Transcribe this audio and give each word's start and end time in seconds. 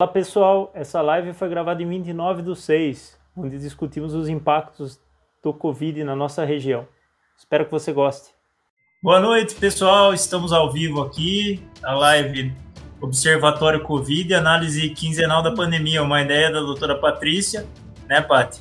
Olá 0.00 0.12
pessoal, 0.12 0.70
essa 0.76 1.02
live 1.02 1.32
foi 1.32 1.48
gravada 1.48 1.82
em 1.82 1.88
29 1.88 2.40
do 2.40 2.54
6, 2.54 3.18
onde 3.36 3.58
discutimos 3.58 4.14
os 4.14 4.28
impactos 4.28 5.00
do 5.42 5.52
Covid 5.52 6.04
na 6.04 6.14
nossa 6.14 6.44
região. 6.44 6.86
Espero 7.36 7.64
que 7.64 7.72
você 7.72 7.92
goste. 7.92 8.28
Boa 9.02 9.18
noite 9.18 9.56
pessoal, 9.56 10.14
estamos 10.14 10.52
ao 10.52 10.72
vivo 10.72 11.02
aqui, 11.02 11.60
a 11.82 11.94
live 11.94 12.54
Observatório 13.00 13.82
Covid, 13.82 14.34
análise 14.34 14.88
quinzenal 14.90 15.42
da 15.42 15.50
pandemia, 15.50 16.00
uma 16.00 16.22
ideia 16.22 16.48
da 16.52 16.60
doutora 16.60 16.94
Patrícia, 16.94 17.66
né 18.08 18.20
Paty? 18.20 18.60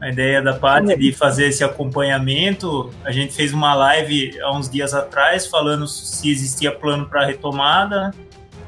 A 0.00 0.08
ideia 0.08 0.40
da 0.40 0.54
Paty 0.54 0.96
de 0.96 1.12
fazer 1.12 1.46
esse 1.46 1.64
acompanhamento, 1.64 2.94
a 3.04 3.10
gente 3.10 3.34
fez 3.34 3.52
uma 3.52 3.74
live 3.74 4.40
há 4.40 4.56
uns 4.56 4.70
dias 4.70 4.94
atrás 4.94 5.48
falando 5.48 5.88
se 5.88 6.30
existia 6.30 6.70
plano 6.70 7.06
para 7.08 7.26
retomada, 7.26 8.12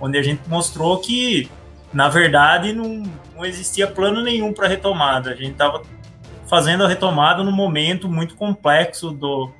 onde 0.00 0.18
a 0.18 0.22
gente 0.24 0.48
mostrou 0.48 0.98
que 0.98 1.48
na 1.96 2.10
verdade, 2.10 2.74
não, 2.74 3.04
não 3.34 3.42
existia 3.42 3.86
plano 3.86 4.22
nenhum 4.22 4.52
para 4.52 4.68
retomada. 4.68 5.30
A 5.30 5.34
gente 5.34 5.52
estava 5.52 5.80
fazendo 6.46 6.84
a 6.84 6.88
retomada 6.88 7.42
num 7.42 7.50
momento 7.50 8.06
muito 8.06 8.34
complexo 8.34 9.12
do, 9.12 9.50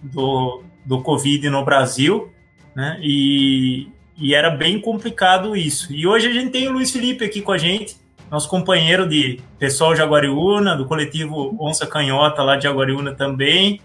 do, 0.00 0.62
do 0.84 1.02
Covid 1.02 1.50
no 1.50 1.64
Brasil, 1.64 2.32
né? 2.76 2.96
E, 3.02 3.88
e 4.16 4.36
era 4.36 4.50
bem 4.50 4.80
complicado 4.80 5.56
isso. 5.56 5.92
E 5.92 6.06
hoje 6.06 6.28
a 6.28 6.32
gente 6.32 6.50
tem 6.50 6.68
o 6.68 6.72
Luiz 6.74 6.92
Felipe 6.92 7.24
aqui 7.24 7.42
com 7.42 7.50
a 7.50 7.58
gente, 7.58 7.96
nosso 8.30 8.48
companheiro 8.48 9.08
de 9.08 9.40
pessoal 9.58 9.92
de 9.92 10.00
Aguariúna, 10.00 10.76
do 10.76 10.86
coletivo 10.86 11.56
Onça 11.58 11.88
Canhota 11.88 12.40
lá 12.44 12.54
de 12.54 12.68
Aguariúna 12.68 13.16
também, 13.16 13.80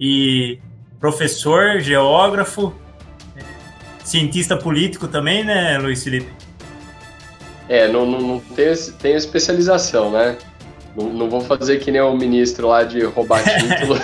e 0.00 0.58
professor, 0.98 1.80
geógrafo, 1.80 2.74
cientista 4.02 4.56
político 4.56 5.06
também, 5.06 5.44
né, 5.44 5.76
Luiz 5.76 6.02
Felipe? 6.02 6.41
É, 7.72 7.88
não, 7.88 8.04
não, 8.04 8.20
não 8.20 8.38
tenho, 8.38 8.74
tenho 9.00 9.16
especialização, 9.16 10.10
né? 10.10 10.36
Não, 10.94 11.08
não, 11.08 11.30
vou 11.30 11.40
fazer 11.40 11.78
que 11.78 11.90
nem 11.90 12.02
o 12.02 12.14
ministro 12.14 12.68
lá 12.68 12.82
de 12.82 13.02
roubar 13.02 13.42
título. 13.42 13.98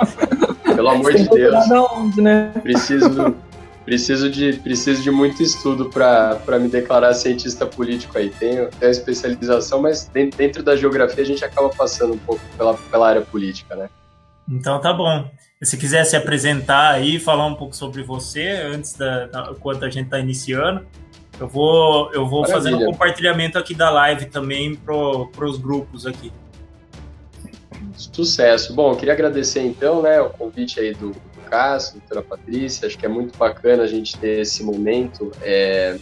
Pelo 0.74 0.88
amor 0.88 1.12
de 1.12 1.28
Deus. 1.28 1.70
Onde, 1.70 2.22
né? 2.22 2.50
Preciso, 2.62 3.36
preciso, 3.84 4.30
de, 4.30 4.54
preciso 4.54 5.02
de 5.02 5.10
muito 5.10 5.42
estudo 5.42 5.90
para 5.90 6.58
me 6.58 6.66
declarar 6.66 7.12
cientista 7.12 7.66
político 7.66 8.16
aí. 8.16 8.30
Tenho, 8.30 8.70
tenho 8.70 8.90
especialização, 8.90 9.82
mas 9.82 10.10
dentro 10.34 10.62
da 10.62 10.74
geografia 10.74 11.22
a 11.22 11.26
gente 11.26 11.44
acaba 11.44 11.68
passando 11.68 12.14
um 12.14 12.18
pouco 12.18 12.40
pela, 12.56 12.72
pela 12.72 13.06
área 13.06 13.20
política, 13.20 13.76
né? 13.76 13.90
Então 14.48 14.80
tá 14.80 14.94
bom. 14.94 15.30
Se 15.62 15.76
quiser 15.76 16.04
se 16.04 16.16
apresentar 16.16 16.92
aí, 16.92 17.20
falar 17.20 17.44
um 17.44 17.54
pouco 17.54 17.76
sobre 17.76 18.02
você 18.02 18.48
antes 18.48 18.94
da, 18.94 19.26
da 19.26 19.50
enquanto 19.50 19.84
a 19.84 19.90
gente 19.90 20.06
está 20.06 20.18
iniciando. 20.18 20.86
Eu 21.38 21.48
vou, 21.48 22.12
eu 22.12 22.26
vou 22.26 22.46
fazendo 22.46 22.78
um 22.78 22.86
compartilhamento 22.86 23.58
aqui 23.58 23.74
da 23.74 23.90
live 23.90 24.26
também 24.26 24.76
para 24.76 24.94
os 24.94 25.58
grupos 25.58 26.06
aqui. 26.06 26.32
Sucesso. 27.96 28.74
Bom, 28.74 28.92
eu 28.92 28.96
queria 28.96 29.14
agradecer 29.14 29.62
então, 29.62 30.02
né, 30.02 30.20
o 30.20 30.30
convite 30.30 30.80
aí 30.80 30.94
do, 30.94 31.10
do 31.10 31.50
Cássio, 31.50 31.98
doutora 31.98 32.22
Patrícia. 32.22 32.86
Acho 32.86 32.98
que 32.98 33.06
é 33.06 33.08
muito 33.08 33.36
bacana 33.36 33.82
a 33.82 33.86
gente 33.86 34.16
ter 34.18 34.40
esse 34.40 34.62
momento 34.62 35.32
é, 35.42 35.98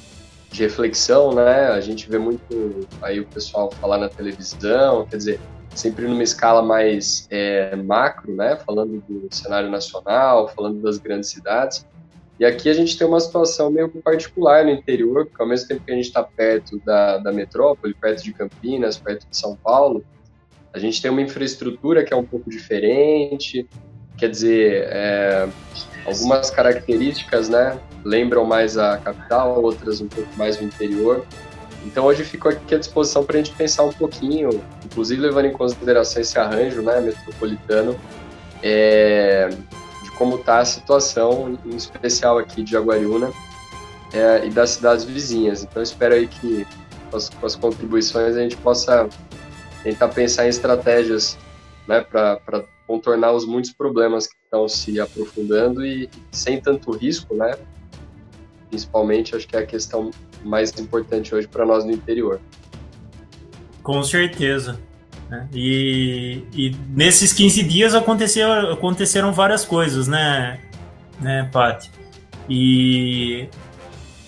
de 0.50 0.62
reflexão, 0.62 1.34
né? 1.34 1.68
A 1.68 1.80
gente 1.80 2.08
vê 2.08 2.18
muito 2.18 2.86
aí 3.00 3.20
o 3.20 3.26
pessoal 3.26 3.70
falar 3.80 3.98
na 3.98 4.08
televisão, 4.08 5.06
quer 5.06 5.16
dizer, 5.16 5.40
sempre 5.74 6.06
numa 6.06 6.22
escala 6.22 6.62
mais 6.62 7.26
é, 7.30 7.74
macro, 7.76 8.34
né? 8.34 8.56
Falando 8.56 9.02
do 9.08 9.34
cenário 9.34 9.70
nacional, 9.70 10.48
falando 10.48 10.80
das 10.82 10.98
grandes 10.98 11.30
cidades. 11.30 11.86
E 12.42 12.44
aqui 12.44 12.68
a 12.68 12.74
gente 12.74 12.98
tem 12.98 13.06
uma 13.06 13.20
situação 13.20 13.70
meio 13.70 13.88
particular 13.88 14.64
no 14.64 14.70
interior, 14.72 15.26
porque 15.26 15.40
ao 15.40 15.48
mesmo 15.48 15.68
tempo 15.68 15.84
que 15.84 15.92
a 15.92 15.94
gente 15.94 16.06
está 16.06 16.24
perto 16.24 16.76
da, 16.84 17.18
da 17.18 17.30
metrópole, 17.30 17.94
perto 17.94 18.24
de 18.24 18.32
Campinas, 18.32 18.98
perto 18.98 19.28
de 19.30 19.36
São 19.36 19.54
Paulo, 19.54 20.04
a 20.72 20.78
gente 20.80 21.00
tem 21.00 21.08
uma 21.08 21.22
infraestrutura 21.22 22.04
que 22.04 22.12
é 22.12 22.16
um 22.16 22.24
pouco 22.24 22.50
diferente, 22.50 23.64
quer 24.18 24.28
dizer, 24.28 24.88
é, 24.88 25.48
algumas 26.04 26.50
características, 26.50 27.48
né, 27.48 27.78
lembram 28.04 28.44
mais 28.44 28.76
a 28.76 28.98
capital, 28.98 29.62
outras 29.62 30.00
um 30.00 30.08
pouco 30.08 30.36
mais 30.36 30.60
o 30.60 30.64
interior. 30.64 31.24
Então 31.86 32.06
hoje 32.06 32.24
fico 32.24 32.48
aqui 32.48 32.74
à 32.74 32.78
disposição 32.78 33.24
para 33.24 33.36
a 33.36 33.38
gente 33.40 33.54
pensar 33.54 33.84
um 33.84 33.92
pouquinho, 33.92 34.60
inclusive 34.84 35.22
levando 35.22 35.44
em 35.44 35.52
consideração 35.52 36.20
esse 36.20 36.36
arranjo, 36.36 36.82
né, 36.82 37.00
metropolitano, 37.00 37.96
é, 38.60 39.48
como 40.22 40.36
está 40.36 40.60
a 40.60 40.64
situação, 40.64 41.58
em 41.66 41.74
especial 41.74 42.38
aqui 42.38 42.62
de 42.62 42.70
Jaguariúna 42.70 43.32
é, 44.12 44.46
e 44.46 44.50
das 44.50 44.70
cidades 44.70 45.04
vizinhas. 45.04 45.64
Então, 45.64 45.82
espero 45.82 46.14
aí 46.14 46.28
que 46.28 46.64
com 47.10 47.16
as, 47.16 47.28
com 47.28 47.44
as, 47.44 47.56
contribuições 47.56 48.36
a 48.36 48.40
gente 48.40 48.56
possa 48.58 49.08
tentar 49.82 50.06
pensar 50.10 50.46
em 50.46 50.48
estratégias 50.48 51.36
né, 51.88 52.02
para 52.02 52.38
contornar 52.86 53.32
os 53.32 53.44
muitos 53.44 53.72
problemas 53.72 54.28
que 54.28 54.36
estão 54.44 54.68
se 54.68 55.00
aprofundando 55.00 55.84
e 55.84 56.08
sem 56.30 56.60
tanto 56.60 56.92
risco, 56.92 57.34
né? 57.34 57.56
Principalmente, 58.68 59.34
acho 59.34 59.48
que 59.48 59.56
é 59.56 59.58
a 59.58 59.66
questão 59.66 60.12
mais 60.44 60.70
importante 60.78 61.34
hoje 61.34 61.48
para 61.48 61.66
nós 61.66 61.84
no 61.84 61.90
interior. 61.90 62.40
Com 63.82 64.04
certeza. 64.04 64.78
Né? 65.32 65.48
E, 65.54 66.44
e, 66.52 66.76
nesses 66.90 67.32
15 67.32 67.62
dias 67.62 67.94
aconteceu, 67.94 68.52
aconteceram 68.70 69.32
várias 69.32 69.64
coisas, 69.64 70.06
né, 70.06 70.60
né, 71.18 71.48
Paty? 71.50 71.90
E 72.50 73.48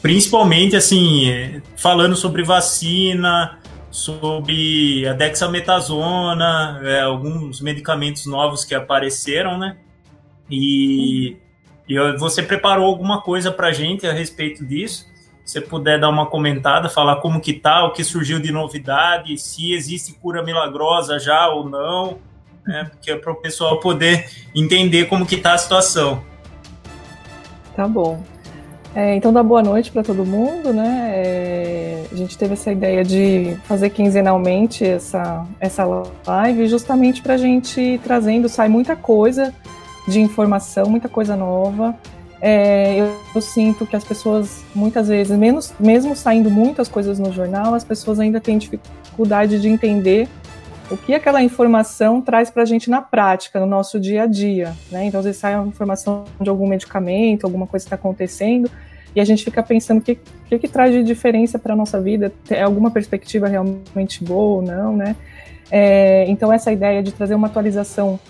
principalmente, 0.01 0.75
assim, 0.75 1.61
falando 1.77 2.17
sobre 2.17 2.43
vacina, 2.43 3.59
sobre 3.91 5.07
a 5.07 5.13
dexametasona, 5.13 6.81
é, 6.83 7.03
alguns 7.03 7.61
medicamentos 7.61 8.25
novos 8.25 8.65
que 8.65 8.75
apareceram, 8.75 9.59
né? 9.59 9.77
E, 10.51 11.37
e 11.87 12.17
você 12.17 12.43
preparou 12.43 12.87
alguma 12.87 13.21
coisa 13.21 13.53
para 13.53 13.73
gente 13.73 14.07
a 14.07 14.13
respeito 14.15 14.65
disso? 14.65 15.07
Você 15.45 15.61
puder 15.61 16.01
dar 16.01 16.09
uma 16.09 16.27
comentada, 16.27 16.89
falar 16.89 17.17
como 17.17 17.41
que 17.41 17.53
tá, 17.53 17.85
o 17.85 17.93
que 17.93 18.03
surgiu 18.03 18.41
de 18.41 18.51
novidade, 18.51 19.37
se 19.37 19.75
existe 19.75 20.15
cura 20.15 20.43
milagrosa 20.43 21.19
já 21.19 21.49
ou 21.49 21.69
não, 21.69 22.19
né? 22.67 22.89
Porque 22.91 23.11
é 23.11 23.17
para 23.17 23.33
o 23.33 23.37
pessoal 23.37 23.79
poder 23.79 24.29
entender 24.55 25.05
como 25.05 25.27
que 25.27 25.37
tá 25.37 25.53
a 25.53 25.59
situação. 25.59 26.23
Tá 27.77 27.87
bom. 27.87 28.23
É, 28.95 29.17
então 29.17 29.33
dá 29.33 29.43
boa 29.43 29.61
noite 29.61 29.91
para 29.91 30.05
todo 30.05 30.25
mundo, 30.25 30.73
né? 30.73 31.11
É, 31.13 32.05
a 32.13 32.15
gente 32.15 32.39
teve 32.39 32.53
essa 32.53 32.71
ideia 32.71 33.05
de 33.05 33.57
fazer 33.65 33.91
quinzenalmente 33.91 34.85
essa, 34.85 35.45
essa 35.59 35.85
live 36.25 36.69
justamente 36.69 37.21
para 37.21 37.35
a 37.35 37.37
gente 37.37 38.01
trazendo, 38.05 38.49
sai 38.49 38.69
muita 38.69 38.95
coisa 38.95 39.53
de 40.07 40.21
informação, 40.21 40.87
muita 40.87 41.09
coisa 41.09 41.35
nova. 41.35 41.95
É, 42.47 43.01
eu, 43.01 43.17
eu, 43.35 43.41
sinto 43.41 43.87
que 43.87 43.97
as 43.97 44.05
pessoas, 44.05 44.63
muitas 44.75 45.09
vezes, 45.09 45.35
menos, 45.35 45.73
mesmo 45.81 46.15
saindo 46.15 46.51
muitas 46.51 46.89
coisas 46.89 47.19
no 47.19 47.33
jornal, 47.33 47.73
as 47.73 47.83
pessoas 47.83 48.21
ainda 48.21 48.39
têm 48.39 48.59
dificuldade 48.59 49.59
de 49.59 49.67
entender 49.67 50.29
o 50.91 50.97
que 50.99 51.15
aquela 51.15 51.43
informação 51.43 52.21
traz 52.21 52.51
para 52.51 52.63
a 52.63 52.67
gente 52.67 52.91
na 52.91 53.01
prática, 53.01 53.59
no 53.59 53.65
nosso 53.65 53.99
dia 53.99 54.25
a 54.25 54.27
dia. 54.27 54.77
Né? 54.93 55.07
Então, 55.07 55.21
às 55.21 55.25
vezes 55.25 55.41
sai 55.41 55.55
uma 55.55 55.69
informação 55.69 56.25
de 56.39 56.51
algum 56.51 56.69
medicamento, 56.69 57.45
alguma 57.45 57.67
coisa 57.67 57.87
está 57.87 57.97
acontecendo, 57.97 58.71
e 59.17 59.23
a 59.23 59.25
gente 59.25 59.43
fica 59.43 59.63
pensando 59.63 60.01
o 60.01 60.03
que, 60.03 60.19
que, 60.47 60.59
que 60.59 60.69
traz 60.69 60.93
de 60.93 61.03
diferença 61.03 61.59
para 61.59 61.73
a 61.73 61.77
nossa 61.77 61.99
vida, 61.99 62.31
é 62.51 62.61
alguma 62.61 62.91
perspectiva 62.91 63.49
realmente 63.49 64.23
boa 64.23 64.57
ou 64.57 64.63
não, 64.63 64.95
né? 64.95 65.17
É, 65.71 66.27
então, 66.29 66.53
essa 66.53 66.71
ideia 66.71 67.03
de 67.03 67.11
trazer 67.11 67.35
uma 67.35 67.47
atualização 67.47 68.21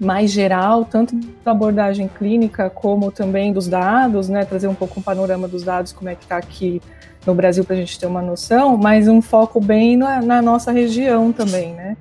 mais 0.00 0.30
geral, 0.30 0.86
tanto 0.86 1.14
da 1.44 1.50
abordagem 1.50 2.08
clínica 2.08 2.70
como 2.70 3.12
também 3.12 3.52
dos 3.52 3.68
dados, 3.68 4.30
né, 4.30 4.46
trazer 4.46 4.66
um 4.66 4.74
pouco 4.74 4.98
um 4.98 5.02
panorama 5.02 5.46
dos 5.46 5.62
dados, 5.62 5.92
como 5.92 6.08
é 6.08 6.14
que 6.14 6.22
está 6.22 6.38
aqui 6.38 6.80
no 7.26 7.34
Brasil 7.34 7.62
para 7.64 7.76
a 7.76 7.78
gente 7.78 8.00
ter 8.00 8.06
uma 8.06 8.22
noção, 8.22 8.78
mas 8.78 9.06
um 9.08 9.20
foco 9.20 9.60
bem 9.60 9.98
na, 9.98 10.22
na 10.22 10.40
nossa 10.40 10.72
região 10.72 11.30
também, 11.32 11.74
né. 11.74 11.98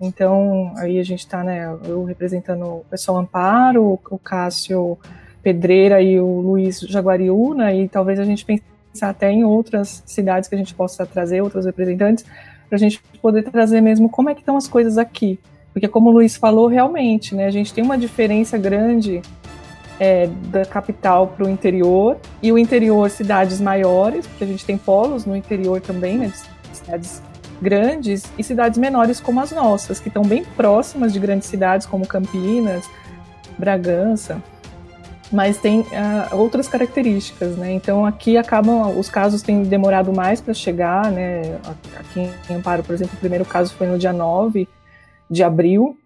Então, 0.00 0.72
aí 0.76 1.00
a 1.00 1.02
gente 1.02 1.20
está, 1.20 1.42
né, 1.42 1.76
eu 1.84 2.04
representando 2.04 2.64
o 2.64 2.84
pessoal 2.88 3.18
Amparo, 3.18 3.98
o 4.08 4.18
Cássio 4.18 4.96
Pedreira 5.42 6.00
e 6.00 6.20
o 6.20 6.40
Luiz 6.40 6.78
Jaguariúna, 6.78 7.74
e 7.74 7.88
talvez 7.88 8.20
a 8.20 8.24
gente 8.24 8.44
pensar 8.44 9.08
até 9.08 9.32
em 9.32 9.42
outras 9.42 10.00
cidades 10.06 10.48
que 10.48 10.54
a 10.54 10.58
gente 10.58 10.74
possa 10.74 11.04
trazer, 11.04 11.40
outros 11.40 11.66
representantes, 11.66 12.24
para 12.68 12.76
a 12.76 12.78
gente 12.78 13.02
poder 13.20 13.42
trazer 13.42 13.80
mesmo 13.80 14.08
como 14.08 14.30
é 14.30 14.34
que 14.34 14.40
estão 14.40 14.56
as 14.56 14.68
coisas 14.68 14.96
aqui, 14.96 15.40
porque, 15.72 15.88
como 15.88 16.10
o 16.10 16.12
Luiz 16.12 16.36
falou, 16.36 16.66
realmente, 16.66 17.34
né, 17.34 17.46
a 17.46 17.50
gente 17.50 17.72
tem 17.72 17.82
uma 17.82 17.96
diferença 17.96 18.58
grande 18.58 19.22
é, 19.98 20.26
da 20.50 20.64
capital 20.64 21.28
para 21.28 21.46
o 21.46 21.48
interior, 21.48 22.18
e 22.42 22.52
o 22.52 22.58
interior, 22.58 23.08
cidades 23.08 23.60
maiores, 23.60 24.26
porque 24.26 24.44
a 24.44 24.46
gente 24.46 24.64
tem 24.64 24.76
polos 24.76 25.24
no 25.24 25.34
interior 25.34 25.80
também, 25.80 26.18
né, 26.18 26.32
cidades 26.72 27.22
grandes, 27.60 28.24
e 28.36 28.42
cidades 28.42 28.78
menores 28.78 29.20
como 29.20 29.40
as 29.40 29.52
nossas, 29.52 30.00
que 30.00 30.08
estão 30.08 30.22
bem 30.22 30.44
próximas 30.44 31.12
de 31.12 31.18
grandes 31.18 31.48
cidades 31.48 31.86
como 31.86 32.06
Campinas, 32.06 32.88
Bragança. 33.56 34.42
mas 35.30 35.56
tem 35.56 35.80
uh, 35.80 35.86
outras 36.32 36.68
características, 36.68 37.56
né? 37.56 37.72
Então 37.72 38.04
aqui 38.04 38.36
acabam 38.36 38.98
os 38.98 39.08
casos 39.08 39.40
têm 39.40 39.62
demorado 39.62 40.12
mais 40.12 40.40
para 40.40 40.52
chegar, 40.52 41.10
né? 41.10 41.58
Aqui 41.96 42.28
em 42.50 42.54
Amparo, 42.54 42.82
por 42.82 42.92
exemplo, 42.92 43.14
o 43.14 43.20
primeiro 43.20 43.44
caso 43.44 43.72
foi 43.74 43.86
no 43.86 43.98
dia 43.98 44.12
9 44.12 44.68
de 45.30 45.42
abril, 45.42 45.96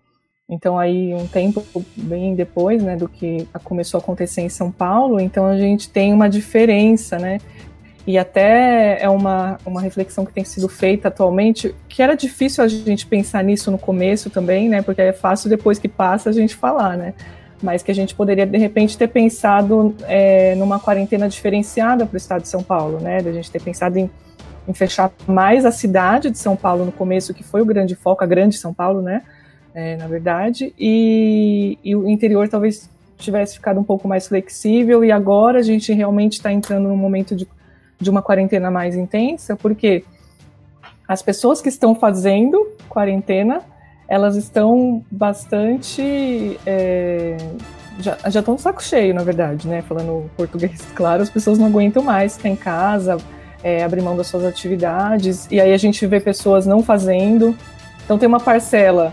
então 0.48 0.78
aí 0.78 1.12
um 1.12 1.26
tempo 1.26 1.64
bem 1.96 2.34
depois, 2.34 2.82
né, 2.82 2.96
do 2.96 3.08
que 3.08 3.48
começou 3.64 3.98
a 3.98 4.02
acontecer 4.02 4.42
em 4.42 4.48
São 4.48 4.70
Paulo, 4.70 5.18
então 5.20 5.46
a 5.46 5.58
gente 5.58 5.88
tem 5.88 6.12
uma 6.12 6.28
diferença, 6.28 7.18
né? 7.18 7.38
E 8.06 8.16
até 8.16 9.02
é 9.02 9.08
uma, 9.08 9.58
uma 9.66 9.80
reflexão 9.80 10.24
que 10.24 10.32
tem 10.32 10.44
sido 10.44 10.68
feita 10.68 11.08
atualmente, 11.08 11.74
que 11.88 12.00
era 12.00 12.14
difícil 12.14 12.62
a 12.62 12.68
gente 12.68 13.04
pensar 13.04 13.42
nisso 13.42 13.68
no 13.68 13.78
começo 13.78 14.30
também, 14.30 14.68
né? 14.68 14.80
Porque 14.80 15.02
é 15.02 15.12
fácil 15.12 15.50
depois 15.50 15.80
que 15.80 15.88
passa 15.88 16.30
a 16.30 16.32
gente 16.32 16.54
falar, 16.54 16.96
né? 16.96 17.14
Mas 17.60 17.82
que 17.82 17.90
a 17.90 17.94
gente 17.94 18.14
poderia, 18.14 18.46
de 18.46 18.58
repente, 18.58 18.96
ter 18.96 19.08
pensado 19.08 19.92
é, 20.02 20.54
numa 20.54 20.78
quarentena 20.78 21.28
diferenciada 21.28 22.06
para 22.06 22.14
o 22.14 22.16
estado 22.16 22.42
de 22.42 22.48
São 22.48 22.62
Paulo, 22.62 23.00
né? 23.00 23.20
Da 23.20 23.32
gente 23.32 23.50
ter 23.50 23.60
pensado 23.60 23.98
em, 23.98 24.08
em 24.66 24.74
fechar 24.74 25.12
mais 25.26 25.64
a 25.64 25.70
cidade 25.70 26.30
de 26.30 26.38
São 26.38 26.56
Paulo 26.56 26.84
no 26.84 26.92
começo, 26.92 27.32
que 27.32 27.42
foi 27.42 27.62
o 27.62 27.66
grande 27.66 27.94
foco, 27.94 28.24
a 28.24 28.26
grande 28.26 28.56
São 28.56 28.74
Paulo, 28.74 29.00
né? 29.02 29.22
É, 29.74 29.96
na 29.96 30.06
verdade, 30.06 30.74
e, 30.78 31.78
e 31.84 31.94
o 31.94 32.08
interior 32.08 32.48
talvez 32.48 32.88
tivesse 33.18 33.54
ficado 33.54 33.78
um 33.78 33.84
pouco 33.84 34.08
mais 34.08 34.26
flexível, 34.26 35.04
e 35.04 35.12
agora 35.12 35.58
a 35.58 35.62
gente 35.62 35.92
realmente 35.92 36.34
está 36.34 36.50
entrando 36.50 36.88
num 36.88 36.96
momento 36.96 37.36
de 37.36 37.46
de 37.98 38.10
uma 38.10 38.22
quarentena 38.22 38.70
mais 38.70 38.94
intensa, 38.94 39.56
porque 39.56 40.04
as 41.08 41.22
pessoas 41.22 41.62
que 41.62 41.68
estão 41.68 41.94
fazendo 41.94 42.74
quarentena, 42.88 43.62
elas 44.08 44.36
estão 44.36 45.04
bastante. 45.10 46.58
É, 46.66 47.36
já, 47.98 48.18
já 48.28 48.40
estão 48.40 48.56
de 48.56 48.60
saco 48.60 48.82
cheio, 48.82 49.14
na 49.14 49.22
verdade, 49.22 49.66
né? 49.66 49.82
Falando 49.82 50.30
português, 50.36 50.80
claro, 50.94 51.22
as 51.22 51.30
pessoas 51.30 51.58
não 51.58 51.66
aguentam 51.66 52.02
mais 52.02 52.36
ficar 52.36 52.48
em 52.48 52.56
casa, 52.56 53.16
é, 53.66 53.82
abrir 53.82 54.00
mão 54.00 54.16
das 54.16 54.28
suas 54.28 54.44
atividades, 54.44 55.48
e 55.50 55.60
aí 55.60 55.72
a 55.72 55.76
gente 55.76 56.06
vê 56.06 56.20
pessoas 56.20 56.66
não 56.66 56.84
fazendo. 56.84 57.52
Então 58.04 58.16
tem 58.16 58.28
uma 58.28 58.38
parcela 58.38 59.12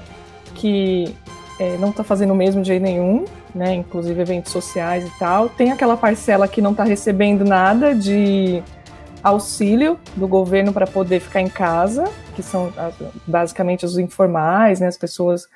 que 0.53 1.15
é, 1.59 1.75
não 1.77 1.89
está 1.89 2.03
fazendo 2.03 2.33
o 2.33 2.35
mesmo 2.35 2.61
de 2.61 2.67
jeito 2.67 2.83
nenhum, 2.83 3.25
né? 3.55 3.73
Inclusive 3.73 4.21
eventos 4.21 4.51
sociais 4.51 5.07
e 5.07 5.09
tal. 5.17 5.49
Tem 5.49 5.71
aquela 5.71 5.97
parcela 5.97 6.47
que 6.47 6.61
não 6.61 6.69
está 6.69 6.83
recebendo 6.83 7.43
nada 7.43 7.95
de 7.95 8.61
auxílio 9.23 9.97
do 10.15 10.27
governo 10.27 10.71
para 10.71 10.85
poder 10.85 11.19
ficar 11.19 11.41
em 11.41 11.49
casa, 11.49 12.03
que 12.35 12.43
são 12.43 12.71
basicamente 13.25 13.87
os 13.87 13.97
informais, 13.97 14.79
né? 14.79 14.85
As 14.85 14.97
pessoas 14.97 15.47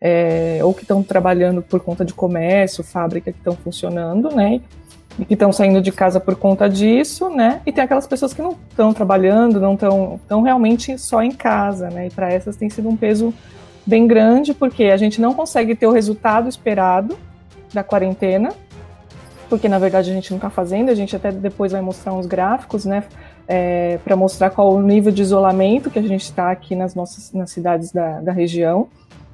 é, 0.00 0.60
ou 0.62 0.72
que 0.72 0.80
estão 0.80 1.02
trabalhando 1.02 1.60
por 1.60 1.80
conta 1.80 2.06
de 2.06 2.14
comércio, 2.14 2.82
fábrica 2.82 3.30
que 3.30 3.38
estão 3.38 3.54
funcionando, 3.54 4.34
né? 4.34 4.62
E 5.18 5.24
que 5.24 5.34
estão 5.34 5.52
saindo 5.52 5.80
de 5.80 5.90
casa 5.90 6.20
por 6.20 6.36
conta 6.36 6.68
disso, 6.68 7.30
né? 7.30 7.62
E 7.64 7.72
tem 7.72 7.82
aquelas 7.82 8.06
pessoas 8.06 8.34
que 8.34 8.42
não 8.42 8.56
estão 8.70 8.92
trabalhando, 8.92 9.58
não 9.58 9.74
estão 9.74 10.20
tão 10.28 10.42
realmente 10.42 10.98
só 10.98 11.22
em 11.22 11.32
casa, 11.32 11.88
né? 11.88 12.08
E 12.08 12.10
para 12.10 12.30
essas 12.30 12.56
tem 12.56 12.68
sido 12.68 12.88
um 12.88 12.96
peso 12.96 13.32
bem 13.86 14.06
grande, 14.06 14.52
porque 14.52 14.84
a 14.84 14.96
gente 14.96 15.20
não 15.20 15.32
consegue 15.32 15.74
ter 15.74 15.86
o 15.86 15.92
resultado 15.92 16.48
esperado 16.48 17.16
da 17.72 17.84
quarentena, 17.84 18.52
porque 19.48 19.68
na 19.68 19.78
verdade 19.78 20.10
a 20.10 20.14
gente 20.14 20.30
não 20.30 20.38
está 20.38 20.50
fazendo, 20.50 20.90
a 20.90 20.94
gente 20.94 21.14
até 21.14 21.30
depois 21.30 21.72
vai 21.72 21.80
mostrar 21.80 22.12
uns 22.12 22.26
gráficos, 22.26 22.84
né, 22.84 23.04
é, 23.46 23.98
para 24.04 24.16
mostrar 24.16 24.50
qual 24.50 24.74
o 24.74 24.82
nível 24.82 25.12
de 25.12 25.22
isolamento 25.22 25.90
que 25.90 25.98
a 25.98 26.02
gente 26.02 26.22
está 26.22 26.50
aqui 26.50 26.74
nas 26.74 26.94
nossas 26.94 27.32
nas 27.32 27.50
cidades 27.50 27.92
da, 27.92 28.20
da 28.20 28.32
região. 28.32 28.88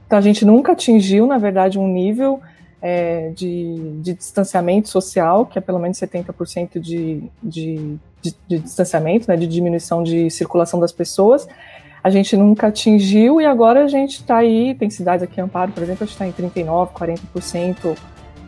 Então 0.07 0.19
a 0.19 0.23
gente 0.23 0.45
nunca 0.45 0.73
atingiu, 0.73 1.27
na 1.27 1.39
verdade, 1.39 1.79
um 1.79 1.89
nível 1.89 2.41
é, 2.83 3.31
de, 3.31 4.01
de, 4.03 4.13
distanciamento 4.13 4.89
social, 4.89 5.47
que 5.47 5.57
é 5.57 5.63
pelo 5.63 5.79
menos 5.79 5.99
70% 5.99 6.81
de, 6.81 7.23
de, 7.43 7.97
de, 8.21 8.35
de 8.49 8.59
distanciamento, 8.59 9.27
né, 9.29 9.37
de 9.37 9.47
diminuição 9.47 10.03
de 10.03 10.29
circulação 10.29 10.79
das 10.81 10.93
pessoas 10.93 11.47
a 12.03 12.11
gente 12.11 12.37
nunca 12.37 12.67
atingiu 12.67 13.41
e 13.41 13.47
agora 13.47 13.85
a 13.85 13.89
gente 13.89 14.21
está 14.21 14.39
aí, 14.39 14.75
tem 14.75 14.91
cidades 14.91 15.23
aqui 15.23 15.41
em 15.41 15.45
Amparo, 15.45 15.71
por 15.71 15.83
exemplo, 15.83 16.03
a 16.03 16.07
gente 16.07 16.15
está 16.15 16.27
em 16.27 16.33
39%, 16.33 16.91
40% 16.93 17.97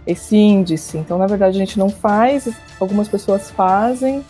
esse 0.07 0.37
índice. 0.37 0.99
Então, 0.99 1.17
na 1.17 1.27
verdade, 1.27 1.57
a 1.57 1.61
gente 1.61 1.79
não 1.79 1.89
faz, 1.89 2.49
algumas 2.81 3.07
pessoas 3.07 3.51
fazem, 3.51 4.25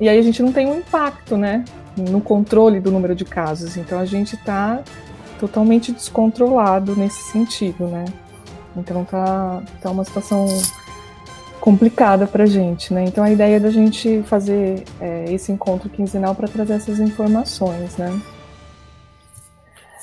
e 0.00 0.08
aí 0.08 0.18
a 0.18 0.22
gente 0.22 0.42
não 0.42 0.52
tem 0.52 0.66
um 0.66 0.78
impacto, 0.78 1.36
né, 1.36 1.64
no 1.96 2.20
controle 2.20 2.80
do 2.80 2.90
número 2.90 3.14
de 3.14 3.26
casos. 3.26 3.76
Então, 3.76 4.00
a 4.00 4.06
gente 4.06 4.36
está 4.36 4.82
totalmente 5.38 5.92
descontrolado 5.92 6.96
nesse 6.96 7.22
sentido, 7.30 7.86
né. 7.86 8.06
Então, 8.76 9.04
tá, 9.04 9.62
tá 9.80 9.90
uma 9.90 10.04
situação 10.04 10.46
complicada 11.62 12.26
para 12.26 12.44
gente, 12.44 12.92
né? 12.92 13.04
Então 13.04 13.22
a 13.22 13.30
ideia 13.30 13.56
é 13.56 13.60
da 13.60 13.70
gente 13.70 14.20
fazer 14.24 14.82
é, 15.00 15.32
esse 15.32 15.52
encontro 15.52 15.88
quinzenal 15.88 16.34
para 16.34 16.48
trazer 16.48 16.72
essas 16.72 16.98
informações, 16.98 17.96
né? 17.96 18.20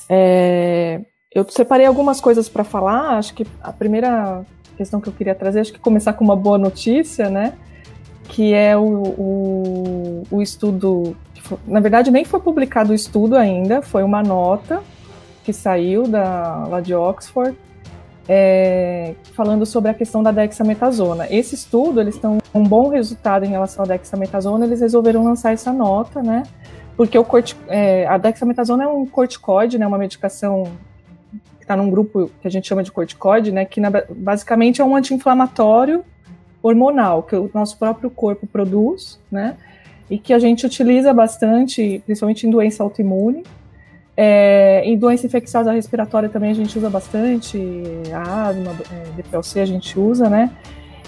É, 0.08 1.02
eu 1.36 1.46
separei 1.50 1.86
algumas 1.86 2.22
coisas 2.22 2.48
para 2.48 2.64
falar. 2.64 3.18
Acho 3.18 3.34
que 3.34 3.46
a 3.62 3.74
primeira 3.74 4.46
questão 4.78 5.02
que 5.02 5.10
eu 5.10 5.14
queria 5.14 5.36
trazer, 5.36 5.60
acho 5.60 5.74
que 5.74 5.80
começar 5.80 6.14
com 6.14 6.24
uma 6.24 6.36
boa 6.36 6.58
notícia, 6.58 7.30
né? 7.30 7.54
Que 8.30 8.54
é 8.54 8.78
o, 8.78 8.82
o, 8.82 10.24
o 10.32 10.42
estudo. 10.42 11.14
Na 11.68 11.82
verdade, 11.82 12.10
nem 12.10 12.24
foi 12.24 12.40
publicado 12.40 12.94
o 12.94 12.96
estudo 12.96 13.36
ainda, 13.36 13.82
foi 13.82 14.04
uma 14.04 14.24
nota 14.24 14.82
que 15.44 15.52
saiu 15.52 16.08
da, 16.08 16.66
lá 16.70 16.80
de 16.80 16.96
Oxford, 16.96 17.58
é, 18.30 19.16
falando 19.34 19.66
sobre 19.66 19.90
a 19.92 19.94
questão 19.94 20.24
da 20.24 20.32
dexametasona. 20.32 21.28
Esse 21.30 21.56
estudo, 21.56 22.00
eles 22.00 22.16
estão 22.16 22.38
com 22.54 22.60
um 22.60 22.64
bom 22.64 22.88
resultado 22.88 23.44
em 23.44 23.50
relação 23.50 23.84
à 23.84 23.88
dexametasona, 23.88 24.66
eles 24.66 24.80
resolveram 24.80 25.24
lançar 25.24 25.52
essa 25.52 25.74
nota, 25.74 26.22
né? 26.22 26.44
porque 27.00 27.18
o 27.18 27.24
corti 27.24 27.56
é, 27.70 28.06
a 28.08 28.18
dexametasona 28.18 28.84
é 28.84 28.88
um 28.90 29.06
corticoide, 29.06 29.80
né, 29.80 29.88
uma 29.88 29.98
medicação 29.98 30.66
que 31.58 31.64
está 31.64 31.74
num 31.74 31.90
grupo 31.90 32.30
que 32.42 32.48
a 32.50 32.52
gente 32.52 32.68
chama 32.68 32.84
de 32.84 32.92
corticoide, 32.92 33.54
né, 33.54 33.64
que 33.64 33.80
na, 33.80 33.90
basicamente 34.10 34.82
é 34.82 34.84
um 34.84 34.94
anti-inflamatório 34.94 36.04
hormonal 36.62 37.24
que 37.24 37.38
o 37.38 37.50
nosso 37.54 37.78
próprio 37.78 38.10
corpo 38.10 38.46
produz, 38.46 39.18
né, 39.32 39.56
e 40.10 40.20
que 40.20 40.34
a 40.34 40.40
gente 40.40 40.66
utiliza 40.66 41.14
bastante, 41.14 42.04
principalmente 42.06 42.46
em 42.46 42.50
doença 42.50 42.84
autoimune. 42.84 43.44
É, 44.22 44.82
em 44.84 44.98
doença 44.98 45.26
infecciosa 45.28 45.72
respiratória 45.72 46.28
também 46.28 46.52
a 46.52 46.54
gente 46.54 46.78
usa 46.78 46.90
bastante, 46.90 47.58
asma, 48.14 48.76
é, 48.92 49.12
DPLC 49.16 49.62
a 49.62 49.66
gente 49.66 49.98
usa, 49.98 50.30
né, 50.30 50.52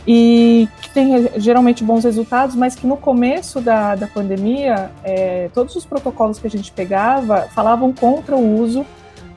e 0.07 0.65
que 0.81 0.89
tem 0.91 1.29
geralmente 1.35 1.83
bons 1.83 2.05
resultados, 2.05 2.55
mas 2.55 2.73
que 2.73 2.87
no 2.87 2.95
começo 2.95 3.59
da, 3.59 3.95
da 3.95 4.07
pandemia, 4.07 4.91
é, 5.03 5.49
todos 5.53 5.75
os 5.75 5.85
protocolos 5.85 6.39
que 6.39 6.47
a 6.47 6.49
gente 6.49 6.71
pegava 6.71 7.49
falavam 7.53 7.91
contra 7.91 8.33
o 8.33 8.61
uso, 8.61 8.85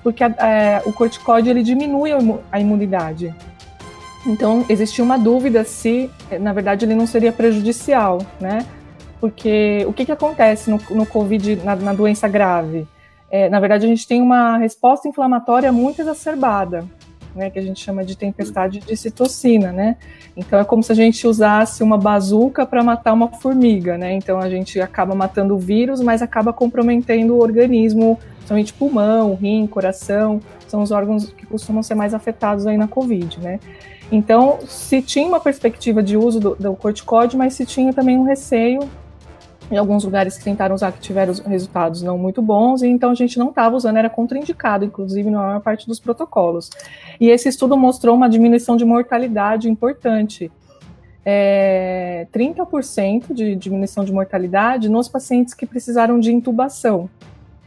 porque 0.05 0.23
a, 0.23 0.29
é, 0.39 0.83
o 0.87 0.93
corticóide 0.93 1.51
ele 1.51 1.65
diminui 1.65 2.11
a 2.53 2.61
imunidade. 2.61 3.35
Então, 4.25 4.65
existia 4.69 5.03
uma 5.03 5.19
dúvida 5.19 5.65
se, 5.65 6.09
na 6.41 6.53
verdade, 6.53 6.85
ele 6.85 6.95
não 6.95 7.09
seria 7.09 7.33
prejudicial, 7.33 8.21
né? 8.41 8.65
Porque 9.21 9.85
o 9.89 9.93
que, 9.93 10.05
que 10.05 10.13
acontece 10.13 10.71
no, 10.71 10.81
no 10.91 11.05
Covid, 11.05 11.57
na, 11.57 11.75
na 11.75 11.93
doença 11.93 12.29
grave? 12.29 12.87
É, 13.35 13.49
na 13.49 13.59
verdade, 13.59 13.85
a 13.85 13.89
gente 13.89 14.07
tem 14.07 14.23
uma 14.23 14.59
resposta 14.59 15.09
inflamatória 15.09 15.73
muito 15.73 16.01
exacerbada 16.01 16.85
né, 17.35 17.51
que 17.51 17.59
a 17.59 17.63
gente 17.63 17.81
chama 17.81 18.05
de 18.05 18.17
tempestade 18.17 18.79
de 18.79 18.97
citocina, 18.97 19.73
né? 19.73 19.97
Então 20.37 20.57
é 20.57 20.63
como 20.63 20.85
se 20.85 20.93
a 20.93 20.95
gente 20.95 21.27
usasse 21.27 21.83
uma 21.83 21.99
bazuca 21.99 22.65
para 22.65 22.81
matar 22.81 23.13
uma 23.13 23.27
formiga, 23.27 23.99
né? 23.99 24.15
Então 24.15 24.39
a 24.39 24.49
gente 24.49 24.81
acaba 24.81 25.17
matando 25.17 25.57
o 25.57 25.59
vírus, 25.59 26.01
mas 26.01 26.23
acaba 26.23 26.53
comprometendo 26.53 27.35
o 27.35 27.41
organismo, 27.41 28.21
principalmente 28.37 28.73
pulmão, 28.73 29.35
rim, 29.35 29.67
coração, 29.67 30.41
são 30.69 30.81
os 30.81 30.93
órgãos 30.93 31.33
que 31.33 31.45
costumam 31.45 31.83
ser 31.83 31.97
mais 31.97 32.15
afetados 32.15 32.69
aí 32.69 32.77
na 32.77 32.87
COVID, 32.87 33.41
né? 33.41 33.59
Então, 34.13 34.61
se 34.65 35.03
tinha 35.03 35.27
uma 35.27 35.41
perspectiva 35.41 36.05
de 36.05 36.17
uso 36.17 36.39
do, 36.39 36.55
do 36.55 36.77
corticóide, 36.77 37.37
mas 37.37 37.55
se 37.55 37.67
tinha 37.67 37.93
também 37.93 38.17
um 38.17 38.23
receio 38.23 38.89
em 39.71 39.77
alguns 39.77 40.05
lugares 40.05 40.37
que 40.37 40.45
tentaram 40.45 40.75
usar 40.75 40.93
que 40.93 41.01
tiveram 41.01 41.33
resultados 41.47 42.03
não 42.03 42.19
muito 42.19 42.43
bons, 42.43 42.83
e 42.83 42.89
então 42.89 43.11
a 43.11 43.15
gente 43.15 43.39
não 43.39 43.49
estava 43.49 43.75
usando, 43.77 43.97
era 43.97 44.11
contraindicado, 44.11 44.85
inclusive 44.85 45.31
na 45.31 45.39
maior 45.39 45.61
parte 45.61 45.87
dos 45.87 45.99
protocolos. 45.99 46.71
E 47.21 47.29
esse 47.29 47.49
estudo 47.49 47.77
mostrou 47.77 48.15
uma 48.15 48.29
diminuição 48.29 48.77
de 48.77 48.85
mortalidade 48.85 49.69
importante. 49.69 50.51
É, 51.27 52.27
30% 52.35 53.33
de 53.33 53.57
diminuição 53.57 54.05
de 54.05 54.13
mortalidade 54.13 54.91
nos 54.91 55.09
pacientes 55.09 55.55
que 55.55 55.65
precisaram 55.65 56.21
de 56.21 56.31
intubação, 56.31 57.09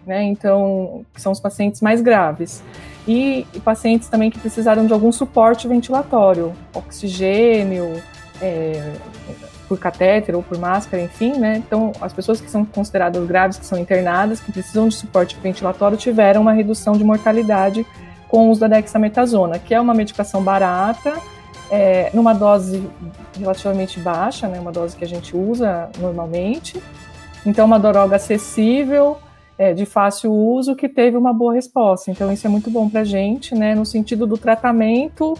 né? 0.06 0.24
Então, 0.24 1.04
que 1.14 1.20
são 1.20 1.32
os 1.32 1.40
pacientes 1.40 1.82
mais 1.82 2.00
graves. 2.00 2.64
E, 3.08 3.48
e 3.54 3.60
pacientes 3.60 4.10
também 4.10 4.30
que 4.30 4.38
precisaram 4.38 4.86
de 4.86 4.94
algum 4.94 5.12
suporte 5.12 5.68
ventilatório, 5.68 6.54
oxigênio, 6.74 8.02
é, 8.40 8.94
por 9.68 9.78
catéter 9.78 10.36
ou 10.36 10.42
por 10.42 10.58
máscara, 10.58 11.04
enfim, 11.04 11.34
né? 11.38 11.58
Então, 11.58 11.92
as 12.00 12.14
pessoas 12.14 12.40
que 12.40 12.50
são 12.50 12.64
consideradas 12.64 13.26
graves, 13.28 13.58
que 13.58 13.66
são 13.66 13.78
internadas, 13.78 14.40
que 14.40 14.52
precisam 14.52 14.88
de 14.88 14.96
suporte 14.96 15.38
ventilatório, 15.42 15.98
tiveram 15.98 16.42
uma 16.42 16.54
redução 16.54 16.94
de 16.94 17.04
mortalidade 17.04 17.86
com 18.28 18.48
o 18.48 18.52
uso 18.52 18.62
da 18.62 18.68
dexametasona, 18.68 19.60
que 19.60 19.74
é 19.74 19.80
uma 19.80 19.94
medicação 19.94 20.42
barata, 20.42 21.14
é, 21.70 22.10
numa 22.14 22.34
dose 22.34 22.88
relativamente 23.38 24.00
baixa, 24.00 24.48
né, 24.48 24.60
uma 24.60 24.72
dose 24.72 24.96
que 24.96 25.04
a 25.04 25.08
gente 25.08 25.36
usa 25.36 25.90
normalmente. 26.00 26.82
Então, 27.46 27.66
uma 27.66 27.80
droga 27.80 28.16
acessível, 28.16 29.18
é, 29.58 29.74
de 29.74 29.86
fácil 29.86 30.32
uso, 30.32 30.76
que 30.76 30.88
teve 30.88 31.18
uma 31.18 31.34
boa 31.34 31.54
resposta. 31.54 32.12
Então, 32.12 32.32
isso 32.32 32.46
é 32.46 32.50
muito 32.50 32.70
bom 32.70 32.90
para 32.90 33.02
a 33.02 33.04
gente, 33.04 33.56
né, 33.56 33.76
no 33.76 33.86
sentido 33.86 34.26
do 34.26 34.38
tratamento 34.38 35.38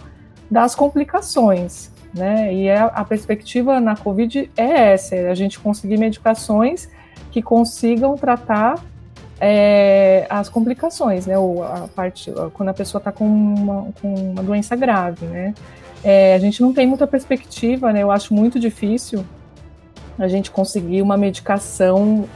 das 0.50 0.74
complicações. 0.74 1.90
Né? 2.14 2.54
E 2.54 2.68
é, 2.68 2.78
a 2.78 3.04
perspectiva 3.04 3.80
na 3.80 3.96
Covid 3.96 4.50
é 4.56 4.92
essa: 4.92 5.14
é 5.14 5.30
a 5.30 5.34
gente 5.34 5.58
conseguir 5.58 5.98
medicações 5.98 6.88
que 7.30 7.42
consigam 7.42 8.16
tratar 8.16 8.82
é, 9.40 10.26
as 10.28 10.48
complicações, 10.48 11.26
né? 11.26 11.38
Ou 11.38 11.62
a 11.62 11.88
parte 11.94 12.32
quando 12.54 12.70
a 12.70 12.74
pessoa 12.74 12.98
está 12.98 13.12
com 13.12 13.26
uma, 13.26 13.88
com 14.00 14.14
uma 14.14 14.42
doença 14.42 14.74
grave, 14.74 15.26
né? 15.26 15.54
É, 16.02 16.34
a 16.34 16.38
gente 16.38 16.62
não 16.62 16.72
tem 16.72 16.86
muita 16.86 17.06
perspectiva, 17.06 17.92
né? 17.92 18.02
Eu 18.02 18.10
acho 18.10 18.32
muito 18.32 18.58
difícil 18.58 19.24
a 20.18 20.26
gente 20.26 20.50
conseguir 20.50 21.00
uma 21.00 21.16
medicação, 21.16 22.28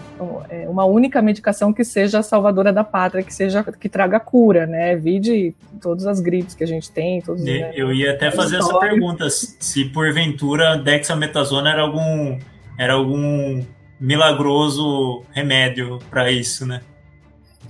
é, 0.49 0.69
uma 0.69 0.85
única 0.85 1.21
medicação 1.21 1.73
que 1.73 1.85
seja 1.85 2.21
a 2.21 2.23
salvadora 2.23 2.73
da 2.73 2.85
pátria, 2.85 3.23
que 3.25 3.35
seja 3.35 3.65
que 3.65 3.89
traga 3.89 4.21
cura, 4.21 4.67
né? 4.67 4.95
Vide 4.95 5.55
todas 5.81 6.07
as 6.07 6.21
gripes 6.21 6.55
que 6.55 6.62
a 6.62 6.67
gente 6.67 6.91
tem, 6.91 7.21
todos. 7.21 7.43
Né? 7.45 7.73
Eu 7.75 7.93
ia 7.93 8.12
até 8.12 8.31
fazer 8.31 8.59
essa 8.59 8.79
pergunta, 8.79 9.29
se 9.29 9.85
porventura 9.87 10.77
dexametasona 10.77 11.71
era 11.71 11.83
algum 11.83 12.39
era 12.79 12.95
algum 12.95 13.62
milagroso 14.01 15.23
remédio 15.33 15.99
para 16.11 16.31
isso, 16.31 16.67
né? 16.67 16.81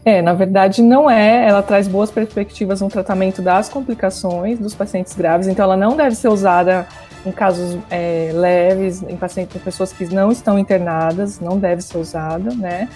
É, 0.05 0.21
na 0.21 0.35
verdade 0.35 0.83
não 0.83 1.09
é. 1.09 1.49
Ela 1.49 1.63
traz 1.63 1.89
boas 1.89 2.11
perspectivas 2.11 2.81
no 2.81 2.89
tratamento 2.89 3.41
das 3.41 3.69
complicações 3.69 4.59
dos 4.59 4.75
pacientes 4.75 5.15
graves, 5.15 5.47
então 5.47 5.65
ela 5.65 5.77
não 5.77 5.97
deve 5.97 6.17
ser 6.17 6.29
usada 6.29 6.87
em 7.25 7.33
casos 7.33 7.79
é, 7.91 8.31
leves, 8.35 9.03
em 9.03 9.17
pacientes, 9.17 9.55
em 9.57 9.59
pessoas 9.59 9.93
que 9.93 10.05
não 10.13 10.33
estão 10.33 10.59
internadas, 10.59 11.41
não 11.41 11.59
deve 11.59 11.83
ser 11.83 11.99
usada, 11.99 12.55
né? 12.55 12.89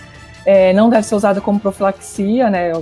É, 0.45 0.73
não 0.73 0.88
deve 0.88 1.04
ser 1.04 1.16
usada 1.16 1.40
como 1.40 1.59
profilaxia, 1.59 2.49
né? 2.49 2.73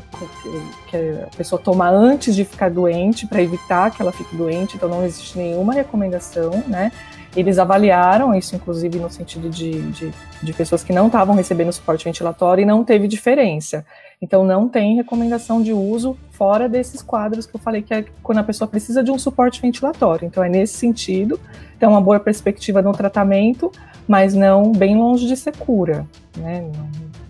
Que 0.89 1.19
a 1.23 1.37
pessoa 1.37 1.61
toma 1.61 1.89
antes 1.89 2.35
de 2.35 2.45
ficar 2.45 2.71
doente 2.71 3.27
para 3.27 3.41
evitar 3.41 3.91
que 3.91 4.03
ela 4.03 4.13
fique 4.13 4.37
doente, 4.37 4.77
então 4.77 4.89
não 4.89 5.05
existe 5.05 5.39
nenhuma 5.39 5.73
recomendação, 5.73 6.63
né? 6.67 6.93
Eles 7.37 7.59
avaliaram 7.59 8.35
isso, 8.35 8.55
inclusive, 8.55 8.99
no 8.99 9.11
sentido 9.11 9.51
de, 9.51 9.83
de, 9.91 10.15
de 10.43 10.53
pessoas 10.53 10.85
que 10.85 10.93
não 10.93 11.07
estavam 11.07 11.35
recebendo 11.35 11.73
suporte 11.73 12.05
ventilatório 12.05 12.63
e 12.63 12.65
não 12.65 12.85
teve 12.85 13.09
diferença. 13.09 13.85
Então, 14.23 14.45
não 14.45 14.69
tem 14.69 14.95
recomendação 14.95 15.63
de 15.63 15.73
uso 15.73 16.17
fora 16.31 16.69
desses 16.69 17.03
quadros 17.03 17.45
que 17.45 17.57
eu 17.57 17.61
falei, 17.61 17.83
que 17.83 17.93
é 17.93 18.05
quando 18.23 18.39
a 18.39 18.45
pessoa 18.45 18.69
precisa 18.69 19.03
de 19.03 19.11
um 19.11 19.19
suporte 19.19 19.61
ventilatório. 19.61 20.27
Então, 20.27 20.43
é 20.43 20.49
nesse 20.49 20.75
sentido. 20.75 21.41
Então, 21.77 21.91
uma 21.91 22.01
boa 22.01 22.21
perspectiva 22.21 22.81
no 22.81 22.93
tratamento, 22.93 23.73
mas 24.07 24.35
não 24.35 24.71
bem 24.73 24.97
longe 24.97 25.27
de 25.27 25.37
ser 25.37 25.57
cura. 25.57 26.07
Né? 26.37 26.71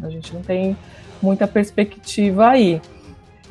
a 0.02 0.10
gente 0.10 0.34
não 0.34 0.42
tem 0.42 0.76
muita 1.22 1.46
perspectiva 1.48 2.48
aí. 2.48 2.80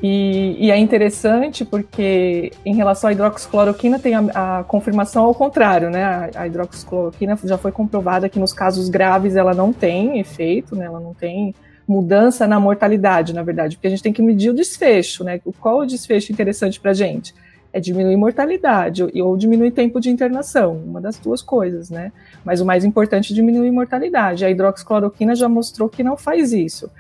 E, 0.06 0.58
e, 0.60 0.70
é 0.70 0.78
interessante 0.78 1.64
porque, 1.64 2.52
em 2.66 2.76
relação 2.76 3.10
à 3.10 3.14
hidroxicloroquina, 3.14 3.98
tem 3.98 4.14
a, 4.14 4.60
a 4.60 4.64
confirmação 4.66 5.24
ao 5.24 5.34
contrário, 5.34 5.90
né? 5.90 6.30
A, 6.36 6.46
hidroxicloroquina 6.46 7.40
já 7.46 7.58
foi 7.58 7.72
comprovada 7.72 8.28
que 8.28 8.38
nos 8.38 8.52
casos 8.52 8.90
graves 8.90 9.38
ela 9.38 9.54
não 9.54 9.72
tem 9.72 10.20
efeito, 10.20 10.76
né? 10.76 10.88
Ela 10.88 11.00
não 11.00 11.14
tem 11.14 11.56
mudança 11.88 12.46
na 12.46 12.60
mortalidade, 12.60 13.34
na 13.34 13.44
verdade, 13.44 13.78
porque 13.78 13.88
a 13.88 13.90
gente 13.90 14.04
tem 14.04 14.12
que 14.12 14.22
medir 14.22 14.50
o 14.50 14.54
desfecho, 14.54 15.24
né? 15.24 15.40
Qual 15.62 15.80
o 15.80 15.86
desfecho 15.86 16.34
interessante 16.34 16.82
para 16.82 16.92
a 16.92 16.94
gente? 16.94 17.34
É 17.72 17.80
diminuir 17.80 18.18
mortalidade 18.18 19.04
ou 19.04 19.38
diminuir 19.38 19.72
tempo 19.72 20.02
de 20.02 20.10
internação, 20.10 20.76
uma 20.86 21.00
das 21.00 21.18
duas 21.18 21.42
coisas, 21.42 21.90
né? 21.90 22.12
Mas 22.44 22.60
o 22.60 22.66
mais 22.66 22.84
importante 22.84 23.32
é 23.32 23.36
diminuir 23.36 23.72
mortalidade. 23.72 24.44
A 24.44 24.52
hidroxicloroquina 24.52 25.34
já 25.34 25.48
mostrou 25.48 25.88
que 25.88 26.04
não 26.04 26.18
faz 26.18 26.52
isso. 26.52 26.92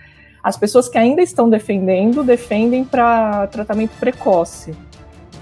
As 0.43 0.57
pessoas 0.57 0.89
que 0.89 0.97
ainda 0.97 1.21
estão 1.21 1.49
defendendo, 1.49 2.23
defendem 2.23 2.83
para 2.83 3.47
tratamento 3.47 3.91
precoce. 3.99 4.75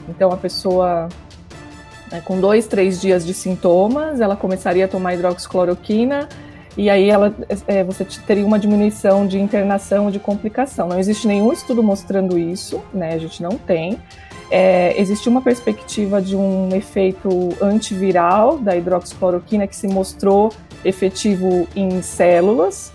Então, 0.07 0.31
a 0.31 0.37
pessoa 0.37 1.09
né, 2.11 2.21
com 2.23 2.39
dois, 2.39 2.67
três 2.67 3.01
dias 3.01 3.25
de 3.25 3.33
sintomas, 3.33 4.21
ela 4.21 4.35
começaria 4.35 4.85
a 4.85 4.87
tomar 4.87 5.15
hidroxicloroquina 5.15 6.29
e 6.77 6.89
aí 6.89 7.09
ela, 7.09 7.35
é, 7.67 7.83
você 7.83 8.05
teria 8.25 8.45
uma 8.45 8.57
diminuição 8.57 9.27
de 9.27 9.39
internação, 9.39 10.09
de 10.09 10.19
complicação. 10.19 10.87
Não 10.87 10.99
existe 10.99 11.27
nenhum 11.27 11.51
estudo 11.51 11.83
mostrando 11.83 12.37
isso, 12.37 12.81
né? 12.93 13.13
A 13.13 13.17
gente 13.17 13.43
não 13.43 13.57
tem. 13.57 13.97
É, 14.49 14.99
existe 14.99 15.27
uma 15.27 15.41
perspectiva 15.41 16.21
de 16.21 16.35
um 16.35 16.69
efeito 16.73 17.29
antiviral 17.61 18.57
da 18.57 18.75
hidroxicloroquina 18.75 19.67
que 19.67 19.75
se 19.75 19.87
mostrou 19.87 20.51
efetivo 20.83 21.67
em 21.75 22.01
células, 22.01 22.91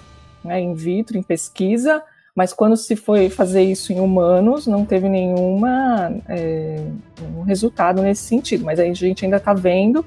né, 0.47 0.61
in 0.61 0.75
vitro, 0.75 1.19
em 1.19 1.23
pesquisa, 1.23 2.03
mas 2.37 2.53
quando 2.53 2.77
se 2.77 2.95
foi 2.95 3.31
fazer 3.31 3.63
isso 3.63 3.95
em 3.95 3.99
humanos, 3.99 4.67
não 4.67 4.85
teve 4.85 5.09
nenhuma 5.09 6.15
é, 6.29 6.83
um 7.35 7.41
resultado 7.41 8.03
nesse 8.03 8.25
sentido. 8.25 8.63
Mas 8.63 8.79
a 8.79 8.85
gente 8.85 9.25
ainda 9.25 9.39
está 9.39 9.55
vendo 9.55 10.05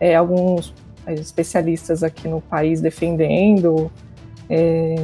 é, 0.00 0.16
alguns 0.16 0.72
é, 1.06 1.12
especialistas 1.12 2.02
aqui 2.02 2.28
no 2.28 2.40
país 2.40 2.80
defendendo. 2.80 3.92
É, 4.48 4.94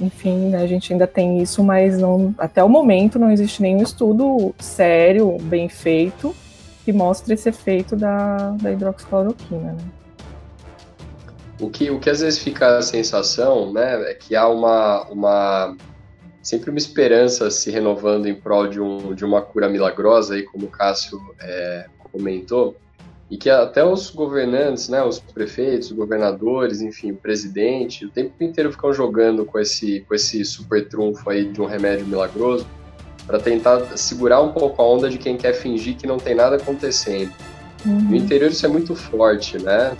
enfim, 0.00 0.50
né, 0.50 0.58
a 0.58 0.66
gente 0.66 0.92
ainda 0.92 1.06
tem 1.06 1.40
isso, 1.40 1.62
mas 1.62 1.98
não, 1.98 2.34
até 2.36 2.64
o 2.64 2.68
momento 2.68 3.16
não 3.16 3.30
existe 3.30 3.62
nenhum 3.62 3.82
estudo 3.82 4.52
sério, 4.58 5.36
bem 5.42 5.68
feito, 5.68 6.34
que 6.84 6.92
mostre 6.92 7.34
esse 7.34 7.48
efeito 7.48 7.94
da, 7.94 8.56
da 8.60 8.72
hidroxicloroquina. 8.72 9.72
Né? 9.72 9.78
O 11.60 11.68
que, 11.68 11.90
o 11.90 11.98
que 11.98 12.08
às 12.08 12.20
vezes 12.20 12.38
fica 12.38 12.78
a 12.78 12.82
sensação, 12.82 13.72
né, 13.72 14.10
é 14.10 14.14
que 14.14 14.36
há 14.36 14.46
uma, 14.48 15.02
uma 15.10 15.76
sempre 16.40 16.70
uma 16.70 16.78
esperança 16.78 17.50
se 17.50 17.70
renovando 17.70 18.26
em 18.26 18.34
prol 18.34 18.68
de, 18.68 18.80
um, 18.80 19.12
de 19.12 19.24
uma 19.24 19.42
cura 19.42 19.68
milagrosa, 19.68 20.34
aí 20.34 20.44
como 20.44 20.66
o 20.66 20.70
Cássio 20.70 21.20
é, 21.40 21.86
comentou, 22.12 22.76
e 23.30 23.36
que 23.36 23.50
até 23.50 23.84
os 23.84 24.08
governantes, 24.10 24.88
né, 24.88 25.02
os 25.02 25.18
prefeitos, 25.18 25.90
os 25.90 25.96
governadores, 25.96 26.80
enfim, 26.80 27.10
o 27.10 27.16
presidente, 27.16 28.06
o 28.06 28.08
tempo 28.08 28.32
inteiro 28.42 28.72
ficam 28.72 28.92
jogando 28.92 29.44
com 29.44 29.58
esse, 29.58 30.00
com 30.08 30.14
esse 30.14 30.44
super 30.44 30.88
trunfo 30.88 31.28
aí 31.28 31.44
de 31.44 31.60
um 31.60 31.66
remédio 31.66 32.06
milagroso 32.06 32.66
para 33.26 33.38
tentar 33.38 33.98
segurar 33.98 34.40
um 34.40 34.52
pouco 34.52 34.80
a 34.80 34.86
onda 34.86 35.10
de 35.10 35.18
quem 35.18 35.36
quer 35.36 35.52
fingir 35.52 35.96
que 35.96 36.06
não 36.06 36.16
tem 36.16 36.34
nada 36.34 36.56
acontecendo. 36.56 37.30
Uhum. 37.84 38.00
No 38.00 38.16
interior 38.16 38.50
isso 38.50 38.64
é 38.64 38.68
muito 38.68 38.94
forte, 38.94 39.62
né? 39.62 39.94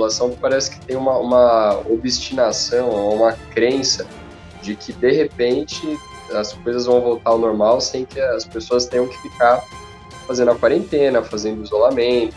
População 0.00 0.30
parece 0.40 0.70
que 0.70 0.86
tem 0.86 0.96
uma, 0.96 1.18
uma 1.18 1.78
obstinação, 1.90 2.88
uma 3.14 3.32
crença 3.52 4.06
de 4.62 4.74
que 4.74 4.92
de 4.92 5.10
repente 5.12 5.98
as 6.32 6.52
coisas 6.52 6.86
vão 6.86 7.00
voltar 7.00 7.30
ao 7.30 7.38
normal 7.38 7.80
sem 7.80 8.04
que 8.04 8.20
as 8.20 8.44
pessoas 8.44 8.86
tenham 8.86 9.06
que 9.06 9.16
ficar 9.18 9.62
fazendo 10.26 10.52
a 10.52 10.54
quarentena, 10.54 11.22
fazendo 11.22 11.62
isolamento, 11.62 12.34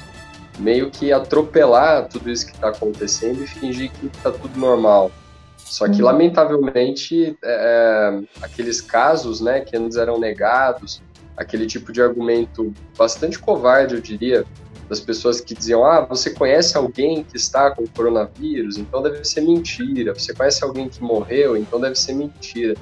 meio 0.57 0.89
que 0.89 1.11
atropelar 1.11 2.07
tudo 2.07 2.29
isso 2.29 2.45
que 2.45 2.53
está 2.53 2.69
acontecendo 2.69 3.43
e 3.43 3.47
fingir 3.47 3.91
que 3.91 4.07
está 4.07 4.31
tudo 4.31 4.59
normal. 4.59 5.11
Só 5.57 5.87
que, 5.87 6.01
uhum. 6.01 6.07
lamentavelmente, 6.07 7.37
é, 7.43 8.19
é, 8.23 8.43
aqueles 8.43 8.81
casos 8.81 9.41
né, 9.41 9.61
que 9.61 9.77
antes 9.77 9.97
eram 9.97 10.19
negados, 10.19 11.01
aquele 11.37 11.65
tipo 11.65 11.91
de 11.91 12.01
argumento 12.01 12.73
bastante 12.97 13.39
covarde, 13.39 13.95
eu 13.95 14.01
diria, 14.01 14.45
das 14.93 14.99
pessoas 14.99 15.41
que 15.41 15.55
diziam: 15.55 15.83
ah, 15.83 16.01
você 16.01 16.29
conhece 16.29 16.77
alguém 16.77 17.23
que 17.23 17.35
está 17.35 17.71
com 17.71 17.85
coronavírus, 17.87 18.77
então 18.77 19.01
deve 19.01 19.25
ser 19.25 19.41
mentira. 19.41 20.13
Você 20.13 20.33
conhece 20.33 20.63
alguém 20.63 20.87
que 20.87 21.01
morreu, 21.01 21.57
então 21.57 21.81
deve 21.81 21.95
ser 21.95 22.13
mentira. 22.13 22.75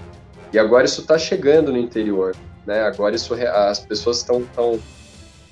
E 0.51 0.59
agora 0.59 0.83
isso 0.83 1.01
está 1.01 1.17
chegando 1.17 1.71
no 1.71 1.77
interior, 1.77 2.35
né? 2.65 2.81
Agora 2.81 3.15
isso 3.15 3.33
as 3.33 3.79
pessoas 3.79 4.17
estão 4.17 4.43
tão 4.53 4.77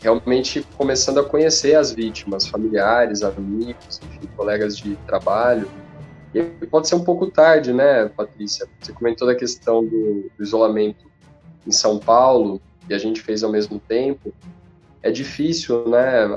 realmente 0.01 0.65
começando 0.77 1.19
a 1.19 1.23
conhecer 1.23 1.75
as 1.75 1.91
vítimas, 1.91 2.47
familiares, 2.47 3.21
amigos, 3.23 4.01
enfim, 4.03 4.27
colegas 4.35 4.77
de 4.77 4.95
trabalho. 5.07 5.69
E 6.33 6.43
pode 6.67 6.87
ser 6.87 6.95
um 6.95 7.03
pouco 7.03 7.27
tarde, 7.27 7.73
né, 7.73 8.05
Patrícia? 8.09 8.67
Você 8.79 8.93
comentou 8.93 9.27
da 9.27 9.33
questão 9.33 9.83
do, 9.83 10.29
do 10.37 10.43
isolamento 10.43 11.09
em 11.65 11.71
São 11.71 11.97
Paulo 11.97 12.61
e 12.89 12.93
a 12.93 12.97
gente 12.97 13.21
fez 13.21 13.43
ao 13.43 13.51
mesmo 13.51 13.79
tempo 13.79 14.33
é 15.01 15.11
difícil 15.11 15.87
né, 15.87 16.27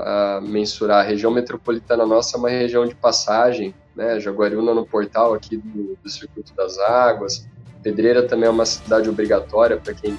mensurar. 0.41 1.03
A 1.03 1.07
região 1.07 1.31
metropolitana 1.31 2.05
nossa 2.05 2.37
é 2.37 2.39
uma 2.39 2.49
região 2.49 2.85
de 2.85 2.95
passagem, 2.95 3.73
né? 3.95 4.19
Jaguariúna 4.19 4.73
no 4.73 4.85
portal 4.85 5.33
aqui 5.33 5.57
do, 5.57 5.97
do 6.01 6.09
Circuito 6.09 6.53
das 6.55 6.77
Águas. 6.79 7.47
Pedreira 7.81 8.23
também 8.23 8.47
é 8.47 8.51
uma 8.51 8.65
cidade 8.65 9.09
obrigatória 9.09 9.77
para 9.77 9.93
quem 9.93 10.17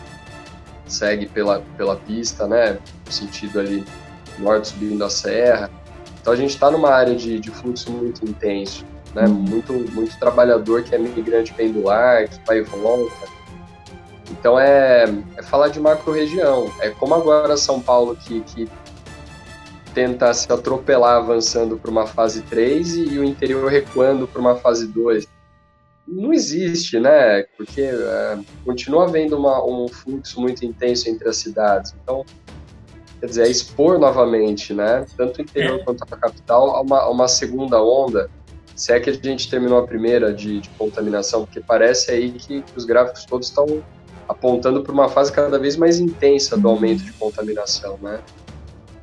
segue 0.87 1.27
pela, 1.27 1.63
pela 1.77 1.97
pista, 1.97 2.47
né? 2.47 2.79
No 3.07 3.13
sentido 3.13 3.61
ali 3.61 3.85
norte 4.39 4.69
subindo 4.69 5.03
a 5.03 5.11
serra. 5.11 5.71
Então 6.21 6.33
a 6.33 6.37
gente 6.37 6.51
está 6.51 6.71
numa 6.71 6.91
área 6.91 7.15
de, 7.15 7.39
de 7.39 7.51
fluxo 7.51 7.91
muito 7.91 8.29
intenso, 8.29 8.85
né? 9.15 9.25
Uhum. 9.25 9.35
Muito, 9.35 9.73
muito 9.73 10.19
trabalhador 10.19 10.83
que 10.83 10.95
é 10.95 10.99
migrante 10.99 11.55
pendular, 11.55 12.29
que 12.29 12.39
vai 12.47 12.59
e 12.59 12.63
volta 12.63 13.35
então 14.31 14.59
é, 14.59 15.05
é 15.37 15.43
falar 15.43 15.69
de 15.69 15.81
macro-região. 15.81 16.73
É 16.81 16.91
como 16.91 17.15
agora 17.15 17.57
São 17.57 17.81
Paulo, 17.81 18.17
que, 18.17 18.41
que 18.43 18.69
tenta 19.95 20.33
se 20.35 20.51
atropelar 20.53 21.17
avançando 21.17 21.77
para 21.77 21.91
uma 21.91 22.07
fase 22.07 22.43
3 22.43 22.97
e, 22.97 23.09
e 23.15 23.19
o 23.19 23.25
interior 23.25 23.71
recuando 23.71 24.27
para 24.27 24.41
uma 24.41 24.57
fase 24.57 24.87
2 24.87 25.27
não 26.07 26.33
existe, 26.33 26.99
né? 27.01 27.45
Porque 27.57 27.81
é, 27.81 28.39
continua 28.65 29.05
havendo 29.05 29.37
uma, 29.37 29.65
um 29.65 29.89
fluxo 29.89 30.41
muito 30.41 30.65
intenso 30.65 31.09
entre 31.09 31.29
as 31.29 31.37
cidades. 31.37 31.95
Então, 32.03 32.25
quer 33.21 33.27
dizer, 33.27 33.47
é 33.47 33.51
expor 33.51 33.99
novamente, 33.99 34.75
né? 34.75 35.07
Tanto 35.17 35.39
o 35.39 35.43
interior 35.43 35.81
é. 35.81 35.83
quanto 35.83 36.03
a 36.03 36.17
capital 36.17 36.77
a 36.77 36.81
uma, 36.83 36.99
a 37.01 37.11
uma 37.11 37.29
segunda 37.29 37.83
onda. 37.83 38.31
Se 38.77 38.93
é 38.93 39.01
que 39.01 39.09
a 39.09 39.13
gente 39.13 39.49
terminou 39.49 39.79
a 39.79 39.87
primeira 39.87 40.33
de, 40.33 40.61
de 40.61 40.69
contaminação, 40.71 41.47
porque 41.47 41.61
parece 41.61 42.11
aí 42.11 42.33
que, 42.33 42.61
que 42.61 42.77
os 42.77 42.85
gráficos 42.85 43.25
todos 43.25 43.49
estão 43.49 43.83
apontando 44.29 44.83
para 44.83 44.93
uma 44.93 45.09
fase 45.09 45.33
cada 45.33 45.59
vez 45.59 45.77
mais 45.77 45.99
intensa 45.99 46.57
do 46.57 46.69
aumento 46.69 47.03
de 47.03 47.13
contaminação, 47.13 47.99
né? 48.01 48.21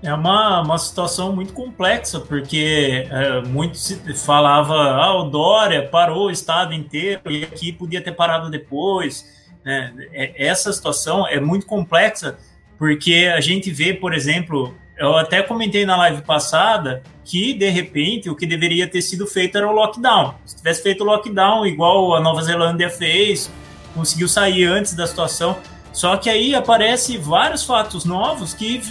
É 0.04 0.12
uma, 0.14 0.62
uma 0.62 0.80
situação 0.80 1.36
muito 1.36 1.54
complexa, 1.54 2.20
porque 2.20 3.08
é, 3.08 3.42
muito 3.42 3.78
se 3.78 3.96
falava, 4.16 4.74
ah, 4.74 5.16
o 5.22 5.30
Dória 5.30 5.88
parou 5.88 6.26
o 6.26 6.32
estado 6.32 6.74
inteiro 6.74 7.22
e 7.30 7.44
aqui 7.44 7.72
podia 7.72 8.02
ter 8.02 8.12
parado 8.14 8.50
depois. 8.50 9.24
Né? 9.64 9.94
É, 10.12 10.48
essa 10.48 10.74
situação 10.74 11.28
é 11.28 11.40
muito 11.40 11.68
complexa, 11.68 12.36
porque 12.80 13.32
a 13.32 13.40
gente 13.40 13.70
vê, 13.70 13.94
por 13.94 14.12
exemplo, 14.12 14.74
eu 14.98 15.16
até 15.18 15.44
comentei 15.44 15.86
na 15.86 15.96
live 15.98 16.24
passada 16.24 17.04
que, 17.24 17.54
de 17.54 17.70
repente, 17.70 18.28
o 18.28 18.36
que 18.36 18.48
deveria 18.48 18.88
ter 18.88 19.04
sido 19.04 19.28
feito 19.28 19.56
era 19.56 19.68
o 19.68 19.72
lockdown. 19.72 20.34
Se 20.46 20.58
tivesse 20.58 20.82
feito 20.82 21.02
o 21.02 21.08
lockdown, 21.08 21.66
igual 21.66 22.16
a 22.16 22.20
Nova 22.20 22.42
Zelândia 22.42 22.90
fez, 22.90 23.52
conseguiu 23.92 24.28
sair 24.28 24.66
antes 24.66 24.94
da 24.94 25.06
situação 25.06 25.58
só 25.94 26.16
que 26.16 26.30
aí 26.30 26.56
aparece 26.56 27.18
vários 27.18 27.64
fatos 27.64 28.06
novos 28.06 28.54
que 28.54 28.82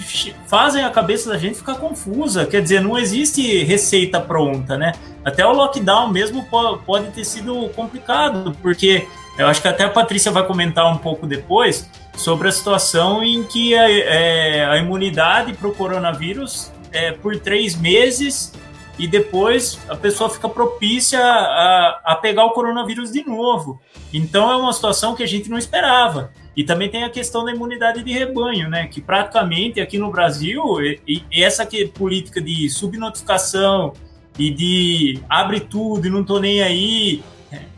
fazem 0.47 0.85
a 0.85 0.90
cabeça 0.90 1.30
da 1.30 1.38
gente 1.38 1.57
ficar 1.57 1.76
confusa. 1.76 2.45
Quer 2.45 2.62
dizer, 2.62 2.80
não 2.83 2.99
existe 2.99 3.64
receita 3.64 4.21
pronta, 4.21 4.76
né? 4.76 4.92
Até 5.25 5.45
o 5.47 5.52
lockdown 5.52 6.11
mesmo 6.11 6.47
pode 6.85 7.09
ter 7.09 7.25
sido 7.25 7.71
complicado, 7.71 8.54
porque 8.61 9.07
eu 9.38 9.47
acho 9.47 9.62
que 9.62 9.69
até 9.69 9.85
a 9.85 9.88
Patrícia 9.88 10.30
vai 10.30 10.47
comentar 10.47 10.92
um 10.92 10.99
pouco 10.99 11.26
depois 11.26 11.88
sobre 12.16 12.49
a 12.49 12.52
situação 12.52 13.25
em 13.25 13.45
que 13.45 13.75
a, 13.75 13.90
é, 13.90 14.64
a 14.66 14.76
imunidade 14.76 15.54
para 15.54 15.69
o 15.69 15.75
coronavírus 15.75 16.71
é 16.92 17.12
por 17.12 17.38
três 17.38 17.75
meses 17.75 18.52
e 19.00 19.07
depois 19.07 19.80
a 19.88 19.97
pessoa 19.97 20.28
fica 20.28 20.47
propícia 20.47 21.19
a, 21.19 22.00
a 22.04 22.14
pegar 22.16 22.45
o 22.45 22.50
coronavírus 22.50 23.11
de 23.11 23.26
novo. 23.26 23.80
Então 24.12 24.52
é 24.52 24.57
uma 24.57 24.75
situação 24.75 25.14
que 25.14 25.23
a 25.23 25.26
gente 25.26 25.49
não 25.49 25.57
esperava. 25.57 26.30
E 26.54 26.62
também 26.62 26.90
tem 26.90 27.02
a 27.02 27.09
questão 27.09 27.42
da 27.42 27.50
imunidade 27.50 28.02
de 28.02 28.12
rebanho, 28.12 28.69
né? 28.69 28.87
Que 28.88 29.00
praticamente 29.00 29.80
aqui 29.80 29.99
no 29.99 30.11
Brasil, 30.11 30.62
e, 30.83 31.25
e 31.33 31.42
essa 31.42 31.64
que, 31.64 31.87
política 31.87 32.42
de 32.42 32.69
subnotificação 32.69 33.95
e 34.38 34.50
de 34.50 35.21
abre 35.30 35.61
tudo 35.61 36.07
e 36.07 36.11
não 36.11 36.23
tô 36.23 36.38
nem 36.38 36.61
aí, 36.61 37.23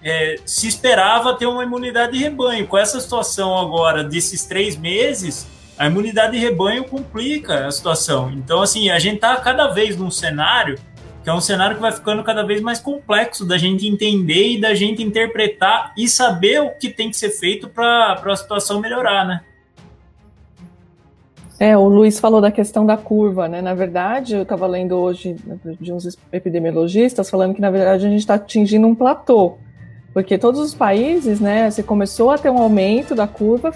é, 0.03 0.37
se 0.45 0.67
esperava 0.67 1.35
ter 1.35 1.47
uma 1.47 1.63
imunidade 1.63 2.15
de 2.15 2.19
rebanho. 2.19 2.67
Com 2.67 2.77
essa 2.77 2.99
situação 2.99 3.57
agora 3.57 4.03
desses 4.03 4.45
três 4.45 4.77
meses, 4.77 5.47
a 5.79 5.87
imunidade 5.87 6.33
de 6.33 6.39
rebanho 6.39 6.83
complica 6.83 7.67
a 7.67 7.71
situação. 7.71 8.33
Então, 8.33 8.61
assim, 8.61 8.91
a 8.91 8.99
gente 8.99 9.21
tá 9.21 9.37
cada 9.37 9.69
vez 9.69 9.97
num 9.97 10.11
cenário 10.11 10.77
que 11.23 11.31
é 11.31 11.33
um 11.33 11.41
cenário 11.41 11.77
que 11.77 11.83
vai 11.83 11.93
ficando 11.93 12.23
cada 12.25 12.43
vez 12.43 12.61
mais 12.61 12.79
complexo 12.79 13.47
da 13.47 13.57
gente 13.57 13.87
entender 13.87 14.55
e 14.55 14.61
da 14.61 14.75
gente 14.75 15.03
interpretar 15.03 15.93
e 15.97 16.09
saber 16.09 16.61
o 16.61 16.71
que 16.71 16.89
tem 16.89 17.11
que 17.11 17.17
ser 17.17 17.31
feito 17.31 17.69
para 17.69 18.21
a 18.25 18.37
situação 18.37 18.81
melhorar, 18.81 19.27
né? 19.27 19.41
É, 21.61 21.77
o 21.77 21.87
Luiz 21.87 22.19
falou 22.19 22.41
da 22.41 22.51
questão 22.51 22.85
da 22.85 22.97
curva, 22.97 23.47
né? 23.47 23.63
Na 23.63 23.73
verdade, 23.73 24.35
eu 24.35 24.43
estava 24.43 24.67
lendo 24.67 24.97
hoje 24.97 25.37
de 25.81 25.93
uns 25.93 26.19
epidemiologistas 26.33 27.31
falando 27.31 27.55
que, 27.55 27.61
na 27.61 27.71
verdade, 27.71 28.05
a 28.05 28.09
gente 28.09 28.19
está 28.19 28.35
atingindo 28.35 28.85
um 28.85 28.97
platô, 28.97 29.59
porque 30.13 30.37
todos 30.37 30.59
os 30.59 30.75
países, 30.75 31.41
né, 31.41 31.71
se 31.71 31.85
começou 31.85 32.33
a 32.33 32.39
ter 32.39 32.51
um 32.51 32.59
aumento 32.59 33.15
da 33.15 33.29
curva, 33.29 33.73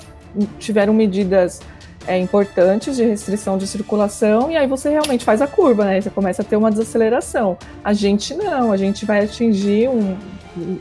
tiveram 0.59 0.93
medidas 0.93 1.61
é, 2.07 2.19
importantes 2.19 2.97
de 2.97 3.05
restrição 3.05 3.59
de 3.59 3.67
circulação, 3.67 4.51
e 4.51 4.57
aí 4.57 4.67
você 4.67 4.91
realmente 4.91 5.25
faz 5.25 5.43
a 5.43 5.47
curva, 5.47 5.85
né? 5.85 6.01
Você 6.01 6.11
começa 6.11 6.43
a 6.43 6.45
ter 6.45 6.57
uma 6.57 6.71
desaceleração. 6.71 7.57
A 7.83 7.93
gente 7.93 8.35
não, 8.35 8.73
a 8.73 8.77
gente 8.77 9.05
vai 9.05 9.25
atingir 9.25 9.89
um. 9.89 10.17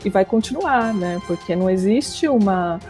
e 0.04 0.08
vai 0.08 0.24
continuar, 0.24 0.94
né? 0.94 1.20
Porque 1.26 1.56
não 1.56 1.68
existe 1.68 2.28
uma. 2.28 2.80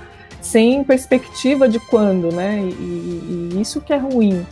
sem 0.40 0.84
perspectiva 0.84 1.68
de 1.68 1.80
quando, 1.80 2.32
né? 2.32 2.60
E, 2.60 3.52
e 3.54 3.60
isso 3.60 3.80
que 3.80 3.92
é 3.92 3.96
ruim. 3.96 4.46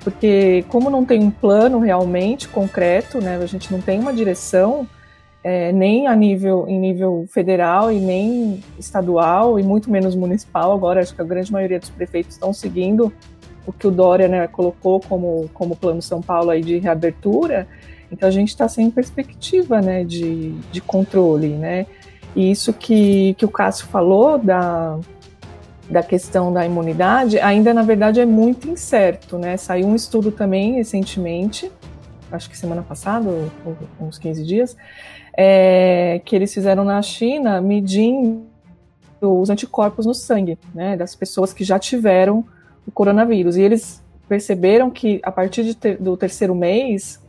Porque, 0.00 0.64
como 0.68 0.88
não 0.88 1.04
tem 1.04 1.20
um 1.20 1.32
plano 1.32 1.80
realmente 1.80 2.46
concreto, 2.46 3.20
né? 3.20 3.40
A 3.42 3.46
gente 3.46 3.72
não 3.72 3.80
tem 3.80 3.98
uma 3.98 4.12
direção, 4.12 4.86
é, 5.46 5.70
nem 5.70 6.08
a 6.08 6.16
nível, 6.16 6.66
em 6.66 6.76
nível 6.76 7.24
federal 7.28 7.92
e 7.92 8.00
nem 8.00 8.64
estadual 8.80 9.60
e 9.60 9.62
muito 9.62 9.88
menos 9.88 10.16
municipal. 10.16 10.72
Agora, 10.72 11.00
acho 11.00 11.14
que 11.14 11.22
a 11.22 11.24
grande 11.24 11.52
maioria 11.52 11.78
dos 11.78 11.88
prefeitos 11.88 12.34
estão 12.34 12.52
seguindo 12.52 13.12
o 13.64 13.72
que 13.72 13.86
o 13.86 13.92
Dória 13.92 14.26
né, 14.26 14.48
colocou 14.48 14.98
como, 14.98 15.48
como 15.54 15.76
plano 15.76 16.02
São 16.02 16.20
Paulo 16.20 16.50
aí 16.50 16.62
de 16.62 16.78
reabertura. 16.78 17.68
Então, 18.10 18.28
a 18.28 18.32
gente 18.32 18.48
está 18.48 18.68
sem 18.68 18.90
perspectiva 18.90 19.80
né, 19.80 20.02
de, 20.02 20.50
de 20.72 20.80
controle. 20.80 21.50
Né? 21.50 21.86
E 22.34 22.50
isso 22.50 22.72
que, 22.72 23.34
que 23.34 23.44
o 23.44 23.48
Cássio 23.48 23.86
falou 23.86 24.38
da, 24.38 24.98
da 25.88 26.02
questão 26.02 26.52
da 26.52 26.66
imunidade, 26.66 27.38
ainda 27.38 27.72
na 27.72 27.82
verdade 27.82 28.18
é 28.18 28.26
muito 28.26 28.68
incerto. 28.68 29.38
Né? 29.38 29.56
Saiu 29.56 29.86
um 29.86 29.94
estudo 29.94 30.32
também 30.32 30.74
recentemente, 30.74 31.70
acho 32.32 32.50
que 32.50 32.58
semana 32.58 32.82
passada, 32.82 33.30
uns 34.00 34.18
15 34.18 34.44
dias, 34.44 34.76
é, 35.36 36.20
que 36.24 36.34
eles 36.34 36.52
fizeram 36.52 36.84
na 36.84 37.00
China 37.02 37.60
medindo 37.60 38.44
os 39.20 39.50
anticorpos 39.50 40.06
no 40.06 40.14
sangue, 40.14 40.58
né, 40.74 40.96
das 40.96 41.14
pessoas 41.14 41.52
que 41.52 41.64
já 41.64 41.78
tiveram 41.78 42.44
o 42.86 42.90
coronavírus. 42.90 43.56
E 43.56 43.62
eles 43.62 44.02
perceberam 44.28 44.90
que 44.90 45.20
a 45.22 45.30
partir 45.30 45.74
ter, 45.74 45.98
do 45.98 46.16
terceiro 46.16 46.54
mês 46.54 47.20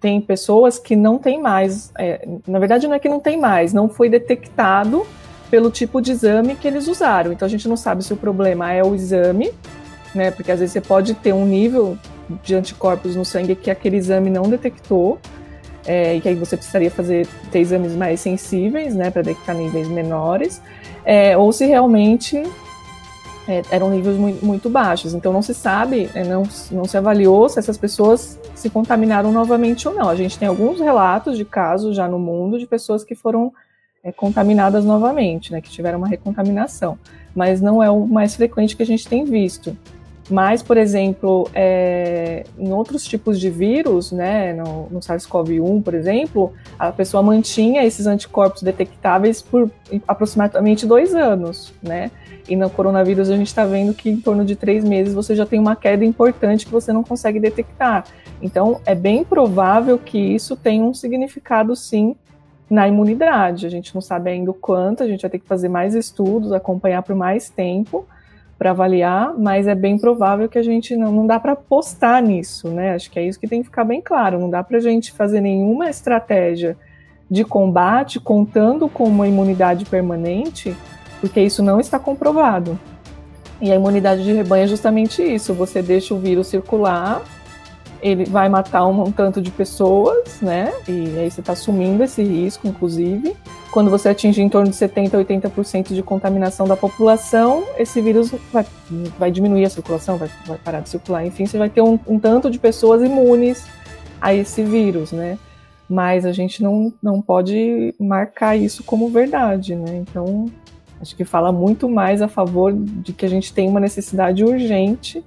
tem 0.00 0.20
pessoas 0.20 0.78
que 0.78 0.94
não 0.94 1.18
tem 1.18 1.40
mais, 1.40 1.92
é, 1.98 2.26
na 2.46 2.58
verdade 2.58 2.86
não 2.86 2.94
é 2.94 2.98
que 2.98 3.08
não 3.08 3.18
tem 3.18 3.38
mais, 3.38 3.72
não 3.72 3.88
foi 3.88 4.08
detectado 4.08 5.04
pelo 5.50 5.70
tipo 5.70 6.00
de 6.00 6.12
exame 6.12 6.54
que 6.54 6.68
eles 6.68 6.86
usaram. 6.86 7.32
Então 7.32 7.46
a 7.46 7.48
gente 7.48 7.68
não 7.68 7.76
sabe 7.76 8.04
se 8.04 8.12
o 8.12 8.16
problema 8.16 8.72
é 8.72 8.84
o 8.84 8.94
exame, 8.94 9.52
né, 10.14 10.30
porque 10.30 10.52
às 10.52 10.60
vezes 10.60 10.72
você 10.72 10.80
pode 10.80 11.14
ter 11.14 11.32
um 11.32 11.44
nível 11.44 11.98
de 12.42 12.54
anticorpos 12.54 13.16
no 13.16 13.24
sangue 13.24 13.54
que 13.54 13.70
aquele 13.70 13.96
exame 13.96 14.30
não 14.30 14.42
detectou, 14.42 15.18
é, 15.88 16.14
e 16.14 16.20
que 16.20 16.28
aí 16.28 16.34
você 16.34 16.54
precisaria 16.54 16.90
fazer 16.90 17.26
ter 17.50 17.60
exames 17.60 17.94
mais 17.94 18.20
sensíveis, 18.20 18.94
né, 18.94 19.10
para 19.10 19.22
detectar 19.22 19.56
níveis 19.56 19.88
menores, 19.88 20.60
é, 21.02 21.34
ou 21.34 21.50
se 21.50 21.64
realmente 21.64 22.42
é, 23.48 23.62
eram 23.70 23.88
níveis 23.88 24.18
muito, 24.18 24.44
muito, 24.44 24.68
baixos. 24.68 25.14
Então 25.14 25.32
não 25.32 25.40
se 25.40 25.54
sabe, 25.54 26.10
é, 26.14 26.22
não, 26.24 26.42
não 26.70 26.84
se 26.84 26.98
avaliou 26.98 27.48
se 27.48 27.58
essas 27.58 27.78
pessoas 27.78 28.38
se 28.54 28.68
contaminaram 28.68 29.32
novamente 29.32 29.88
ou 29.88 29.94
não. 29.94 30.10
A 30.10 30.14
gente 30.14 30.38
tem 30.38 30.46
alguns 30.46 30.78
relatos 30.78 31.38
de 31.38 31.44
casos 31.46 31.96
já 31.96 32.06
no 32.06 32.18
mundo 32.18 32.58
de 32.58 32.66
pessoas 32.66 33.02
que 33.02 33.14
foram 33.14 33.50
é, 34.04 34.12
contaminadas 34.12 34.84
novamente, 34.84 35.50
né, 35.50 35.62
que 35.62 35.70
tiveram 35.70 35.96
uma 35.96 36.08
recontaminação, 36.08 36.98
mas 37.34 37.62
não 37.62 37.82
é 37.82 37.90
o 37.90 38.06
mais 38.06 38.36
frequente 38.36 38.76
que 38.76 38.82
a 38.82 38.86
gente 38.86 39.08
tem 39.08 39.24
visto. 39.24 39.74
Mas, 40.30 40.62
por 40.62 40.76
exemplo, 40.76 41.48
é, 41.54 42.44
em 42.58 42.70
outros 42.70 43.04
tipos 43.04 43.40
de 43.40 43.48
vírus, 43.48 44.12
né, 44.12 44.52
no, 44.52 44.88
no 44.90 45.00
SARS-CoV-1, 45.00 45.82
por 45.82 45.94
exemplo, 45.94 46.52
a 46.78 46.92
pessoa 46.92 47.22
mantinha 47.22 47.84
esses 47.84 48.06
anticorpos 48.06 48.62
detectáveis 48.62 49.40
por 49.40 49.70
aproximadamente 50.06 50.86
dois 50.86 51.14
anos, 51.14 51.72
né? 51.82 52.10
E 52.46 52.56
no 52.56 52.68
coronavírus 52.68 53.30
a 53.30 53.36
gente 53.36 53.46
está 53.46 53.64
vendo 53.64 53.94
que 53.94 54.10
em 54.10 54.20
torno 54.20 54.44
de 54.44 54.54
três 54.54 54.84
meses 54.84 55.14
você 55.14 55.34
já 55.34 55.46
tem 55.46 55.58
uma 55.58 55.76
queda 55.76 56.04
importante 56.04 56.66
que 56.66 56.72
você 56.72 56.92
não 56.92 57.02
consegue 57.02 57.40
detectar. 57.40 58.04
Então, 58.40 58.80
é 58.84 58.94
bem 58.94 59.24
provável 59.24 59.98
que 59.98 60.18
isso 60.18 60.56
tenha 60.56 60.84
um 60.84 60.92
significado, 60.92 61.74
sim, 61.74 62.14
na 62.68 62.86
imunidade. 62.86 63.66
A 63.66 63.70
gente 63.70 63.94
não 63.94 64.02
sabe 64.02 64.30
ainda 64.30 64.50
o 64.50 64.54
quanto, 64.54 65.02
a 65.02 65.08
gente 65.08 65.22
vai 65.22 65.30
ter 65.30 65.38
que 65.38 65.46
fazer 65.46 65.68
mais 65.70 65.94
estudos, 65.94 66.52
acompanhar 66.52 67.02
por 67.02 67.14
mais 67.14 67.48
tempo 67.48 68.06
para 68.58 68.70
avaliar, 68.70 69.32
mas 69.38 69.68
é 69.68 69.74
bem 69.74 69.96
provável 69.96 70.48
que 70.48 70.58
a 70.58 70.62
gente 70.62 70.96
não, 70.96 71.12
não 71.12 71.26
dá 71.26 71.38
para 71.38 71.52
apostar 71.52 72.20
nisso, 72.20 72.68
né? 72.68 72.94
Acho 72.94 73.10
que 73.10 73.18
é 73.18 73.24
isso 73.24 73.38
que 73.38 73.46
tem 73.46 73.60
que 73.60 73.68
ficar 73.68 73.84
bem 73.84 74.00
claro. 74.00 74.38
Não 74.38 74.50
dá 74.50 74.64
para 74.64 74.78
a 74.78 74.80
gente 74.80 75.12
fazer 75.12 75.40
nenhuma 75.40 75.88
estratégia 75.88 76.76
de 77.30 77.44
combate 77.44 78.18
contando 78.18 78.88
com 78.88 79.04
uma 79.04 79.28
imunidade 79.28 79.84
permanente, 79.84 80.76
porque 81.20 81.40
isso 81.40 81.62
não 81.62 81.78
está 81.78 81.98
comprovado. 81.98 82.78
E 83.60 83.70
a 83.70 83.76
imunidade 83.76 84.24
de 84.24 84.32
rebanho 84.32 84.64
é 84.64 84.66
justamente 84.66 85.22
isso: 85.22 85.54
você 85.54 85.80
deixa 85.80 86.12
o 86.12 86.18
vírus 86.18 86.48
circular 86.48 87.22
ele 88.00 88.24
vai 88.24 88.48
matar 88.48 88.86
um, 88.86 89.10
tanto 89.10 89.40
de 89.40 89.50
pessoas, 89.50 90.40
né? 90.40 90.72
E 90.88 91.18
aí 91.18 91.30
você 91.30 91.40
está 91.40 91.52
assumindo 91.52 92.02
esse 92.02 92.22
risco, 92.22 92.66
inclusive. 92.66 93.36
Quando 93.72 93.90
você 93.90 94.08
atinge 94.08 94.40
em 94.40 94.48
torno 94.48 94.70
de 94.70 94.76
70% 94.76 95.14
a 95.14 95.24
80% 95.24 95.94
de 95.94 96.02
contaminação 96.02 96.66
da 96.66 96.76
população, 96.76 97.64
esse 97.76 98.00
vírus 98.00 98.32
vai, 98.52 98.64
vai 99.18 99.30
diminuir 99.30 99.64
a 99.64 99.70
circulação, 99.70 100.16
vai, 100.16 100.30
vai 100.46 100.58
parar 100.58 100.80
de 100.80 100.88
circular. 100.88 101.26
Enfim, 101.26 101.46
você 101.46 101.58
vai 101.58 101.68
ter 101.68 101.82
um, 101.82 101.98
um 102.06 102.18
tanto 102.18 102.50
de 102.50 102.58
pessoas 102.58 103.02
imunes 103.02 103.66
a 104.20 104.32
esse 104.32 104.62
vírus, 104.62 105.12
né? 105.12 105.38
Mas 105.88 106.24
a 106.24 106.32
gente 106.32 106.62
não, 106.62 106.92
não 107.02 107.20
pode 107.20 107.94
marcar 107.98 108.56
isso 108.56 108.84
como 108.84 109.08
verdade, 109.08 109.74
né? 109.74 109.96
Então, 109.96 110.46
acho 111.00 111.16
que 111.16 111.24
fala 111.24 111.50
muito 111.50 111.88
mais 111.88 112.22
a 112.22 112.28
favor 112.28 112.72
de 112.72 113.12
que 113.12 113.26
a 113.26 113.28
gente 113.28 113.52
tem 113.52 113.68
uma 113.68 113.80
necessidade 113.80 114.44
urgente 114.44 115.24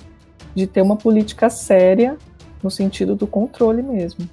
de 0.53 0.67
ter 0.67 0.81
uma 0.81 0.95
política 0.95 1.49
séria 1.49 2.17
no 2.63 2.69
sentido 2.69 3.15
do 3.15 3.27
controle 3.27 3.81
mesmo. 3.81 4.27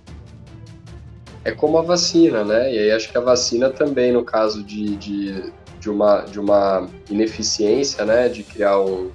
É 1.44 1.52
como 1.52 1.78
a 1.78 1.82
vacina, 1.82 2.44
né? 2.44 2.72
E 2.72 2.78
aí 2.78 2.90
acho 2.90 3.10
que 3.10 3.16
a 3.16 3.20
vacina 3.20 3.70
também, 3.70 4.12
no 4.12 4.24
caso 4.24 4.62
de, 4.62 4.96
de, 4.96 5.52
de, 5.80 5.88
uma, 5.88 6.22
de 6.22 6.38
uma 6.38 6.88
ineficiência, 7.08 8.04
né, 8.04 8.28
de 8.28 8.42
criar 8.42 8.80
um, 8.80 9.10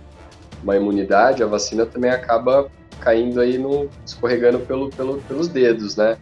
uma 0.64 0.76
imunidade, 0.76 1.44
a 1.44 1.46
vacina 1.46 1.86
também 1.86 2.10
acaba 2.10 2.72
caindo 3.00 3.40
aí 3.42 3.58
no 3.58 3.90
escorregando 4.06 4.60
pelo, 4.62 4.90
pelo, 4.90 5.18
pelos 5.22 5.48
dedos, 5.48 5.96
né? 5.96 6.18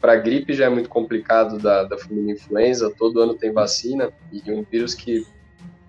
Para 0.00 0.16
gripe 0.16 0.54
já 0.54 0.64
é 0.64 0.68
muito 0.68 0.88
complicado 0.88 1.58
da, 1.58 1.84
da 1.84 1.96
família 1.96 2.32
influenza, 2.32 2.92
todo 2.98 3.20
ano 3.20 3.34
tem 3.34 3.52
vacina 3.52 4.10
e 4.32 4.50
um 4.50 4.64
vírus 4.68 4.94
que 4.94 5.26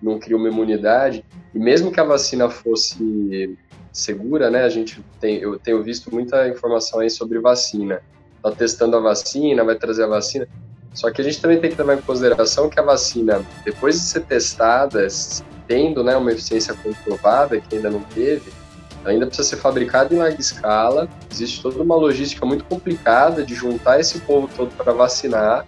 não 0.00 0.18
cria 0.18 0.36
uma 0.36 0.48
imunidade. 0.48 1.24
E 1.54 1.58
mesmo 1.58 1.90
que 1.90 1.98
a 1.98 2.04
vacina 2.04 2.48
fosse 2.48 3.56
segura, 3.92 4.50
né? 4.50 4.64
A 4.64 4.68
gente 4.68 5.04
tem, 5.20 5.38
eu 5.38 5.58
tenho 5.58 5.82
visto 5.82 6.12
muita 6.12 6.48
informação 6.48 7.00
aí 7.00 7.10
sobre 7.10 7.38
vacina. 7.38 8.00
Tá 8.42 8.50
testando 8.50 8.96
a 8.96 9.00
vacina, 9.00 9.62
vai 9.62 9.76
trazer 9.76 10.04
a 10.04 10.08
vacina. 10.08 10.48
Só 10.94 11.10
que 11.10 11.20
a 11.20 11.24
gente 11.24 11.40
também 11.40 11.60
tem 11.60 11.70
que 11.70 11.76
levar 11.76 11.94
em 11.94 12.02
consideração 12.02 12.68
que 12.68 12.78
a 12.78 12.82
vacina, 12.82 13.42
depois 13.64 13.94
de 13.94 14.00
ser 14.00 14.20
testada, 14.22 15.06
tendo 15.66 16.02
né, 16.02 16.16
uma 16.16 16.32
eficiência 16.32 16.74
comprovada, 16.74 17.60
que 17.60 17.76
ainda 17.76 17.90
não 17.90 18.02
teve, 18.02 18.52
ainda 19.04 19.26
precisa 19.26 19.48
ser 19.48 19.56
fabricada 19.56 20.14
em 20.14 20.18
larga 20.18 20.40
escala. 20.40 21.08
Existe 21.30 21.62
toda 21.62 21.82
uma 21.82 21.96
logística 21.96 22.44
muito 22.44 22.64
complicada 22.64 23.42
de 23.42 23.54
juntar 23.54 24.00
esse 24.00 24.20
povo 24.20 24.48
todo 24.54 24.70
para 24.76 24.92
vacinar. 24.92 25.66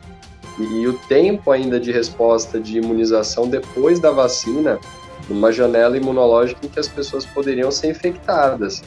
E, 0.59 0.63
e, 0.63 0.87
o 0.87 0.93
tempo 1.09 1.51
ainda 1.51 1.81
de 1.81 1.91
resposta 1.91 2.61
de 2.61 2.79
imunização 2.79 3.49
depois 3.49 3.99
da 3.99 4.13
vacina, 4.13 4.79
numa 5.29 5.51
janela 5.53 5.97
imunológica 5.97 6.65
em 6.65 6.69
que 6.69 6.79
as 6.79 6.89
pessoas 6.89 7.25
poderiam 7.25 7.71
ser 7.71 7.89
infectadas. 7.89 8.83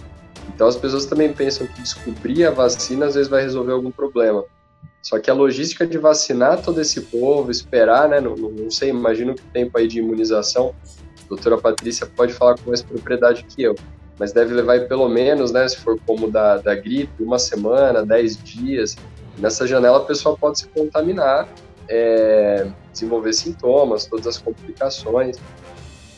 Então 0.53 0.67
as 0.67 0.75
pessoas 0.75 1.05
também 1.05 1.33
pensam 1.33 1.67
que 1.67 1.81
descobrir 1.81 2.45
a 2.45 2.51
vacina 2.51 3.05
às 3.05 3.15
vezes 3.15 3.29
vai 3.29 3.41
resolver 3.41 3.71
algum 3.71 3.91
problema. 3.91 4.43
Só 5.01 5.19
que 5.19 5.29
a 5.29 5.33
logística 5.33 5.85
de 5.85 5.97
vacinar 5.97 6.61
todo 6.61 6.81
esse 6.81 7.01
povo, 7.01 7.49
esperar, 7.49 8.09
né? 8.09 8.19
Não, 8.19 8.35
não 8.35 8.69
sei, 8.69 8.89
imagino 8.89 9.35
que 9.35 9.41
tempo 9.53 9.77
aí 9.77 9.87
de 9.87 9.99
imunização, 9.99 10.73
a 11.23 11.27
doutora 11.29 11.57
Patrícia 11.57 12.05
pode 12.05 12.33
falar 12.33 12.57
com 12.57 12.69
mais 12.69 12.81
propriedade 12.81 13.43
que 13.43 13.63
eu, 13.63 13.75
mas 14.19 14.33
deve 14.33 14.53
levar 14.53 14.87
pelo 14.87 15.07
menos, 15.07 15.51
né? 15.51 15.67
Se 15.67 15.77
for 15.77 15.97
como 16.05 16.29
da, 16.29 16.57
da 16.57 16.75
gripe, 16.75 17.23
uma 17.23 17.39
semana, 17.39 18.05
dez 18.05 18.35
dias. 18.35 18.97
Nessa 19.37 19.67
janela 19.67 19.97
a 19.97 20.01
pessoa 20.01 20.35
pode 20.35 20.59
se 20.59 20.67
contaminar, 20.67 21.47
é, 21.87 22.67
desenvolver 22.91 23.33
sintomas, 23.33 24.05
todas 24.07 24.27
as 24.27 24.37
complicações. 24.37 25.37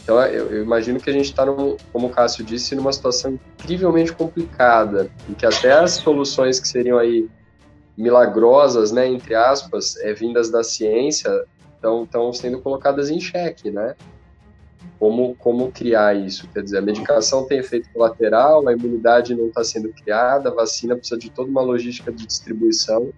Então, 0.09 0.19
eu, 0.23 0.47
eu 0.47 0.63
imagino 0.63 0.99
que 0.99 1.07
a 1.07 1.13
gente 1.13 1.25
está, 1.25 1.45
como 1.93 2.07
o 2.07 2.09
Cássio 2.09 2.43
disse, 2.43 2.73
numa 2.73 2.91
situação 2.91 3.39
incrivelmente 3.59 4.11
complicada, 4.11 5.07
em 5.29 5.35
que 5.35 5.45
até 5.45 5.71
as 5.71 5.91
soluções 5.91 6.59
que 6.59 6.67
seriam 6.67 6.97
aí 6.97 7.29
milagrosas, 7.95 8.91
né, 8.91 9.05
entre 9.05 9.35
aspas, 9.35 9.97
é, 9.97 10.11
vindas 10.11 10.49
da 10.49 10.63
ciência, 10.63 11.29
estão 11.75 12.33
sendo 12.33 12.59
colocadas 12.59 13.11
em 13.11 13.19
xeque, 13.19 13.69
né? 13.69 13.93
Como, 14.97 15.35
como 15.35 15.71
criar 15.71 16.15
isso? 16.15 16.49
Quer 16.51 16.63
dizer, 16.63 16.79
a 16.79 16.81
medicação 16.81 17.45
tem 17.45 17.59
efeito 17.59 17.87
colateral, 17.93 18.67
a 18.67 18.73
imunidade 18.73 19.35
não 19.35 19.49
está 19.49 19.63
sendo 19.63 19.89
criada, 19.89 20.49
a 20.49 20.53
vacina 20.55 20.95
precisa 20.95 21.19
de 21.19 21.29
toda 21.29 21.51
uma 21.51 21.61
logística 21.61 22.11
de 22.11 22.25
distribuição 22.25 23.13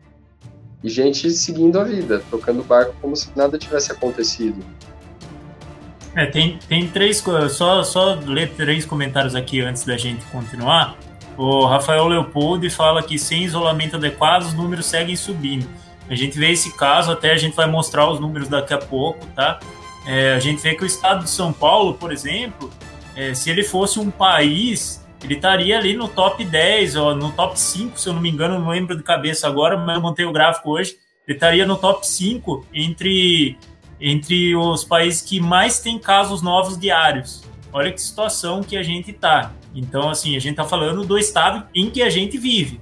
e 0.83 0.89
gente 0.89 1.31
seguindo 1.31 1.79
a 1.79 1.85
vida, 1.85 2.21
tocando 2.29 2.59
o 2.59 2.65
barco 2.65 2.93
como 2.99 3.15
se 3.15 3.29
nada 3.33 3.57
tivesse 3.57 3.93
acontecido. 3.93 4.61
É, 6.15 6.25
tem, 6.25 6.57
tem 6.67 6.87
três 6.87 7.23
só 7.49 7.83
só 7.83 8.19
ler 8.25 8.51
três 8.51 8.85
comentários 8.85 9.35
aqui 9.35 9.61
antes 9.61 9.85
da 9.85 9.97
gente 9.97 10.25
continuar. 10.25 10.97
O 11.37 11.65
Rafael 11.65 12.07
Leopoldo 12.07 12.69
fala 12.69 13.01
que 13.01 13.17
sem 13.17 13.43
isolamento 13.43 13.95
adequado 13.95 14.43
os 14.43 14.53
números 14.53 14.85
seguem 14.85 15.15
subindo. 15.15 15.67
A 16.09 16.15
gente 16.15 16.37
vê 16.37 16.51
esse 16.51 16.75
caso, 16.75 17.11
até 17.11 17.31
a 17.31 17.37
gente 17.37 17.55
vai 17.55 17.67
mostrar 17.67 18.09
os 18.09 18.19
números 18.19 18.49
daqui 18.49 18.73
a 18.73 18.77
pouco, 18.77 19.25
tá? 19.27 19.59
É, 20.05 20.33
a 20.33 20.39
gente 20.39 20.61
vê 20.61 20.75
que 20.75 20.83
o 20.83 20.85
estado 20.85 21.23
de 21.23 21.29
São 21.29 21.53
Paulo, 21.53 21.93
por 21.93 22.11
exemplo, 22.11 22.69
é, 23.15 23.33
se 23.33 23.49
ele 23.49 23.63
fosse 23.63 23.99
um 23.99 24.11
país, 24.11 25.05
ele 25.23 25.35
estaria 25.35 25.77
ali 25.77 25.95
no 25.95 26.09
top 26.09 26.43
10, 26.43 26.95
ou 26.97 27.15
no 27.15 27.31
top 27.31 27.57
5, 27.57 27.97
se 27.97 28.09
eu 28.09 28.13
não 28.13 28.21
me 28.21 28.29
engano, 28.29 28.59
não 28.59 28.69
lembro 28.69 28.97
de 28.97 29.03
cabeça 29.03 29.47
agora, 29.47 29.77
mas 29.77 29.95
eu 29.95 30.01
montei 30.01 30.25
o 30.25 30.33
gráfico 30.33 30.71
hoje. 30.71 30.97
Ele 31.27 31.37
estaria 31.37 31.65
no 31.65 31.77
top 31.77 32.05
5 32.05 32.65
entre 32.73 33.57
entre 34.01 34.55
os 34.55 34.83
países 34.83 35.21
que 35.21 35.39
mais 35.39 35.79
têm 35.79 35.99
casos 35.99 36.41
novos 36.41 36.77
diários. 36.77 37.43
Olha 37.71 37.91
que 37.91 38.01
situação 38.01 38.61
que 38.61 38.75
a 38.75 38.83
gente 38.83 39.11
está. 39.11 39.53
Então, 39.73 40.09
assim, 40.09 40.35
a 40.35 40.39
gente 40.39 40.51
está 40.51 40.65
falando 40.65 41.05
do 41.05 41.17
estado 41.17 41.65
em 41.73 41.89
que 41.89 42.01
a 42.01 42.09
gente 42.09 42.37
vive. 42.37 42.79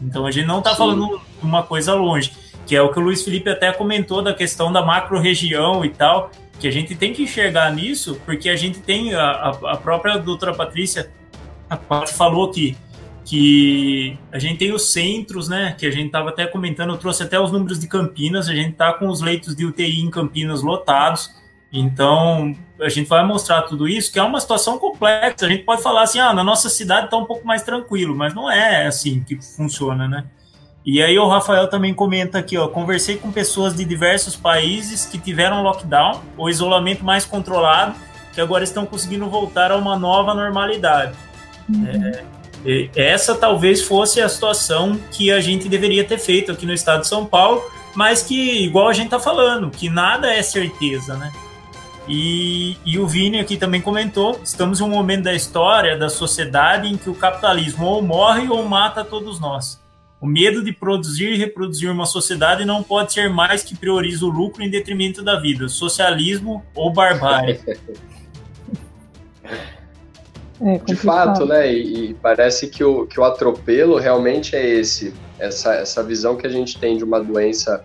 Então, 0.00 0.26
a 0.26 0.30
gente 0.30 0.46
não 0.46 0.58
está 0.58 0.74
falando 0.74 1.20
uma 1.42 1.62
coisa 1.62 1.94
longe, 1.94 2.32
que 2.66 2.74
é 2.74 2.82
o 2.82 2.90
que 2.90 2.98
o 2.98 3.02
Luiz 3.02 3.22
Felipe 3.22 3.48
até 3.50 3.70
comentou 3.70 4.22
da 4.22 4.34
questão 4.34 4.72
da 4.72 4.82
macro-região 4.82 5.84
e 5.84 5.90
tal, 5.90 6.30
que 6.58 6.66
a 6.66 6.70
gente 6.72 6.94
tem 6.96 7.12
que 7.12 7.22
enxergar 7.22 7.70
nisso, 7.72 8.20
porque 8.24 8.48
a 8.48 8.56
gente 8.56 8.80
tem 8.80 9.14
a, 9.14 9.52
a 9.64 9.76
própria 9.76 10.18
doutora 10.18 10.54
Patrícia 10.54 11.10
a 11.68 12.06
falou 12.06 12.50
que 12.50 12.76
que 13.24 14.18
a 14.32 14.38
gente 14.38 14.58
tem 14.58 14.72
os 14.72 14.92
centros, 14.92 15.48
né, 15.48 15.74
que 15.78 15.86
a 15.86 15.90
gente 15.90 16.06
estava 16.06 16.30
até 16.30 16.46
comentando, 16.46 16.90
eu 16.90 16.98
trouxe 16.98 17.22
até 17.22 17.38
os 17.38 17.52
números 17.52 17.78
de 17.78 17.86
Campinas, 17.86 18.48
a 18.48 18.54
gente 18.54 18.70
está 18.70 18.92
com 18.92 19.08
os 19.08 19.20
leitos 19.20 19.54
de 19.54 19.64
UTI 19.64 20.00
em 20.00 20.10
Campinas 20.10 20.62
lotados, 20.62 21.30
então 21.72 22.54
a 22.80 22.88
gente 22.88 23.08
vai 23.08 23.24
mostrar 23.24 23.62
tudo 23.62 23.88
isso, 23.88 24.12
que 24.12 24.18
é 24.18 24.22
uma 24.22 24.40
situação 24.40 24.78
complexa, 24.78 25.46
a 25.46 25.48
gente 25.48 25.64
pode 25.64 25.82
falar 25.82 26.02
assim, 26.02 26.18
ah, 26.18 26.34
na 26.34 26.42
nossa 26.42 26.68
cidade 26.68 27.06
está 27.06 27.16
um 27.16 27.24
pouco 27.24 27.46
mais 27.46 27.62
tranquilo, 27.62 28.14
mas 28.14 28.34
não 28.34 28.50
é 28.50 28.86
assim 28.86 29.22
que 29.22 29.40
funciona, 29.40 30.08
né. 30.08 30.24
E 30.84 31.00
aí 31.00 31.16
o 31.16 31.28
Rafael 31.28 31.68
também 31.68 31.94
comenta 31.94 32.38
aqui, 32.38 32.58
ó, 32.58 32.66
conversei 32.66 33.16
com 33.16 33.30
pessoas 33.30 33.76
de 33.76 33.84
diversos 33.84 34.34
países 34.34 35.06
que 35.06 35.16
tiveram 35.16 35.62
lockdown 35.62 36.20
ou 36.36 36.50
isolamento 36.50 37.04
mais 37.04 37.24
controlado, 37.24 37.94
que 38.34 38.40
agora 38.40 38.64
estão 38.64 38.84
conseguindo 38.84 39.28
voltar 39.30 39.70
a 39.70 39.76
uma 39.76 39.96
nova 39.96 40.34
normalidade. 40.34 41.16
Uhum. 41.68 41.86
É, 41.86 42.24
essa 42.94 43.34
talvez 43.34 43.82
fosse 43.82 44.20
a 44.20 44.28
situação 44.28 44.98
que 45.10 45.32
a 45.32 45.40
gente 45.40 45.68
deveria 45.68 46.04
ter 46.04 46.18
feito 46.18 46.52
aqui 46.52 46.64
no 46.64 46.72
estado 46.72 47.00
de 47.00 47.08
São 47.08 47.26
Paulo, 47.26 47.62
mas 47.94 48.22
que, 48.22 48.64
igual 48.64 48.88
a 48.88 48.92
gente 48.92 49.06
está 49.06 49.18
falando, 49.18 49.70
que 49.70 49.88
nada 49.88 50.32
é 50.32 50.42
certeza, 50.42 51.16
né? 51.16 51.32
E, 52.08 52.76
e, 52.84 52.98
o 52.98 53.06
Vini 53.06 53.38
aqui 53.38 53.56
também 53.56 53.80
comentou: 53.80 54.40
estamos 54.42 54.80
em 54.80 54.82
um 54.82 54.88
momento 54.88 55.24
da 55.24 55.34
história, 55.34 55.96
da 55.96 56.08
sociedade, 56.08 56.88
em 56.88 56.96
que 56.96 57.08
o 57.08 57.14
capitalismo 57.14 57.86
ou 57.86 58.02
morre 58.02 58.48
ou 58.48 58.64
mata 58.64 59.04
todos 59.04 59.38
nós. 59.38 59.80
O 60.20 60.26
medo 60.26 60.64
de 60.64 60.72
produzir 60.72 61.32
e 61.32 61.36
reproduzir 61.36 61.90
uma 61.90 62.06
sociedade 62.06 62.64
não 62.64 62.82
pode 62.82 63.12
ser 63.12 63.28
mais 63.28 63.62
que 63.62 63.76
prioriza 63.76 64.24
o 64.24 64.28
lucro 64.28 64.62
em 64.62 64.70
detrimento 64.70 65.22
da 65.22 65.38
vida, 65.38 65.68
socialismo 65.68 66.64
ou 66.74 66.92
barbárie. 66.92 67.60
É 70.64 70.78
de 70.78 70.94
fato, 70.94 71.44
né? 71.44 71.72
E, 71.72 72.10
e, 72.10 72.14
parece 72.14 72.68
que 72.68 72.84
o, 72.84 73.04
que 73.06 73.18
o 73.18 73.24
atropelo 73.24 73.98
realmente 73.98 74.54
é 74.54 74.64
esse, 74.64 75.12
essa, 75.38 75.74
essa 75.74 76.02
visão 76.04 76.36
que 76.36 76.46
a 76.46 76.50
gente 76.50 76.78
tem 76.78 76.96
de 76.96 77.02
uma 77.02 77.20
doença 77.20 77.84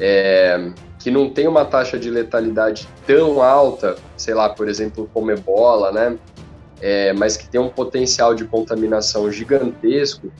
é, 0.00 0.70
que 0.98 1.10
não 1.10 1.28
tem 1.28 1.46
uma 1.46 1.66
taxa 1.66 1.98
de 1.98 2.08
letalidade 2.08 2.88
tão 3.06 3.42
alta, 3.42 3.96
sei 4.16 4.32
lá, 4.32 4.48
por 4.48 4.68
exemplo, 4.68 5.08
como 5.12 5.30
ebola, 5.30 5.92
né? 5.92 6.18
É, 6.80 7.12
mas 7.12 7.36
que 7.36 7.46
tem 7.46 7.60
um 7.60 7.68
potencial 7.68 8.34
de 8.34 8.46
contaminação 8.46 9.30
gigantesco, 9.30 10.32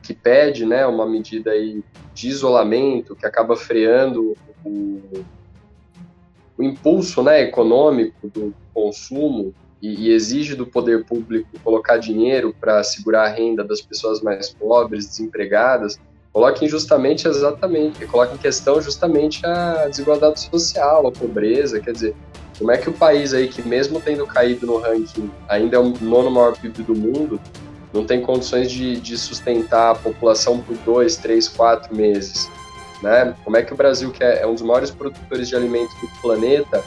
que 0.00 0.14
pede, 0.14 0.64
né, 0.64 0.86
uma 0.86 1.06
medida 1.06 1.52
aí 1.52 1.82
de 2.14 2.28
isolamento, 2.28 3.14
que 3.14 3.24
acaba 3.26 3.56
freando 3.56 4.36
o, 4.64 5.00
o 6.58 6.62
impulso, 6.62 7.22
né, 7.22 7.42
econômico 7.42 8.28
do 8.28 8.54
consumo 8.74 9.54
e, 9.82 10.06
e 10.06 10.12
exige 10.12 10.54
do 10.54 10.64
poder 10.64 11.04
público 11.04 11.48
colocar 11.64 11.96
dinheiro 11.96 12.54
para 12.58 12.82
segurar 12.84 13.24
a 13.24 13.28
renda 13.28 13.64
das 13.64 13.80
pessoas 13.80 14.22
mais 14.22 14.50
pobres, 14.50 15.06
desempregadas, 15.06 15.98
coloca 16.32 16.66
justamente 16.66 17.26
exatamente, 17.26 18.06
coloca 18.06 18.32
em 18.32 18.38
questão 18.38 18.80
justamente 18.80 19.44
a 19.44 19.88
desigualdade 19.88 20.40
social, 20.40 21.06
a 21.06 21.12
pobreza, 21.12 21.80
quer 21.80 21.92
dizer, 21.92 22.14
como 22.58 22.70
é 22.70 22.78
que 22.78 22.88
o 22.88 22.92
país 22.92 23.34
aí 23.34 23.48
que 23.48 23.60
mesmo 23.60 24.00
tendo 24.00 24.24
caído 24.26 24.66
no 24.66 24.78
ranking 24.78 25.28
ainda 25.48 25.76
é 25.76 25.80
o 25.80 25.92
nono 26.00 26.30
maior 26.30 26.56
PIB 26.56 26.84
do 26.84 26.94
mundo, 26.94 27.40
não 27.92 28.06
tem 28.06 28.22
condições 28.22 28.70
de, 28.70 28.98
de 29.00 29.18
sustentar 29.18 29.90
a 29.90 29.94
população 29.94 30.60
por 30.60 30.76
dois, 30.78 31.16
três, 31.16 31.48
quatro 31.48 31.94
meses, 31.94 32.48
né? 33.02 33.34
Como 33.44 33.56
é 33.56 33.62
que 33.62 33.74
o 33.74 33.76
Brasil, 33.76 34.10
que 34.10 34.24
é, 34.24 34.42
é 34.42 34.46
um 34.46 34.54
dos 34.54 34.62
maiores 34.62 34.90
produtores 34.90 35.48
de 35.48 35.56
alimentos 35.56 35.94
do 36.00 36.08
planeta, 36.22 36.82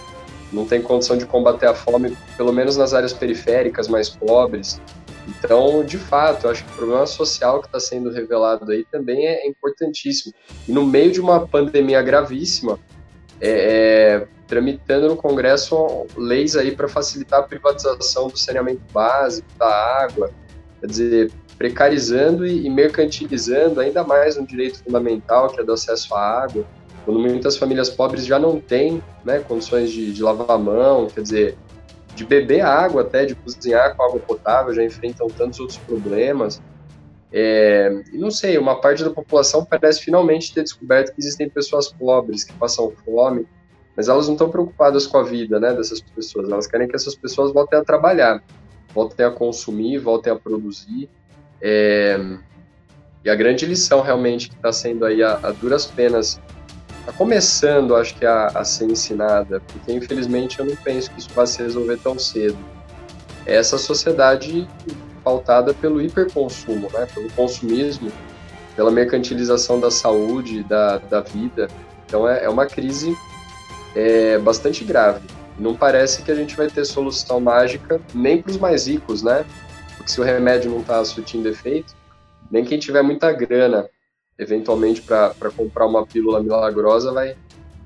não 0.51 0.65
tem 0.65 0.81
condição 0.81 1.17
de 1.17 1.25
combater 1.25 1.67
a 1.67 1.73
fome, 1.73 2.17
pelo 2.38 2.53
menos 2.53 2.77
nas 2.77 2.93
áreas 2.93 3.13
periféricas 3.13 3.88
mais 3.88 4.10
pobres. 4.10 4.79
Então, 5.27 5.84
de 5.84 5.97
fato, 5.97 6.45
eu 6.45 6.51
acho 6.51 6.63
que 6.63 6.71
o 6.71 6.75
problema 6.75 7.05
social 7.08 7.60
que 7.60 7.67
está 7.67 7.79
sendo 7.79 8.12
revelado 8.12 8.71
aí 8.71 8.86
também 8.91 9.25
é, 9.25 9.47
importantíssimo. 9.47 10.34
E 10.67 10.71
no 10.71 10.86
meio 10.86 11.12
de 11.12 11.19
uma 11.19 11.47
pandemia 11.47 12.01
gravíssima, 12.01 12.79
é, 13.41 13.49
é, 13.49 14.27
tramitando 14.47 15.08
no 15.08 15.17
Congresso 15.17 16.05
leis 16.15 16.55
aí 16.55 16.75
para 16.75 16.88
facilitar 16.88 17.39
a 17.39 17.43
privatização 17.43 18.27
do 18.27 18.38
saneamento 18.38 18.81
básico, 18.93 19.47
da 19.58 19.67
água, 20.03 20.31
quer 20.79 20.88
dizer, 20.88 21.31
precarizando 21.58 22.45
e, 22.45 22.65
e 22.65 22.69
mercantilizando 22.69 23.79
ainda 23.79 24.03
mais 24.03 24.38
um 24.38 24.45
direito 24.45 24.84
fundamental 24.84 25.49
que 25.49 25.60
é 25.60 25.63
do 25.63 25.73
acesso 25.73 26.13
à 26.13 26.43
água, 26.43 26.65
quando 27.06 27.20
muitas 27.20 27.56
famílias 27.56 27.89
pobres 27.89 28.26
já 28.26 28.39
não 28.39 28.60
têm 28.60 29.02
né, 29.24 29.39
condições 29.39 29.91
de, 29.91 30.12
de 30.12 30.24
lavar 30.24 30.50
a 30.52 30.58
mão, 30.58 31.08
quer 31.08 31.22
dizer, 31.22 31.58
de 32.15 32.26
beber 32.26 32.62
água 32.62 33.04
até, 33.04 33.26
de 33.26 33.36
cozinhar 33.36 33.96
com 33.96 34.04
água 34.04 34.20
potável, 34.20 34.74
já 34.74 34.84
enfrentam 34.84 35.28
tantos 35.28 35.60
outros 35.60 35.78
problemas. 35.78 36.62
É, 37.32 38.04
não 38.13 38.32
sei, 38.32 38.58
uma 38.58 38.80
parte 38.80 39.04
da 39.04 39.10
população 39.10 39.63
parece 39.63 40.02
finalmente 40.02 40.54
ter 40.54 40.63
descoberto 40.63 41.13
que 41.13 41.20
existem 41.20 41.50
pessoas 41.50 41.91
pobres 41.91 42.44
que 42.44 42.54
passam 42.54 42.91
fome, 43.04 43.46
mas 43.96 44.08
elas 44.08 44.26
não 44.26 44.34
estão 44.34 44.50
preocupadas 44.50 45.06
com 45.06 45.18
a 45.18 45.24
vida 45.24 45.60
né, 45.60 45.74
dessas 45.74 46.02
pessoas, 46.02 46.50
elas 46.50 46.65
querem 46.65 46.88
que 46.88 46.96
essas 46.96 47.15
pessoas 47.15 47.54
voltem 47.54 47.78
a 47.78 47.84
trabalhar, 47.84 48.41
voltem 48.94 49.26
a 49.26 49.32
consumir, 49.32 50.00
voltem 50.00 50.34
a 50.34 50.36
produzir. 50.36 51.10
É, 51.62 52.18
e 53.24 53.30
a 53.30 53.36
grande 53.36 53.65
lição 53.65 54.02
realmente 54.02 54.50
que 54.50 54.56
está 54.56 54.72
sendo 54.72 55.06
aí 55.06 55.22
a, 55.22 55.39
a 55.44 55.52
duras 55.52 55.86
penas 55.86 56.39
está 57.06 57.13
começando, 57.13 57.96
acho 57.96 58.15
que, 58.15 58.26
a, 58.26 58.48
a, 58.48 58.65
ser 58.65 58.86
ensinada, 58.86 59.62
porque 59.68 59.94
infelizmente 59.94 60.60
eu 60.60 60.65
não 60.65 60.76
penso 60.76 61.12
que 61.12 61.20
isso 61.20 61.30
vá 61.36 61.46
se 61.46 61.62
resolver 61.62 61.98
tão 61.98 62.18
cedo. 62.18 62.58
É 63.46 63.56
essa 63.56 63.78
sociedade 63.78 64.68
pautada 65.24 65.74
pelo 65.74 66.02
hiperconsumo, 66.02 66.89
né, 66.91 67.08
pelo 67.13 67.30
consumismo, 67.32 68.12
pela 68.76 68.89
mercantilização 68.89 69.80
da 69.80 69.91
saúde, 69.91 70.63
da, 70.63 70.98
da 70.98 71.22
vida. 71.22 71.68
Então 72.08 72.28
é, 72.28 72.46
é 72.46 72.50
uma 72.50 72.65
crise 72.65 73.15
é, 73.96 74.39
bastante 74.39 74.84
grave. 74.84 75.28
Não 75.60 75.76
parece 75.76 76.24
que 76.24 76.32
a 76.32 76.36
gente 76.36 76.56
vai 76.56 76.68
ter 76.68 76.84
solução 76.86 77.39
mágica 77.39 78.02
nem 78.13 78.41
para 78.41 78.52
os 78.52 78.58
mais 78.58 78.88
ricos, 78.88 79.22
né? 79.22 79.46
Porque 79.96 80.12
se 80.12 80.20
o 80.20 80.24
remédio 80.24 80.72
não 80.72 80.82
está 80.82 81.04
surtindo 81.06 81.48
efeito, 81.48 81.96
nem 82.52 82.65
quem 82.65 82.78
tiver 82.78 83.02
muita 83.02 83.32
grana 83.32 83.89
eventualmente 84.38 85.02
para 85.02 85.52
comprar 85.56 85.86
uma 85.86 86.06
pílula 86.06 86.41
milagrosa 86.41 87.12
vai 87.12 87.36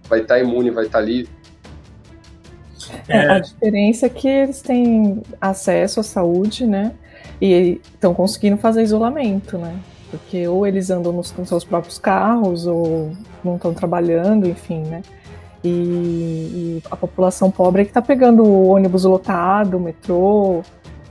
vai 0.08 0.22
estar 0.22 0.36
tá 0.36 0.42
imune, 0.42 0.72
vai 0.72 0.86
estar 0.86 1.00
tá 1.00 1.06
livre. 1.06 1.32
É, 3.08 3.28
a 3.28 3.40
diferença 3.40 4.08
é 4.08 4.10
que 4.10 4.28
eles 4.28 4.62
têm 4.62 5.22
acesso 5.40 6.00
à 6.00 6.04
saúde, 6.04 6.66
né? 6.66 6.94
E 7.40 7.80
estão 7.94 8.14
conseguindo 8.14 8.58
fazer 8.58 8.82
isolamento, 8.82 9.58
né? 9.58 9.80
Porque 10.10 10.48
ou 10.48 10.66
eles 10.66 10.90
andam 10.90 11.12
nos, 11.12 11.32
com 11.32 11.46
seus 11.46 11.64
próprios 11.64 12.00
carros, 12.00 12.66
ou 12.66 13.12
não 13.44 13.58
estão 13.58 13.74
trabalhando, 13.74 14.48
enfim, 14.48 14.82
né? 14.82 15.04
E, 15.64 15.70
e, 15.70 16.84
a 16.90 16.96
população 16.96 17.52
pobre 17.52 17.82
é 17.82 17.86
que 17.86 17.92
está 17.92 18.02
pegando 18.02 18.44
o 18.44 18.68
ônibus 18.70 19.04
lotado, 19.04 19.80
metrô, 19.80 20.64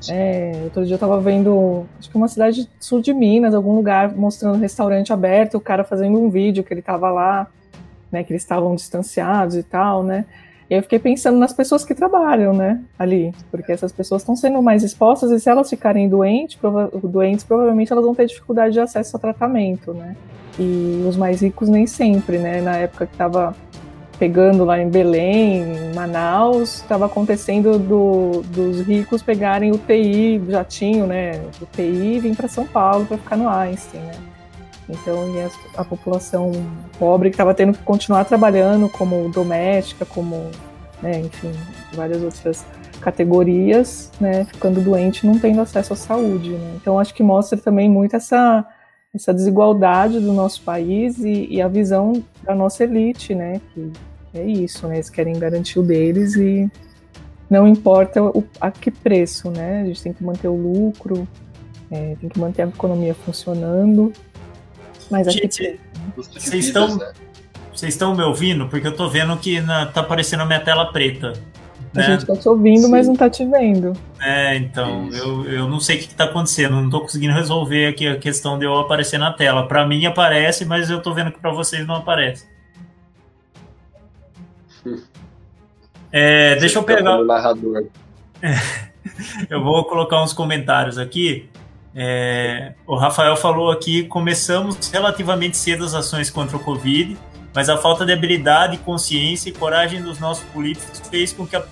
é, 0.09 0.61
outro 0.65 0.85
dia 0.85 0.95
eu 0.95 0.99
tava 0.99 1.21
vendo, 1.21 1.87
acho 1.99 2.09
que 2.09 2.17
uma 2.17 2.29
cidade 2.29 2.69
sul 2.79 3.01
de 3.01 3.13
Minas, 3.13 3.55
algum 3.55 3.75
lugar, 3.75 4.15
mostrando 4.15 4.57
um 4.57 4.61
restaurante 4.61 5.13
aberto, 5.13 5.57
o 5.57 5.61
cara 5.61 5.83
fazendo 5.83 6.19
um 6.19 6.31
vídeo 6.31 6.63
que 6.63 6.73
ele 6.73 6.83
tava 6.83 7.11
lá, 7.11 7.49
né, 8.11 8.23
que 8.23 8.33
eles 8.33 8.43
estavam 8.43 8.75
distanciados 8.75 9.57
e 9.57 9.63
tal, 9.63 10.03
né, 10.03 10.25
e 10.71 10.75
eu 10.75 10.83
fiquei 10.83 10.99
pensando 10.99 11.39
nas 11.39 11.53
pessoas 11.53 11.85
que 11.85 11.95
trabalham, 11.95 12.53
né, 12.53 12.81
ali, 12.99 13.35
porque 13.51 13.73
essas 13.73 13.91
pessoas 13.91 14.23
estão 14.23 14.37
sendo 14.37 14.63
mais 14.63 14.83
expostas 14.83 15.31
e 15.31 15.41
se 15.41 15.51
elas 15.51 15.69
ficarem 15.69 16.09
doentes, 16.09 16.57
prova 16.57 16.91
doentes, 17.03 17.45
provavelmente 17.45 17.93
elas 17.93 18.05
vão 18.05 18.15
ter 18.15 18.27
dificuldade 18.27 18.75
de 18.75 18.81
acesso 18.81 19.17
a 19.17 19.21
tratamento, 19.21 19.93
né, 19.93 20.15
e 20.59 21.05
os 21.09 21.17
mais 21.17 21.41
ricos 21.41 21.69
nem 21.69 21.87
sempre, 21.87 22.39
né, 22.39 22.61
na 22.61 22.77
época 22.77 23.07
que 23.07 23.17
tava 23.17 23.55
pegando 24.19 24.65
lá 24.65 24.81
em 24.81 24.89
Belém, 24.89 25.63
em 25.63 25.95
Manaus, 25.95 26.77
estava 26.77 27.07
acontecendo 27.07 27.79
do, 27.79 28.43
dos 28.43 28.81
ricos 28.81 29.23
pegarem 29.23 29.71
o 29.71 29.79
TI, 29.79 30.43
jatinho, 30.49 31.07
né, 31.07 31.41
o 31.61 31.67
TI 31.67 32.17
e 32.17 32.19
vir 32.21 32.37
para 32.37 32.49
São 32.49 32.67
Paulo 32.67 33.07
para 33.07 33.17
ficar 33.17 33.37
no 33.37 33.49
Einstein, 33.49 34.01
né. 34.01 34.15
Então, 34.89 35.35
e 35.35 35.41
a, 35.41 35.51
a 35.81 35.85
população 35.85 36.51
pobre 36.99 37.29
que 37.29 37.35
estava 37.35 37.55
tendo 37.55 37.75
que 37.75 37.83
continuar 37.85 38.25
trabalhando 38.25 38.89
como 38.89 39.29
doméstica, 39.29 40.05
como, 40.05 40.51
né, 41.03 41.21
enfim, 41.21 41.53
várias 41.93 42.23
outras 42.23 42.67
categorias, 43.01 44.11
né, 44.21 44.45
ficando 44.45 44.81
doente, 44.81 45.27
não 45.27 45.39
tendo 45.39 45.61
acesso 45.61 45.93
à 45.93 45.97
saúde, 45.97 46.51
né. 46.51 46.73
Então, 46.81 46.99
acho 46.99 47.15
que 47.15 47.23
mostra 47.23 47.59
também 47.59 47.89
muito 47.89 48.17
essa 48.17 48.67
essa 49.15 49.33
desigualdade 49.33 50.21
do 50.21 50.33
nosso 50.33 50.63
país 50.63 51.19
e, 51.19 51.47
e, 51.51 51.63
a 51.63 51.69
visão 51.69 52.23
da 52.43 52.55
nossa 52.55 52.85
elite, 52.85 53.35
né? 53.35 53.61
Que 53.73 53.91
é 54.35 54.45
isso, 54.45 54.87
né? 54.87 54.97
Eles 54.97 55.11
querem 55.11 55.39
garantir 55.39 55.79
o 55.79 55.83
deles 55.83 56.37
e 56.37 56.71
não 57.49 57.67
importa 57.67 58.23
o, 58.23 58.45
a 58.61 58.71
que 58.71 58.91
preço, 58.91 59.51
né? 59.51 59.83
A 59.83 59.87
gente 59.87 60.03
tem 60.03 60.13
que 60.13 60.23
manter 60.23 60.49
o 60.49 60.57
lucro, 60.57 61.27
é, 61.91 62.17
tem 62.21 62.29
que 62.29 62.39
manter 62.39 62.63
a 62.63 62.69
economia 62.69 63.15
funcionando. 63.15 64.13
Mas 65.11 65.27
a 65.27 65.31
gente, 65.31 65.59
que 65.59 65.79
Vocês 66.15 66.67
estão, 66.67 66.97
né? 66.97 67.13
vocês 67.73 67.95
estão 67.95 68.15
me 68.15 68.23
ouvindo? 68.23 68.69
Porque 68.69 68.87
eu 68.87 68.95
tô 68.95 69.09
vendo 69.09 69.37
que 69.39 69.61
na, 69.61 69.87
tá 69.87 70.03
aparecendo 70.03 70.43
a 70.43 70.47
minha 70.47 70.61
tela 70.61 70.93
preta. 70.93 71.33
A 71.99 72.09
né? 72.09 72.13
gente 72.13 72.27
tá 72.27 72.37
te 72.37 72.49
ouvindo, 72.49 72.83
Sim. 72.83 72.91
mas 72.91 73.09
não 73.09 73.17
tá 73.17 73.29
te 73.29 73.45
vendo. 73.45 73.93
É, 74.21 74.57
então, 74.57 75.09
eu, 75.11 75.45
eu 75.45 75.69
não 75.69 75.81
sei 75.81 75.97
o 75.97 76.01
que, 76.01 76.09
que 76.09 76.15
tá 76.15 76.25
acontecendo, 76.25 76.81
não 76.81 76.89
tô 76.89 77.01
conseguindo 77.01 77.35
resolver 77.35 77.89
aqui 77.89 78.07
a 78.07 78.17
questão 78.17 78.59
de 78.59 78.65
eu 78.65 78.77
aparecer 78.79 79.19
na 79.19 79.33
tela. 79.33 79.67
Para 79.67 79.87
mim 79.87 80.07
aparece, 80.07 80.65
mas 80.65 80.91
eu 80.91 81.03
tô 81.03 81.13
vendo 81.13 81.33
que 81.33 81.41
para 81.41 81.51
vocês 81.51 81.87
não 81.87 81.97
aparece. 81.97 82.47
É, 86.13 86.57
deixa 86.57 86.79
eu 86.79 86.83
pegar. 86.83 87.23
narrador. 87.25 87.87
É, 88.41 88.55
eu 89.51 89.63
vou 89.63 89.85
colocar 89.85 90.23
uns 90.23 90.33
comentários 90.33 90.99
aqui. 90.99 91.49
É, 91.95 92.75
o 92.87 92.97
Rafael 92.97 93.37
falou 93.37 93.71
aqui: 93.71 94.05
começamos 94.05 94.89
relativamente 94.91 95.57
cedo 95.57 95.85
as 95.85 95.95
ações 95.95 96.31
contra 96.31 96.57
o 96.57 96.61
Covid, 96.61 97.17
mas 97.55 97.69
a 97.69 97.77
falta 97.77 98.07
de 98.07 98.13
habilidade, 98.13 98.79
consciência 98.79 99.51
e 99.51 99.53
coragem 99.53 100.03
dos 100.03 100.19
nossos 100.19 100.45
políticos 100.45 101.03
fez 101.11 101.33
com 101.33 101.47
que 101.47 101.57
a, 101.57 101.65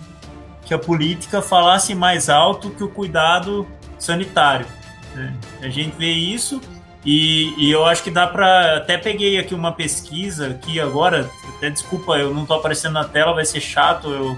que 0.66 0.74
a 0.74 0.78
política 0.78 1.40
falasse 1.40 1.94
mais 1.94 2.28
alto 2.28 2.70
que 2.70 2.84
o 2.84 2.88
cuidado 2.88 3.66
sanitário. 3.98 4.66
Né? 5.14 5.32
A 5.62 5.68
gente 5.68 5.96
vê 5.96 6.10
isso 6.10 6.60
e, 7.04 7.54
e, 7.56 7.70
eu 7.70 7.84
acho 7.84 8.02
que 8.02 8.10
dá 8.10 8.26
para 8.26 8.78
até 8.78 8.98
peguei 8.98 9.38
aqui 9.38 9.54
uma 9.54 9.70
pesquisa 9.70 10.48
aqui 10.48 10.80
agora. 10.80 11.30
Até 11.56 11.70
desculpa, 11.70 12.18
eu 12.18 12.34
não 12.34 12.42
estou 12.42 12.56
aparecendo 12.56 12.94
na 12.94 13.04
tela, 13.04 13.32
vai 13.32 13.44
ser 13.44 13.60
chato 13.60 14.08
eu, 14.10 14.36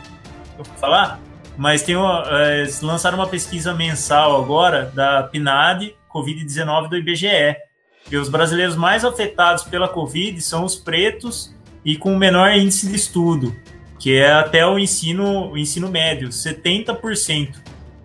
eu 0.59 0.65
falar. 0.77 1.19
Mas 1.57 1.83
tem 1.83 1.97
uma, 1.97 2.25
eles 2.59 2.83
lançaram 2.83 3.17
uma 3.17 3.27
pesquisa 3.27 3.73
mensal 3.73 4.41
agora 4.41 4.93
da 4.95 5.23
PNAD 5.23 5.95
Covid-19 6.15 6.91
do 6.91 6.97
IBGE. 6.99 7.57
E 8.11 8.17
os 8.17 8.29
brasileiros 8.29 8.77
mais 8.77 9.03
afetados 9.03 9.65
pela 9.65 9.89
Covid 9.89 10.41
são 10.43 10.65
os 10.65 10.77
pretos 10.77 11.55
e 11.85 11.97
com 11.97 12.13
o 12.13 12.19
menor 12.19 12.53
índice 12.53 12.87
de 12.87 12.97
estudo, 12.97 13.57
que 13.99 14.17
é 14.17 14.33
até 14.33 14.67
o 14.67 14.79
ensino, 14.79 15.51
o 15.51 15.59
ensino 15.59 15.89
médio, 15.89 16.29
70%. 16.29 17.57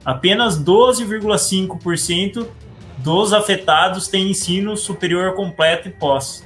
Apenas 0.03 0.61
12,5% 0.61 2.47
dos 2.97 3.33
afetados 3.33 4.07
têm 4.07 4.31
ensino 4.31 4.75
superior 4.75 5.33
completo 5.33 5.87
e 5.87 5.91
pós. 5.91 6.45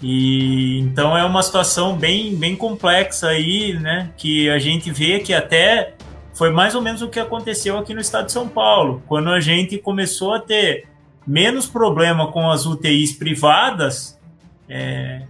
E 0.00 0.80
então 0.80 1.16
é 1.16 1.24
uma 1.24 1.42
situação 1.42 1.96
bem, 1.96 2.34
bem 2.34 2.56
complexa 2.56 3.28
aí, 3.28 3.78
né? 3.78 4.10
Que 4.16 4.50
a 4.50 4.58
gente 4.58 4.90
vê 4.90 5.20
que 5.20 5.32
até 5.32 5.94
foi 6.34 6.50
mais 6.50 6.74
ou 6.74 6.82
menos 6.82 7.02
o 7.02 7.08
que 7.08 7.20
aconteceu 7.20 7.78
aqui 7.78 7.94
no 7.94 8.00
estado 8.00 8.26
de 8.26 8.32
São 8.32 8.48
Paulo, 8.48 9.02
quando 9.06 9.30
a 9.30 9.38
gente 9.38 9.78
começou 9.78 10.32
a 10.32 10.40
ter 10.40 10.88
menos 11.24 11.66
problema 11.66 12.32
com 12.32 12.50
as 12.50 12.66
UTIs 12.66 13.12
privadas 13.12 14.18
é, 14.68 15.22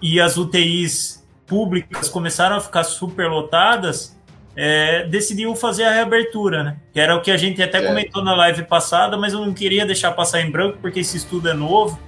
e 0.00 0.20
as 0.20 0.36
UTIs 0.36 1.19
públicas 1.50 2.08
começaram 2.08 2.54
a 2.54 2.60
ficar 2.60 2.84
superlotadas, 2.84 4.16
é, 4.54 5.04
decidiu 5.08 5.56
fazer 5.56 5.82
a 5.82 5.90
reabertura, 5.90 6.62
né? 6.62 6.76
Que 6.92 7.00
era 7.00 7.16
o 7.16 7.20
que 7.20 7.30
a 7.30 7.36
gente 7.36 7.60
até 7.60 7.78
é. 7.78 7.86
comentou 7.88 8.22
na 8.22 8.36
live 8.36 8.62
passada, 8.62 9.16
mas 9.16 9.32
eu 9.32 9.40
não 9.40 9.52
queria 9.52 9.84
deixar 9.84 10.12
passar 10.12 10.40
em 10.40 10.50
branco 10.50 10.78
porque 10.80 11.00
esse 11.00 11.16
estudo 11.16 11.48
é 11.48 11.54
novo. 11.54 11.98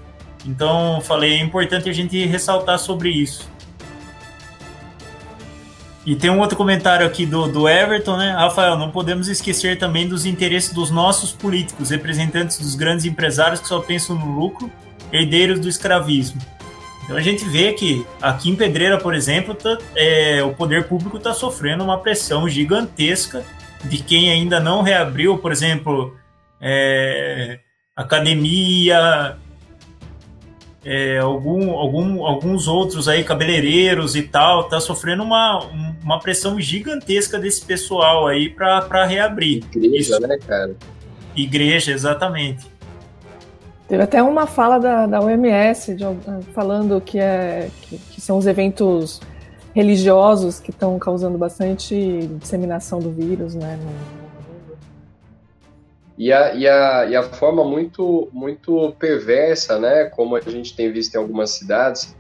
Então, 0.46 1.00
falei, 1.00 1.35
é 1.35 1.40
importante 1.40 1.90
a 1.90 1.92
gente 1.92 2.24
ressaltar 2.24 2.78
sobre 2.78 3.11
isso. 3.11 3.50
E 6.07 6.14
tem 6.14 6.31
um 6.31 6.38
outro 6.40 6.57
comentário 6.57 7.07
aqui 7.07 7.26
do, 7.26 7.46
do 7.48 7.68
Everton, 7.68 8.16
né? 8.16 8.33
Rafael, 8.33 8.76
não 8.76 8.90
podemos 8.90 9.28
esquecer 9.28 9.78
também 9.78 10.09
dos 10.09 10.24
interesses 10.24 10.72
dos 10.72 10.90
nossos 10.90 11.33
políticos, 11.33 11.90
representantes 11.90 12.59
dos 12.59 12.74
grandes 12.74 13.05
empresários 13.05 13.61
que 13.61 13.68
só 13.68 13.81
pensam 13.81 14.16
no 14.16 14.38
lucro, 14.38 14.70
herdeiros 15.12 15.61
do 15.61 15.68
escravismo. 15.68 16.40
Então 17.04 17.16
a 17.16 17.20
gente 17.20 17.44
vê 17.44 17.72
que 17.72 18.06
aqui 18.20 18.50
em 18.50 18.56
Pedreira, 18.56 18.98
por 18.98 19.14
exemplo, 19.14 19.54
tá, 19.54 19.76
é, 19.94 20.42
o 20.42 20.54
poder 20.54 20.86
público 20.88 21.16
está 21.16 21.34
sofrendo 21.34 21.82
uma 21.82 21.98
pressão 21.98 22.48
gigantesca 22.48 23.44
de 23.84 23.98
quem 23.98 24.30
ainda 24.30 24.60
não 24.60 24.82
reabriu, 24.82 25.38
por 25.38 25.50
exemplo, 25.50 26.16
é, 26.60 27.58
academia, 27.96 29.36
é, 30.84 31.18
algum, 31.18 31.70
algum, 31.72 32.24
alguns 32.24 32.66
outros 32.66 33.08
aí, 33.08 33.22
cabeleireiros 33.24 34.16
e 34.16 34.22
tal, 34.22 34.64
tá 34.64 34.80
sofrendo 34.80 35.22
uma, 35.22 35.60
uma 36.02 36.18
pressão 36.18 36.60
gigantesca 36.60 37.38
desse 37.38 37.64
pessoal 37.64 38.26
aí 38.26 38.48
para 38.48 39.04
reabrir. 39.04 39.64
Igreja, 39.74 40.16
Isso. 40.16 40.20
né, 40.20 40.38
cara? 40.38 40.76
Igreja, 41.34 41.92
exatamente. 41.92 42.71
Teve 43.92 44.05
até 44.05 44.22
uma 44.22 44.46
fala 44.46 44.78
da, 44.78 45.07
da 45.07 45.20
OMS 45.20 45.94
de, 45.94 46.02
falando 46.55 46.98
que, 46.98 47.18
é, 47.18 47.68
que, 47.83 47.98
que 47.98 48.22
são 48.22 48.38
os 48.38 48.46
eventos 48.46 49.20
religiosos 49.74 50.59
que 50.59 50.70
estão 50.70 50.98
causando 50.98 51.37
bastante 51.37 52.26
disseminação 52.40 53.00
do 53.00 53.11
vírus, 53.11 53.55
né? 53.55 53.78
E 56.16 56.33
a, 56.33 56.55
e 56.55 56.66
a, 56.66 57.05
e 57.05 57.14
a 57.14 57.22
forma 57.22 57.62
muito, 57.64 58.31
muito 58.33 58.94
perversa, 58.98 59.78
né, 59.78 60.07
como 60.07 60.37
a 60.37 60.40
gente 60.40 60.74
tem 60.74 60.90
visto 60.90 61.14
em 61.14 61.18
algumas 61.18 61.50
cidades, 61.50 62.16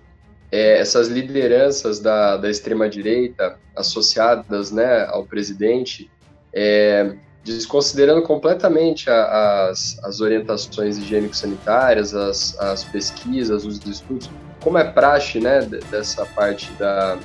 é, 0.50 0.78
essas 0.78 1.08
lideranças 1.08 2.00
da, 2.00 2.36
da 2.36 2.50
extrema-direita 2.50 3.58
associadas 3.74 4.70
né, 4.70 5.06
ao 5.06 5.24
presidente, 5.24 6.10
é, 6.52 7.14
desconsiderando 7.44 8.22
completamente 8.22 9.10
a, 9.10 9.68
as, 9.68 9.98
as 10.04 10.20
orientações 10.20 10.98
higiênico-sanitárias, 10.98 12.14
as, 12.14 12.58
as 12.60 12.84
pesquisas, 12.84 13.64
os 13.64 13.84
estudos, 13.84 14.30
como 14.60 14.78
é 14.78 14.84
praxe 14.84 15.40
né, 15.40 15.60
dessa 15.90 16.24
parte 16.24 16.70
da, 16.72 17.18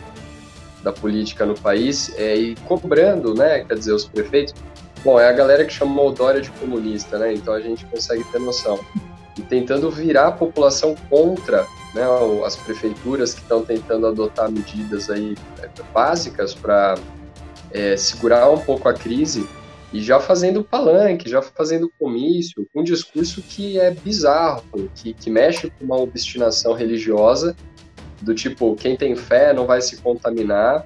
da 0.83 0.91
política 0.91 1.45
no 1.45 1.53
país, 1.53 2.11
é, 2.17 2.35
e 2.35 2.55
cobrando, 2.67 3.35
né, 3.35 3.63
quer 3.63 3.75
dizer, 3.75 3.93
os 3.93 4.05
prefeitos, 4.05 4.53
Bom, 5.03 5.19
é 5.19 5.29
a 5.29 5.31
galera 5.31 5.63
que 5.63 5.71
chamou 5.71 6.09
o 6.09 6.11
Dória 6.11 6.41
de 6.41 6.49
comunista, 6.51 7.17
né? 7.17 7.33
Então 7.33 7.53
a 7.53 7.61
gente 7.61 7.85
consegue 7.85 8.23
ter 8.25 8.39
noção. 8.39 8.79
E 9.37 9.41
tentando 9.41 9.89
virar 9.91 10.27
a 10.27 10.31
população 10.31 10.95
contra 11.09 11.67
né, 11.93 12.01
as 12.45 12.55
prefeituras 12.55 13.33
que 13.33 13.41
estão 13.41 13.63
tentando 13.63 14.07
adotar 14.07 14.51
medidas 14.51 15.09
aí 15.09 15.37
é, 15.61 15.69
básicas 15.93 16.55
para 16.55 16.95
é, 17.71 17.95
segurar 17.95 18.49
um 18.49 18.57
pouco 18.57 18.89
a 18.89 18.93
crise 18.93 19.47
e 19.93 20.01
já 20.01 20.19
fazendo 20.19 20.63
palanque, 20.63 21.29
já 21.29 21.41
fazendo 21.41 21.91
comício, 21.97 22.67
um 22.75 22.83
discurso 22.83 23.41
que 23.41 23.79
é 23.79 23.91
bizarro, 23.91 24.63
que, 24.95 25.13
que 25.13 25.29
mexe 25.29 25.69
com 25.69 25.85
uma 25.85 25.97
obstinação 25.97 26.73
religiosa 26.73 27.55
do 28.21 28.33
tipo, 28.33 28.75
quem 28.75 28.97
tem 28.97 29.15
fé 29.15 29.53
não 29.53 29.65
vai 29.65 29.81
se 29.81 29.97
contaminar, 29.97 30.85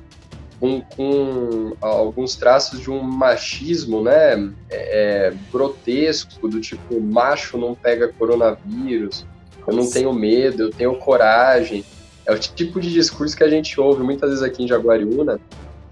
com, 0.59 0.79
com 0.81 1.75
alguns 1.81 2.35
traços 2.35 2.79
de 2.79 2.91
um 2.91 3.01
machismo, 3.01 4.03
né, 4.03 4.33
é, 4.69 5.29
é, 5.29 5.33
grotesco, 5.51 6.47
do 6.47 6.61
tipo, 6.61 7.01
macho 7.01 7.57
não 7.57 7.73
pega 7.73 8.09
coronavírus, 8.09 9.25
eu 9.67 9.73
não 9.73 9.89
tenho 9.89 10.13
medo, 10.13 10.63
eu 10.63 10.69
tenho 10.69 10.95
coragem. 10.95 11.83
É 12.25 12.31
o 12.31 12.37
tipo 12.37 12.79
de 12.79 12.91
discurso 12.91 13.35
que 13.35 13.43
a 13.43 13.49
gente 13.49 13.79
ouve 13.79 14.03
muitas 14.03 14.29
vezes 14.29 14.43
aqui 14.43 14.63
em 14.63 14.67
Jaguariúna, 14.67 15.39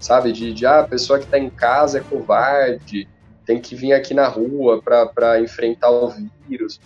sabe, 0.00 0.32
de, 0.32 0.52
de 0.52 0.66
ah, 0.66 0.80
a 0.80 0.88
pessoa 0.88 1.18
que 1.18 1.26
está 1.26 1.38
em 1.38 1.50
casa 1.50 1.98
é 1.98 2.00
covarde, 2.00 3.06
tem 3.44 3.60
que 3.60 3.74
vir 3.76 3.92
aqui 3.92 4.14
na 4.14 4.26
rua 4.26 4.82
para 4.82 5.40
enfrentar 5.40 5.90
o 5.90 6.12
vírus. 6.48 6.80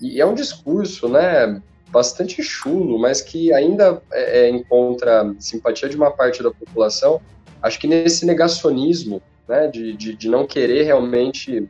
E 0.00 0.20
é 0.20 0.26
um 0.26 0.34
discurso, 0.34 1.08
né, 1.08 1.62
bastante 1.90 2.42
chulo, 2.42 2.98
mas 2.98 3.20
que 3.20 3.52
ainda 3.52 4.02
é, 4.12 4.40
é, 4.40 4.50
encontra 4.50 5.34
simpatia 5.38 5.88
de 5.88 5.96
uma 5.96 6.10
parte 6.10 6.42
da 6.42 6.50
população, 6.50 7.20
acho 7.62 7.78
que 7.78 7.86
nesse 7.86 8.26
negacionismo, 8.26 9.22
né, 9.48 9.68
de, 9.68 9.92
de, 9.94 10.14
de 10.14 10.28
não 10.28 10.46
querer 10.46 10.82
realmente 10.82 11.68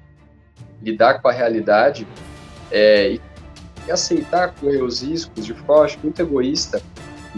lidar 0.82 1.20
com 1.20 1.28
a 1.28 1.32
realidade 1.32 2.06
é, 2.70 3.12
e, 3.12 3.20
aceitar 3.90 4.52
correr 4.52 4.82
os 4.82 5.00
riscos 5.00 5.46
de 5.46 5.54
forma 5.54 5.96
muito 6.02 6.20
egoísta, 6.20 6.82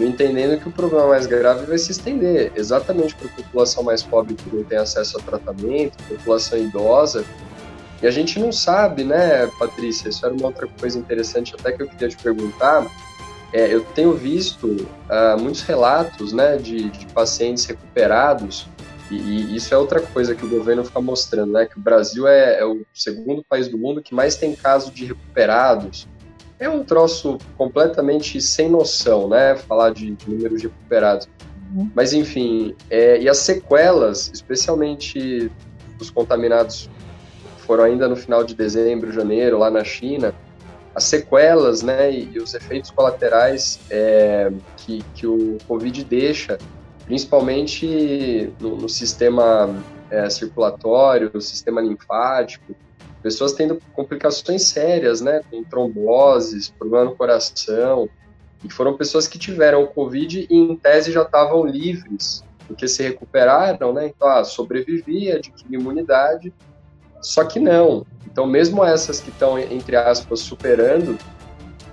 entendendo 0.04 0.60
que 0.60 0.68
o 0.68 0.72
problema 0.72 1.08
mais 1.08 1.26
grave 1.26 1.66
vai 1.66 1.78
se 1.78 1.90
estender 1.90 2.52
exatamente 2.54 3.14
para 3.14 3.28
a 3.28 3.30
população 3.30 3.82
mais 3.82 4.02
pobre 4.02 4.34
que 4.34 4.54
não 4.54 4.62
tem 4.64 4.78
acesso 4.78 5.18
a 5.18 5.22
tratamento, 5.22 5.96
população 6.08 6.58
idosa, 6.58 7.24
e 8.00 8.06
a 8.06 8.10
gente 8.10 8.38
não 8.38 8.52
sabe, 8.52 9.02
né, 9.02 9.48
Patrícia? 9.58 10.08
Isso 10.08 10.24
era 10.24 10.34
uma 10.34 10.46
outra 10.46 10.68
coisa 10.78 10.98
interessante 10.98 11.54
até 11.58 11.72
que 11.72 11.82
eu 11.82 11.88
queria 11.88 12.08
te 12.08 12.16
perguntar. 12.16 12.86
É, 13.52 13.74
eu 13.74 13.82
tenho 13.82 14.12
visto 14.12 14.66
uh, 14.66 15.40
muitos 15.40 15.62
relatos, 15.62 16.32
né, 16.32 16.56
de, 16.56 16.90
de 16.90 17.06
pacientes 17.06 17.64
recuperados 17.64 18.68
e, 19.10 19.14
e, 19.14 19.56
isso 19.56 19.74
é 19.74 19.78
outra 19.78 20.00
coisa 20.00 20.34
que 20.34 20.44
o 20.44 20.48
governo 20.48 20.84
fica 20.84 21.00
mostrando, 21.00 21.52
né, 21.52 21.66
que 21.66 21.78
o 21.78 21.80
Brasil 21.80 22.26
é, 22.26 22.60
é 22.60 22.64
o 22.64 22.82
segundo 22.92 23.42
país 23.42 23.68
do 23.68 23.78
mundo 23.78 24.02
que 24.02 24.14
mais 24.14 24.36
tem 24.36 24.54
casos 24.54 24.92
de 24.92 25.06
recuperados. 25.06 26.06
É 26.58 26.68
um 26.68 26.82
troço 26.82 27.38
completamente 27.56 28.40
sem 28.40 28.68
noção, 28.68 29.28
né, 29.28 29.56
falar 29.56 29.90
de, 29.90 30.10
de 30.12 30.30
números 30.30 30.60
de 30.60 30.66
recuperados. 30.66 31.28
Uhum. 31.72 31.90
Mas 31.94 32.12
enfim, 32.12 32.74
é, 32.90 33.20
e 33.20 33.28
as 33.28 33.38
sequelas, 33.38 34.30
especialmente 34.32 35.50
dos 35.98 36.10
contaminados 36.10 36.88
foram 37.58 37.84
ainda 37.84 38.08
no 38.08 38.16
final 38.16 38.42
de 38.42 38.54
dezembro, 38.54 39.12
janeiro, 39.12 39.58
lá 39.58 39.70
na 39.70 39.84
China, 39.84 40.34
as 40.94 41.04
sequelas 41.04 41.82
né, 41.82 42.12
e, 42.12 42.38
os 42.38 42.54
efeitos 42.54 42.90
colaterais 42.90 43.78
é, 43.90 44.50
que, 44.78 45.04
que 45.14 45.26
o 45.26 45.58
Covid 45.68 46.02
deixa, 46.04 46.58
principalmente 47.04 48.52
no, 48.58 48.76
no 48.76 48.88
sistema 48.88 49.70
é, 50.10 50.28
circulatório, 50.28 51.30
no 51.32 51.40
sistema 51.40 51.80
linfático, 51.80 52.74
pessoas 53.22 53.52
tendo 53.52 53.80
complicações 53.94 54.64
sérias, 54.64 55.20
né, 55.20 55.42
com 55.50 55.64
tromboses, 55.64 56.68
problema 56.68 57.06
no 57.06 57.16
coração, 57.16 58.08
e 58.64 58.70
foram 58.70 58.96
pessoas 58.96 59.26
que 59.26 59.38
tiveram 59.38 59.82
o 59.82 59.88
Covid 59.88 60.46
e, 60.48 60.56
em 60.56 60.76
tese, 60.76 61.12
já 61.12 61.22
estavam 61.22 61.64
livres, 61.66 62.44
porque 62.66 62.86
se 62.86 63.02
recuperaram, 63.02 63.92
né, 63.92 64.06
então, 64.06 64.28
ah, 64.28 64.44
sobrevivi, 64.44 65.30
adquiri 65.30 65.74
imunidade, 65.74 66.52
só 67.20 67.44
que 67.44 67.58
não. 67.58 68.06
Então, 68.26 68.46
mesmo 68.46 68.84
essas 68.84 69.20
que 69.20 69.30
estão, 69.30 69.58
entre 69.58 69.96
aspas, 69.96 70.40
superando, 70.40 71.18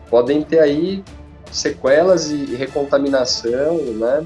podem 0.09 0.43
ter 0.43 0.59
aí 0.59 1.03
sequelas 1.51 2.29
e 2.29 2.55
recontaminação, 2.55 3.77
né? 3.77 4.23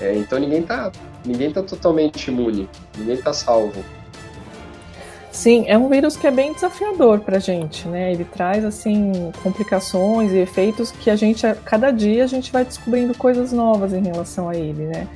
É, 0.00 0.14
então, 0.14 0.38
ninguém 0.38 0.60
está 0.60 0.90
ninguém 1.24 1.52
tá 1.52 1.62
totalmente 1.62 2.28
imune, 2.28 2.68
ninguém 2.96 3.14
está 3.14 3.32
salvo. 3.32 3.84
Sim, 5.32 5.64
é 5.66 5.78
um 5.78 5.88
vírus 5.88 6.14
que 6.14 6.26
é 6.26 6.30
bem 6.30 6.52
desafiador 6.52 7.20
para 7.20 7.38
a 7.38 7.40
gente, 7.40 7.88
né? 7.88 8.12
Ele 8.12 8.22
traz 8.22 8.66
assim 8.66 9.32
complicações 9.42 10.30
e 10.30 10.36
efeitos 10.36 10.92
que 10.92 11.08
a 11.08 11.16
gente, 11.16 11.42
cada 11.64 11.90
dia, 11.90 12.24
a 12.24 12.26
gente 12.26 12.52
vai 12.52 12.66
descobrindo 12.66 13.16
coisas 13.16 13.50
novas 13.50 13.94
em 13.94 14.02
relação 14.02 14.50
a 14.50 14.54
ele, 14.54 14.84
né? 14.84 15.08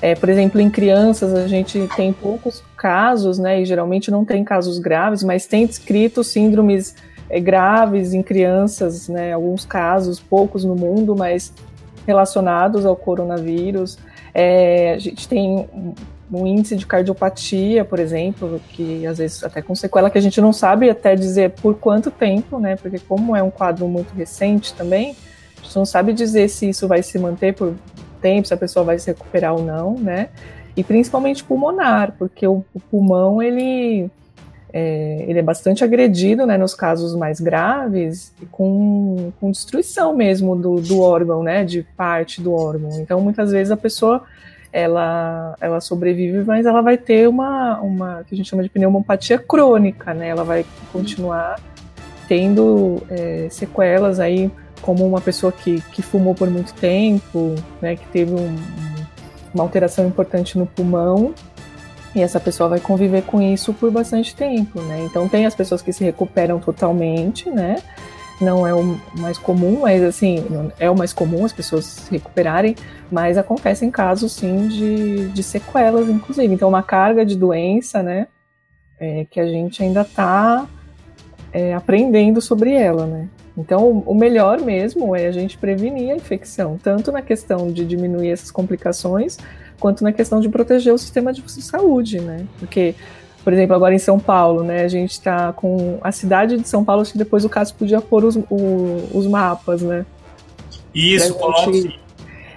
É, 0.00 0.14
por 0.14 0.28
exemplo, 0.28 0.60
em 0.60 0.70
crianças 0.70 1.34
a 1.34 1.48
gente 1.48 1.88
tem 1.96 2.12
poucos 2.12 2.62
casos, 2.76 3.36
né? 3.36 3.62
E 3.62 3.64
geralmente 3.64 4.12
não 4.12 4.24
tem 4.24 4.44
casos 4.44 4.78
graves, 4.78 5.24
mas 5.24 5.44
tem 5.44 5.66
descrito 5.66 6.22
síndromes 6.22 6.94
é, 7.28 7.40
graves 7.40 8.14
em 8.14 8.22
crianças, 8.22 9.08
né? 9.08 9.32
Alguns 9.32 9.64
casos, 9.64 10.20
poucos 10.20 10.64
no 10.64 10.76
mundo, 10.76 11.16
mas 11.16 11.52
relacionados 12.06 12.86
ao 12.86 12.94
coronavírus. 12.94 13.98
É, 14.32 14.94
a 14.94 14.98
gente 14.98 15.26
tem 15.28 15.66
um 16.32 16.46
índice 16.46 16.76
de 16.76 16.86
cardiopatia, 16.86 17.84
por 17.84 17.98
exemplo, 17.98 18.60
que 18.70 19.06
às 19.06 19.18
vezes 19.18 19.44
até 19.44 19.60
com 19.60 19.74
sequela 19.74 20.10
que 20.10 20.18
a 20.18 20.20
gente 20.20 20.40
não 20.40 20.52
sabe 20.52 20.88
até 20.88 21.14
dizer 21.14 21.50
por 21.50 21.74
quanto 21.76 22.10
tempo, 22.10 22.58
né? 22.58 22.76
Porque 22.76 22.98
como 22.98 23.36
é 23.36 23.42
um 23.42 23.50
quadro 23.50 23.86
muito 23.86 24.14
recente 24.14 24.74
também, 24.74 25.16
a 25.58 25.62
gente 25.62 25.76
não 25.76 25.84
sabe 25.84 26.12
dizer 26.12 26.48
se 26.48 26.68
isso 26.68 26.88
vai 26.88 27.02
se 27.02 27.18
manter 27.18 27.54
por 27.54 27.74
tempo, 28.20 28.48
se 28.48 28.54
a 28.54 28.56
pessoa 28.56 28.84
vai 28.84 28.98
se 28.98 29.08
recuperar 29.08 29.54
ou 29.54 29.62
não, 29.62 29.94
né? 29.98 30.28
E 30.76 30.82
principalmente 30.82 31.44
pulmonar, 31.44 32.14
porque 32.18 32.46
o, 32.46 32.64
o 32.74 32.80
pulmão 32.80 33.42
ele 33.42 34.10
é, 34.76 35.24
ele 35.28 35.38
é 35.38 35.42
bastante 35.42 35.84
agredido, 35.84 36.44
né, 36.44 36.58
nos 36.58 36.74
casos 36.74 37.14
mais 37.14 37.38
graves, 37.38 38.34
com, 38.50 39.32
com 39.40 39.52
destruição 39.52 40.16
mesmo 40.16 40.56
do, 40.56 40.80
do 40.80 41.00
órgão, 41.00 41.44
né, 41.44 41.64
de 41.64 41.86
parte 41.96 42.42
do 42.42 42.52
órgão. 42.52 42.90
Então, 43.00 43.20
muitas 43.20 43.52
vezes 43.52 43.70
a 43.70 43.76
pessoa 43.76 44.24
ela, 44.74 45.54
ela 45.60 45.80
sobrevive, 45.80 46.42
mas 46.44 46.66
ela 46.66 46.82
vai 46.82 46.98
ter 46.98 47.28
uma, 47.28 47.80
uma 47.80 48.24
que 48.24 48.34
a 48.34 48.36
gente 48.36 48.50
chama 48.50 48.64
de 48.64 48.68
pneumopatia 48.68 49.38
crônica, 49.38 50.12
né? 50.12 50.28
Ela 50.28 50.42
vai 50.42 50.66
continuar 50.92 51.60
tendo 52.26 53.00
é, 53.08 53.46
sequelas 53.50 54.18
aí 54.18 54.50
como 54.82 55.06
uma 55.06 55.20
pessoa 55.20 55.52
que, 55.52 55.80
que 55.92 56.02
fumou 56.02 56.34
por 56.34 56.50
muito 56.50 56.74
tempo, 56.74 57.54
né, 57.80 57.96
que 57.96 58.06
teve 58.08 58.34
um, 58.34 58.56
uma 59.54 59.62
alteração 59.62 60.06
importante 60.06 60.58
no 60.58 60.66
pulmão, 60.66 61.32
e 62.14 62.20
essa 62.20 62.40
pessoa 62.40 62.68
vai 62.68 62.80
conviver 62.80 63.22
com 63.22 63.40
isso 63.40 63.72
por 63.72 63.90
bastante 63.90 64.34
tempo, 64.34 64.80
né? 64.82 65.04
Então 65.04 65.28
tem 65.28 65.46
as 65.46 65.54
pessoas 65.54 65.82
que 65.82 65.92
se 65.92 66.04
recuperam 66.04 66.58
totalmente, 66.58 67.48
né? 67.48 67.76
Não 68.40 68.66
é 68.66 68.74
o 68.74 68.98
mais 69.18 69.38
comum, 69.38 69.80
mas 69.82 70.02
assim, 70.02 70.44
é 70.78 70.90
o 70.90 70.96
mais 70.96 71.12
comum 71.12 71.44
as 71.44 71.52
pessoas 71.52 71.84
se 71.84 72.10
recuperarem, 72.10 72.74
mas 73.10 73.38
acontecem 73.38 73.90
casos 73.90 74.32
sim 74.32 74.66
de, 74.68 75.28
de 75.28 75.42
sequelas, 75.42 76.08
inclusive. 76.08 76.52
Então, 76.52 76.68
uma 76.68 76.82
carga 76.82 77.24
de 77.24 77.36
doença, 77.36 78.02
né? 78.02 78.26
É, 78.98 79.26
que 79.30 79.38
a 79.38 79.46
gente 79.46 79.82
ainda 79.82 80.02
está 80.02 80.66
é, 81.52 81.74
aprendendo 81.74 82.40
sobre 82.40 82.72
ela, 82.72 83.06
né? 83.06 83.28
Então, 83.56 84.02
o 84.04 84.14
melhor 84.14 84.60
mesmo 84.60 85.14
é 85.14 85.26
a 85.26 85.32
gente 85.32 85.56
prevenir 85.56 86.10
a 86.10 86.16
infecção, 86.16 86.76
tanto 86.82 87.12
na 87.12 87.22
questão 87.22 87.70
de 87.70 87.84
diminuir 87.84 88.30
essas 88.30 88.50
complicações, 88.50 89.38
quanto 89.78 90.02
na 90.02 90.12
questão 90.12 90.40
de 90.40 90.48
proteger 90.48 90.92
o 90.92 90.98
sistema 90.98 91.32
de 91.32 91.42
saúde, 91.62 92.20
né? 92.20 92.46
Porque, 92.58 92.96
por 93.44 93.52
exemplo, 93.52 93.76
agora 93.76 93.94
em 93.94 93.98
São 93.98 94.18
Paulo, 94.18 94.64
né, 94.64 94.82
a 94.82 94.88
gente 94.88 95.12
está 95.12 95.52
com 95.52 95.98
a 96.00 96.10
cidade 96.10 96.56
de 96.56 96.66
São 96.66 96.82
Paulo, 96.82 97.02
acho 97.02 97.12
que 97.12 97.18
depois 97.18 97.44
o 97.44 97.48
caso 97.48 97.74
podia 97.74 98.00
pôr 98.00 98.24
os, 98.24 98.36
o, 98.36 99.08
os 99.12 99.26
mapas, 99.26 99.82
né? 99.82 100.06
Isso, 100.94 101.34
coloque. 101.34 102.00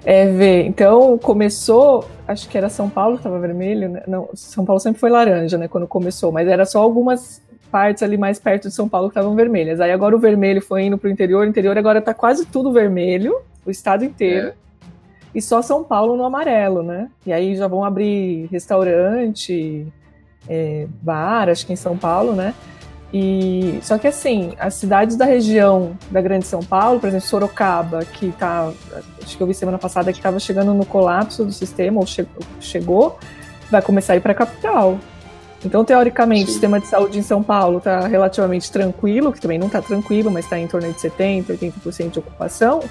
É, 0.05 0.25
ver. 0.31 0.65
Então, 0.65 1.17
começou, 1.17 2.05
acho 2.25 2.47
que 2.47 2.57
era 2.57 2.69
São 2.69 2.89
Paulo 2.89 3.15
que 3.15 3.19
estava 3.19 3.37
vermelho, 3.37 3.89
né? 3.89 4.03
Não, 4.07 4.29
São 4.33 4.63
Paulo 4.63 4.79
sempre 4.79 4.99
foi 4.99 5.09
laranja, 5.09 5.57
né, 5.57 5.67
quando 5.67 5.85
começou, 5.85 6.31
mas 6.31 6.47
era 6.47 6.65
só 6.65 6.81
algumas 6.81 7.41
partes 7.69 8.01
ali 8.01 8.17
mais 8.17 8.39
perto 8.39 8.69
de 8.69 8.73
São 8.73 8.87
Paulo 8.87 9.09
que 9.09 9.11
estavam 9.11 9.35
vermelhas. 9.35 9.81
Aí 9.81 9.91
agora 9.91 10.15
o 10.15 10.19
vermelho 10.19 10.61
foi 10.61 10.83
indo 10.83 10.97
para 10.97 11.09
o 11.09 11.11
interior, 11.11 11.45
o 11.45 11.49
interior 11.49 11.77
agora 11.77 11.99
está 11.99 12.13
quase 12.13 12.45
tudo 12.45 12.71
vermelho, 12.71 13.35
o 13.65 13.69
estado 13.69 14.05
inteiro. 14.05 14.47
É. 14.47 14.53
E 15.35 15.41
só 15.41 15.61
São 15.61 15.83
Paulo 15.83 16.15
no 16.15 16.23
amarelo, 16.23 16.81
né? 16.81 17.09
E 17.25 17.33
aí 17.33 17.55
já 17.55 17.67
vão 17.67 17.83
abrir 17.83 18.47
restaurante, 18.49 19.85
é, 20.49 20.87
bar, 21.01 21.49
acho 21.49 21.65
que 21.65 21.73
em 21.73 21.77
São 21.77 21.97
Paulo, 21.97 22.33
né? 22.33 22.53
E 23.13 23.79
só 23.83 23.97
que 23.97 24.07
assim, 24.07 24.53
as 24.59 24.73
cidades 24.73 25.15
da 25.15 25.23
região 25.23 25.97
da 26.11 26.19
Grande 26.19 26.45
São 26.45 26.61
Paulo, 26.61 26.99
por 26.99 27.07
exemplo, 27.07 27.25
Sorocaba, 27.25 28.03
que 28.03 28.31
tá, 28.33 28.69
acho 29.23 29.37
que 29.37 29.41
eu 29.41 29.47
vi 29.47 29.53
semana 29.53 29.77
passada 29.77 30.11
que 30.11 30.19
estava 30.19 30.39
chegando 30.39 30.73
no 30.73 30.85
colapso 30.85 31.45
do 31.45 31.51
sistema 31.53 31.99
ou 31.99 32.05
che 32.05 32.27
chegou, 32.59 33.17
vai 33.71 33.81
começar 33.81 34.13
a 34.13 34.15
ir 34.17 34.19
para 34.19 34.33
a 34.33 34.35
capital. 34.35 34.99
Então, 35.65 35.83
teoricamente, 35.83 36.45
Sim. 36.45 36.49
o 36.49 36.51
sistema 36.51 36.79
de 36.79 36.87
saúde 36.87 37.17
em 37.17 37.21
São 37.21 37.41
Paulo 37.41 37.79
está 37.79 38.07
relativamente 38.07 38.71
tranquilo, 38.71 39.31
que 39.31 39.39
também 39.39 39.57
não 39.57 39.67
está 39.67 39.81
tranquilo, 39.81 40.29
mas 40.29 40.45
está 40.45 40.59
em 40.59 40.67
torno 40.67 40.91
de 40.91 40.99
70%, 40.99 41.47
80% 41.47 42.11
de 42.11 42.19
ocupação. 42.19 42.81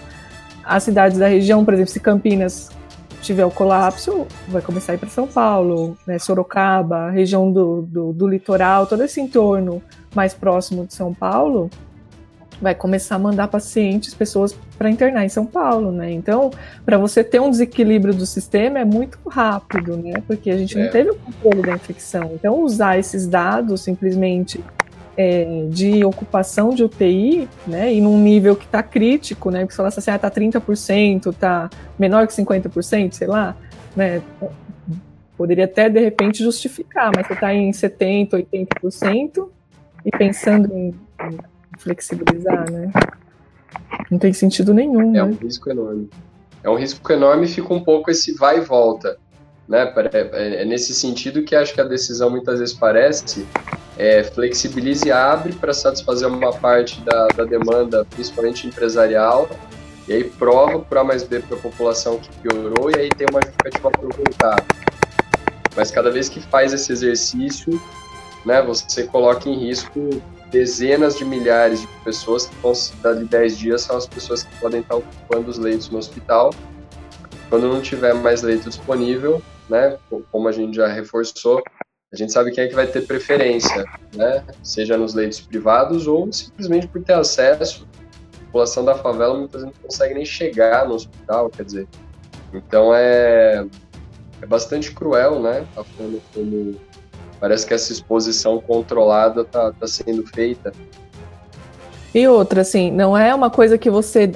As 0.65 0.83
cidades 0.83 1.19
da 1.19 1.29
região, 1.29 1.65
por 1.65 1.75
exemplo, 1.75 1.93
se 1.93 2.01
Campinas 2.01 2.71
tiver 3.23 3.45
o 3.45 3.51
colapso, 3.51 4.27
vai 4.49 4.63
começar 4.63 4.93
a 4.93 4.95
ir 4.95 4.99
para 4.99 5.09
São 5.09 5.27
Paulo, 5.27 5.97
né, 6.07 6.19
Sorocaba, 6.19 7.11
região 7.11 7.51
do, 7.53 7.83
do, 7.83 8.13
do 8.13 8.27
litoral, 8.27 8.87
todo 8.87 9.03
esse 9.03 9.21
entorno 9.21 9.83
mais 10.15 10.35
próximo 10.35 10.87
de 10.87 10.95
São 10.95 11.13
Paulo, 11.13 11.71
vai 12.61 12.75
começar 12.75 13.17
a 13.17 13.19
mandar 13.19 13.49
pacientes, 13.49 14.15
pessoas 14.15 14.57
para 14.79 14.91
internar 14.91 15.25
em 15.25 15.29
São 15.29 15.47
Paulo, 15.47 15.93
né? 15.93 16.11
Então, 16.13 16.51
para 16.85 16.99
você 16.99 17.23
ter 17.23 17.41
um 17.41 17.51
desequilíbrio 17.51 18.15
do 18.15 18.27
sistema 18.27 18.79
é 18.79 18.85
muito 18.85 19.19
rápido, 19.29 19.97
né? 19.97 20.15
Porque 20.27 20.51
a 20.51 20.57
gente 20.57 20.79
é. 20.79 20.85
não 20.85 20.91
teve 20.91 21.11
o 21.11 21.17
controle 21.17 21.63
da 21.63 21.75
infecção. 21.75 22.33
Então, 22.35 22.63
usar 22.63 22.99
esses 22.99 23.27
dados 23.27 23.83
simplesmente 23.83 24.63
é, 25.17 25.67
de 25.71 26.05
ocupação 26.05 26.71
de 26.71 26.85
UTI, 26.85 27.49
né? 27.67 27.93
E 27.93 28.01
num 28.01 28.19
nível 28.19 28.55
que 28.55 28.65
está 28.67 28.83
crítico, 28.83 29.51
né? 29.51 29.61
Porque 29.61 29.73
se 29.73 29.77
falasse 29.77 29.99
assim, 29.99 30.11
ah, 30.11 30.19
tá 30.19 30.31
30%, 30.31 31.35
tá 31.35 31.71
menor 31.99 32.27
que 32.27 32.35
50%, 32.35 33.13
sei 33.13 33.27
lá, 33.27 33.57
né? 33.95 34.23
Poderia 35.37 35.65
até 35.65 35.89
de 35.89 36.01
repente 36.01 36.43
justificar, 36.43 37.11
mas 37.15 37.27
você 37.27 37.33
está 37.35 37.55
em 37.55 37.71
70%, 37.71 38.47
80% 38.53 39.49
e 40.05 40.11
pensando 40.11 40.75
em 40.75 40.95
flexibilizar, 41.79 42.71
né? 42.71 42.91
Não 44.11 44.19
tem 44.19 44.33
sentido 44.33 44.73
nenhum. 44.73 45.11
É 45.11 45.13
né? 45.13 45.25
um 45.25 45.33
risco 45.33 45.71
enorme. 45.71 46.09
É 46.63 46.71
um 46.71 46.77
risco 46.77 47.13
enorme 47.13 47.45
e 47.45 47.49
fica 47.49 47.73
um 47.73 47.83
pouco 47.83 48.11
esse 48.11 48.33
vai 48.35 48.59
e 48.59 48.61
volta. 48.61 49.19
Né? 49.69 49.93
É, 50.13 50.63
é 50.63 50.65
nesse 50.65 50.95
sentido 50.95 51.43
que 51.43 51.55
acho 51.57 51.75
que 51.75 51.81
a 51.81 51.85
decisão 51.85 52.31
muitas 52.31 52.61
vezes 52.61 52.75
parece 52.75 53.47
é, 53.99 54.23
e 55.05 55.11
abre 55.11 55.53
para 55.55 55.73
satisfazer 55.73 56.29
uma 56.29 56.53
parte 56.53 57.01
da, 57.01 57.29
da, 57.29 57.45
demanda, 57.45 58.05
principalmente 58.05 58.67
empresarial, 58.67 59.49
e 60.07 60.13
aí 60.13 60.25
prova 60.25 60.79
por 60.79 60.99
A 60.99 61.05
mais 61.05 61.23
B 61.23 61.41
para 61.41 61.57
a 61.57 61.61
população 61.61 62.19
que 62.19 62.31
piorou, 62.37 62.91
e 62.91 62.97
aí 62.97 63.09
tem 63.09 63.27
uma 63.31 63.41
justificativa 63.41 63.91
para 63.91 64.03
voltar. 64.03 64.65
Mas 65.75 65.91
cada 65.91 66.11
vez 66.11 66.29
que 66.29 66.41
faz 66.41 66.73
esse 66.73 66.93
exercício, 66.93 67.81
né, 68.45 68.63
você 68.63 69.05
coloca 69.05 69.49
em 69.49 69.59
risco 69.59 70.23
dezenas 70.51 71.19
de 71.19 71.25
milhares 71.25 71.81
de 71.81 71.89
pessoas 72.05 72.47
que 72.47 72.55
vão, 72.63 72.73
dali 73.03 73.25
10 73.25 73.59
dias, 73.59 73.83
são 73.83 73.97
as 73.97 74.07
pessoas 74.07 74.45
que 74.45 74.55
podem 74.61 74.81
estar 74.81 74.97
ocupando 74.97 75.51
os 75.51 75.59
leitos 75.59 75.89
no 75.91 75.99
hospital. 75.99 76.55
Quando 77.51 77.69
não 77.69 77.81
tiver 77.81 78.15
mais 78.15 78.43
leito 78.43 78.69
disponível, 78.69 79.43
né, 79.69 79.99
como 80.31 80.49
a 80.49 80.53
gente 80.53 80.77
já 80.77 80.87
reforçou, 80.87 81.63
a 82.13 82.17
gente 82.17 82.33
sabe 82.33 82.53
quem 82.53 82.65
é 82.65 82.69
que 82.69 82.75
vai 82.75 82.87
ter 82.87 83.07
preferência, 83.07 83.85
né, 84.15 84.45
seja 84.63 84.97
nos 84.97 85.15
leitos 85.15 85.41
privados 85.41 86.07
ou 86.07 86.33
simplesmente 86.33 86.87
por 86.87 87.03
ter 87.03 87.15
acesso. 87.15 87.87
A 88.35 88.45
população 88.47 88.85
da 88.85 88.95
favela 88.95 89.37
muitas 89.37 89.63
vezes 89.63 89.77
não 89.77 89.83
consegue 89.83 90.15
nem 90.15 90.25
chegar 90.25 90.87
no 90.87 90.95
hospital, 90.95 91.51
quer 91.51 91.65
dizer. 91.65 91.89
Então 92.55 92.95
é, 92.95 93.67
é 94.41 94.47
bastante 94.47 94.93
cruel, 94.93 95.41
né, 95.41 95.67
a 95.77 95.85
forma 95.85 96.19
como 96.33 96.77
Parece 97.41 97.67
que 97.67 97.75
essa 97.75 97.93
exposição 97.93 98.61
controlada 98.61 99.43
está 99.43 99.73
tá 99.73 99.87
sendo 99.87 100.27
feita. 100.27 100.73
E 102.15 102.27
outra, 102.27 102.63
assim, 102.63 102.91
não 102.91 103.17
é 103.17 103.35
uma 103.35 103.51
coisa 103.51 103.77
que 103.77 103.91
você 103.91 104.33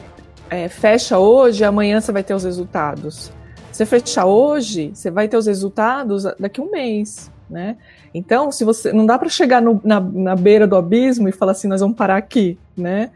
é, 0.51 0.69
fecha 0.69 1.19
hoje 1.19 1.63
e 1.63 1.65
amanhã 1.65 2.01
você 2.01 2.13
vai 2.13 2.23
ter 2.23 2.35
os 2.35 2.45
resultados. 2.45 3.33
Você 3.71 3.87
fechar 3.87 4.27
hoje, 4.27 4.91
você 4.95 5.11
vai 5.11 5.29
ter 5.29 5.37
os 5.37 5.47
resultados 5.47 6.25
daqui 6.39 6.61
a 6.61 6.65
um 6.65 6.71
mês, 6.71 7.31
né? 7.49 7.77
Então, 8.13 8.51
se 8.51 8.65
você 8.65 8.93
não 8.93 9.07
dá 9.07 9.19
para 9.19 9.29
chegar 9.29 9.63
no, 9.63 9.81
na, 9.85 10.01
na 10.01 10.37
beira 10.37 10.67
do 10.67 10.77
abismo 10.77 11.29
e 11.29 11.33
falar 11.33 11.53
assim, 11.53 11.69
nós 11.69 11.81
vamos 11.81 11.97
parar 11.97 12.17
aqui, 12.17 12.59
né? 12.77 13.11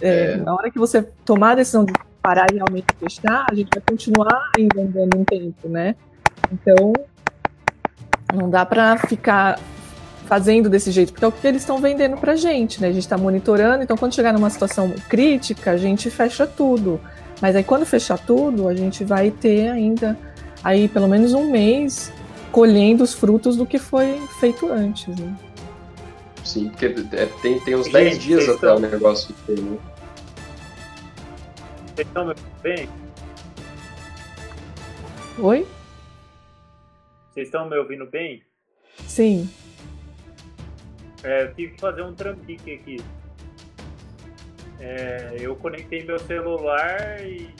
É, 0.00 0.32
é. 0.32 0.36
Na 0.36 0.54
hora 0.54 0.70
que 0.70 0.78
você 0.78 1.02
tomar 1.24 1.52
a 1.52 1.54
decisão 1.56 1.84
de 1.84 1.92
parar 2.20 2.46
e 2.52 2.56
realmente 2.56 2.86
fechar, 2.98 3.46
a 3.50 3.54
gente 3.54 3.68
vai 3.72 3.82
continuar 3.88 4.50
ainda 4.56 4.82
andando 4.82 5.16
um 5.16 5.24
tempo, 5.24 5.68
né? 5.68 5.94
Então, 6.52 6.92
não 8.34 8.50
dá 8.50 8.64
para 8.66 8.96
ficar 8.98 9.58
fazendo 10.26 10.70
desse 10.70 10.92
jeito, 10.92 11.12
porque 11.12 11.24
é 11.24 11.28
o 11.28 11.32
que 11.32 11.44
eles 11.44 11.62
estão 11.62 11.78
vendendo 11.78 12.16
para 12.16 12.36
gente, 12.36 12.80
né? 12.80 12.88
A 12.88 12.92
gente 12.92 13.02
está 13.02 13.18
monitorando, 13.18 13.82
então 13.82 13.96
quando 13.96 14.14
chegar 14.14 14.32
numa 14.32 14.48
situação 14.48 14.94
crítica, 15.08 15.72
a 15.72 15.76
gente 15.76 16.08
fecha 16.08 16.46
tudo. 16.46 17.00
Mas 17.40 17.56
aí 17.56 17.64
quando 17.64 17.86
fechar 17.86 18.18
tudo, 18.18 18.68
a 18.68 18.74
gente 18.74 19.04
vai 19.04 19.30
ter 19.30 19.68
ainda 19.68 20.18
aí 20.62 20.88
pelo 20.88 21.08
menos 21.08 21.32
um 21.32 21.50
mês 21.50 22.12
colhendo 22.52 23.02
os 23.02 23.14
frutos 23.14 23.56
do 23.56 23.64
que 23.64 23.78
foi 23.78 24.20
feito 24.38 24.70
antes, 24.70 25.16
né? 25.18 25.36
Sim, 26.44 26.68
porque 26.70 26.86
é, 26.86 27.26
tem, 27.42 27.60
tem 27.60 27.74
uns 27.74 27.88
10 27.90 28.18
dias 28.18 28.44
até 28.44 28.52
estão... 28.54 28.76
o 28.76 28.80
negócio 28.80 29.34
ter, 29.46 29.60
né? 29.60 29.78
Vocês 31.94 32.06
estão 32.08 32.34
bem? 32.62 32.88
Oi? 35.38 35.66
Vocês 37.30 37.46
estão 37.46 37.68
me 37.68 37.76
ouvindo 37.78 38.06
bem? 38.06 38.42
Sim. 39.06 39.48
É, 41.22 41.44
eu 41.44 41.54
tive 41.54 41.74
que 41.74 41.80
fazer 41.80 42.02
um 42.02 42.14
trampique 42.14 42.72
aqui. 42.72 43.00
É, 44.80 45.36
eu 45.38 45.54
conectei 45.56 46.02
meu 46.04 46.18
celular 46.18 47.20
e, 47.22 47.54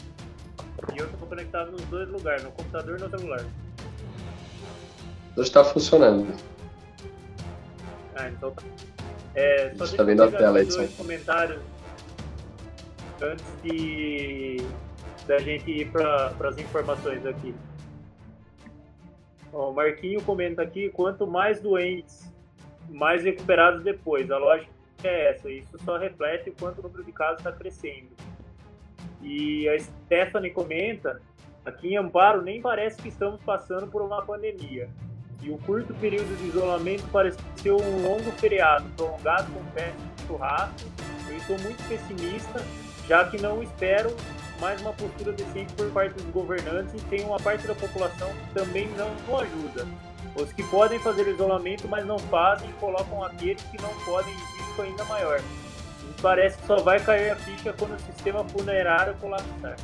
e 0.95 0.99
eu 0.99 1.05
estou 1.05 1.29
conectado 1.29 1.71
nos 1.71 1.83
dois 1.83 2.09
lugares, 2.09 2.43
no 2.43 2.51
computador 2.51 2.99
e 2.99 3.03
no 3.03 3.11
celular. 3.11 3.45
Hoje 5.37 5.49
está 5.49 5.63
funcionando. 5.63 6.35
Ah, 8.17 8.29
então 8.29 8.51
tá. 8.51 8.63
É, 9.35 9.73
só 9.77 9.85
está 9.85 10.03
vendo 10.03 10.23
a 10.23 10.31
tela 10.31 10.59
aí, 10.59 10.65
dois 10.65 10.95
comentários 10.97 11.61
antes 13.21 13.45
de 13.63 14.57
da 15.27 15.39
gente 15.39 15.71
ir 15.71 15.91
para 15.91 16.33
as 16.49 16.59
informações 16.59 17.25
aqui. 17.27 17.55
O 19.53 19.73
Marquinho 19.73 20.23
comenta 20.23 20.63
aqui: 20.63 20.89
quanto 20.89 21.27
mais 21.27 21.61
doentes, 21.61 22.33
mais 22.89 23.23
recuperados 23.23 23.85
depois. 23.85 24.31
A 24.31 24.39
lógica 24.39 24.80
é 25.07 25.31
essa. 25.31 25.51
Isso 25.51 25.79
só 25.85 25.97
reflete 25.97 26.51
o 26.51 26.55
quanto 26.55 26.79
o 26.79 26.83
número 26.83 27.05
de 27.05 27.13
casos 27.13 27.39
está 27.39 27.53
crescendo. 27.53 28.09
E 29.23 29.69
a 29.69 29.79
Stephanie 29.79 30.51
comenta: 30.51 31.21
aqui 31.65 31.95
em 31.95 31.97
Amparo 31.97 32.43
nem 32.43 32.61
parece 32.61 33.01
que 33.01 33.09
estamos 33.09 33.41
passando 33.43 33.87
por 33.87 34.03
uma 34.03 34.23
pandemia. 34.23 34.89
E 35.43 35.51
o 35.51 35.59
curto 35.59 35.95
período 35.95 36.37
de 36.37 36.49
isolamento 36.49 37.07
pareceu 37.11 37.77
um 37.79 38.03
longo 38.03 38.31
feriado, 38.33 38.85
prolongado 38.97 39.51
com 39.53 39.65
festa 39.73 39.97
de 40.17 40.27
churrasco. 40.27 40.91
Eu 41.29 41.37
estou 41.37 41.59
muito 41.61 41.89
pessimista, 41.89 42.61
já 43.09 43.25
que 43.25 43.41
não 43.41 43.63
espero 43.63 44.15
mais 44.61 44.81
uma 44.83 44.93
postura 44.93 45.33
decente 45.33 45.73
por 45.73 45.91
parte 45.91 46.13
dos 46.15 46.27
governantes 46.27 46.93
e 46.95 47.05
tem 47.07 47.25
uma 47.25 47.39
parte 47.39 47.67
da 47.67 47.75
população 47.75 48.29
que 48.29 48.55
também 48.55 48.87
não 48.91 49.39
ajuda. 49.39 49.87
Os 50.37 50.53
que 50.53 50.63
podem 50.65 50.99
fazer 51.01 51.27
isolamento, 51.29 51.89
mas 51.89 52.07
não 52.07 52.19
fazem, 52.19 52.71
colocam 52.81 53.23
aqueles 53.23 53.63
que 53.65 53.81
não 53.83 53.91
podem 54.05 54.33
em 54.33 54.37
risco 54.37 54.83
ainda 54.83 55.05
maior. 55.05 55.41
E 55.41 56.23
parece 56.23 56.59
que 56.59 56.67
só 56.67 56.77
vai 56.77 57.01
cair 57.01 57.31
a 57.31 57.37
ficha 57.37 57.73
quando 57.73 57.95
o 57.95 58.01
sistema 58.01 58.45
funerário 58.45 59.15
colapsar. 59.17 59.77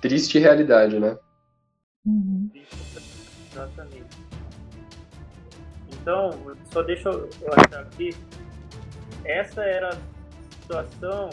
Triste 0.00 0.38
realidade, 0.38 0.98
né? 0.98 1.16
Uhum. 2.04 2.50
Exatamente. 3.52 4.18
Então, 5.92 6.30
só 6.72 6.82
deixa 6.82 7.08
eu 7.08 7.28
achar 7.52 7.82
aqui. 7.82 8.16
Essa 9.24 9.62
era 9.62 9.90
a 9.90 9.98
situação 10.60 11.30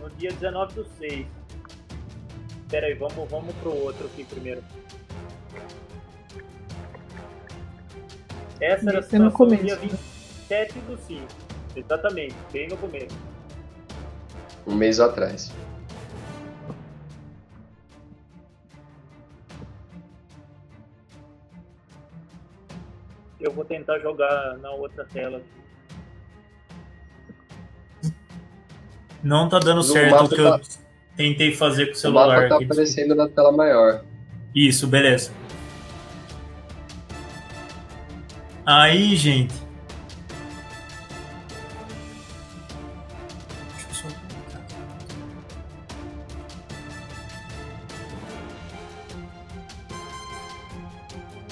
no 0.00 0.08
dia 0.10 0.30
19 0.32 0.74
do 0.74 0.84
6. 0.96 1.26
Espera 2.62 2.86
aí, 2.86 2.94
vamos, 2.94 3.28
vamos 3.28 3.54
pro 3.56 3.74
outro 3.74 4.06
aqui 4.06 4.24
primeiro. 4.24 4.62
Essa 8.60 8.90
era 8.90 8.98
a 8.98 9.02
situação 9.02 9.46
no 9.46 9.56
dia 9.56 9.76
27 9.76 10.78
do 10.80 10.98
5. 10.98 11.26
Exatamente, 11.74 12.34
bem 12.52 12.68
no 12.68 12.76
começo. 12.76 13.16
Um 14.66 14.74
mês 14.74 15.00
atrás. 15.00 15.52
Eu 23.40 23.52
vou 23.52 23.64
tentar 23.64 23.98
jogar 24.00 24.58
na 24.58 24.70
outra 24.72 25.06
tela. 25.06 25.40
Não 29.22 29.48
tá 29.48 29.58
dando 29.58 29.82
certo 29.82 30.24
o 30.24 30.28
que 30.28 30.36
tá... 30.36 30.42
eu 30.42 30.60
tentei 31.16 31.54
fazer 31.54 31.86
com 31.86 31.92
o 31.92 31.96
celular. 31.96 32.26
O 32.26 32.28
mapa 32.28 32.48
tá 32.48 32.54
aqui, 32.56 32.64
aparecendo 32.64 33.14
na 33.14 33.28
tela 33.28 33.52
maior. 33.52 34.04
Isso, 34.54 34.86
beleza. 34.86 35.32
Aí, 38.72 39.16
gente. 39.16 39.52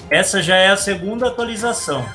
Essa 0.09 0.41
já 0.41 0.55
é 0.55 0.69
a 0.69 0.77
segunda 0.77 1.27
atualização. 1.27 2.07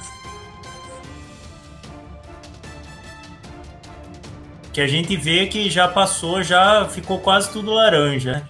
Que 4.72 4.80
a 4.80 4.86
gente 4.86 5.14
vê 5.18 5.46
que 5.48 5.68
já 5.68 5.86
passou, 5.86 6.42
já 6.42 6.88
ficou 6.88 7.18
quase 7.18 7.52
tudo 7.52 7.74
laranja. 7.74 8.48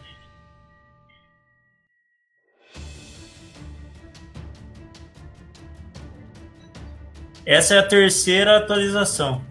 Essa 7.46 7.74
é 7.74 7.78
a 7.78 7.82
terceira 7.82 8.56
atualização. 8.56 9.42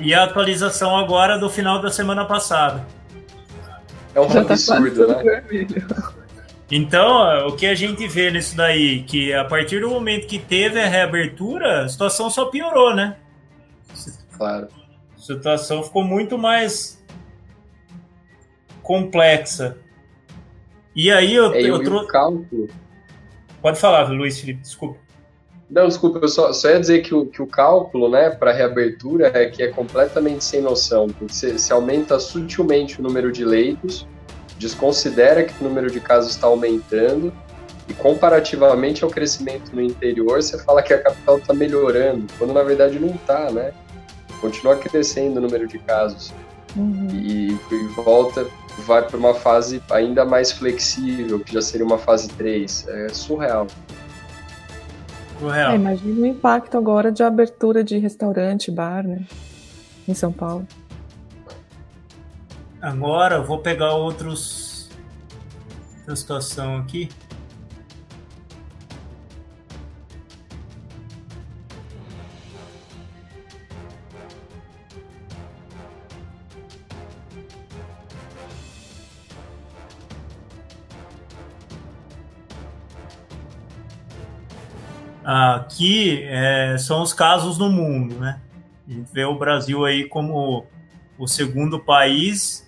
E 0.00 0.14
a 0.14 0.24
atualização 0.24 0.96
agora 0.96 1.38
do 1.38 1.50
final 1.50 1.80
da 1.80 1.90
semana 1.90 2.24
passada. 2.24 2.86
É 4.14 4.20
um 4.20 4.28
tá 4.28 4.40
absurdo, 4.40 5.06
né? 5.08 5.44
Então, 6.70 7.48
o 7.48 7.56
que 7.56 7.66
a 7.66 7.74
gente 7.74 8.06
vê 8.06 8.30
nisso 8.30 8.56
daí, 8.56 9.02
que 9.02 9.32
a 9.32 9.44
partir 9.44 9.80
do 9.80 9.88
momento 9.88 10.26
que 10.26 10.38
teve 10.38 10.80
a 10.80 10.86
reabertura, 10.86 11.84
a 11.84 11.88
situação 11.88 12.28
só 12.28 12.46
piorou, 12.46 12.94
né? 12.94 13.16
Claro. 14.36 14.68
A 15.16 15.20
situação 15.20 15.82
ficou 15.82 16.04
muito 16.04 16.36
mais 16.36 16.97
complexa. 18.88 19.76
E 20.96 21.10
aí 21.12 21.34
eu, 21.34 21.52
é, 21.52 21.60
eu 21.60 21.84
trouxe. 21.84 22.08
cálculo. 22.08 22.68
Pode 23.60 23.78
falar, 23.78 24.08
Luiz 24.10 24.40
Felipe, 24.40 24.62
desculpa. 24.62 24.98
Não, 25.68 25.86
desculpa, 25.86 26.20
eu 26.22 26.28
só, 26.28 26.54
só 26.54 26.70
ia 26.70 26.80
dizer 26.80 27.02
que 27.02 27.14
o, 27.14 27.26
que 27.26 27.42
o 27.42 27.46
cálculo, 27.46 28.08
né, 28.08 28.30
para 28.30 28.50
reabertura 28.50 29.30
é 29.34 29.44
que 29.50 29.62
é 29.62 29.68
completamente 29.68 30.42
sem 30.42 30.62
noção, 30.62 31.06
porque 31.08 31.34
você, 31.34 31.52
você 31.52 31.70
aumenta 31.70 32.18
sutilmente 32.18 32.98
o 32.98 33.02
número 33.02 33.30
de 33.30 33.44
leitos, 33.44 34.06
desconsidera 34.58 35.44
que 35.44 35.52
o 35.62 35.68
número 35.68 35.90
de 35.90 36.00
casos 36.00 36.30
está 36.30 36.46
aumentando, 36.46 37.30
e 37.86 37.92
comparativamente 37.92 39.04
ao 39.04 39.10
crescimento 39.10 39.76
no 39.76 39.82
interior, 39.82 40.42
você 40.42 40.58
fala 40.64 40.82
que 40.82 40.94
a 40.94 41.02
capital 41.02 41.36
está 41.36 41.52
melhorando, 41.52 42.26
quando 42.38 42.54
na 42.54 42.62
verdade 42.62 42.98
não 42.98 43.14
está, 43.14 43.50
né? 43.50 43.72
Continua 44.40 44.76
crescendo 44.76 45.36
o 45.36 45.42
número 45.42 45.66
de 45.68 45.78
casos. 45.80 46.32
Uhum. 46.76 47.08
E, 47.12 47.52
e 47.52 47.86
volta 47.94 48.46
vai 48.84 49.06
para 49.06 49.16
uma 49.16 49.34
fase 49.34 49.82
ainda 49.90 50.24
mais 50.24 50.52
flexível, 50.52 51.40
que 51.40 51.52
já 51.52 51.62
seria 51.62 51.86
uma 51.86 51.98
fase 51.98 52.28
3. 52.30 52.86
É 52.88 53.08
surreal. 53.10 53.66
surreal. 55.38 55.72
É, 55.72 55.74
imagina 55.74 56.20
o 56.20 56.26
impacto 56.26 56.76
agora 56.76 57.10
de 57.10 57.22
abertura 57.22 57.82
de 57.82 57.98
restaurante, 57.98 58.70
bar, 58.70 59.06
né? 59.06 59.24
Em 60.06 60.14
São 60.14 60.32
Paulo. 60.32 60.66
Agora 62.80 63.36
eu 63.36 63.44
vou 63.44 63.58
pegar 63.58 63.92
outros. 63.94 64.88
Outra 66.00 66.16
situação 66.16 66.76
aqui. 66.76 67.08
Aqui 85.30 86.22
é, 86.22 86.78
são 86.78 87.02
os 87.02 87.12
casos 87.12 87.58
no 87.58 87.68
mundo, 87.68 88.14
né? 88.14 88.40
A 88.88 88.90
gente 88.90 89.12
vê 89.12 89.26
o 89.26 89.38
Brasil 89.38 89.84
aí 89.84 90.08
como 90.08 90.64
o 91.18 91.26
segundo 91.28 91.78
país 91.78 92.66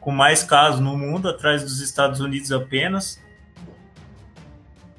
com 0.00 0.10
mais 0.10 0.42
casos 0.42 0.80
no 0.80 0.98
mundo, 0.98 1.28
atrás 1.28 1.62
dos 1.62 1.80
Estados 1.80 2.18
Unidos 2.18 2.50
apenas. 2.50 3.22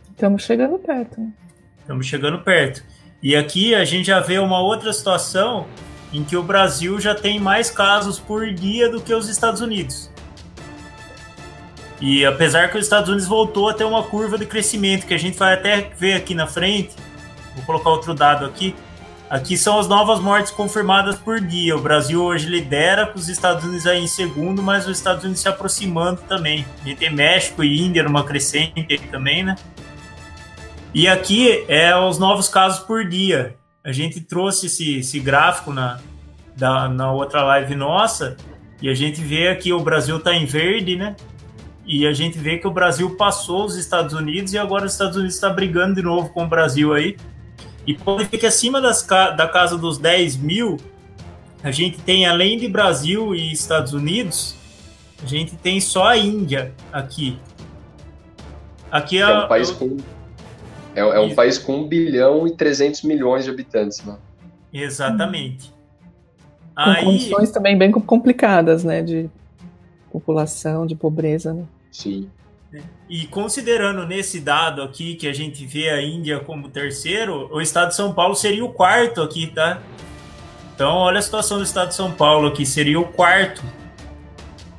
Estamos 0.10 0.44
chegando 0.44 0.80
perto. 0.80 1.34
Estamos 1.82 2.06
chegando 2.06 2.40
perto. 2.40 2.82
E 3.22 3.36
aqui 3.36 3.76
a 3.76 3.84
gente 3.84 4.06
já 4.06 4.22
vê 4.22 4.40
uma 4.40 4.62
outra 4.62 4.94
situação 4.94 5.68
em 6.14 6.24
que 6.24 6.38
o 6.38 6.44
Brasil 6.44 6.98
já 6.98 7.14
tem 7.14 7.42
mais 7.42 7.70
casos 7.70 8.22
por 8.22 8.54
dia 8.54 8.90
do 8.90 9.02
que 9.02 9.14
os 9.14 9.28
Estados 9.28 9.60
Unidos. 9.60 10.10
E 12.02 12.26
apesar 12.26 12.70
que 12.70 12.78
os 12.78 12.84
Estados 12.84 13.10
Unidos 13.10 13.28
voltou 13.28 13.70
a 13.70 13.74
ter 13.74 13.86
uma 13.86 14.04
curva 14.04 14.38
de 14.38 14.46
crescimento, 14.46 15.06
que 15.06 15.14
a 15.14 15.18
gente 15.18 15.38
vai 15.38 15.54
até 15.54 15.90
ver 15.98 16.14
aqui 16.14 16.36
na 16.36 16.46
frente, 16.46 16.96
vou 17.56 17.66
colocar 17.66 17.90
outro 17.90 18.14
dado 18.14 18.46
aqui. 18.46 18.76
Aqui 19.30 19.58
são 19.58 19.80
as 19.80 19.88
novas 19.88 20.20
mortes 20.20 20.52
confirmadas 20.52 21.16
por 21.16 21.42
dia. 21.42 21.76
O 21.76 21.82
Brasil 21.82 22.22
hoje 22.24 22.48
lidera, 22.48 23.08
com 23.08 23.18
os 23.18 23.28
Estados 23.28 23.64
Unidos 23.64 23.88
aí 23.88 24.04
em 24.04 24.08
segundo, 24.08 24.62
mas 24.62 24.88
os 24.88 24.98
Estados 24.98 25.24
Unidos 25.24 25.42
se 25.42 25.48
aproximando 25.48 26.22
também. 26.28 26.66
A 26.82 26.88
gente 26.88 26.98
tem 26.98 27.12
México 27.12 27.64
e 27.64 27.82
Índia 27.82 28.04
numa 28.04 28.24
crescente 28.24 29.02
também, 29.10 29.44
né? 29.44 29.56
E 30.94 31.08
aqui 31.08 31.66
é 31.68 31.96
os 31.96 32.20
novos 32.20 32.48
casos 32.48 32.86
por 32.86 33.04
dia. 33.04 33.56
A 33.84 33.92
gente 33.92 34.22
trouxe 34.22 34.68
esse, 34.68 35.00
esse 35.00 35.20
gráfico 35.20 35.74
na, 35.74 36.00
da, 36.56 36.88
na 36.88 37.12
outra 37.12 37.44
live 37.44 37.76
nossa, 37.76 38.38
e 38.82 38.90
a 38.90 38.94
gente 38.94 39.22
vê 39.22 39.48
aqui 39.48 39.74
o 39.74 39.80
Brasil 39.80 40.18
está 40.18 40.34
em 40.34 40.46
verde, 40.46 40.96
né? 40.96 41.16
E 41.86 42.08
a 42.08 42.14
gente 42.14 42.38
vê 42.38 42.58
que 42.58 42.68
o 42.68 42.72
Brasil 42.72 43.16
passou 43.16 43.66
os 43.66 43.76
Estados 43.76 44.14
Unidos 44.14 44.54
e 44.54 44.58
agora 44.58 44.86
os 44.86 44.94
Estados 44.94 45.16
Unidos 45.16 45.36
está 45.36 45.50
brigando 45.50 45.96
de 45.96 46.02
novo 46.02 46.30
com 46.30 46.44
o 46.44 46.48
Brasil 46.48 46.94
aí. 46.94 47.16
E 47.86 47.94
pode 47.94 48.26
ver 48.26 48.38
que 48.40 48.46
acima 48.46 48.82
das, 48.82 49.04
da 49.04 49.48
casa 49.48 49.78
dos 49.78 50.00
10 50.00 50.38
mil, 50.38 50.78
a 51.64 51.70
gente 51.70 52.00
tem, 52.00 52.26
além 52.26 52.58
de 52.58 52.68
Brasil 52.68 53.36
e 53.36 53.52
Estados 53.52 53.94
Unidos, 53.94 54.56
a 55.24 55.28
gente 55.28 55.56
tem 55.56 55.80
só 55.80 56.08
a 56.08 56.18
Índia 56.18 56.74
aqui. 56.92 57.38
Aqui 58.90 59.18
é, 59.18 59.22
é 59.22 59.38
um 59.38 59.48
país 59.48 59.70
com 59.70 59.98
é, 60.96 61.02
é 61.02 61.20
um 61.20 61.36
país 61.36 61.58
com 61.58 61.82
1 61.82 61.88
bilhão 61.88 62.48
e 62.48 62.56
300 62.56 63.04
milhões 63.04 63.44
de 63.44 63.52
habitantes, 63.52 64.04
né? 64.04 64.18
Exatamente. 64.74 65.70
Com 66.76 66.82
Aí... 66.82 67.04
condições 67.04 67.52
também 67.52 67.78
bem 67.78 67.92
complicadas, 67.92 68.84
né, 68.84 69.02
de 69.02 69.30
população, 70.12 70.86
de 70.86 70.96
pobreza, 70.96 71.54
né? 71.54 71.66
Sim. 71.96 72.30
E 73.10 73.26
considerando 73.28 74.06
nesse 74.06 74.42
dado 74.42 74.82
aqui 74.82 75.16
que 75.16 75.28
a 75.28 75.34
gente 75.34 75.66
vê 75.66 75.90
a 75.90 76.02
Índia 76.02 76.40
como 76.40 76.68
terceiro, 76.68 77.50
o 77.54 77.62
estado 77.62 77.90
de 77.90 77.96
São 77.96 78.14
Paulo 78.14 78.36
seria 78.36 78.66
o 78.66 78.70
quarto 78.70 79.22
aqui, 79.22 79.48
tá? 79.48 79.80
Então, 80.74 80.92
olha 80.98 81.20
a 81.20 81.22
situação 81.22 81.58
do 81.58 81.64
estado 81.64 81.90
de 81.90 81.96
São 81.96 82.12
Paulo 82.12 82.50
aqui, 82.50 82.66
seria 82.66 83.00
o 83.00 83.06
quarto. 83.06 83.64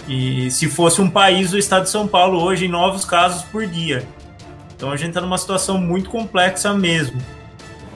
E 0.06 0.50
se 0.50 0.68
fosse 0.68 1.00
um 1.00 1.08
país, 1.08 1.54
o 1.54 1.58
estado 1.58 1.84
de 1.84 1.90
São 1.90 2.06
Paulo 2.06 2.42
hoje 2.42 2.66
em 2.66 2.68
novos 2.68 3.04
casos 3.04 3.42
por 3.44 3.66
dia. 3.66 4.06
Então 4.76 4.92
a 4.92 4.96
gente 4.96 5.08
está 5.08 5.22
numa 5.22 5.38
situação 5.38 5.78
muito 5.78 6.10
complexa 6.10 6.74
mesmo. 6.74 7.18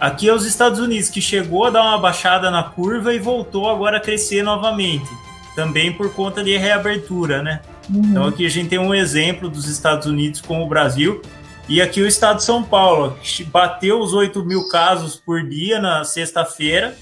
Aqui 0.01 0.31
é 0.31 0.35
os 0.35 0.47
Estados 0.47 0.81
Unidos 0.81 1.11
que 1.11 1.21
chegou 1.21 1.67
a 1.67 1.71
dar 1.71 1.83
uma 1.83 1.99
baixada 1.99 2.51
na 2.51 2.63
curva 2.63 3.13
e 3.13 3.19
voltou 3.19 3.69
agora 3.69 3.99
a 3.99 4.01
crescer 4.01 4.43
novamente, 4.43 5.11
também 5.55 5.93
por 5.93 6.15
conta 6.15 6.43
de 6.43 6.57
reabertura, 6.57 7.43
né? 7.43 7.61
Uhum. 7.89 8.03
Então 8.05 8.27
aqui 8.27 8.45
a 8.45 8.51
gente 8.51 8.69
tem 8.69 8.79
um 8.79 8.95
exemplo 8.95 9.49
dos 9.49 9.67
Estados 9.67 10.07
Unidos 10.07 10.41
com 10.41 10.63
o 10.63 10.69
Brasil. 10.69 11.23
E 11.69 11.81
aqui 11.81 12.03
o 12.03 12.07
estado 12.07 12.39
de 12.39 12.45
São 12.45 12.65
Paulo, 12.65 13.17
que 13.23 13.45
bateu 13.45 14.01
os 14.01 14.13
8 14.13 14.45
mil 14.45 14.69
casos 14.69 15.17
por 15.17 15.43
dia 15.49 15.81
na 15.81 16.03
sexta-feira. 16.03 16.97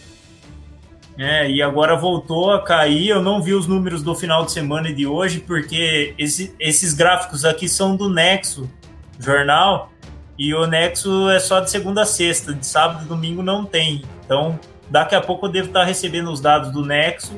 É, 1.16 1.50
e 1.50 1.60
agora 1.60 1.96
voltou 1.96 2.52
a 2.52 2.62
cair. 2.62 3.08
Eu 3.08 3.22
não 3.22 3.42
vi 3.42 3.54
os 3.54 3.66
números 3.66 4.02
do 4.02 4.14
final 4.14 4.44
de 4.44 4.52
semana 4.52 4.90
e 4.90 4.94
de 4.94 5.06
hoje, 5.06 5.40
porque 5.40 6.14
esse, 6.18 6.54
esses 6.60 6.94
gráficos 6.94 7.44
aqui 7.44 7.68
são 7.68 7.96
do 7.96 8.08
Nexo 8.08 8.70
Jornal, 9.18 9.90
e 10.38 10.54
o 10.54 10.66
Nexo 10.66 11.28
é 11.28 11.40
só 11.40 11.58
de 11.58 11.70
segunda 11.70 12.02
a 12.02 12.06
sexta, 12.06 12.54
de 12.54 12.64
sábado 12.64 13.04
e 13.04 13.08
domingo 13.08 13.42
não 13.42 13.64
tem. 13.64 14.02
Então, 14.24 14.58
daqui 14.88 15.16
a 15.16 15.20
pouco 15.20 15.46
eu 15.46 15.50
devo 15.50 15.68
estar 15.68 15.82
recebendo 15.82 16.30
os 16.30 16.40
dados 16.40 16.70
do 16.70 16.84
Nexo 16.84 17.32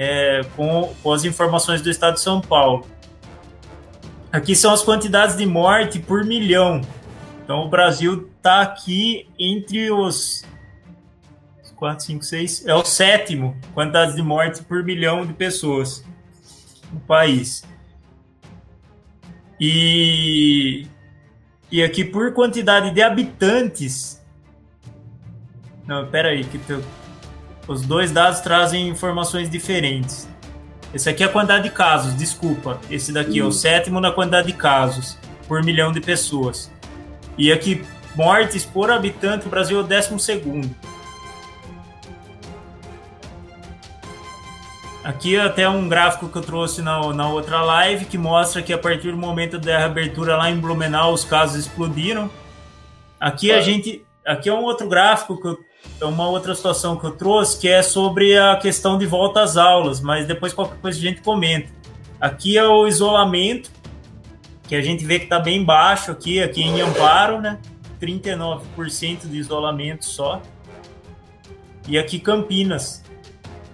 é, 0.00 0.42
com, 0.54 0.94
com 1.02 1.12
as 1.12 1.24
informações 1.24 1.82
do 1.82 1.90
estado 1.90 2.14
de 2.14 2.20
São 2.20 2.40
Paulo. 2.40 2.86
Aqui 4.30 4.54
são 4.54 4.72
as 4.72 4.80
quantidades 4.80 5.36
de 5.36 5.44
morte 5.44 5.98
por 5.98 6.24
milhão. 6.24 6.80
Então, 7.42 7.66
o 7.66 7.68
Brasil 7.68 8.30
está 8.36 8.60
aqui 8.60 9.28
entre 9.36 9.90
os 9.90 10.44
4, 11.74 12.04
5, 12.04 12.24
6. 12.24 12.66
É 12.66 12.74
o 12.74 12.84
sétimo 12.84 13.56
quantidade 13.74 14.14
de 14.14 14.22
mortes 14.22 14.60
por 14.60 14.84
milhão 14.84 15.26
de 15.26 15.32
pessoas 15.32 16.04
no 16.92 17.00
país. 17.00 17.64
E, 19.58 20.86
e 21.72 21.82
aqui 21.82 22.04
por 22.04 22.32
quantidade 22.34 22.92
de 22.92 23.02
habitantes. 23.02 24.24
Não, 25.84 26.06
pera 26.06 26.28
aí, 26.28 26.44
que 26.44 26.58
teu, 26.58 26.84
os 27.68 27.82
dois 27.82 28.10
dados 28.10 28.40
trazem 28.40 28.88
informações 28.88 29.50
diferentes. 29.50 30.26
Esse 30.92 31.10
aqui 31.10 31.22
é 31.22 31.26
a 31.26 31.28
quantidade 31.28 31.64
de 31.64 31.70
casos, 31.70 32.16
desculpa. 32.16 32.80
Esse 32.90 33.12
daqui 33.12 33.40
é 33.40 33.44
o 33.44 33.52
sétimo 33.52 34.00
na 34.00 34.10
quantidade 34.10 34.46
de 34.46 34.54
casos 34.54 35.18
por 35.46 35.62
milhão 35.62 35.92
de 35.92 36.00
pessoas. 36.00 36.72
E 37.36 37.52
aqui, 37.52 37.84
mortes 38.16 38.64
por 38.64 38.90
habitante, 38.90 39.46
o 39.46 39.50
Brasil 39.50 39.78
é 39.78 39.82
o 39.82 39.84
décimo 39.84 40.18
segundo. 40.18 40.74
Aqui 45.04 45.38
até 45.38 45.68
um 45.68 45.88
gráfico 45.88 46.28
que 46.28 46.36
eu 46.36 46.42
trouxe 46.42 46.82
na, 46.82 47.12
na 47.12 47.28
outra 47.30 47.62
live 47.62 48.06
que 48.06 48.18
mostra 48.18 48.62
que 48.62 48.72
a 48.72 48.78
partir 48.78 49.10
do 49.10 49.16
momento 49.16 49.58
da 49.58 49.78
reabertura 49.78 50.36
lá 50.36 50.50
em 50.50 50.58
Blumenau 50.58 51.12
os 51.12 51.24
casos 51.24 51.56
explodiram. 51.56 52.30
Aqui 53.20 53.52
a 53.52 53.60
gente, 53.60 54.04
aqui 54.26 54.48
é 54.48 54.52
um 54.52 54.62
outro 54.62 54.88
gráfico 54.88 55.40
que 55.40 55.48
eu, 55.48 55.52
é 55.52 55.67
uma 56.00 56.28
outra 56.28 56.54
situação 56.54 56.96
que 56.96 57.04
eu 57.04 57.12
trouxe 57.12 57.58
que 57.58 57.68
é 57.68 57.82
sobre 57.82 58.38
a 58.38 58.56
questão 58.56 58.96
de 58.98 59.06
volta 59.06 59.42
às 59.42 59.56
aulas, 59.56 60.00
mas 60.00 60.26
depois 60.26 60.52
qualquer 60.52 60.78
coisa 60.78 60.98
a 60.98 61.02
gente 61.02 61.20
comenta. 61.20 61.72
Aqui 62.20 62.56
é 62.56 62.64
o 62.64 62.86
isolamento 62.86 63.70
que 64.68 64.74
a 64.74 64.80
gente 64.80 65.04
vê 65.04 65.18
que 65.18 65.24
está 65.24 65.38
bem 65.38 65.64
baixo 65.64 66.10
aqui, 66.10 66.42
aqui 66.42 66.62
em 66.62 66.80
Amparo, 66.80 67.40
né? 67.40 67.58
39% 68.00 69.28
de 69.28 69.38
isolamento 69.38 70.04
só. 70.04 70.42
E 71.88 71.98
aqui 71.98 72.18
Campinas, 72.18 73.02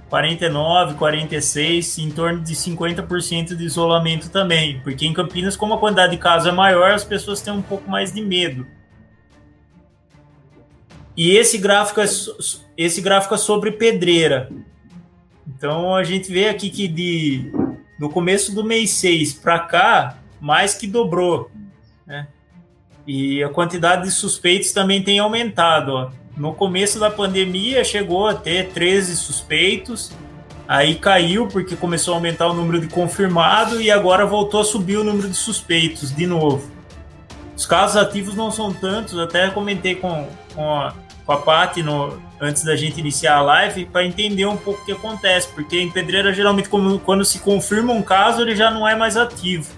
49, 0.09 0.95
46, 0.95 1.99
em 1.99 2.11
torno 2.11 2.41
de 2.41 2.55
50% 2.55 3.57
de 3.57 3.65
isolamento 3.65 4.31
também. 4.31 4.81
Porque 4.81 5.05
em 5.05 5.13
Campinas, 5.13 5.57
como 5.57 5.75
a 5.75 5.79
quantidade 5.79 6.13
de 6.13 6.19
casos 6.19 6.49
é 6.49 6.53
maior, 6.53 6.93
as 6.93 7.05
pessoas 7.05 7.41
têm 7.41 7.53
um 7.53 7.63
pouco 7.63 7.91
mais 7.91 8.13
de 8.13 8.23
medo. 8.23 8.65
E 11.17 11.37
esse 11.37 11.59
gráfico 11.59 12.01
é, 12.01 12.07
esse 12.77 13.01
gráfico 13.01 13.35
é 13.35 13.39
sobre 13.39 13.73
pedreira. 13.73 14.51
Então 15.47 15.95
a 15.95 16.03
gente 16.03 16.31
vê 16.31 16.49
aqui 16.49 16.71
que 16.71 16.89
de, 16.89 17.53
no 17.99 18.11
começo 18.11 18.55
do 18.55 18.65
mês 18.65 18.91
6 18.93 19.35
para 19.35 19.59
cá, 19.61 20.19
mais 20.41 20.75
que 20.75 20.87
dobrou. 20.87 21.51
Né? 22.07 22.27
E 23.07 23.43
a 23.43 23.49
quantidade 23.49 24.05
de 24.05 24.11
suspeitos 24.11 24.73
também 24.73 25.03
tem 25.03 25.19
aumentado. 25.19 25.93
Ó. 25.93 26.11
No 26.37 26.53
começo 26.53 26.99
da 26.99 27.11
pandemia 27.11 27.85
chegou 27.85 28.27
a 28.27 28.35
ter 28.35 28.71
13 28.71 29.17
suspeitos, 29.17 30.11
aí 30.67 30.97
caiu 30.97 31.47
porque 31.47 31.77
começou 31.77 32.15
a 32.15 32.17
aumentar 32.17 32.49
o 32.49 32.55
número 32.55 32.81
de 32.81 32.89
confirmado 32.89 33.81
e 33.81 33.91
agora 33.91 34.27
voltou 34.27 34.61
a 34.61 34.65
subir 34.65 34.97
o 34.97 35.05
número 35.05 35.29
de 35.29 35.37
suspeitos 35.37 36.15
de 36.15 36.27
novo. 36.27 36.73
Os 37.57 37.67
casos 37.67 37.97
ativos 37.97 38.35
não 38.35 38.51
são 38.51 38.73
tantos, 38.73 39.17
até 39.17 39.49
comentei 39.51 39.95
com, 39.95 40.29
com 40.55 40.75
a, 40.75 40.93
com 41.25 41.33
a 41.33 41.39
Paty 41.39 41.83
no, 41.83 42.21
antes 42.41 42.65
da 42.65 42.77
gente 42.77 43.01
iniciar 43.01 43.37
a 43.37 43.43
live 43.43 43.87
para 43.87 44.05
entender 44.05 44.47
um 44.47 44.57
pouco 44.57 44.83
o 44.83 44.85
que 44.85 44.93
acontece, 44.93 45.49
porque 45.49 45.81
em 45.81 45.91
pedreira 45.91 46.33
geralmente 46.33 46.69
como, 46.69 46.99
quando 46.99 47.25
se 47.25 47.39
confirma 47.39 47.93
um 47.93 48.03
caso 48.03 48.43
ele 48.43 48.55
já 48.55 48.71
não 48.71 48.87
é 48.87 48.95
mais 48.95 49.17
ativo. 49.17 49.73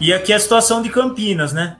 E 0.00 0.12
aqui 0.12 0.32
é 0.32 0.36
a 0.36 0.40
situação 0.40 0.82
de 0.82 0.88
Campinas, 0.88 1.52
né? 1.52 1.76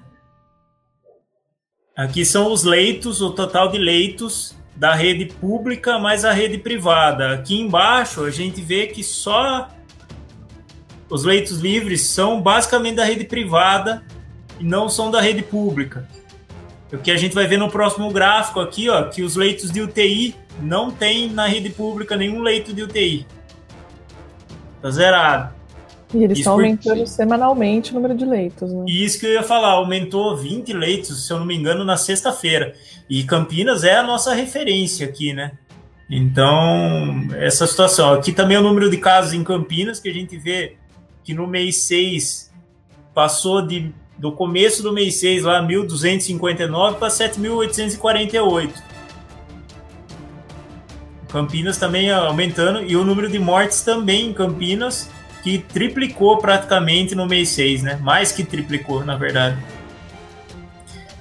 Aqui 1.97 2.25
são 2.25 2.53
os 2.53 2.63
leitos, 2.63 3.21
o 3.21 3.31
total 3.31 3.69
de 3.69 3.79
leitos 3.79 4.57
da 4.77 4.95
rede 4.95 5.27
pública 5.27 5.99
mais 5.99 6.25
a 6.25 6.33
rede 6.33 6.57
privada. 6.57 7.35
Aqui 7.35 7.61
embaixo 7.61 8.25
a 8.25 8.31
gente 8.31 8.61
vê 8.61 8.87
que 8.87 9.03
só 9.03 9.69
os 11.11 11.25
leitos 11.25 11.59
livres 11.59 12.03
são 12.03 12.41
basicamente 12.41 12.97
da 12.97 13.05
rede 13.05 13.25
privada 13.25 14.03
e 14.59 14.65
não 14.65 14.89
são 14.89 15.11
da 15.11 15.21
rede 15.21 15.43
pública. 15.43 16.09
O 16.93 16.99
que 16.99 17.11
a 17.11 17.17
gente 17.17 17.35
vai 17.35 17.47
ver 17.47 17.57
no 17.57 17.71
próximo 17.71 18.11
gráfico 18.11 18.61
aqui, 18.61 18.89
ó, 18.89 19.05
que 19.05 19.23
os 19.23 19.35
leitos 19.35 19.71
de 19.71 19.81
UTI 19.81 20.37
não 20.61 20.91
tem 20.91 21.31
na 21.31 21.47
rede 21.47 21.71
pública 21.71 22.17
nenhum 22.17 22.43
leito 22.43 22.73
de 22.73 22.83
UTI. 22.83 23.27
Tá 24.83 24.91
zerado. 24.91 25.55
E 26.15 26.23
eles 26.23 26.39
estão 26.39 26.53
aumentando 26.53 26.97
porque... 26.97 27.07
semanalmente 27.07 27.91
o 27.93 27.95
número 27.95 28.15
de 28.15 28.27
leitos, 28.27 28.71
né? 28.71 28.85
Isso 28.87 29.19
que 29.19 29.25
eu 29.25 29.33
ia 29.33 29.43
falar, 29.43 29.71
aumentou 29.71 30.37
20 30.37 30.73
leitos, 30.75 31.27
se 31.27 31.33
eu 31.33 31.39
não 31.39 31.47
me 31.47 31.57
engano, 31.57 31.85
na 31.85 31.97
sexta-feira. 31.97 32.75
E 33.09 33.25
Campinas 33.25 33.83
é 33.83 33.97
a 33.97 34.03
nossa 34.03 34.35
referência 34.35 35.07
aqui, 35.07 35.33
né? 35.33 35.53
Então, 36.11 37.27
essa 37.37 37.67
situação. 37.67 38.13
Aqui 38.13 38.33
também 38.33 38.59
é 38.59 38.61
o 38.61 38.63
número 38.63 38.91
de 38.91 38.99
casos 38.99 39.33
em 39.33 39.43
Campinas, 39.43 39.99
que 39.99 40.11
a 40.11 40.13
gente 40.13 40.37
vê 40.37 40.77
que 41.25 41.33
no 41.33 41.47
mês 41.47 41.85
6 41.85 42.53
passou 43.15 43.63
de, 43.63 43.95
do 44.23 44.31
começo 44.31 44.85
do 44.85 44.93
mês 44.93 45.17
6 45.17 45.43
lá, 45.43 45.61
1.259 45.61 46.95
para 46.95 47.09
7.848. 47.09 48.71
Campinas 51.29 51.77
também 51.77 52.09
aumentando 52.09 52.85
e 52.85 52.95
o 52.95 53.03
número 53.03 53.29
de 53.29 53.41
mortes 53.41 53.83
também 53.83 54.29
em 54.29 54.33
Campinas 54.33 55.11
que 55.43 55.59
triplicou 55.59 56.39
praticamente 56.39 57.17
no 57.17 57.27
mês 57.27 57.49
6, 57.49 57.83
né? 57.83 57.97
Mais 57.97 58.31
que 58.31 58.45
triplicou, 58.45 59.05
na 59.05 59.17
verdade. 59.17 59.59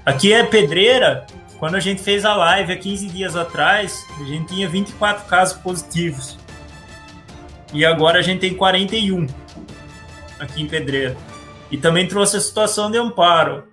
Aqui 0.05 0.31
é 0.31 0.43
Pedreira, 0.43 1.25
quando 1.57 1.73
a 1.73 1.79
gente 1.79 2.03
fez 2.03 2.23
a 2.23 2.35
live 2.35 2.71
há 2.71 2.77
15 2.77 3.07
dias 3.07 3.35
atrás, 3.35 4.05
a 4.19 4.23
gente 4.25 4.53
tinha 4.53 4.69
24 4.69 5.25
casos 5.25 5.57
positivos. 5.57 6.37
E 7.73 7.83
agora 7.83 8.19
a 8.19 8.21
gente 8.21 8.41
tem 8.41 8.53
41 8.53 9.25
aqui 10.39 10.61
em 10.61 10.67
Pedreira. 10.67 11.17
E 11.71 11.77
também 11.77 12.07
trouxe 12.07 12.37
a 12.37 12.41
situação 12.41 12.91
de 12.91 12.97
Amparo. 12.97 13.63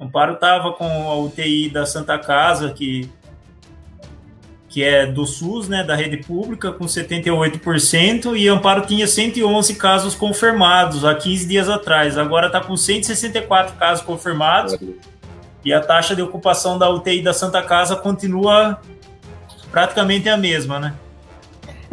Amparo 0.00 0.34
estava 0.34 0.72
com 0.72 0.84
a 1.10 1.16
UTI 1.18 1.68
da 1.68 1.86
Santa 1.86 2.18
Casa, 2.18 2.72
que 2.72 3.08
que 4.74 4.82
é 4.82 5.06
do 5.06 5.24
SUS, 5.24 5.68
né, 5.68 5.84
da 5.84 5.94
rede 5.94 6.16
pública, 6.16 6.72
com 6.72 6.84
78%, 6.84 8.36
e 8.36 8.48
Amparo 8.48 8.84
tinha 8.84 9.06
111 9.06 9.76
casos 9.76 10.16
confirmados 10.16 11.04
há 11.04 11.14
15 11.14 11.46
dias 11.46 11.68
atrás. 11.68 12.18
Agora 12.18 12.48
está 12.48 12.60
com 12.60 12.76
164 12.76 13.76
casos 13.76 14.04
confirmados, 14.04 14.76
e 15.64 15.72
a 15.72 15.80
taxa 15.80 16.16
de 16.16 16.22
ocupação 16.22 16.76
da 16.76 16.90
UTI 16.90 17.22
da 17.22 17.32
Santa 17.32 17.62
Casa 17.62 17.94
continua 17.94 18.80
praticamente 19.70 20.28
a 20.28 20.36
mesma, 20.36 20.80
né? 20.80 20.94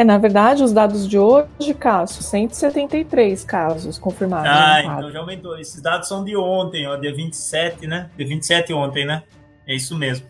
É, 0.01 0.03
na 0.03 0.17
verdade, 0.17 0.63
os 0.63 0.73
dados 0.73 1.07
de 1.07 1.19
hoje, 1.19 1.75
Cássio, 1.79 2.23
173 2.23 3.43
casos 3.43 3.99
confirmados. 3.99 4.49
Ah, 4.49 4.81
então 4.81 5.11
já 5.11 5.19
aumentou. 5.19 5.59
Esses 5.59 5.79
dados 5.79 6.07
são 6.07 6.25
de 6.25 6.35
ontem, 6.35 6.87
ó, 6.87 6.95
dia 6.95 7.13
27, 7.13 7.85
né? 7.85 8.09
Dia 8.17 8.27
27 8.27 8.73
ontem, 8.73 9.05
né? 9.05 9.21
É 9.67 9.75
isso 9.75 9.95
mesmo. 9.95 10.25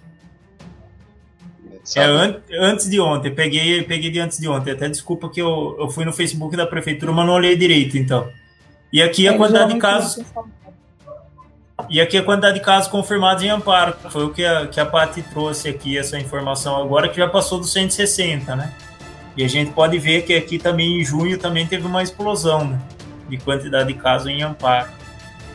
É, 1.95 2.03
an 2.03 2.41
antes 2.59 2.89
de 2.89 2.99
ontem, 2.99 3.33
peguei, 3.33 3.81
peguei 3.83 4.11
de 4.11 4.19
antes 4.19 4.39
de 4.39 4.49
ontem. 4.49 4.71
Até 4.71 4.89
desculpa 4.89 5.29
que 5.29 5.41
eu, 5.41 5.77
eu 5.79 5.89
fui 5.89 6.03
no 6.03 6.11
Facebook 6.11 6.57
da 6.57 6.67
prefeitura, 6.67 7.13
mas 7.13 7.25
não 7.25 7.33
olhei 7.33 7.55
direito, 7.55 7.97
então. 7.97 8.29
E 8.91 9.01
aqui 9.01 9.25
a 9.25 9.37
quantidade 9.37 9.73
de 9.73 9.79
casos. 9.79 10.21
E 11.89 12.01
aqui 12.01 12.17
a 12.17 12.23
quantidade 12.23 12.59
de 12.59 12.65
casos 12.65 12.91
confirmados 12.91 13.41
em 13.41 13.49
Amparo. 13.49 13.95
Foi 14.09 14.25
o 14.25 14.33
que 14.33 14.43
a, 14.43 14.67
que 14.67 14.81
a 14.81 14.85
Paty 14.85 15.21
trouxe 15.21 15.69
aqui, 15.69 15.97
essa 15.97 16.19
informação 16.19 16.75
agora, 16.75 17.07
que 17.07 17.15
já 17.15 17.29
passou 17.29 17.57
dos 17.57 17.71
160, 17.71 18.53
né? 18.53 18.73
E 19.35 19.43
a 19.43 19.47
gente 19.47 19.71
pode 19.71 19.97
ver 19.97 20.23
que 20.23 20.33
aqui 20.33 20.57
também 20.57 20.99
em 20.99 21.03
junho 21.03 21.37
também 21.37 21.65
teve 21.65 21.85
uma 21.85 22.03
explosão 22.03 22.65
né? 22.65 22.81
de 23.29 23.37
quantidade 23.37 23.93
de 23.93 23.99
casos 23.99 24.27
em 24.27 24.41
Amparo. 24.41 24.89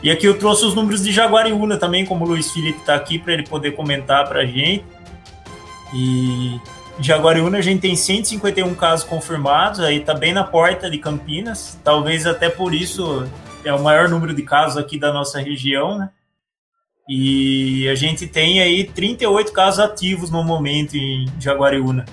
E 0.01 0.11
aqui 0.11 0.25
eu 0.25 0.37
trouxe 0.37 0.65
os 0.65 0.75
números 0.75 1.03
de 1.03 1.11
Jaguariúna 1.11 1.77
também, 1.77 2.05
como 2.05 2.25
o 2.25 2.27
Luiz 2.27 2.51
Felipe 2.51 2.79
está 2.79 2.95
aqui 2.95 3.17
para 3.17 3.33
ele 3.33 3.43
poder 3.43 3.71
comentar 3.71 4.27
para 4.27 4.41
a 4.41 4.45
gente. 4.45 4.85
E 5.93 6.59
Jaguariúna 6.99 7.59
a 7.59 7.61
gente 7.61 7.81
tem 7.81 7.95
151 7.95 8.73
casos 8.75 9.05
confirmados, 9.05 9.79
aí 9.79 9.99
tá 9.99 10.13
bem 10.13 10.33
na 10.33 10.43
porta 10.43 10.89
de 10.89 10.97
Campinas, 10.97 11.79
talvez 11.83 12.25
até 12.25 12.49
por 12.49 12.73
isso 12.73 13.27
é 13.63 13.73
o 13.73 13.81
maior 13.81 14.09
número 14.09 14.33
de 14.33 14.41
casos 14.43 14.77
aqui 14.77 14.99
da 14.99 15.11
nossa 15.11 15.39
região, 15.39 15.97
né? 15.97 16.09
E 17.09 17.87
a 17.87 17.95
gente 17.95 18.27
tem 18.27 18.59
aí 18.59 18.83
38 18.83 19.51
casos 19.53 19.79
ativos 19.79 20.29
no 20.29 20.43
momento 20.43 20.95
em 20.95 21.25
Jaguariúna. 21.39 22.05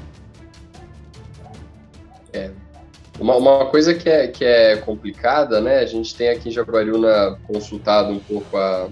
Uma, 3.25 3.37
uma 3.37 3.67
coisa 3.71 3.95
que 3.95 4.07
é, 4.07 4.29
que 4.29 4.45
é 4.45 4.77
complicada, 4.77 5.59
né? 5.59 5.79
A 5.79 5.87
gente 5.87 6.15
tem 6.15 6.29
aqui 6.29 6.51
em 6.51 6.53
Jaguariúna 6.53 7.39
consultado 7.47 8.13
um 8.13 8.19
pouco 8.19 8.55
a 8.55 8.91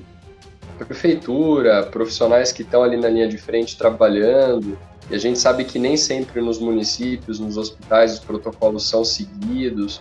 prefeitura, 0.78 1.82
profissionais 1.82 2.50
que 2.50 2.62
estão 2.62 2.82
ali 2.82 2.96
na 2.96 3.10
linha 3.10 3.28
de 3.28 3.36
frente 3.36 3.76
trabalhando, 3.76 4.78
e 5.10 5.14
a 5.14 5.18
gente 5.18 5.38
sabe 5.38 5.66
que 5.66 5.78
nem 5.78 5.98
sempre 5.98 6.40
nos 6.40 6.58
municípios, 6.58 7.38
nos 7.38 7.58
hospitais, 7.58 8.14
os 8.14 8.20
protocolos 8.20 8.88
são 8.88 9.04
seguidos, 9.04 10.00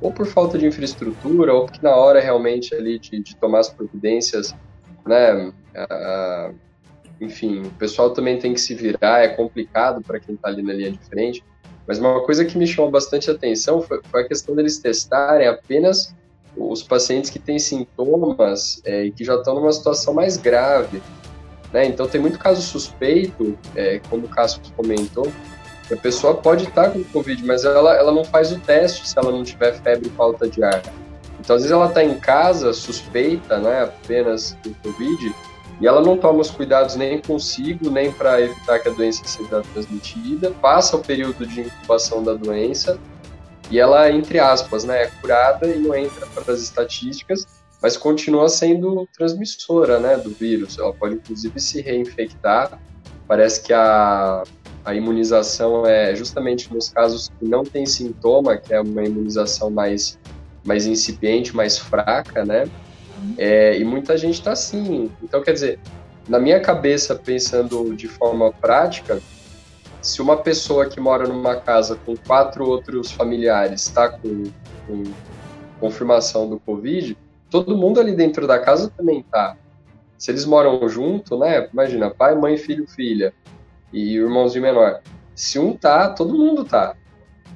ou 0.00 0.12
por 0.12 0.24
falta 0.24 0.56
de 0.56 0.66
infraestrutura, 0.66 1.52
ou 1.52 1.66
porque 1.66 1.80
na 1.82 1.96
hora 1.96 2.20
realmente 2.20 2.72
ali 2.76 2.96
de, 2.96 3.18
de 3.18 3.34
tomar 3.34 3.58
as 3.58 3.70
providências 3.70 4.54
né? 5.04 5.52
Uh, 5.74 6.54
enfim, 7.20 7.62
o 7.62 7.70
pessoal 7.70 8.10
também 8.10 8.38
tem 8.38 8.54
que 8.54 8.60
se 8.60 8.72
virar, 8.72 9.24
é 9.24 9.28
complicado 9.28 10.00
para 10.00 10.20
quem 10.20 10.36
está 10.36 10.48
ali 10.48 10.62
na 10.62 10.72
linha 10.72 10.92
de 10.92 10.98
frente. 10.98 11.44
Mas 11.86 11.98
uma 11.98 12.20
coisa 12.22 12.44
que 12.44 12.56
me 12.56 12.66
chamou 12.66 12.90
bastante 12.90 13.30
atenção 13.30 13.82
foi, 13.82 14.00
foi 14.10 14.22
a 14.22 14.28
questão 14.28 14.54
deles 14.54 14.78
testarem 14.78 15.46
apenas 15.46 16.14
os 16.56 16.82
pacientes 16.82 17.30
que 17.30 17.38
têm 17.38 17.58
sintomas 17.58 18.80
é, 18.84 19.04
e 19.04 19.10
que 19.10 19.24
já 19.24 19.34
estão 19.34 19.54
numa 19.54 19.72
situação 19.72 20.14
mais 20.14 20.36
grave. 20.36 21.02
Né? 21.72 21.86
Então, 21.86 22.06
tem 22.06 22.20
muito 22.20 22.38
caso 22.38 22.62
suspeito, 22.62 23.58
é, 23.74 24.00
como 24.08 24.26
o 24.26 24.28
Cássio 24.28 24.60
comentou, 24.76 25.30
que 25.86 25.94
a 25.94 25.96
pessoa 25.96 26.34
pode 26.34 26.64
estar 26.64 26.84
tá 26.84 26.90
com 26.90 27.04
Covid, 27.04 27.44
mas 27.44 27.64
ela, 27.64 27.96
ela 27.96 28.12
não 28.12 28.24
faz 28.24 28.52
o 28.52 28.60
teste 28.60 29.08
se 29.08 29.18
ela 29.18 29.30
não 29.30 29.42
tiver 29.42 29.72
febre 29.82 30.08
e 30.08 30.10
falta 30.10 30.48
de 30.48 30.62
ar. 30.62 30.82
Então, 31.40 31.56
às 31.56 31.62
vezes 31.62 31.72
ela 31.72 31.88
está 31.88 32.02
em 32.02 32.18
casa, 32.18 32.72
suspeita, 32.72 33.58
né, 33.58 33.82
apenas 33.82 34.56
do 34.62 34.74
Covid, 34.76 35.34
e 35.80 35.86
ela 35.86 36.00
não 36.00 36.16
toma 36.16 36.40
os 36.40 36.50
cuidados 36.50 36.96
nem 36.96 37.20
consigo, 37.20 37.90
nem 37.90 38.12
para 38.12 38.40
evitar 38.40 38.78
que 38.78 38.88
a 38.88 38.92
doença 38.92 39.22
seja 39.24 39.62
transmitida, 39.72 40.50
passa 40.50 40.96
o 40.96 41.00
período 41.00 41.46
de 41.46 41.62
incubação 41.62 42.22
da 42.22 42.34
doença, 42.34 42.98
e 43.70 43.78
ela, 43.78 44.10
entre 44.10 44.38
aspas, 44.38 44.84
né, 44.84 45.04
é 45.04 45.06
curada 45.20 45.66
e 45.66 45.78
não 45.78 45.94
entra 45.94 46.26
para 46.26 46.52
as 46.52 46.60
estatísticas, 46.60 47.46
mas 47.82 47.96
continua 47.96 48.48
sendo 48.48 49.06
transmissora, 49.16 49.98
né, 49.98 50.16
do 50.16 50.30
vírus. 50.30 50.78
Ela 50.78 50.92
pode, 50.92 51.16
inclusive, 51.16 51.58
se 51.60 51.80
reinfectar. 51.80 52.78
Parece 53.26 53.62
que 53.62 53.72
a, 53.72 54.42
a 54.84 54.94
imunização 54.94 55.86
é 55.86 56.14
justamente 56.14 56.72
nos 56.72 56.90
casos 56.90 57.30
que 57.38 57.44
não 57.46 57.64
tem 57.64 57.86
sintoma, 57.86 58.56
que 58.56 58.72
é 58.72 58.80
uma 58.80 59.02
imunização 59.02 59.70
mais 59.70 60.18
mais 60.64 60.86
incipiente, 60.86 61.54
mais 61.54 61.78
fraca, 61.78 62.42
né? 62.42 62.66
É, 63.38 63.78
e 63.78 63.84
muita 63.84 64.16
gente 64.16 64.34
está 64.34 64.52
assim. 64.52 65.10
Então, 65.22 65.42
quer 65.42 65.52
dizer, 65.52 65.80
na 66.28 66.38
minha 66.38 66.60
cabeça, 66.60 67.14
pensando 67.14 67.94
de 67.94 68.08
forma 68.08 68.52
prática, 68.52 69.20
se 70.00 70.20
uma 70.20 70.36
pessoa 70.36 70.86
que 70.86 71.00
mora 71.00 71.26
numa 71.26 71.56
casa 71.56 71.96
com 71.96 72.14
quatro 72.16 72.68
outros 72.68 73.10
familiares 73.10 73.82
está 73.82 74.08
com, 74.08 74.44
com, 74.86 75.02
confirmação 75.80 76.48
do 76.48 76.58
Covid, 76.60 77.16
todo 77.50 77.76
mundo 77.76 78.00
ali 78.00 78.14
dentro 78.14 78.46
da 78.46 78.58
casa 78.58 78.92
também 78.96 79.20
está. 79.20 79.56
Se 80.16 80.30
eles 80.30 80.44
moram 80.44 80.88
junto, 80.88 81.38
né? 81.38 81.68
Imagina, 81.72 82.10
pai, 82.10 82.34
mãe, 82.34 82.56
filho, 82.56 82.86
filha 82.86 83.34
e 83.92 84.16
irmãozinho 84.16 84.62
menor. 84.62 85.00
Se 85.34 85.58
um 85.58 85.76
tá, 85.76 86.08
todo 86.08 86.34
mundo 86.34 86.64
tá. 86.64 86.94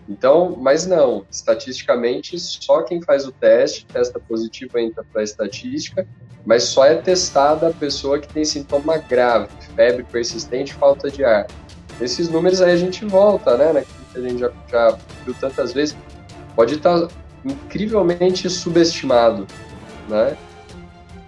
Então, 0.09 0.56
mas 0.59 0.86
não, 0.86 1.26
estatisticamente, 1.30 2.38
só 2.38 2.82
quem 2.82 3.02
faz 3.02 3.26
o 3.26 3.32
teste, 3.32 3.84
testa 3.84 4.18
positivo, 4.18 4.78
entra 4.78 5.04
para 5.04 5.20
a 5.20 5.24
estatística, 5.24 6.06
mas 6.46 6.62
só 6.62 6.86
é 6.86 6.94
testada 6.94 7.68
a 7.68 7.72
pessoa 7.72 8.18
que 8.18 8.26
tem 8.26 8.44
sintoma 8.44 8.96
grave, 8.96 9.48
febre 9.76 10.02
persistente, 10.04 10.72
falta 10.72 11.11
de 11.11 11.22
ar. 11.24 11.46
Esses 12.00 12.28
números 12.28 12.62
aí 12.62 12.72
a 12.72 12.76
gente 12.76 13.04
volta, 13.04 13.56
né, 13.59 13.72
naquilo 13.72 13.98
que 14.11 14.18
a 14.18 14.22
gente 14.22 14.38
já, 14.38 14.52
já 14.70 14.98
viu 15.26 15.34
tantas 15.34 15.74
vezes, 15.74 15.94
pode 16.56 16.76
estar 16.76 17.06
tá 17.06 17.09
incrivelmente 17.44 18.48
subestimado, 18.48 19.46
né? 20.09 20.36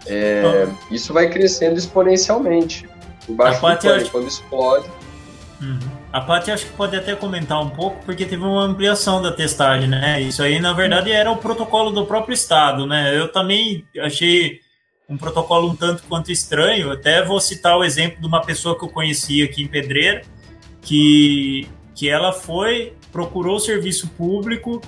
É, 0.07 0.67
isso 0.91 1.13
vai 1.13 1.29
crescendo 1.29 1.79
exponencialmente. 1.79 2.89
O 3.29 3.35
baixo 3.35 3.61
quando 4.11 4.27
explode. 4.27 4.91
Uhum. 5.61 6.00
A 6.13 6.21
Paty 6.21 6.51
acho 6.51 6.67
que 6.67 6.73
pode 6.73 6.97
até 6.97 7.15
comentar 7.15 7.63
um 7.63 7.71
pouco, 7.71 8.05
porque 8.05 8.27
teve 8.27 8.43
uma 8.43 8.65
ampliação 8.65 9.23
da 9.23 9.31
testagem, 9.31 9.89
né? 9.89 10.21
Isso 10.21 10.43
aí, 10.43 10.59
na 10.59 10.73
verdade, 10.73 11.13
era 11.13 11.31
o 11.31 11.37
protocolo 11.37 11.93
do 11.93 12.05
próprio 12.05 12.35
Estado, 12.35 12.85
né? 12.85 13.17
Eu 13.17 13.31
também 13.31 13.87
achei 14.01 14.61
um 15.09 15.17
protocolo 15.17 15.71
um 15.71 15.77
tanto 15.77 16.03
quanto 16.09 16.33
estranho. 16.33 16.91
Até 16.91 17.25
vou 17.25 17.39
citar 17.39 17.79
o 17.79 17.85
exemplo 17.85 18.21
de 18.21 18.27
uma 18.27 18.41
pessoa 18.43 18.77
que 18.77 18.85
eu 18.85 18.89
conheci 18.89 19.43
aqui 19.43 19.63
em 19.63 19.69
Pedreira, 19.69 20.23
que, 20.83 21.69
que 21.95 22.09
ela 22.09 22.33
foi, 22.33 22.93
procurou 23.13 23.57
o 23.57 23.61
serviço 23.61 24.09
público 24.09 24.81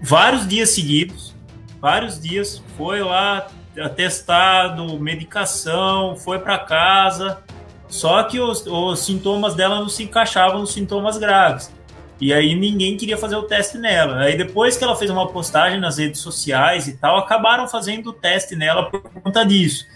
vários 0.00 0.46
dias 0.46 0.70
seguidos, 0.70 1.34
vários 1.80 2.20
dias, 2.20 2.62
foi 2.76 3.00
lá 3.00 3.48
atestado, 3.78 4.98
medicação, 4.98 6.16
foi 6.16 6.38
para 6.38 6.58
casa, 6.58 7.42
só 7.88 8.22
que 8.24 8.40
os, 8.40 8.66
os 8.66 9.00
sintomas 9.00 9.54
dela 9.54 9.80
não 9.80 9.88
se 9.88 10.02
encaixavam 10.02 10.60
nos 10.60 10.72
sintomas 10.72 11.16
graves. 11.18 11.72
E 12.20 12.32
aí 12.32 12.54
ninguém 12.54 12.96
queria 12.96 13.18
fazer 13.18 13.36
o 13.36 13.42
teste 13.42 13.76
nela. 13.78 14.20
Aí 14.20 14.36
depois 14.36 14.76
que 14.76 14.84
ela 14.84 14.96
fez 14.96 15.10
uma 15.10 15.28
postagem 15.28 15.78
nas 15.78 15.98
redes 15.98 16.20
sociais 16.20 16.88
e 16.88 16.96
tal, 16.96 17.18
acabaram 17.18 17.68
fazendo 17.68 18.10
o 18.10 18.12
teste 18.12 18.56
nela 18.56 18.90
por 18.90 19.02
conta 19.02 19.44
disso. 19.44 19.86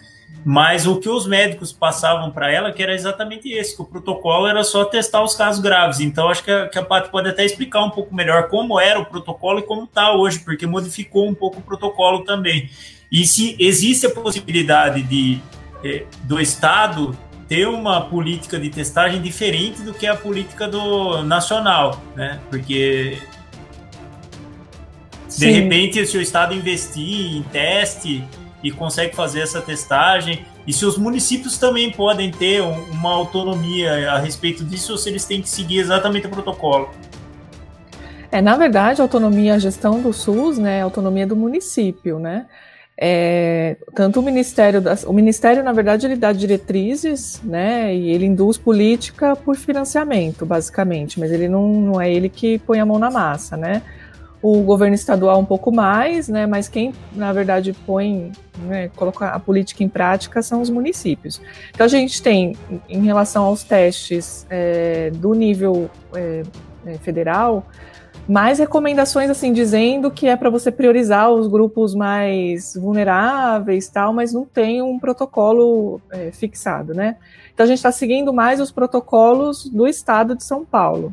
Mas 0.45 0.87
o 0.87 0.97
que 0.97 1.09
os 1.09 1.27
médicos 1.27 1.73
passavam 1.73 2.31
para 2.31 2.51
ela 2.51 2.73
que 2.73 2.83
era 2.83 2.95
exatamente 2.95 3.51
esse, 3.51 3.75
que 3.75 3.83
o 3.83 3.85
protocolo 3.85 4.47
era 4.47 4.63
só 4.65 4.85
testar 4.85 5.23
os 5.23 5.35
casos 5.35 5.63
graves. 5.63 6.01
Então 6.01 6.29
acho 6.29 6.45
que 6.45 6.51
a, 6.51 6.69
que 6.69 6.79
a 6.79 6.85
Paty 6.85 7.11
pode 7.11 7.29
até 7.29 7.45
explicar 7.45 7.83
um 7.83 7.91
pouco 7.91 8.15
melhor 8.15 8.49
como 8.49 8.79
era 8.79 8.99
o 8.99 9.07
protocolo 9.07 9.59
e 9.59 9.63
como 9.63 9.85
está 9.85 10.13
hoje, 10.13 10.39
porque 10.41 10.67
modificou 10.67 11.29
um 11.29 11.35
pouco 11.35 11.59
o 11.59 11.63
protocolo 11.63 12.25
também. 12.25 12.71
E 13.11 13.27
se 13.27 13.57
existe 13.59 14.07
a 14.07 14.11
possibilidade 14.11 15.03
de 15.03 15.41
eh, 15.83 16.05
do 16.25 16.41
Estado 16.41 17.17
ter 17.51 17.67
uma 17.67 18.03
política 18.03 18.61
de 18.61 18.71
testagem 18.71 19.21
diferente 19.21 19.83
do 19.83 19.93
que 19.93 20.07
a 20.07 20.15
política 20.15 20.69
do 20.69 21.25
nacional, 21.25 22.01
né? 22.15 22.39
Porque 22.49 23.19
de 25.27 25.35
Sim. 25.35 25.51
repente, 25.51 26.07
se 26.07 26.17
o 26.17 26.21
Estado 26.21 26.55
investir 26.55 27.39
em 27.39 27.43
teste 27.43 28.25
e 28.63 28.71
consegue 28.71 29.17
fazer 29.17 29.41
essa 29.41 29.61
testagem, 29.61 30.47
e 30.65 30.73
se 30.73 30.87
os 30.87 30.97
municípios 30.97 31.59
também 31.59 31.91
podem 31.91 32.31
ter 32.31 32.61
uma 32.61 33.11
autonomia 33.11 34.13
a 34.13 34.19
respeito 34.19 34.65
disso, 34.65 34.93
ou 34.93 34.99
se 34.99 35.09
eles 35.09 35.25
têm 35.25 35.43
que 35.43 35.49
seguir 35.49 35.81
exatamente 35.81 36.29
o 36.29 36.31
protocolo. 36.31 36.91
É, 38.31 38.41
na 38.41 38.57
verdade, 38.57 39.01
a 39.01 39.05
autonomia, 39.05 39.55
a 39.55 39.59
gestão 39.59 40.01
do 40.01 40.13
SUS, 40.13 40.57
né, 40.57 40.79
é 40.79 40.81
a 40.83 40.85
autonomia 40.85 41.27
do 41.27 41.35
município, 41.35 42.21
né? 42.21 42.47
É, 43.03 43.79
tanto 43.95 44.21
o 44.21 44.23
Ministério, 44.23 44.79
das, 44.79 45.05
o 45.05 45.13
Ministério, 45.15 45.65
na 45.65 45.73
verdade, 45.73 46.07
ele 46.07 46.17
dá 46.17 46.35
diretrizes, 46.35 47.41
né, 47.43 47.95
e 47.95 48.11
ele 48.11 48.27
induz 48.27 48.59
política 48.59 49.35
por 49.35 49.57
financiamento, 49.57 50.45
basicamente, 50.45 51.19
mas 51.19 51.33
ele 51.33 51.49
não, 51.49 51.67
não 51.67 51.99
é 51.99 52.13
ele 52.13 52.29
que 52.29 52.59
põe 52.59 52.79
a 52.79 52.85
mão 52.85 52.99
na 52.99 53.11
massa, 53.11 53.57
né. 53.57 53.81
O 54.43 54.61
governo 54.63 54.95
estadual 54.95 55.41
um 55.41 55.47
pouco 55.47 55.73
mais, 55.73 56.29
né, 56.29 56.47
mas 56.47 56.69
quem, 56.69 56.93
na 57.15 57.33
verdade, 57.33 57.75
põe, 57.87 58.33
né, 58.65 58.91
coloca 58.95 59.29
a 59.29 59.39
política 59.39 59.83
em 59.83 59.89
prática 59.89 60.43
são 60.43 60.61
os 60.61 60.69
municípios. 60.69 61.41
Então, 61.71 61.87
a 61.87 61.89
gente 61.89 62.23
tem, 62.23 62.55
em 62.87 63.03
relação 63.03 63.45
aos 63.45 63.65
testes 63.65 64.47
é, 64.51 65.11
do 65.15 65.33
nível 65.33 65.91
é, 66.15 66.43
é 66.85 66.95
federal, 66.99 67.67
mais 68.31 68.61
recomendações 68.61 69.29
assim 69.29 69.53
dizendo 69.53 70.09
que 70.09 70.29
é 70.29 70.37
para 70.37 70.49
você 70.49 70.71
priorizar 70.71 71.31
os 71.33 71.49
grupos 71.49 71.97
mais 71.97 72.77
vulneráveis 72.77 73.89
tal, 73.89 74.13
mas 74.13 74.33
não 74.33 74.47
tem 74.47 74.81
um 74.81 75.01
protocolo 75.01 76.01
é, 76.13 76.31
fixado, 76.31 76.95
né? 76.95 77.17
Então 77.53 77.65
a 77.65 77.67
gente 77.67 77.79
está 77.79 77.91
seguindo 77.91 78.33
mais 78.33 78.61
os 78.61 78.71
protocolos 78.71 79.69
do 79.69 79.85
Estado 79.85 80.37
de 80.37 80.45
São 80.45 80.65
Paulo. 80.65 81.13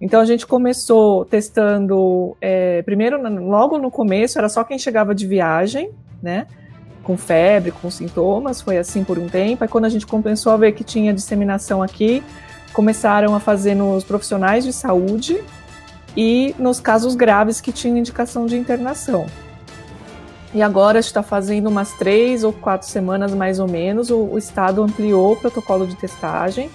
Então 0.00 0.22
a 0.22 0.24
gente 0.24 0.46
começou 0.46 1.26
testando 1.26 2.34
é, 2.40 2.80
primeiro 2.80 3.20
logo 3.44 3.76
no 3.76 3.90
começo 3.90 4.38
era 4.38 4.48
só 4.48 4.64
quem 4.64 4.78
chegava 4.78 5.14
de 5.14 5.26
viagem, 5.26 5.90
né? 6.22 6.46
Com 7.02 7.18
febre, 7.18 7.72
com 7.72 7.90
sintomas, 7.90 8.62
foi 8.62 8.78
assim 8.78 9.04
por 9.04 9.18
um 9.18 9.28
tempo. 9.28 9.64
Aí 9.64 9.68
quando 9.68 9.84
a 9.84 9.90
gente 9.90 10.06
começou 10.06 10.50
a 10.50 10.56
ver 10.56 10.72
que 10.72 10.82
tinha 10.82 11.12
disseminação 11.12 11.82
aqui, 11.82 12.22
começaram 12.72 13.34
a 13.34 13.40
fazer 13.40 13.74
nos 13.74 14.02
profissionais 14.02 14.64
de 14.64 14.72
saúde, 14.72 15.44
e 16.16 16.54
nos 16.58 16.80
casos 16.80 17.14
graves 17.14 17.60
que 17.60 17.72
tinham 17.72 17.96
indicação 17.96 18.46
de 18.46 18.56
internação. 18.56 19.26
E 20.54 20.62
agora 20.62 21.00
está 21.00 21.22
fazendo 21.22 21.68
umas 21.68 21.92
três 21.92 22.44
ou 22.44 22.52
quatro 22.52 22.86
semanas 22.86 23.34
mais 23.34 23.58
ou 23.58 23.66
menos, 23.66 24.10
o, 24.10 24.18
o 24.18 24.38
Estado 24.38 24.82
ampliou 24.82 25.32
o 25.32 25.36
protocolo 25.36 25.86
de 25.86 25.96
testagem 25.96 26.70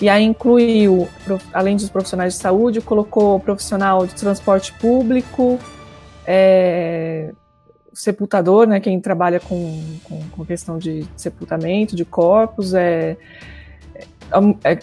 e 0.00 0.08
aí 0.08 0.24
incluiu, 0.24 1.08
além 1.52 1.74
dos 1.74 1.88
profissionais 1.88 2.34
de 2.34 2.40
saúde, 2.40 2.80
colocou 2.80 3.40
profissional 3.40 4.06
de 4.06 4.14
transporte 4.14 4.72
público, 4.74 5.58
é, 6.26 7.32
sepultador, 7.94 8.66
né, 8.66 8.78
quem 8.78 9.00
trabalha 9.00 9.40
com, 9.40 9.82
com, 10.04 10.20
com 10.30 10.44
questão 10.44 10.76
de 10.76 11.06
sepultamento 11.16 11.96
de 11.96 12.04
corpos, 12.04 12.74
é, 12.74 13.16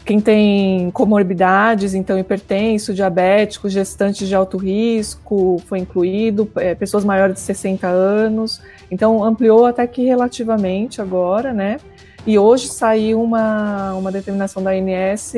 quem 0.06 0.20
tem 0.20 0.90
comorbidades, 0.92 1.94
então 1.94 2.18
hipertenso, 2.18 2.94
diabético, 2.94 3.68
gestantes 3.70 4.28
de 4.28 4.36
alto 4.36 4.58
risco, 4.58 5.62
foi 5.68 5.80
incluído, 5.80 6.50
é, 6.56 6.74
pessoas 6.74 7.04
maiores 7.04 7.36
de 7.36 7.42
60 7.42 7.88
anos, 7.88 8.62
então 8.90 9.24
ampliou 9.24 9.66
até 9.66 9.86
que 9.86 10.06
relativamente 10.06 11.02
agora, 11.02 11.54
né? 11.54 11.78
E 12.26 12.40
hoje 12.40 12.68
saiu 12.68 13.22
uma, 13.22 13.94
uma 13.96 14.12
determinação 14.12 14.64
da 14.64 14.72
ANS 14.72 15.34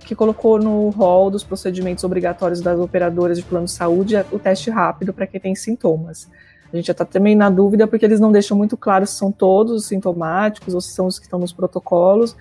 que 0.00 0.14
colocou 0.14 0.58
no 0.58 0.88
rol 0.90 1.30
dos 1.30 1.44
procedimentos 1.44 2.02
obrigatórios 2.04 2.60
das 2.60 2.78
operadoras 2.78 3.38
de 3.38 3.44
plano 3.44 3.66
de 3.66 3.72
saúde 3.72 4.16
o 4.32 4.38
teste 4.38 4.70
rápido 4.70 5.12
para 5.12 5.26
quem 5.26 5.40
tem 5.40 5.54
sintomas. 5.54 6.28
A 6.72 6.76
gente 6.76 6.86
já 6.86 6.92
está 6.92 7.04
também 7.04 7.36
na 7.36 7.48
dúvida 7.48 7.86
porque 7.86 8.04
eles 8.04 8.20
não 8.20 8.32
deixam 8.32 8.56
muito 8.56 8.76
claro 8.76 9.06
se 9.06 9.14
são 9.14 9.30
todos 9.30 9.86
sintomáticos 9.86 10.74
ou 10.74 10.80
se 10.80 10.90
são 10.90 11.06
os 11.06 11.18
que 11.18 11.26
estão 11.26 11.38
nos 11.38 11.52
protocolos, 11.52 12.36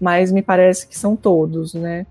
mas 0.00 0.32
me 0.32 0.42
parece 0.42 0.86
que 0.86 0.98
são 0.98 1.14
todos, 1.14 1.74
né? 1.74 2.06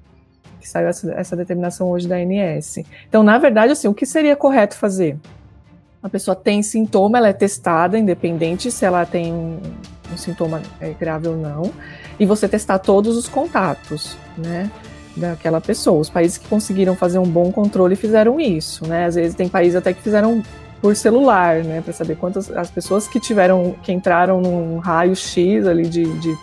Que 0.60 0.68
saiu 0.68 0.88
essa, 0.88 1.12
essa 1.14 1.36
determinação 1.36 1.90
hoje 1.90 2.08
da 2.08 2.16
ANS. 2.16 2.80
Então, 3.08 3.24
na 3.24 3.38
verdade, 3.38 3.72
assim, 3.72 3.88
o 3.88 3.94
que 3.94 4.06
seria 4.06 4.36
correto 4.36 4.76
fazer? 4.76 5.18
A 6.02 6.08
pessoa 6.08 6.36
tem 6.36 6.62
sintoma, 6.62 7.18
ela 7.18 7.30
é 7.30 7.34
testada, 7.34 7.98
independente 7.98 8.72
se 8.72 8.86
ela 8.86 9.06
tem 9.06 9.34
um, 9.34 9.60
um 10.14 10.18
sintoma 10.18 10.62
é, 10.80 10.92
grave 10.92 11.28
ou 11.28 11.36
não, 11.36 11.72
e 12.20 12.26
você 12.26 12.48
testar 12.48 12.80
todos 12.80 13.18
os 13.18 13.28
contatos, 13.28 14.18
né? 14.38 14.70
daquela 15.18 15.60
pessoa. 15.60 16.00
Os 16.00 16.10
países 16.10 16.38
que 16.38 16.48
conseguiram 16.48 16.96
fazer 16.96 17.20
um 17.20 17.26
bom 17.26 17.52
controle 17.52 17.96
fizeram 17.96 18.40
isso, 18.40 18.88
né? 18.88 19.06
Às 19.06 19.16
vezes 19.16 19.36
tem 19.36 19.50
países 19.50 19.76
até 19.76 19.92
que 19.92 20.02
fizeram 20.02 20.42
por 20.82 20.96
celular, 20.96 21.64
né, 21.64 21.82
para 21.82 21.92
saber 21.92 22.16
quantas 22.16 22.50
as 22.52 22.72
pessoas 22.72 23.06
que 23.06 23.20
tiveram 23.20 23.76
que 23.84 23.92
entraram 23.92 24.40
num 24.40 24.78
raio 24.78 25.14
X 25.14 25.68
ali 25.68 25.84
de, 25.84 26.06
de 26.20 26.38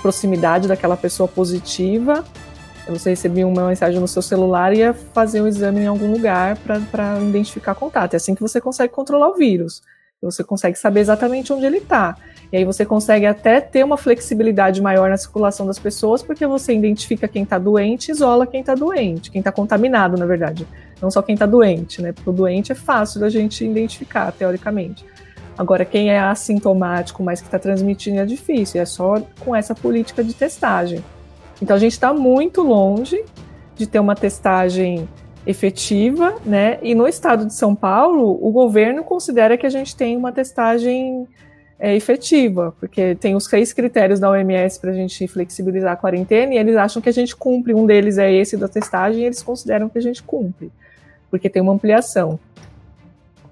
proximidade 0.00 0.68
daquela 0.68 0.96
pessoa 0.96 1.28
positiva. 1.28 2.24
Você 2.88 3.10
recebia 3.10 3.46
uma 3.46 3.68
mensagem 3.68 4.00
no 4.00 4.08
seu 4.08 4.22
celular 4.22 4.72
e 4.72 4.78
ia 4.78 4.92
fazer 4.92 5.40
um 5.40 5.46
exame 5.46 5.80
em 5.80 5.86
algum 5.86 6.10
lugar 6.12 6.56
para 6.58 7.20
identificar 7.20 7.74
contato. 7.74 8.14
É 8.14 8.16
assim 8.16 8.34
que 8.34 8.40
você 8.40 8.60
consegue 8.60 8.92
controlar 8.92 9.28
o 9.28 9.34
vírus. 9.34 9.82
Você 10.22 10.44
consegue 10.44 10.76
saber 10.76 11.00
exatamente 11.00 11.50
onde 11.50 11.64
ele 11.64 11.78
está. 11.78 12.14
E 12.52 12.56
aí 12.58 12.64
você 12.64 12.84
consegue 12.84 13.24
até 13.24 13.60
ter 13.60 13.82
uma 13.82 13.96
flexibilidade 13.96 14.82
maior 14.82 15.08
na 15.08 15.16
circulação 15.16 15.66
das 15.66 15.78
pessoas, 15.78 16.22
porque 16.22 16.46
você 16.46 16.74
identifica 16.74 17.26
quem 17.26 17.44
está 17.44 17.58
doente 17.58 18.10
isola 18.10 18.46
quem 18.46 18.60
está 18.60 18.74
doente, 18.74 19.30
quem 19.30 19.38
está 19.38 19.50
contaminado, 19.50 20.18
na 20.18 20.26
verdade. 20.26 20.66
Não 21.00 21.10
só 21.10 21.22
quem 21.22 21.34
está 21.34 21.46
doente, 21.46 22.02
né? 22.02 22.12
Porque 22.12 22.28
o 22.28 22.32
doente 22.32 22.72
é 22.72 22.74
fácil 22.74 23.20
da 23.20 23.30
gente 23.30 23.64
identificar, 23.64 24.30
teoricamente. 24.32 25.06
Agora, 25.60 25.84
quem 25.84 26.08
é 26.08 26.18
assintomático, 26.18 27.22
mas 27.22 27.42
que 27.42 27.46
está 27.46 27.58
transmitindo 27.58 28.18
é 28.18 28.24
difícil, 28.24 28.80
é 28.80 28.86
só 28.86 29.20
com 29.40 29.54
essa 29.54 29.74
política 29.74 30.24
de 30.24 30.32
testagem. 30.32 31.04
Então, 31.60 31.76
a 31.76 31.78
gente 31.78 31.92
está 31.92 32.14
muito 32.14 32.62
longe 32.62 33.22
de 33.76 33.86
ter 33.86 33.98
uma 33.98 34.14
testagem 34.14 35.06
efetiva, 35.46 36.36
né? 36.46 36.78
E 36.80 36.94
no 36.94 37.06
estado 37.06 37.44
de 37.44 37.52
São 37.52 37.74
Paulo, 37.74 38.38
o 38.40 38.50
governo 38.50 39.04
considera 39.04 39.58
que 39.58 39.66
a 39.66 39.68
gente 39.68 39.94
tem 39.94 40.16
uma 40.16 40.32
testagem 40.32 41.28
é, 41.78 41.94
efetiva, 41.94 42.74
porque 42.80 43.14
tem 43.16 43.36
os 43.36 43.46
três 43.46 43.70
critérios 43.74 44.18
da 44.18 44.30
OMS 44.30 44.80
para 44.80 44.92
a 44.92 44.94
gente 44.94 45.28
flexibilizar 45.28 45.92
a 45.92 45.96
quarentena 45.96 46.54
e 46.54 46.56
eles 46.56 46.74
acham 46.74 47.02
que 47.02 47.10
a 47.10 47.12
gente 47.12 47.36
cumpre. 47.36 47.74
Um 47.74 47.84
deles 47.84 48.16
é 48.16 48.32
esse 48.32 48.56
da 48.56 48.66
testagem 48.66 49.20
e 49.20 49.26
eles 49.26 49.42
consideram 49.42 49.90
que 49.90 49.98
a 49.98 50.02
gente 50.02 50.22
cumpre, 50.22 50.72
porque 51.30 51.50
tem 51.50 51.60
uma 51.60 51.74
ampliação. 51.74 52.40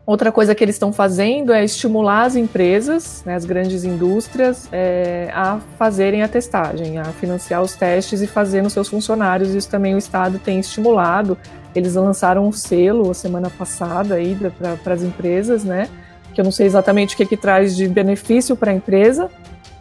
Outra 0.09 0.33
coisa 0.33 0.55
que 0.55 0.65
eles 0.65 0.77
estão 0.77 0.91
fazendo 0.91 1.53
é 1.53 1.63
estimular 1.63 2.23
as 2.23 2.35
empresas, 2.35 3.23
né, 3.27 3.35
as 3.35 3.45
grandes 3.45 3.85
indústrias, 3.85 4.67
é, 4.73 5.31
a 5.35 5.61
fazerem 5.79 6.23
a 6.23 6.29
testagem, 6.29 6.97
a 6.97 7.05
financiar 7.05 7.61
os 7.61 7.75
testes 7.75 8.23
e 8.23 8.27
fazer 8.27 8.63
nos 8.63 8.73
seus 8.73 8.89
funcionários. 8.89 9.55
Isso 9.55 9.69
também 9.69 9.95
o 9.95 9.99
Estado 9.99 10.39
tem 10.39 10.59
estimulado. 10.61 11.37
Eles 11.75 11.95
lançaram 11.95 12.49
um 12.49 12.53
selo 12.53 13.11
a 13.11 13.13
semana 13.13 13.51
passada 13.51 14.15
aí 14.15 14.35
para 14.83 14.95
as 14.95 15.03
empresas, 15.03 15.63
né? 15.63 15.91
que 16.33 16.41
eu 16.41 16.45
não 16.45 16.53
sei 16.53 16.65
exatamente 16.65 17.15
o 17.15 17.19
que, 17.19 17.27
que 17.27 17.37
traz 17.37 17.77
de 17.77 17.87
benefício 17.87 18.57
para 18.57 18.71
a 18.71 18.75
empresa, 18.75 19.31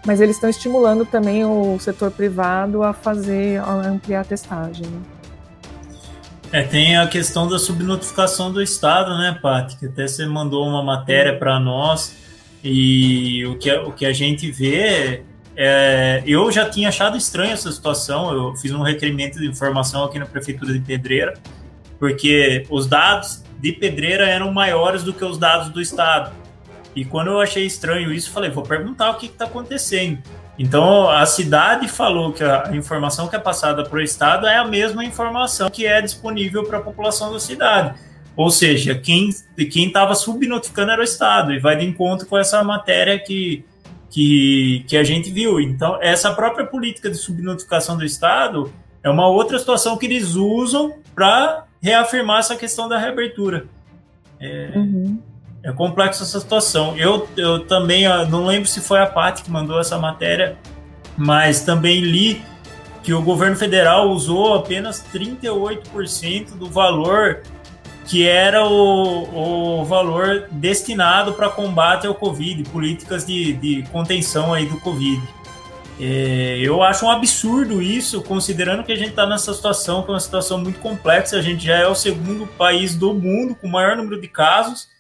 mas 0.05 0.19
eles 0.19 0.35
estão 0.35 0.49
estimulando 0.49 1.05
também 1.05 1.45
o 1.45 1.79
setor 1.79 2.11
privado 2.11 2.83
a 2.83 2.91
fazer, 2.91 3.61
a 3.61 3.71
ampliar 3.87 4.21
a 4.21 4.25
testagem. 4.25 4.87
É, 6.51 6.63
tem 6.63 6.97
a 6.97 7.07
questão 7.07 7.47
da 7.47 7.59
subnotificação 7.59 8.51
do 8.51 8.61
Estado, 8.61 9.17
né, 9.17 9.37
Paty? 9.41 9.77
Que 9.77 9.85
até 9.87 10.07
você 10.07 10.25
mandou 10.25 10.65
uma 10.65 10.81
matéria 10.81 11.37
para 11.37 11.59
nós 11.59 12.15
e 12.63 13.45
o 13.45 13.57
que, 13.57 13.71
o 13.71 13.91
que 13.91 14.05
a 14.05 14.13
gente 14.13 14.49
vê 14.49 15.23
é, 15.59 16.21
eu 16.25 16.51
já 16.51 16.69
tinha 16.69 16.89
achado 16.89 17.17
estranha 17.17 17.53
essa 17.53 17.71
situação. 17.71 18.31
Eu 18.31 18.55
fiz 18.55 18.71
um 18.71 18.83
requerimento 18.83 19.39
de 19.39 19.47
informação 19.47 20.03
aqui 20.03 20.19
na 20.19 20.25
prefeitura 20.25 20.71
de 20.71 20.79
Pedreira, 20.79 21.33
porque 21.99 22.65
os 22.69 22.85
dados 22.87 23.43
de 23.59 23.73
Pedreira 23.73 24.29
eram 24.29 24.53
maiores 24.53 25.01
do 25.03 25.11
que 25.11 25.25
os 25.25 25.37
dados 25.37 25.69
do 25.69 25.81
estado. 25.81 26.31
E 26.95 27.03
quando 27.03 27.31
eu 27.31 27.41
achei 27.41 27.65
estranho 27.65 28.13
isso, 28.13 28.31
falei, 28.31 28.51
vou 28.51 28.63
perguntar 28.63 29.09
o 29.09 29.15
que 29.15 29.25
está 29.25 29.45
acontecendo. 29.45 30.19
Então, 30.57 31.07
a 31.09 31.25
cidade 31.25 31.87
falou 31.87 32.33
que 32.33 32.43
a 32.43 32.71
informação 32.73 33.27
que 33.27 33.35
é 33.35 33.39
passada 33.39 33.83
para 33.83 33.99
o 33.99 34.01
Estado 34.01 34.47
é 34.47 34.57
a 34.57 34.65
mesma 34.65 35.05
informação 35.05 35.69
que 35.69 35.85
é 35.85 36.01
disponível 36.01 36.63
para 36.63 36.79
a 36.79 36.81
população 36.81 37.31
da 37.31 37.39
cidade. 37.39 37.93
Ou 38.35 38.49
seja, 38.49 38.95
quem 38.95 39.29
estava 39.57 40.15
subnotificando 40.15 40.91
era 40.91 41.01
o 41.01 41.03
Estado, 41.03 41.53
e 41.53 41.59
vai 41.59 41.75
de 41.75 41.85
encontro 41.85 42.27
com 42.27 42.37
essa 42.37 42.63
matéria 42.63 43.19
que, 43.19 43.65
que, 44.09 44.83
que 44.87 44.97
a 44.97 45.03
gente 45.03 45.31
viu. 45.31 45.59
Então, 45.59 45.97
essa 46.01 46.33
própria 46.33 46.65
política 46.65 47.09
de 47.09 47.17
subnotificação 47.17 47.97
do 47.97 48.05
Estado 48.05 48.71
é 49.03 49.09
uma 49.09 49.27
outra 49.27 49.57
situação 49.59 49.97
que 49.97 50.05
eles 50.05 50.35
usam 50.35 50.93
para 51.15 51.65
reafirmar 51.81 52.39
essa 52.39 52.55
questão 52.55 52.87
da 52.87 52.97
reabertura. 52.97 53.65
É, 54.39 54.71
uhum. 54.75 54.96
É 55.67 55.71
complexa 55.73 56.23
essa 56.23 56.39
situação. 56.39 56.97
Eu, 56.97 57.27
eu 57.35 57.59
também 57.67 58.05
não 58.29 58.45
lembro 58.45 58.69
se 58.69 58.79
foi 58.79 59.01
a 59.01 59.05
Paty 59.05 59.43
que 59.43 59.51
mandou 59.51 59.81
essa 59.81 59.99
matéria, 59.99 60.57
mas 61.17 61.59
também 61.59 61.99
li 61.99 62.41
que 63.03 63.13
o 63.13 63.21
governo 63.21 63.57
federal 63.57 64.09
usou 64.09 64.55
apenas 64.55 65.03
38% 65.13 66.51
do 66.57 66.69
valor 66.69 67.41
que 68.05 68.25
era 68.25 68.65
o, 68.65 69.81
o 69.81 69.83
valor 69.83 70.47
destinado 70.49 71.33
para 71.33 71.49
combate 71.49 72.07
ao 72.07 72.15
Covid, 72.15 72.63
políticas 72.69 73.25
de, 73.25 73.51
de 73.51 73.83
contenção 73.91 74.53
aí 74.53 74.65
do 74.65 74.79
Covid. 74.79 75.21
É, 75.99 76.59
eu 76.61 76.81
acho 76.81 77.05
um 77.05 77.09
absurdo 77.09 77.81
isso, 77.81 78.21
considerando 78.21 78.85
que 78.85 78.93
a 78.93 78.95
gente 78.95 79.09
está 79.09 79.25
nessa 79.25 79.53
situação, 79.53 80.01
que 80.03 80.09
é 80.09 80.13
uma 80.13 80.19
situação 80.21 80.59
muito 80.59 80.79
complexa. 80.79 81.35
A 81.35 81.41
gente 81.41 81.65
já 81.65 81.75
é 81.75 81.87
o 81.87 81.95
segundo 81.95 82.47
país 82.47 82.95
do 82.95 83.13
mundo 83.13 83.53
com 83.53 83.67
o 83.67 83.69
maior 83.69 83.97
número 83.97 84.21
de 84.21 84.29
casos 84.29 84.95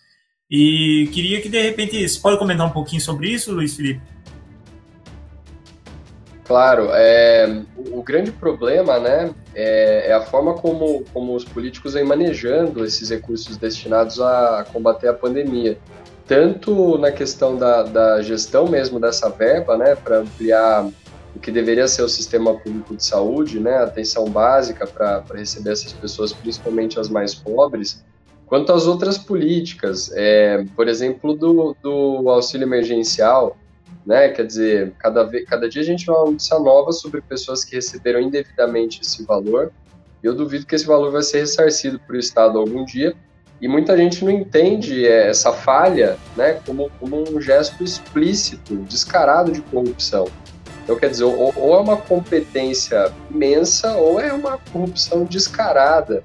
e 0.49 1.09
queria 1.13 1.41
que 1.41 1.49
de 1.49 1.61
repente 1.61 2.07
você 2.07 2.19
pode 2.19 2.39
comentar 2.39 2.65
um 2.65 2.71
pouquinho 2.71 3.01
sobre 3.01 3.29
isso, 3.29 3.51
Luiz 3.51 3.75
Felipe? 3.75 4.01
Claro, 6.47 6.87
é, 6.93 7.61
o 7.91 8.01
grande 8.01 8.31
problema, 8.31 8.97
né, 8.99 9.35
é, 9.53 10.11
é, 10.11 10.13
a 10.13 10.21
forma 10.21 10.53
como, 10.53 11.03
como 11.11 11.35
os 11.35 11.43
políticos 11.43 11.93
vêm 11.93 12.05
manejando 12.05 12.85
esses 12.85 13.09
recursos 13.09 13.57
destinados 13.57 14.21
a 14.21 14.65
combater 14.71 15.09
a 15.09 15.13
pandemia, 15.13 15.77
tanto 16.25 16.97
na 16.97 17.11
questão 17.11 17.57
da, 17.57 17.83
da 17.83 18.21
gestão 18.21 18.65
mesmo 18.65 18.97
dessa 18.97 19.29
verba, 19.29 19.77
né, 19.77 19.95
para 19.95 20.19
ampliar 20.19 20.89
o 21.35 21.39
que 21.39 21.51
deveria 21.51 21.85
ser 21.85 22.03
o 22.03 22.07
sistema 22.07 22.53
público 22.53 22.95
de 22.95 23.03
saúde, 23.03 23.59
né, 23.59 23.79
atenção 23.79 24.29
básica 24.29 24.87
para 24.87 25.25
receber 25.35 25.71
essas 25.71 25.91
pessoas, 25.91 26.31
principalmente 26.31 26.97
as 26.97 27.09
mais 27.09 27.35
pobres, 27.35 28.05
Quanto 28.47 28.71
às 28.71 28.87
outras 28.87 29.17
políticas, 29.17 30.09
é, 30.15 30.63
por 30.75 30.87
exemplo, 30.87 31.35
do, 31.35 31.75
do 31.83 32.29
auxílio 32.29 32.65
emergencial, 32.65 33.57
né? 34.07 34.29
Quer 34.29 34.45
dizer, 34.45 34.93
cada, 34.97 35.29
cada 35.45 35.67
dia 35.67 35.81
a 35.81 35.85
gente 35.85 36.05
vê 36.05 36.11
uma 36.13 36.31
notícia 36.31 36.57
nova 36.57 36.93
sobre 36.93 37.19
pessoas 37.19 37.65
que 37.65 37.75
receberam 37.75 38.21
indevidamente 38.21 39.01
esse 39.01 39.25
valor. 39.25 39.69
Eu 40.23 40.33
duvido 40.33 40.65
que 40.65 40.75
esse 40.75 40.85
valor 40.85 41.11
vai 41.11 41.21
ser 41.21 41.39
ressarcido 41.39 41.99
por 41.99 42.15
o 42.15 42.19
Estado 42.19 42.57
algum 42.57 42.85
dia. 42.85 43.13
E 43.59 43.67
muita 43.67 43.97
gente 43.97 44.23
não 44.23 44.31
entende 44.31 45.05
é, 45.05 45.27
essa 45.29 45.51
falha 45.51 46.17
né, 46.37 46.53
como, 46.65 46.89
como 46.99 47.21
um 47.29 47.41
gesto 47.41 47.83
explícito, 47.83 48.77
descarado 48.83 49.51
de 49.51 49.61
corrupção. 49.61 50.25
Então, 50.83 50.95
quer 50.95 51.09
dizer, 51.09 51.25
ou, 51.25 51.53
ou 51.57 51.75
é 51.75 51.79
uma 51.79 51.97
competência 51.97 53.11
imensa 53.29 53.97
ou 53.97 54.21
é 54.21 54.31
uma 54.31 54.57
corrupção 54.71 55.25
descarada 55.25 56.23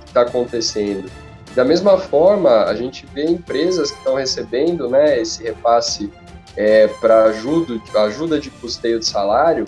que 0.00 0.06
está 0.06 0.22
acontecendo. 0.22 1.10
Da 1.54 1.64
mesma 1.64 1.98
forma, 1.98 2.64
a 2.64 2.74
gente 2.74 3.06
vê 3.12 3.24
empresas 3.24 3.90
que 3.90 3.98
estão 3.98 4.14
recebendo 4.14 4.88
né, 4.88 5.20
esse 5.20 5.42
repasse 5.42 6.10
é, 6.56 6.86
para 6.86 7.24
ajuda, 7.24 7.80
ajuda 8.00 8.38
de 8.40 8.50
custeio 8.50 9.00
de 9.00 9.06
salário. 9.06 9.64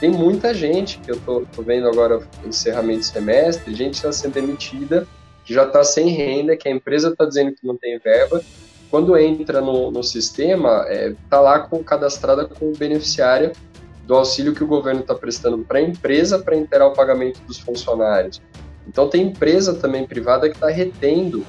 Tem 0.00 0.10
muita 0.10 0.52
gente, 0.52 0.98
que 0.98 1.10
eu 1.10 1.16
estou 1.16 1.46
vendo 1.58 1.88
agora 1.88 2.20
encerramento 2.44 3.00
do 3.00 3.04
semestre, 3.04 3.74
gente 3.74 3.94
está 3.94 4.12
sendo 4.12 4.34
demitida, 4.34 5.06
que 5.44 5.54
já 5.54 5.64
está 5.64 5.84
sem 5.84 6.08
renda, 6.08 6.56
que 6.56 6.68
a 6.68 6.70
empresa 6.70 7.10
está 7.10 7.24
dizendo 7.24 7.52
que 7.52 7.66
não 7.66 7.76
tem 7.76 7.98
verba, 7.98 8.42
quando 8.90 9.16
entra 9.16 9.60
no, 9.60 9.90
no 9.90 10.02
sistema, 10.02 10.84
está 10.88 10.92
é, 10.92 11.14
tá 11.28 11.40
lá 11.40 11.58
com, 11.60 11.82
cadastrada 11.82 12.46
como 12.46 12.76
beneficiária 12.76 13.52
do 14.06 14.14
auxílio 14.14 14.54
que 14.54 14.62
o 14.62 14.66
governo 14.66 15.00
está 15.00 15.14
prestando 15.14 15.58
para 15.64 15.78
a 15.78 15.82
empresa 15.82 16.38
para 16.38 16.54
inteirar 16.56 16.86
o 16.86 16.92
pagamento 16.92 17.40
dos 17.46 17.58
funcionários. 17.58 18.40
Então 18.86 19.08
tem 19.08 19.22
empresa 19.22 19.74
também 19.74 20.06
privada 20.06 20.48
que 20.48 20.56
está 20.56 20.68
retendo 20.68 21.44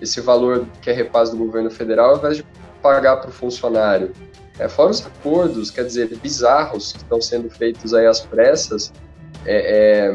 esse 0.00 0.20
valor 0.20 0.66
que 0.82 0.90
é 0.90 0.92
repaz 0.92 1.30
do 1.30 1.36
governo 1.36 1.70
federal 1.70 2.10
ao 2.10 2.16
invés 2.18 2.36
de 2.36 2.46
pagar 2.82 3.16
para 3.16 3.30
o 3.30 3.32
funcionário. 3.32 4.12
É, 4.58 4.68
fora 4.68 4.90
os 4.90 5.04
acordos, 5.04 5.70
quer 5.70 5.84
dizer, 5.84 6.14
bizarros 6.18 6.92
que 6.92 6.98
estão 6.98 7.20
sendo 7.20 7.50
feitos 7.50 7.92
aí 7.92 8.06
às 8.06 8.20
pressas, 8.20 8.92
é, 9.44 10.12
é, 10.12 10.14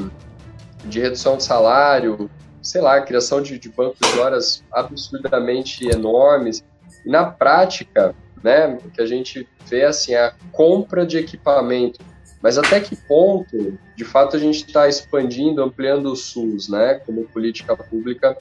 de 0.85 0.99
redução 0.99 1.35
de 1.35 1.43
salário, 1.43 2.29
sei 2.61 2.79
lá, 2.79 3.01
criação 3.01 3.41
de, 3.41 3.59
de 3.59 3.69
bancos 3.69 3.99
de 4.13 4.19
horas 4.19 4.63
absurdamente 4.71 5.87
enormes. 5.89 6.63
E 7.05 7.09
na 7.09 7.25
prática, 7.25 8.15
né, 8.41 8.77
que 8.93 9.01
a 9.01 9.05
gente 9.05 9.47
vê 9.65 9.83
assim 9.83 10.15
a 10.15 10.33
compra 10.51 11.05
de 11.05 11.17
equipamento, 11.17 11.99
mas 12.41 12.57
até 12.57 12.79
que 12.79 12.95
ponto, 12.95 13.77
de 13.95 14.05
fato, 14.05 14.35
a 14.35 14.39
gente 14.39 14.65
está 14.65 14.87
expandindo, 14.87 15.61
ampliando 15.61 16.11
o 16.11 16.15
SUS, 16.15 16.69
né, 16.69 17.01
como 17.05 17.25
política 17.25 17.75
pública, 17.75 18.37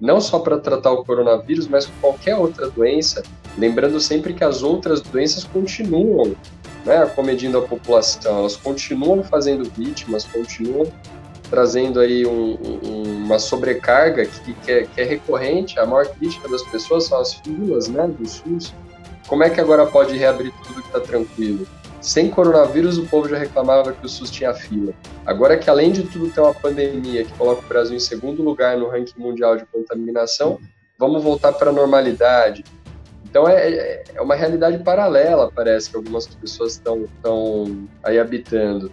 não 0.00 0.20
só 0.20 0.38
para 0.38 0.58
tratar 0.58 0.92
o 0.92 1.04
coronavírus, 1.04 1.68
mas 1.68 1.86
qualquer 2.00 2.36
outra 2.36 2.68
doença, 2.68 3.22
lembrando 3.56 4.00
sempre 4.00 4.32
que 4.34 4.44
as 4.44 4.62
outras 4.62 5.00
doenças 5.00 5.44
continuam, 5.44 6.34
né, 6.84 6.98
acomedindo 6.98 7.58
a 7.58 7.62
população, 7.62 8.38
elas 8.38 8.56
continuam 8.56 9.22
fazendo 9.22 9.68
vítimas, 9.70 10.24
continuam 10.24 10.90
trazendo 11.50 12.00
aí 12.00 12.26
um, 12.26 12.58
um, 12.82 13.24
uma 13.24 13.38
sobrecarga 13.38 14.26
que, 14.26 14.54
que, 14.54 14.72
é, 14.72 14.82
que, 14.84 15.00
é, 15.00 15.04
recorrente, 15.04 15.78
a 15.78 15.86
maior 15.86 16.06
crítica 16.06 16.48
das 16.48 16.62
pessoas 16.62 17.04
são 17.04 17.20
as 17.20 17.34
filas 17.34 17.88
né, 17.88 18.08
do 18.08 18.26
SUS. 18.26 18.74
Como 19.26 19.42
é 19.42 19.50
que 19.50 19.60
agora 19.60 19.86
pode 19.86 20.16
reabrir 20.16 20.52
tudo 20.66 20.82
que 20.82 20.88
está 20.88 21.00
tranquilo? 21.00 21.66
Sem 22.04 22.28
coronavírus, 22.28 22.98
o 22.98 23.06
povo 23.06 23.30
já 23.30 23.38
reclamava 23.38 23.94
que 23.94 24.04
o 24.04 24.08
SUS 24.10 24.30
tinha 24.30 24.52
fila. 24.52 24.92
Agora 25.24 25.56
que, 25.56 25.70
além 25.70 25.90
de 25.90 26.02
tudo, 26.02 26.30
tem 26.30 26.44
uma 26.44 26.52
pandemia 26.52 27.24
que 27.24 27.32
coloca 27.32 27.62
o 27.62 27.66
Brasil 27.66 27.96
em 27.96 28.00
segundo 28.00 28.42
lugar 28.42 28.76
no 28.76 28.90
ranking 28.90 29.18
mundial 29.18 29.56
de 29.56 29.64
contaminação, 29.64 30.60
vamos 30.98 31.24
voltar 31.24 31.54
para 31.54 31.70
a 31.70 31.72
normalidade. 31.72 32.62
Então 33.24 33.48
é, 33.48 34.02
é 34.14 34.20
uma 34.20 34.34
realidade 34.34 34.84
paralela, 34.84 35.50
parece 35.50 35.88
que 35.88 35.96
algumas 35.96 36.26
pessoas 36.26 36.72
estão 36.72 37.08
aí 38.02 38.18
habitando, 38.18 38.92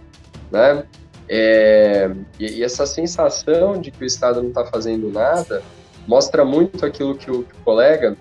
né? 0.50 0.82
É, 1.28 2.10
e, 2.40 2.60
e, 2.60 2.64
essa 2.64 2.86
sensação 2.86 3.78
de 3.78 3.90
que 3.90 4.02
o 4.02 4.06
Estado 4.06 4.40
não 4.40 4.48
está 4.48 4.64
fazendo 4.64 5.12
nada 5.12 5.62
mostra 6.08 6.46
muito 6.46 6.86
aquilo 6.86 7.14
que 7.14 7.30
o, 7.30 7.44
que 7.44 7.54
o, 7.54 7.62
colega 7.62 8.16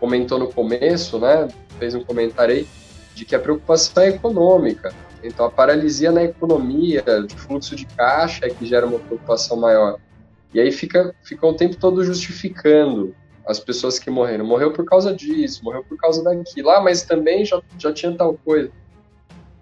comentou 0.00 0.38
no 0.38 0.50
começo, 0.50 1.18
né? 1.18 1.46
Fez 1.78 1.94
um 1.94 2.02
comentário 2.02 2.54
aí 2.54 2.66
de 3.18 3.24
que 3.24 3.34
a 3.34 3.38
preocupação 3.38 4.02
é 4.02 4.08
econômica. 4.10 4.94
Então, 5.22 5.44
a 5.44 5.50
paralisia 5.50 6.12
na 6.12 6.22
economia, 6.22 7.02
de 7.26 7.34
fluxo 7.34 7.74
de 7.74 7.84
caixa, 7.84 8.46
é 8.46 8.50
que 8.50 8.64
gera 8.64 8.86
uma 8.86 8.98
preocupação 8.98 9.56
maior. 9.56 9.98
E 10.54 10.60
aí 10.60 10.70
fica, 10.70 11.14
fica 11.22 11.46
o 11.46 11.54
tempo 11.54 11.76
todo 11.76 12.04
justificando 12.04 13.14
as 13.46 13.58
pessoas 13.58 13.98
que 13.98 14.10
morreram. 14.10 14.46
Morreu 14.46 14.72
por 14.72 14.84
causa 14.84 15.12
disso, 15.12 15.64
morreu 15.64 15.82
por 15.82 15.98
causa 15.98 16.22
daquilo. 16.22 16.70
Ah, 16.70 16.80
mas 16.80 17.02
também 17.02 17.44
já, 17.44 17.60
já 17.78 17.92
tinha 17.92 18.12
tal 18.16 18.34
coisa. 18.44 18.70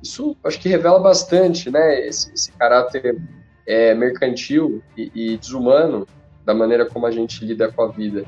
Isso 0.03 0.37
acho 0.45 0.61
que 0.61 0.69
revela 0.69 0.99
bastante, 0.99 1.71
né, 1.71 2.07
esse, 2.07 2.33
esse 2.33 2.53
caráter 2.53 3.19
é, 3.67 3.95
mercantil 3.95 4.83
e, 4.97 5.11
e, 5.15 5.37
desumano 5.39 6.07
da 6.45 6.55
maneira 6.55 6.87
como 6.87 7.07
a 7.07 7.11
gente 7.11 7.45
lida 7.45 7.73
com 7.73 7.83
a 7.83 7.89
vida. 7.89 8.25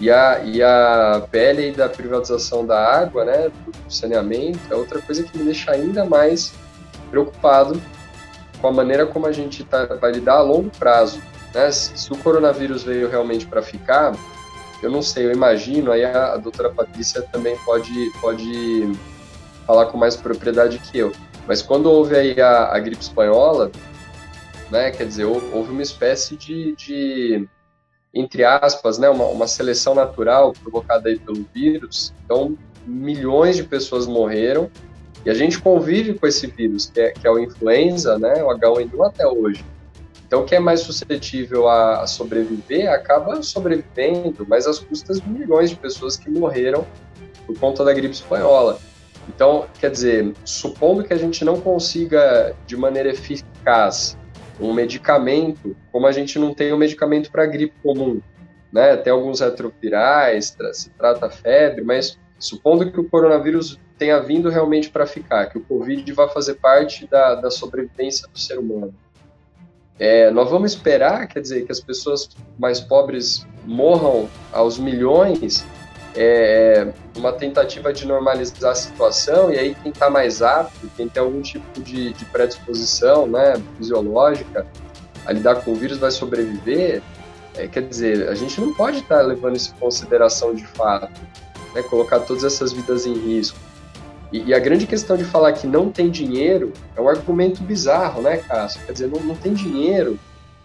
E 0.00 0.10
a, 0.10 0.40
e 0.44 0.62
a 0.62 1.26
pele 1.30 1.72
da 1.72 1.88
privatização 1.88 2.66
da 2.66 2.78
água, 2.78 3.24
né, 3.24 3.48
do 3.48 3.92
saneamento, 3.92 4.58
é 4.70 4.74
outra 4.74 5.00
coisa 5.00 5.22
que 5.22 5.38
me 5.38 5.44
deixa 5.44 5.70
ainda 5.70 6.04
mais 6.04 6.52
preocupado 7.10 7.80
com 8.60 8.68
a 8.68 8.72
maneira 8.72 9.06
como 9.06 9.26
a 9.26 9.32
gente 9.32 9.64
tá, 9.64 9.84
vai 9.86 10.12
lidar 10.12 10.34
a 10.34 10.42
longo 10.42 10.70
prazo. 10.78 11.20
Né? 11.54 11.70
Se, 11.70 11.96
se 11.96 12.12
o 12.12 12.16
coronavírus 12.16 12.84
veio 12.84 13.08
realmente 13.08 13.46
para 13.46 13.62
ficar, 13.62 14.16
eu 14.82 14.90
não 14.90 15.02
sei, 15.02 15.26
eu 15.26 15.32
imagino, 15.32 15.92
aí 15.92 16.04
a, 16.04 16.32
a 16.34 16.36
doutora 16.36 16.70
Patrícia 16.70 17.22
também 17.22 17.56
pode, 17.64 18.10
pode 18.20 18.92
falar 19.66 19.86
com 19.86 19.98
mais 19.98 20.16
propriedade 20.16 20.78
que 20.78 20.98
eu. 20.98 21.12
Mas 21.46 21.62
quando 21.62 21.86
houve 21.90 22.16
aí 22.16 22.40
a, 22.40 22.72
a 22.72 22.78
gripe 22.78 23.02
espanhola, 23.02 23.70
né, 24.70 24.90
quer 24.90 25.06
dizer, 25.06 25.24
houve 25.24 25.70
uma 25.70 25.82
espécie 25.82 26.36
de, 26.36 26.74
de 26.76 27.48
entre 28.14 28.44
aspas, 28.44 28.98
né, 28.98 29.08
uma, 29.08 29.24
uma 29.26 29.46
seleção 29.46 29.94
natural 29.94 30.52
provocada 30.52 31.08
aí 31.08 31.18
pelo 31.18 31.46
vírus. 31.54 32.12
Então, 32.24 32.56
milhões 32.86 33.56
de 33.56 33.64
pessoas 33.64 34.06
morreram 34.06 34.70
e 35.24 35.30
a 35.30 35.34
gente 35.34 35.60
convive 35.60 36.14
com 36.14 36.26
esse 36.26 36.46
vírus, 36.46 36.90
que 36.92 37.00
é, 37.00 37.10
que 37.12 37.26
é 37.26 37.30
o 37.30 37.38
influenza, 37.38 38.18
né, 38.18 38.42
o 38.42 38.48
H1N1 38.48 39.06
até 39.06 39.26
hoje. 39.26 39.64
Então, 40.26 40.44
quem 40.44 40.56
é 40.56 40.60
mais 40.60 40.80
suscetível 40.80 41.68
a, 41.68 42.02
a 42.02 42.06
sobreviver 42.06 42.90
acaba 42.90 43.42
sobrevivendo, 43.42 44.46
mas 44.48 44.66
às 44.66 44.78
custas 44.78 45.20
de 45.20 45.28
milhões 45.28 45.70
de 45.70 45.76
pessoas 45.76 46.16
que 46.16 46.30
morreram 46.30 46.86
por 47.46 47.58
conta 47.58 47.84
da 47.84 47.92
gripe 47.92 48.14
espanhola. 48.14 48.78
Então, 49.28 49.66
quer 49.78 49.90
dizer, 49.90 50.32
supondo 50.44 51.04
que 51.04 51.12
a 51.12 51.18
gente 51.18 51.44
não 51.44 51.60
consiga 51.60 52.56
de 52.66 52.76
maneira 52.76 53.10
eficaz 53.10 54.16
um 54.62 54.72
medicamento, 54.72 55.76
como 55.90 56.06
a 56.06 56.12
gente 56.12 56.38
não 56.38 56.54
tem 56.54 56.72
um 56.72 56.78
medicamento 56.78 57.30
para 57.30 57.46
gripe 57.46 57.74
comum, 57.82 58.20
né? 58.72 58.96
Tem 58.96 59.12
alguns 59.12 59.40
retrovirais, 59.40 60.56
se 60.72 60.90
trata 60.90 61.28
febre, 61.28 61.82
mas 61.82 62.18
supondo 62.38 62.90
que 62.90 63.00
o 63.00 63.08
coronavírus 63.08 63.78
tenha 63.98 64.18
vindo 64.20 64.48
realmente 64.48 64.90
para 64.90 65.06
ficar, 65.06 65.46
que 65.46 65.58
o 65.58 65.60
Covid 65.60 66.10
vai 66.12 66.28
fazer 66.28 66.54
parte 66.54 67.06
da, 67.06 67.36
da 67.36 67.50
sobrevivência 67.50 68.26
do 68.28 68.38
ser 68.38 68.58
humano. 68.58 68.94
É, 69.98 70.30
nós 70.30 70.50
vamos 70.50 70.72
esperar, 70.72 71.28
quer 71.28 71.40
dizer, 71.40 71.64
que 71.64 71.70
as 71.70 71.80
pessoas 71.80 72.28
mais 72.58 72.80
pobres 72.80 73.46
morram 73.64 74.28
aos 74.52 74.78
milhões 74.78 75.64
é, 76.14 76.92
uma 77.16 77.32
tentativa 77.32 77.92
de 77.92 78.06
normalizar 78.06 78.72
a 78.72 78.74
situação, 78.74 79.52
e 79.52 79.58
aí 79.58 79.74
quem 79.82 79.90
está 79.90 80.10
mais 80.10 80.42
apto, 80.42 80.90
quem 80.96 81.08
tem 81.08 81.22
algum 81.22 81.40
tipo 81.40 81.80
de, 81.80 82.12
de 82.12 82.24
predisposição 82.26 83.26
né, 83.26 83.54
fisiológica 83.78 84.66
a 85.24 85.32
lidar 85.32 85.56
com 85.56 85.72
o 85.72 85.74
vírus 85.74 85.98
vai 85.98 86.10
sobreviver, 86.10 87.02
é, 87.56 87.66
quer 87.66 87.82
dizer, 87.82 88.28
a 88.28 88.34
gente 88.34 88.60
não 88.60 88.74
pode 88.74 88.98
estar 88.98 89.18
tá 89.18 89.22
levando 89.22 89.56
isso 89.56 89.72
em 89.74 89.80
consideração 89.80 90.54
de 90.54 90.66
fato, 90.66 91.20
né, 91.74 91.82
colocar 91.82 92.20
todas 92.20 92.44
essas 92.44 92.72
vidas 92.72 93.06
em 93.06 93.14
risco. 93.14 93.58
E, 94.32 94.44
e, 94.44 94.54
a 94.54 94.58
grande 94.58 94.86
questão 94.86 95.16
de 95.16 95.24
falar 95.24 95.52
que 95.52 95.66
não 95.66 95.90
tem 95.90 96.10
dinheiro 96.10 96.72
é 96.96 97.00
um 97.00 97.08
argumento 97.08 97.62
bizarro, 97.62 98.22
né, 98.22 98.38
Cássio? 98.38 98.80
Quer 98.86 98.92
dizer, 98.92 99.08
não, 99.08 99.20
não 99.20 99.34
tem 99.34 99.52
dinheiro. 99.52 100.18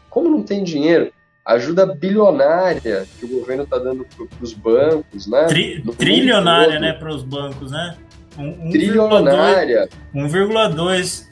Como 0.09 0.29
não 0.29 0.41
tem 0.41 0.63
dinheiro? 0.63 1.11
Ajuda 1.47 1.85
bilionária 1.85 3.07
que 3.17 3.25
o 3.25 3.39
governo 3.39 3.63
está 3.63 3.77
dando 3.77 4.05
para 4.05 4.43
os 4.43 4.53
bancos, 4.53 5.27
né? 5.27 5.45
Tri, 5.45 5.81
trilionária, 5.97 6.79
né, 6.79 6.91
para 6.91 7.09
os 7.09 7.23
bancos, 7.23 7.71
né? 7.71 7.95
Um, 8.37 8.67
um 8.67 8.69
trilionária. 8.69 9.87
1,2 10.13 11.27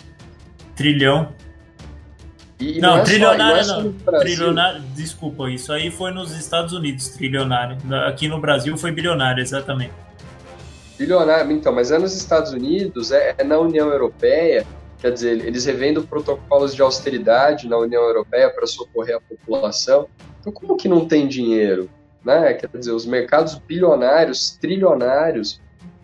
trilhão. 0.75 1.33
E, 2.57 2.79
não, 2.79 2.95
não 2.95 2.97
é 2.99 3.03
trilionária 3.03 3.63
só, 3.65 3.81
não. 3.83 3.93
É 4.13 4.19
trilionária, 4.19 4.81
desculpa, 4.95 5.49
isso 5.49 5.73
aí 5.73 5.91
foi 5.91 6.11
nos 6.11 6.31
Estados 6.31 6.71
Unidos, 6.71 7.09
trilionária. 7.09 7.77
Aqui 8.07 8.29
no 8.29 8.39
Brasil 8.39 8.77
foi 8.77 8.93
bilionária, 8.93 9.41
exatamente. 9.41 9.93
Bilionária, 10.97 11.51
então, 11.51 11.73
mas 11.73 11.91
é 11.91 11.99
nos 11.99 12.15
Estados 12.15 12.53
Unidos, 12.53 13.11
é, 13.11 13.35
é 13.37 13.43
na 13.43 13.59
União 13.59 13.89
Europeia 13.89 14.65
Quer 15.05 15.11
dizer, 15.11 15.45
eles 15.45 15.65
revendo 15.65 16.01
protocolos 16.01 16.73
de 16.73 16.81
austeridade 16.81 17.69
na 17.69 17.77
União 17.77 18.01
Europeia 18.01 18.49
para 18.49 18.65
socorrer 18.65 19.17
a 19.17 19.21
população. 19.21 20.07
Então, 20.39 20.51
como 20.51 20.75
que 20.75 20.87
não 20.87 21.07
tem 21.07 21.27
dinheiro? 21.27 21.87
Né? 22.25 22.55
Quer 22.55 22.67
dizer, 22.75 22.91
os 22.91 23.05
mercados 23.05 23.53
bilionários, 23.53 24.57
trilionários 24.59 25.61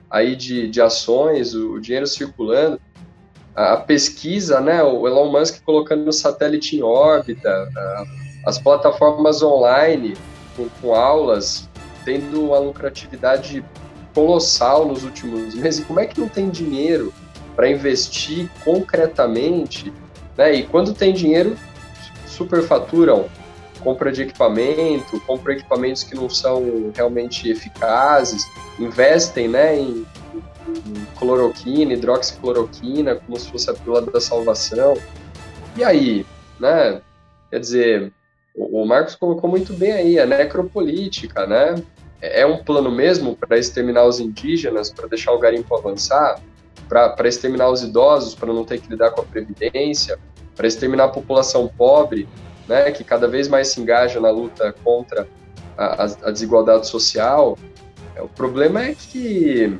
aí 0.08 0.36
de, 0.36 0.68
de 0.68 0.80
ações, 0.80 1.56
o, 1.56 1.72
o 1.72 1.82
dinheiro 1.82 2.06
circulando, 2.06 2.80
a, 3.56 3.74
a, 3.74 3.78
pesquisa, 3.78 4.62
né? 4.62 4.84
o 4.84 5.08
Elon 5.08 5.32
Musk 5.32 5.64
colocando 5.64 6.08
o 6.08 6.14
satélite 6.14 6.78
em 6.78 6.84
órbita, 6.84 7.50
a, 7.50 8.04
as 8.46 8.60
plataformas 8.60 9.42
online 9.42 10.14
com, 10.56 10.70
com 10.80 10.94
aulas 10.94 11.68
tendo 12.06 12.46
uma 12.46 12.60
lucratividade 12.60 13.66
colossal 14.14 14.86
nos 14.86 15.04
últimos 15.04 15.56
meses. 15.56 15.84
Como 15.84 16.00
é 16.00 16.06
que 16.06 16.20
não 16.20 16.30
tem 16.30 16.52
dinheiro 16.52 17.12
para 17.62 17.70
investir 17.70 18.50
concretamente, 18.66 19.94
né? 20.36 20.52
E 20.52 20.64
quando 20.64 20.96
tem 20.96 21.14
dinheiro, 21.14 21.56
superfaturam 22.26 23.30
compra 23.82 24.12
de 24.12 24.24
equipamento, 24.24 25.20
compra 25.22 25.54
equipamentos 25.54 26.04
que 26.04 26.16
não 26.16 26.28
são 26.28 26.92
realmente 26.96 27.50
eficazes, 27.50 28.44
investem, 28.80 29.48
né, 29.48 29.78
em, 29.80 30.06
cloroquina, 31.20 31.94
hidroxicloroquina, 31.94 33.16
como 33.16 33.40
se 33.40 33.52
fosse 33.52 33.70
a 33.70 33.74
pílula 33.76 34.02
da 34.02 34.20
salvação. 34.20 34.98
E 35.76 35.84
aí, 35.84 36.26
né? 36.60 37.00
Quer 37.52 37.60
dizer, 37.60 38.14
o, 38.56 38.82
o 38.82 38.88
Marcos 38.88 39.16
colocou 39.16 39.48
muito 39.48 39.72
bem 39.74 39.92
aí 39.92 40.20
a 40.20 40.26
necropolítica, 40.26 41.46
né? 41.46 41.76
é 42.22 42.46
um 42.46 42.64
plano 42.64 42.92
mesmo 42.92 43.36
para 43.36 43.58
exterminar 43.58 44.06
os 44.06 44.20
indígenas, 44.20 44.92
para 44.92 45.08
deixar 45.08 45.32
o 45.32 45.40
garimpo 45.40 45.76
avançar, 45.76 46.40
para 46.92 47.30
exterminar 47.30 47.70
os 47.70 47.84
idosos, 47.84 48.36
para 48.36 48.52
não 48.52 48.66
ter 48.66 48.82
que 48.82 48.90
lidar 48.90 49.12
com 49.12 49.22
a 49.22 49.24
previdência, 49.24 50.20
para 50.54 50.68
exterminar 50.68 51.06
a 51.06 51.08
população 51.08 51.70
pobre, 51.70 52.28
né, 52.68 52.92
que 52.92 53.02
cada 53.02 53.30
vez 53.30 53.48
mais 53.48 53.70
se 53.70 53.80
engaja 53.80 54.20
na 54.20 54.30
luta 54.30 54.76
contra 54.84 55.26
a, 55.78 56.04
a 56.04 56.32
desigualdade 56.32 56.88
social. 56.88 57.58
É, 58.14 58.22
o 58.22 58.28
problema 58.28 58.84
é 58.84 58.94
que 58.94 59.80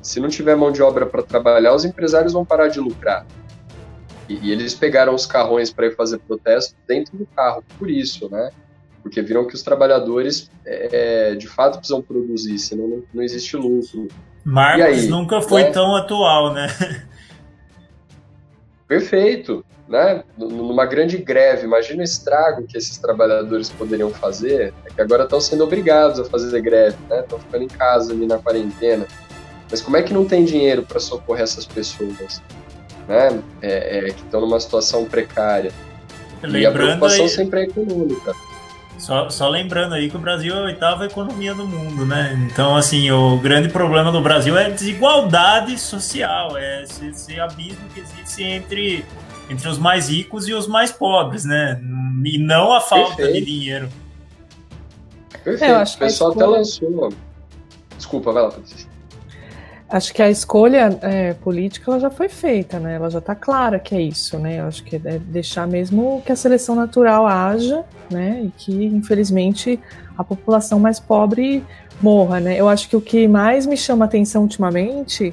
se 0.00 0.18
não 0.18 0.30
tiver 0.30 0.56
mão 0.56 0.72
de 0.72 0.82
obra 0.82 1.04
para 1.04 1.22
trabalhar, 1.22 1.74
os 1.74 1.84
empresários 1.84 2.32
vão 2.32 2.42
parar 2.42 2.68
de 2.68 2.80
lucrar. 2.80 3.26
E, 4.26 4.48
e 4.48 4.50
eles 4.50 4.74
pegaram 4.74 5.14
os 5.14 5.26
carrões 5.26 5.70
para 5.70 5.88
ir 5.88 5.94
fazer 5.94 6.18
protesto 6.20 6.74
dentro 6.88 7.18
do 7.18 7.26
carro, 7.26 7.62
por 7.78 7.90
isso, 7.90 8.30
né? 8.30 8.50
Porque 9.02 9.20
viram 9.20 9.46
que 9.46 9.54
os 9.54 9.62
trabalhadores, 9.62 10.50
é, 10.64 11.34
de 11.34 11.46
fato, 11.46 11.76
precisam 11.76 12.00
produzir, 12.00 12.58
senão 12.58 12.88
não, 12.88 13.02
não 13.12 13.22
existe 13.22 13.58
lucro. 13.58 14.08
Marcos 14.44 15.08
nunca 15.08 15.40
foi 15.40 15.64
né? 15.64 15.70
tão 15.70 15.96
atual, 15.96 16.52
né? 16.52 16.68
Perfeito, 18.86 19.64
né? 19.88 20.22
Numa 20.36 20.84
grande 20.84 21.16
greve, 21.16 21.64
imagina 21.64 22.00
o 22.00 22.04
estrago 22.04 22.66
que 22.66 22.76
esses 22.76 22.98
trabalhadores 22.98 23.70
poderiam 23.70 24.10
fazer, 24.10 24.74
é 24.84 24.90
que 24.90 25.00
agora 25.00 25.24
estão 25.24 25.40
sendo 25.40 25.64
obrigados 25.64 26.20
a 26.20 26.24
fazer 26.24 26.60
greve, 26.60 26.96
né? 27.08 27.20
Estão 27.20 27.38
ficando 27.38 27.64
em 27.64 27.68
casa 27.68 28.12
ali 28.12 28.26
na 28.26 28.38
quarentena. 28.38 29.06
Mas 29.70 29.80
como 29.80 29.96
é 29.96 30.02
que 30.02 30.12
não 30.12 30.26
tem 30.26 30.44
dinheiro 30.44 30.82
para 30.82 31.00
socorrer 31.00 31.42
essas 31.42 31.64
pessoas? 31.64 32.42
né, 33.08 33.42
é, 33.62 33.98
é, 33.98 34.04
que 34.10 34.22
estão 34.22 34.40
numa 34.40 34.58
situação 34.58 35.04
precária. 35.04 35.72
Lembrando 36.42 36.58
e 36.58 36.66
a 36.66 36.72
preocupação 36.72 37.24
aí, 37.24 37.28
sempre 37.28 37.60
é 37.60 37.64
econômica. 37.64 38.34
Só, 38.98 39.28
só 39.28 39.48
lembrando 39.48 39.94
aí 39.94 40.08
que 40.08 40.16
o 40.16 40.20
Brasil 40.20 40.54
é 40.54 40.58
a 40.58 40.62
oitava 40.62 41.04
economia 41.04 41.54
do 41.54 41.66
mundo, 41.66 42.06
né? 42.06 42.38
Então, 42.50 42.76
assim, 42.76 43.10
o 43.10 43.36
grande 43.38 43.68
problema 43.68 44.10
do 44.10 44.20
Brasil 44.20 44.56
é 44.56 44.66
a 44.66 44.70
desigualdade 44.70 45.76
social, 45.78 46.56
é 46.56 46.84
esse, 46.84 47.06
esse 47.08 47.40
abismo 47.40 47.88
que 47.92 48.00
existe 48.00 48.42
entre, 48.42 49.04
entre 49.50 49.68
os 49.68 49.78
mais 49.78 50.08
ricos 50.08 50.48
e 50.48 50.54
os 50.54 50.66
mais 50.66 50.90
pobres, 50.90 51.44
né? 51.44 51.80
E 52.24 52.38
não 52.38 52.72
a 52.72 52.80
falta 52.80 53.16
Perfeito. 53.16 53.44
de 53.44 53.52
dinheiro. 53.52 53.88
Perfeito. 55.42 55.64
É, 55.64 55.82
o 55.82 55.98
pessoal 55.98 56.32
até 56.32 56.46
lançou. 56.46 57.12
Desculpa, 57.96 58.32
vai 58.32 58.42
lá, 58.44 58.50
Patrícia. 58.50 58.93
Acho 59.94 60.12
que 60.12 60.20
a 60.20 60.28
escolha 60.28 60.98
é, 61.02 61.34
política 61.34 61.88
ela 61.88 62.00
já 62.00 62.10
foi 62.10 62.28
feita, 62.28 62.80
né? 62.80 62.96
Ela 62.96 63.08
já 63.08 63.20
está 63.20 63.32
clara 63.32 63.78
que 63.78 63.94
é 63.94 64.00
isso, 64.00 64.36
né? 64.40 64.58
Eu 64.58 64.66
acho 64.66 64.82
que 64.82 64.96
é 64.96 65.20
deixar 65.20 65.68
mesmo 65.68 66.20
que 66.26 66.32
a 66.32 66.36
seleção 66.36 66.74
natural 66.74 67.24
haja, 67.28 67.84
né? 68.10 68.42
E 68.42 68.50
que 68.50 68.86
infelizmente 68.86 69.78
a 70.18 70.24
população 70.24 70.80
mais 70.80 70.98
pobre 70.98 71.62
morra, 72.02 72.40
né? 72.40 72.60
Eu 72.60 72.68
acho 72.68 72.88
que 72.88 72.96
o 72.96 73.00
que 73.00 73.28
mais 73.28 73.66
me 73.66 73.76
chama 73.76 74.04
atenção 74.04 74.42
ultimamente 74.42 75.32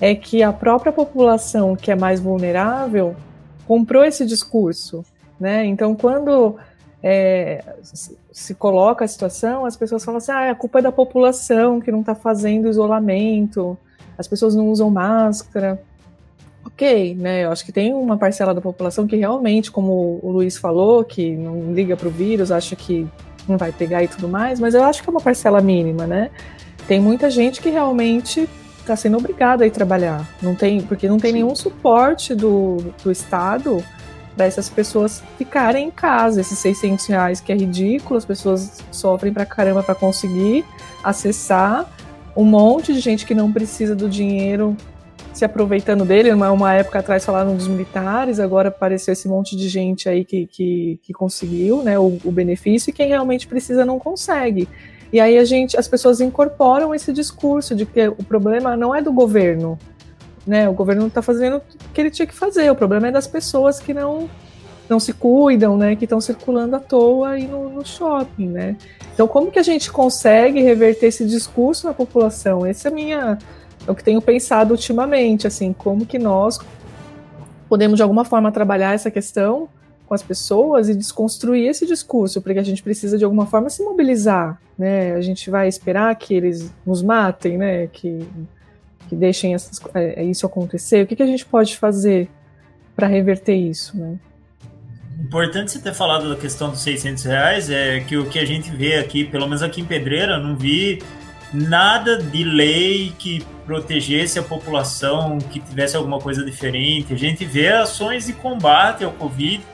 é 0.00 0.16
que 0.16 0.42
a 0.42 0.52
própria 0.52 0.90
população 0.90 1.76
que 1.76 1.92
é 1.92 1.94
mais 1.94 2.18
vulnerável 2.18 3.14
comprou 3.68 4.04
esse 4.04 4.26
discurso, 4.26 5.04
né? 5.38 5.64
Então 5.64 5.94
quando 5.94 6.56
é, 7.00 7.64
se 8.32 8.52
coloca 8.56 9.04
a 9.04 9.08
situação, 9.08 9.64
as 9.64 9.76
pessoas 9.76 10.04
falam 10.04 10.18
assim: 10.18 10.32
ah, 10.32 10.50
a 10.50 10.54
culpa 10.56 10.80
é 10.80 10.82
da 10.82 10.90
população 10.90 11.80
que 11.80 11.92
não 11.92 12.00
está 12.00 12.16
fazendo 12.16 12.68
isolamento, 12.68 13.78
as 14.16 14.26
pessoas 14.28 14.54
não 14.54 14.68
usam 14.68 14.90
máscara. 14.90 15.82
Ok, 16.64 17.14
né? 17.16 17.44
Eu 17.44 17.50
acho 17.50 17.64
que 17.64 17.72
tem 17.72 17.92
uma 17.92 18.16
parcela 18.16 18.54
da 18.54 18.60
população 18.60 19.06
que 19.06 19.16
realmente, 19.16 19.70
como 19.70 20.20
o 20.22 20.30
Luiz 20.30 20.56
falou, 20.56 21.04
que 21.04 21.32
não 21.36 21.72
liga 21.72 21.96
para 21.96 22.06
o 22.06 22.10
vírus, 22.10 22.52
acha 22.52 22.76
que 22.76 23.06
não 23.48 23.58
vai 23.58 23.72
pegar 23.72 24.04
e 24.04 24.08
tudo 24.08 24.28
mais, 24.28 24.60
mas 24.60 24.74
eu 24.74 24.84
acho 24.84 25.02
que 25.02 25.08
é 25.08 25.10
uma 25.10 25.20
parcela 25.20 25.60
mínima, 25.60 26.06
né? 26.06 26.30
Tem 26.86 27.00
muita 27.00 27.28
gente 27.28 27.60
que 27.60 27.68
realmente 27.68 28.48
está 28.78 28.94
sendo 28.96 29.16
obrigada 29.16 29.64
a 29.64 29.66
ir 29.66 29.70
trabalhar, 29.70 30.28
não 30.40 30.54
tem, 30.54 30.80
porque 30.82 31.08
não 31.08 31.18
tem 31.18 31.30
Sim. 31.30 31.38
nenhum 31.38 31.54
suporte 31.54 32.34
do, 32.34 32.78
do 33.02 33.10
Estado 33.10 33.82
para 34.36 34.46
essas 34.46 34.68
pessoas 34.68 35.22
ficarem 35.36 35.88
em 35.88 35.90
casa. 35.90 36.40
Esses 36.40 36.58
600 36.58 37.06
reais 37.06 37.40
que 37.40 37.52
é 37.52 37.56
ridículo, 37.56 38.16
as 38.16 38.24
pessoas 38.24 38.80
sofrem 38.90 39.32
para 39.32 39.44
caramba 39.44 39.82
para 39.82 39.94
conseguir 39.94 40.64
acessar 41.02 41.88
um 42.36 42.44
monte 42.44 42.92
de 42.92 43.00
gente 43.00 43.26
que 43.26 43.34
não 43.34 43.52
precisa 43.52 43.94
do 43.94 44.08
dinheiro 44.08 44.76
se 45.32 45.44
aproveitando 45.44 46.04
dele. 46.04 46.32
Uma, 46.32 46.50
uma 46.50 46.74
época 46.74 46.98
atrás 46.98 47.24
falaram 47.24 47.56
dos 47.56 47.68
militares, 47.68 48.38
agora 48.38 48.68
apareceu 48.68 49.12
esse 49.12 49.28
monte 49.28 49.56
de 49.56 49.68
gente 49.68 50.08
aí 50.08 50.24
que, 50.24 50.46
que, 50.46 51.00
que 51.02 51.12
conseguiu 51.12 51.82
né, 51.82 51.98
o, 51.98 52.18
o, 52.24 52.30
benefício 52.30 52.90
e 52.90 52.92
quem 52.92 53.08
realmente 53.08 53.46
precisa 53.46 53.84
não 53.84 53.98
consegue. 53.98 54.68
E 55.12 55.20
aí 55.20 55.38
a 55.38 55.44
gente, 55.44 55.76
as 55.76 55.86
pessoas 55.86 56.20
incorporam 56.20 56.94
esse 56.94 57.12
discurso 57.12 57.74
de 57.74 57.84
que 57.84 58.08
o 58.08 58.24
problema 58.24 58.76
não 58.76 58.94
é 58.94 59.02
do 59.02 59.12
governo, 59.12 59.78
né? 60.46 60.68
O 60.68 60.72
governo 60.72 61.06
está 61.06 61.20
fazendo 61.20 61.58
o 61.58 61.62
que 61.92 62.00
ele 62.00 62.10
tinha 62.10 62.26
que 62.26 62.34
fazer. 62.34 62.70
O 62.70 62.74
problema 62.74 63.08
é 63.08 63.10
das 63.10 63.26
pessoas 63.26 63.78
que 63.78 63.92
não 63.92 64.28
não 64.92 65.00
se 65.00 65.14
cuidam, 65.14 65.76
né, 65.76 65.96
que 65.96 66.04
estão 66.04 66.20
circulando 66.20 66.76
à 66.76 66.78
toa 66.78 67.30
aí 67.30 67.48
no, 67.48 67.70
no, 67.70 67.84
shopping, 67.84 68.48
né? 68.48 68.76
Então, 69.14 69.26
como 69.26 69.50
que 69.50 69.58
a 69.58 69.62
gente 69.62 69.90
consegue 69.90 70.60
reverter 70.60 71.06
esse 71.06 71.26
discurso 71.26 71.86
na 71.86 71.94
população? 71.94 72.66
Esse 72.66 72.86
é 72.86 72.90
minha 72.90 73.38
é 73.86 73.90
o 73.90 73.94
que 73.94 74.04
tenho 74.04 74.20
pensado 74.22 74.72
ultimamente, 74.72 75.46
assim, 75.46 75.72
como 75.72 76.06
que 76.06 76.18
nós 76.18 76.60
podemos 77.68 77.96
de 77.96 78.02
alguma 78.02 78.24
forma 78.24 78.52
trabalhar 78.52 78.92
essa 78.92 79.10
questão 79.10 79.68
com 80.06 80.14
as 80.14 80.22
pessoas 80.22 80.88
e 80.88 80.94
desconstruir 80.94 81.66
esse 81.68 81.86
discurso, 81.86 82.42
porque 82.42 82.58
a 82.58 82.62
gente 82.62 82.82
precisa 82.82 83.16
de 83.16 83.24
alguma 83.24 83.46
forma 83.46 83.70
se 83.70 83.82
mobilizar, 83.82 84.60
né? 84.76 85.14
A 85.14 85.20
gente 85.22 85.50
vai 85.50 85.66
esperar 85.66 86.14
que 86.16 86.34
eles 86.34 86.70
nos 86.86 87.02
matem, 87.02 87.56
né? 87.56 87.86
Que, 87.86 88.28
que 89.08 89.16
deixem 89.16 89.54
essas, 89.54 89.80
é, 89.94 90.22
isso 90.22 90.44
acontecer. 90.44 91.02
O 91.02 91.06
que, 91.06 91.16
que 91.16 91.22
a 91.22 91.26
gente 91.26 91.46
pode 91.46 91.76
fazer 91.78 92.28
para 92.94 93.06
reverter 93.06 93.54
isso, 93.54 93.96
né? 93.96 94.18
Importante 95.22 95.70
você 95.70 95.78
ter 95.78 95.94
falado 95.94 96.28
da 96.28 96.34
questão 96.34 96.70
dos 96.70 96.80
600 96.80 97.24
reais, 97.24 97.70
é 97.70 98.00
que 98.00 98.16
o 98.16 98.28
que 98.28 98.40
a 98.40 98.44
gente 98.44 98.72
vê 98.72 98.96
aqui, 98.96 99.24
pelo 99.24 99.46
menos 99.46 99.62
aqui 99.62 99.80
em 99.80 99.84
Pedreira, 99.84 100.36
não 100.36 100.56
vi 100.56 101.00
nada 101.54 102.20
de 102.20 102.42
lei 102.42 103.14
que 103.16 103.46
protegesse 103.64 104.40
a 104.40 104.42
população, 104.42 105.38
que 105.38 105.60
tivesse 105.60 105.96
alguma 105.96 106.18
coisa 106.18 106.44
diferente. 106.44 107.14
A 107.14 107.16
gente 107.16 107.44
vê 107.44 107.68
ações 107.68 108.26
de 108.26 108.32
combate 108.32 109.04
ao 109.04 109.12
Covid, 109.12 109.64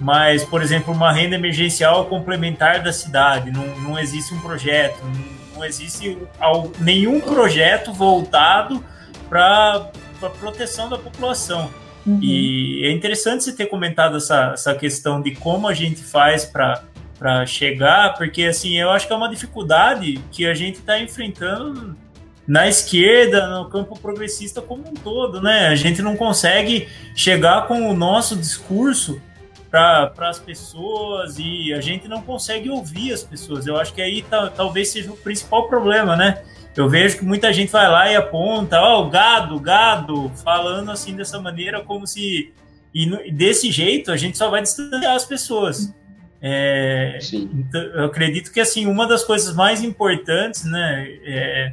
mas, 0.00 0.42
por 0.44 0.62
exemplo, 0.62 0.94
uma 0.94 1.12
renda 1.12 1.34
emergencial 1.34 2.06
complementar 2.06 2.82
da 2.82 2.92
cidade, 2.92 3.50
não, 3.50 3.66
não 3.80 3.98
existe 3.98 4.32
um 4.32 4.40
projeto, 4.40 4.98
não, 5.04 5.58
não 5.58 5.64
existe 5.64 6.16
nenhum 6.80 7.20
projeto 7.20 7.92
voltado 7.92 8.82
para 9.28 9.90
a 10.22 10.30
proteção 10.30 10.88
da 10.88 10.96
população. 10.96 11.70
Uhum. 12.06 12.20
E 12.22 12.84
é 12.84 12.92
interessante 12.92 13.44
você 13.44 13.52
ter 13.52 13.66
comentado 13.66 14.16
essa, 14.16 14.52
essa 14.52 14.74
questão 14.74 15.20
de 15.20 15.34
como 15.34 15.66
a 15.66 15.74
gente 15.74 16.02
faz 16.02 16.44
para 16.44 16.82
para 17.18 17.46
chegar, 17.46 18.14
porque 18.18 18.44
assim, 18.44 18.78
eu 18.78 18.90
acho 18.90 19.06
que 19.06 19.12
é 19.12 19.16
uma 19.16 19.30
dificuldade 19.30 20.22
que 20.30 20.46
a 20.46 20.52
gente 20.52 20.80
está 20.80 21.00
enfrentando 21.00 21.96
na 22.46 22.68
esquerda, 22.68 23.48
no 23.48 23.68
campo 23.68 23.98
progressista 23.98 24.62
como 24.62 24.88
um 24.88 24.94
todo, 24.94 25.40
né? 25.40 25.68
A 25.68 25.74
gente 25.74 26.00
não 26.02 26.16
consegue 26.16 26.86
chegar 27.14 27.66
com 27.66 27.90
o 27.90 27.94
nosso 27.94 28.36
discurso 28.36 29.20
para 29.70 30.12
as 30.18 30.38
pessoas 30.38 31.36
e 31.38 31.72
a 31.72 31.80
gente 31.80 32.06
não 32.06 32.22
consegue 32.22 32.70
ouvir 32.70 33.12
as 33.12 33.22
pessoas. 33.22 33.66
Eu 33.66 33.76
acho 33.76 33.92
que 33.92 34.00
aí 34.00 34.24
talvez 34.54 34.90
seja 34.90 35.10
o 35.10 35.16
principal 35.16 35.68
problema, 35.68 36.16
né? 36.16 36.42
Eu 36.76 36.88
vejo 36.90 37.18
que 37.18 37.24
muita 37.24 37.52
gente 37.52 37.72
vai 37.72 37.88
lá 37.88 38.12
e 38.12 38.16
aponta, 38.16 38.78
ó, 38.80 39.00
oh, 39.00 39.08
gado, 39.08 39.58
gado, 39.58 40.30
falando 40.44 40.90
assim 40.90 41.16
dessa 41.16 41.40
maneira, 41.40 41.82
como 41.82 42.06
se. 42.06 42.52
E 42.94 43.32
desse 43.32 43.70
jeito 43.70 44.10
a 44.12 44.16
gente 44.16 44.36
só 44.36 44.50
vai 44.50 44.62
distanciar 44.62 45.14
as 45.14 45.24
pessoas. 45.24 45.92
É, 46.40 47.18
então, 47.32 47.80
eu 47.80 48.04
acredito 48.04 48.52
que 48.52 48.60
assim 48.60 48.86
uma 48.86 49.06
das 49.06 49.24
coisas 49.24 49.54
mais 49.54 49.82
importantes, 49.82 50.64
né, 50.64 51.08
é, 51.24 51.72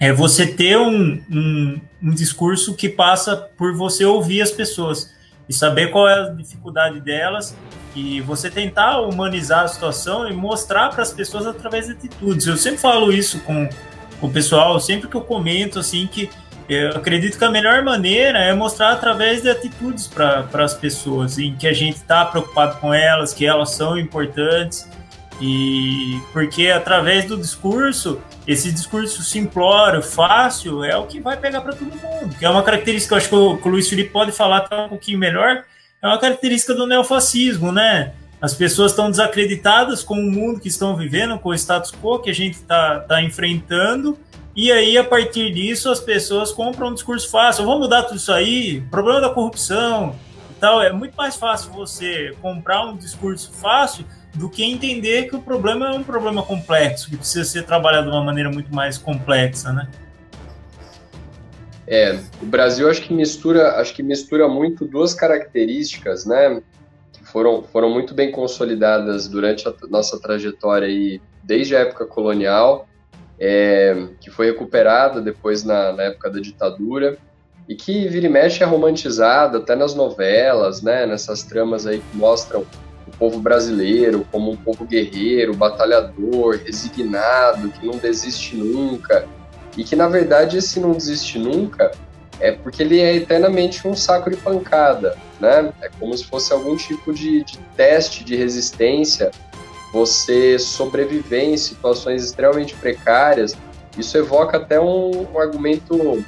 é 0.00 0.12
você 0.12 0.46
ter 0.46 0.78
um, 0.78 1.22
um, 1.30 1.80
um, 2.02 2.10
discurso 2.10 2.74
que 2.74 2.88
passa 2.88 3.36
por 3.36 3.74
você 3.74 4.04
ouvir 4.04 4.40
as 4.40 4.50
pessoas 4.50 5.14
e 5.48 5.52
saber 5.52 5.90
qual 5.90 6.08
é 6.08 6.14
a 6.14 6.28
dificuldade 6.30 7.00
delas 7.00 7.56
e 7.94 8.20
você 8.22 8.50
tentar 8.50 9.00
humanizar 9.00 9.64
a 9.64 9.68
situação 9.68 10.26
e 10.28 10.32
mostrar 10.32 10.88
para 10.88 11.02
as 11.02 11.12
pessoas 11.12 11.46
através 11.46 11.86
de 11.86 11.92
atitudes. 11.92 12.46
Eu 12.46 12.56
sempre 12.56 12.80
falo 12.80 13.12
isso 13.12 13.40
com 13.40 13.68
o 14.22 14.30
pessoal, 14.30 14.78
sempre 14.80 15.08
que 15.08 15.16
eu 15.16 15.20
comento 15.20 15.78
assim 15.78 16.06
que 16.06 16.30
eu 16.68 16.90
acredito 16.90 17.36
que 17.36 17.44
a 17.44 17.50
melhor 17.50 17.82
maneira 17.82 18.38
é 18.38 18.54
mostrar 18.54 18.92
através 18.92 19.42
de 19.42 19.50
atitudes 19.50 20.06
para 20.06 20.46
as 20.64 20.72
pessoas, 20.72 21.38
em 21.38 21.54
que 21.56 21.66
a 21.66 21.72
gente 21.72 21.96
está 21.96 22.24
preocupado 22.24 22.78
com 22.78 22.94
elas, 22.94 23.34
que 23.34 23.44
elas 23.44 23.70
são 23.70 23.98
importantes, 23.98 24.88
e 25.40 26.20
porque 26.32 26.68
através 26.68 27.24
do 27.26 27.36
discurso, 27.36 28.20
esse 28.46 28.70
discurso 28.70 29.22
simplório, 29.22 30.00
fácil, 30.00 30.84
é 30.84 30.96
o 30.96 31.04
que 31.06 31.20
vai 31.20 31.36
pegar 31.36 31.60
para 31.60 31.72
todo 31.72 31.90
mundo, 31.90 32.34
que 32.38 32.44
é 32.44 32.48
uma 32.48 32.62
característica, 32.62 33.14
eu 33.14 33.18
acho 33.18 33.28
que 33.28 33.34
o, 33.34 33.56
que 33.58 33.68
o 33.68 33.70
Luiz 33.70 33.88
Felipe 33.88 34.10
pode 34.10 34.30
falar 34.30 34.58
até 34.58 34.76
um 34.76 34.88
pouquinho 34.88 35.18
melhor, 35.18 35.64
é 36.00 36.06
uma 36.06 36.18
característica 36.18 36.74
do 36.74 36.86
neofascismo, 36.86 37.72
né? 37.72 38.12
As 38.42 38.52
pessoas 38.52 38.90
estão 38.90 39.08
desacreditadas 39.08 40.02
com 40.02 40.16
o 40.16 40.30
mundo 40.30 40.58
que 40.58 40.66
estão 40.66 40.96
vivendo, 40.96 41.38
com 41.38 41.50
o 41.50 41.54
status 41.54 41.92
quo 41.92 42.18
que 42.18 42.28
a 42.28 42.34
gente 42.34 42.54
está 42.54 42.98
tá 42.98 43.22
enfrentando, 43.22 44.18
e 44.54 44.70
aí, 44.70 44.98
a 44.98 45.04
partir 45.04 45.50
disso, 45.50 45.90
as 45.90 45.98
pessoas 45.98 46.52
compram 46.52 46.88
um 46.88 46.94
discurso 46.94 47.30
fácil. 47.30 47.64
Vamos 47.64 47.80
mudar 47.80 48.02
tudo 48.02 48.18
isso 48.18 48.30
aí, 48.30 48.82
problema 48.90 49.18
da 49.18 49.30
corrupção 49.30 50.14
e 50.50 50.60
tal. 50.60 50.82
É 50.82 50.92
muito 50.92 51.14
mais 51.14 51.36
fácil 51.36 51.72
você 51.72 52.36
comprar 52.42 52.84
um 52.84 52.94
discurso 52.94 53.50
fácil 53.50 54.04
do 54.34 54.50
que 54.50 54.62
entender 54.62 55.28
que 55.28 55.36
o 55.36 55.40
problema 55.40 55.88
é 55.88 55.92
um 55.92 56.02
problema 56.02 56.42
complexo, 56.42 57.08
que 57.08 57.16
precisa 57.16 57.44
ser 57.44 57.64
trabalhado 57.64 58.10
de 58.10 58.16
uma 58.16 58.24
maneira 58.24 58.50
muito 58.50 58.74
mais 58.74 58.98
complexa, 58.98 59.72
né? 59.72 59.88
É, 61.86 62.18
o 62.40 62.46
Brasil 62.46 62.90
acho 62.90 63.02
que 63.02 63.12
mistura, 63.12 63.80
acho 63.80 63.94
que 63.94 64.02
mistura 64.02 64.48
muito 64.48 64.84
duas 64.84 65.14
características, 65.14 66.26
né? 66.26 66.62
Foram, 67.32 67.62
foram 67.62 67.88
muito 67.88 68.12
bem 68.12 68.30
consolidadas 68.30 69.26
durante 69.26 69.66
a 69.66 69.72
nossa 69.88 70.20
trajetória 70.20 70.86
aí, 70.86 71.18
desde 71.42 71.74
a 71.74 71.78
época 71.80 72.04
colonial, 72.04 72.86
é, 73.40 74.08
que 74.20 74.30
foi 74.30 74.46
recuperada 74.46 75.18
depois 75.18 75.64
na, 75.64 75.94
na, 75.94 76.02
época 76.02 76.28
da 76.28 76.38
ditadura 76.38 77.16
e 77.66 77.74
que 77.74 78.06
vira 78.06 78.26
e 78.26 78.28
mexe 78.28 78.62
é 78.62 78.66
romantizada 78.66 79.58
até 79.58 79.74
nas 79.74 79.94
novelas, 79.94 80.82
né? 80.82 81.06
Nessas 81.06 81.42
tramas 81.42 81.86
aí 81.86 82.00
que 82.00 82.16
mostram 82.18 82.66
o 83.06 83.10
povo 83.16 83.40
brasileiro 83.40 84.26
como 84.30 84.50
um 84.50 84.56
povo 84.56 84.84
guerreiro, 84.84 85.56
batalhador, 85.56 86.60
resignado, 86.62 87.70
que 87.70 87.86
não 87.86 87.96
desiste 87.96 88.56
nunca 88.56 89.26
e 89.74 89.82
que 89.82 89.96
na 89.96 90.06
verdade 90.06 90.58
esse 90.58 90.78
não 90.78 90.92
desiste 90.92 91.38
nunca 91.38 91.92
é 92.42 92.50
porque 92.50 92.82
ele 92.82 93.00
é 93.00 93.14
eternamente 93.14 93.86
um 93.86 93.94
saco 93.94 94.28
de 94.28 94.36
pancada, 94.36 95.16
né? 95.40 95.72
É 95.80 95.88
como 95.88 96.16
se 96.16 96.24
fosse 96.24 96.52
algum 96.52 96.76
tipo 96.76 97.14
de, 97.14 97.44
de 97.44 97.56
teste 97.76 98.24
de 98.24 98.34
resistência, 98.34 99.30
você 99.92 100.58
sobreviver 100.58 101.44
em 101.44 101.56
situações 101.56 102.24
extremamente 102.24 102.74
precárias. 102.74 103.56
Isso 103.96 104.18
evoca 104.18 104.56
até 104.56 104.80
um, 104.80 105.28
um 105.32 105.38
argumento 105.38 106.24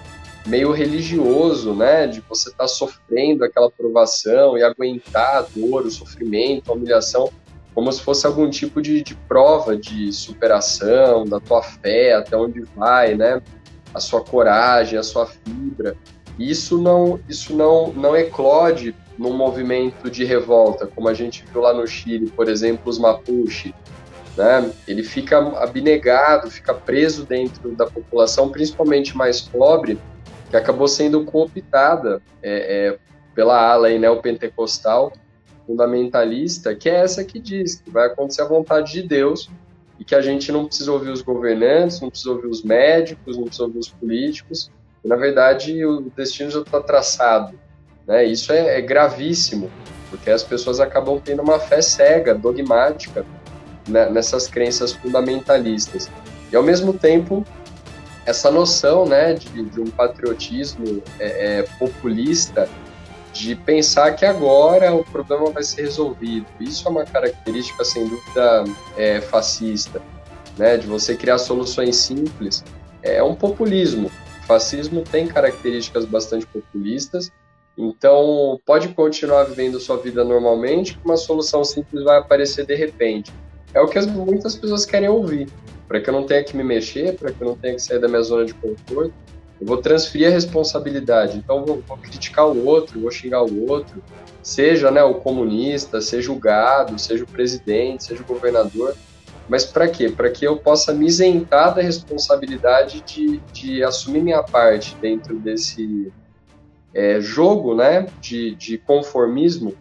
meio 0.47 0.71
religioso, 0.71 1.75
né? 1.75 2.07
De 2.07 2.21
você 2.21 2.49
estar 2.49 2.65
tá 2.65 2.69
sofrendo 2.69 3.45
aquela 3.45 3.71
provação 3.71 4.57
e 4.57 4.63
aguentar 4.63 5.37
a 5.39 5.41
dor, 5.43 5.85
o 5.85 5.91
sofrimento, 5.91 6.71
a 6.71 6.75
humilhação 6.75 7.29
como 7.75 7.91
se 7.91 8.01
fosse 8.01 8.25
algum 8.25 8.49
tipo 8.49 8.81
de, 8.81 9.03
de 9.03 9.17
prova 9.17 9.77
de 9.77 10.13
superação, 10.13 11.25
da 11.25 11.41
tua 11.41 11.61
fé, 11.61 12.15
até 12.15 12.37
onde 12.37 12.61
vai, 12.77 13.17
né? 13.17 13.43
A 13.95 14.01
sua 14.01 14.23
coragem, 14.23 14.99
a 14.99 15.03
sua 15.03 15.27
fibra. 15.27 15.97
Isso 16.39 16.79
não, 16.79 17.21
isso 17.29 17.55
não, 17.55 17.93
não 17.93 18.17
eclode 18.17 18.95
num 19.17 19.33
movimento 19.33 20.11
de 20.11 20.25
revolta, 20.25 20.87
como 20.87 21.09
a 21.09 21.15
gente 21.15 21.45
viu 21.53 21.61
lá 21.61 21.73
no 21.73 21.87
Chile, 21.87 22.31
por 22.31 22.49
exemplo, 22.49 22.91
os 22.91 22.99
Mapuche. 22.99 23.75
Né? 24.37 24.73
Ele 24.89 25.05
fica 25.05 25.39
abnegado, 25.59 26.51
fica 26.51 26.75
preso 26.75 27.25
dentro 27.25 27.71
da 27.77 27.87
população, 27.87 28.51
principalmente 28.51 29.17
mais 29.17 29.41
pobre, 29.41 29.99
que 30.51 30.57
acabou 30.57 30.89
sendo 30.89 31.25
cooptada 31.25 32.21
é, 32.43 32.89
é, 32.89 32.99
pela 33.35 33.57
ala 33.57 33.89
aí, 33.89 33.99
neopentecostal, 33.99 35.13
fundamentalista, 35.67 36.75
que 36.75 36.91
é 36.91 36.97
essa 36.97 37.25
que 37.25 37.39
diz 37.39 37.77
que 37.77 37.91
vai 37.91 38.07
acontecer 38.07 38.43
a 38.43 38.47
vontade 38.47 38.93
de 38.93 39.03
Deus 39.03 39.49
e 39.99 40.05
que 40.05 40.15
a 40.15 40.21
gente 40.21 40.51
não 40.51 40.67
precisa 40.67 40.93
ouvir 40.93 41.11
os 41.11 41.23
governantes, 41.23 42.01
não 42.01 42.11
precisa 42.11 42.31
ouvir 42.31 42.49
os 42.49 42.63
médicos, 42.63 43.37
não 43.37 43.45
precisa 43.45 43.65
ouvir 43.65 43.79
os 43.79 43.89
políticos. 43.89 44.71
E, 45.05 45.09
na 45.09 45.17
verdade, 45.17 45.85
o 45.85 46.11
destino 46.17 46.51
já 46.51 46.61
está 46.61 46.81
traçado. 46.81 47.59
Né? 48.07 48.25
Isso 48.25 48.53
é, 48.53 48.79
é 48.79 48.81
gravíssimo, 48.81 49.71
porque 50.11 50.31
as 50.31 50.43
pessoas 50.43 50.81
acabam 50.81 51.21
tendo 51.21 51.43
uma 51.43 51.59
fé 51.59 51.81
cega, 51.81 52.35
dogmática, 52.35 53.25
né, 53.89 54.09
nessas 54.11 54.49
crenças 54.49 54.93
fundamentalistas. 54.93 56.11
E, 56.51 56.57
ao 56.57 56.63
mesmo 56.63 56.93
tempo, 56.93 57.45
essa 58.27 58.51
noção 58.51 59.07
né, 59.07 59.35
de, 59.35 59.65
de 59.65 59.81
um 59.81 59.87
patriotismo 59.87 61.03
é, 61.19 61.59
é, 61.59 61.63
populista 61.79 62.69
de 63.35 63.57
pensar 63.57 64.13
que 64.13 64.25
agora 64.25 64.95
o 64.95 65.05
problema 65.05 65.51
vai 65.51 65.65
ser 65.65 65.83
resolvido. 65.83 66.47
Isso 66.61 66.87
é 66.87 66.91
uma 66.91 67.05
característica, 67.05 67.85
sem 67.85 68.07
dúvida, 68.07 68.65
é, 68.97 69.21
fascista, 69.21 70.01
né? 70.57 70.77
de 70.77 70.87
você 70.87 71.17
criar 71.17 71.39
soluções 71.39 71.97
simples. 71.97 72.65
É 73.03 73.23
um 73.23 73.35
populismo. 73.35 74.07
O 74.41 74.47
fascismo 74.47 75.03
tem 75.03 75.27
características 75.27 76.05
bastante 76.05 76.47
populistas, 76.47 77.33
então 77.77 78.61
pode 78.65 78.89
continuar 78.89 79.45
vivendo 79.45 79.81
sua 79.81 79.97
vida 79.97 80.23
normalmente, 80.23 80.97
que 80.97 81.05
uma 81.05 81.17
solução 81.17 81.65
simples 81.65 82.05
vai 82.05 82.19
aparecer 82.19 82.65
de 82.65 82.77
repente. 82.77 83.33
É 83.75 83.81
o 83.81 83.89
que 83.89 83.99
as, 83.99 84.07
muitas 84.07 84.55
pessoas 84.55 84.87
querem 84.87 85.09
ouvir, 85.09 85.49
para 85.89 86.01
que 86.01 86.09
eu 86.09 86.15
não 86.15 86.25
tenha 86.25 86.45
que 86.45 86.57
me 86.57 86.63
mexer, 86.63 87.17
para 87.17 87.33
que 87.33 87.43
eu 87.43 87.49
não 87.49 87.57
tenha 87.57 87.75
que 87.75 87.83
sair 87.83 87.99
da 87.99 88.07
minha 88.07 88.23
zona 88.23 88.45
de 88.45 88.55
conforto 88.55 89.13
eu 89.65 89.67
vou 89.67 89.79
transferir 89.79 90.29
a 90.29 90.31
responsabilidade. 90.31 91.39
Então, 91.39 91.65
vou, 91.65 91.83
vou 91.89 91.97
criticar 91.97 92.47
o 92.47 92.67
outro, 92.67 93.01
vou 93.01 93.11
xingar 93.11 93.43
o 93.43 93.71
outro, 93.71 94.05
seja 94.43 94.91
né, 94.91 95.03
o 95.03 95.15
comunista, 95.15 96.03
seja 96.03 96.31
o 96.31 96.37
gado, 96.37 96.99
seja 96.99 97.25
o 97.25 97.27
presidente, 97.27 98.05
seja 98.05 98.23
o 98.23 98.27
governador. 98.27 98.95
Mas 99.49 99.65
para 99.65 99.89
quê? 99.89 100.11
Para 100.11 100.31
que 100.31 100.47
eu 100.47 100.59
possa 100.59 100.93
me 100.93 101.07
isentar 101.07 101.75
da 101.75 101.81
responsabilidade 101.81 103.01
de, 103.01 103.39
de 103.55 103.83
assumir 103.83 104.23
minha 104.23 104.43
parte 104.43 104.95
dentro 105.01 105.39
desse 105.39 106.13
é, 106.93 107.19
jogo 107.23 107.75
né, 107.75 108.07
de, 108.21 108.55
de 108.57 108.77
conformismo. 108.77 109.75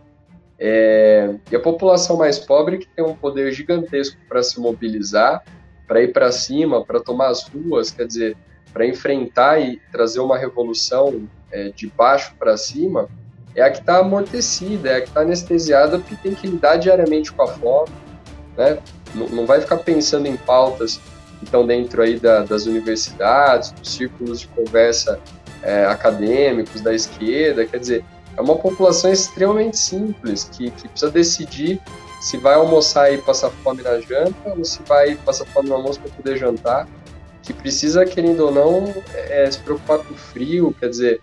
É, 0.58 1.36
e 1.52 1.56
a 1.58 1.60
população 1.60 2.16
mais 2.16 2.40
pobre 2.40 2.78
que 2.78 2.88
tem 2.88 3.04
um 3.04 3.16
poder 3.16 3.52
gigantesco 3.52 4.18
para 4.30 4.42
se 4.42 4.62
mobilizar, 4.62 5.44
para 5.86 6.02
ir 6.02 6.14
para 6.14 6.32
cima, 6.32 6.86
para 6.86 7.02
tomar 7.02 7.28
as 7.28 7.46
ruas, 7.50 7.92
quer 7.92 8.08
dizer, 8.08 8.38
para 8.74 8.86
enfrentar 8.86 9.60
e 9.60 9.80
trazer 9.92 10.20
uma 10.20 10.38
revolução 10.38 11.28
é, 11.52 11.70
de 11.70 11.88
baixo 11.88 12.34
para 12.40 12.58
cima, 12.58 13.08
é 13.56 13.62
a 13.62 13.70
que 13.70 13.80
está 13.80 14.00
amortecida, 14.00 14.90
é 14.90 14.96
a 14.98 15.02
que 15.02 15.10
está 15.10 15.22
anestesiada, 15.22 16.00
porque 16.00 16.16
tem 16.16 16.34
que 16.34 16.48
lidar 16.48 16.78
diariamente 16.78 17.32
com 17.32 17.44
a 17.44 17.48
fome, 17.48 17.92
né? 18.58 18.80
Não, 19.14 19.30
não 19.30 19.46
vai 19.46 19.62
ficar 19.62 19.78
pensando 19.78 20.28
em 20.28 20.36
pautas 20.36 21.00
que 21.38 21.46
estão 21.46 21.66
dentro 21.66 22.02
aí 22.02 22.20
da, 22.20 22.44
das 22.44 22.66
universidades, 22.66 23.72
dos 23.72 23.94
círculos 23.94 24.40
de 24.40 24.48
conversa 24.48 25.20
é, 25.62 25.86
acadêmicos 25.86 26.82
da 26.82 26.94
esquerda, 26.94 27.66
quer 27.66 27.80
dizer, 27.80 28.04
é 28.36 28.42
uma 28.42 28.56
população 28.56 29.12
extremamente 29.12 29.78
simples 29.78 30.46
que, 30.52 30.72
que 30.72 30.88
precisa 30.88 31.12
decidir 31.12 31.80
se 32.20 32.38
vai 32.38 32.56
almoçar 32.56 33.14
e 33.14 33.18
passar 33.20 33.50
fome 33.50 33.84
na 33.84 34.00
janta 34.00 34.54
ou 34.58 34.66
se 34.66 34.82
vai 34.84 35.16
passar 35.16 35.46
fome 35.46 35.70
no 35.70 35.76
almoço 35.76 36.00
para 36.00 36.12
poder 36.12 36.38
jantar 36.38 36.88
que 37.44 37.54
precisa, 37.54 38.06
querendo 38.06 38.46
ou 38.46 38.52
não, 38.52 38.94
é, 39.14 39.52
se 39.52 39.60
preocupar 39.60 40.00
com 40.00 40.14
o 40.14 40.18
frio, 40.18 40.74
quer 40.80 40.90
dizer, 40.90 41.22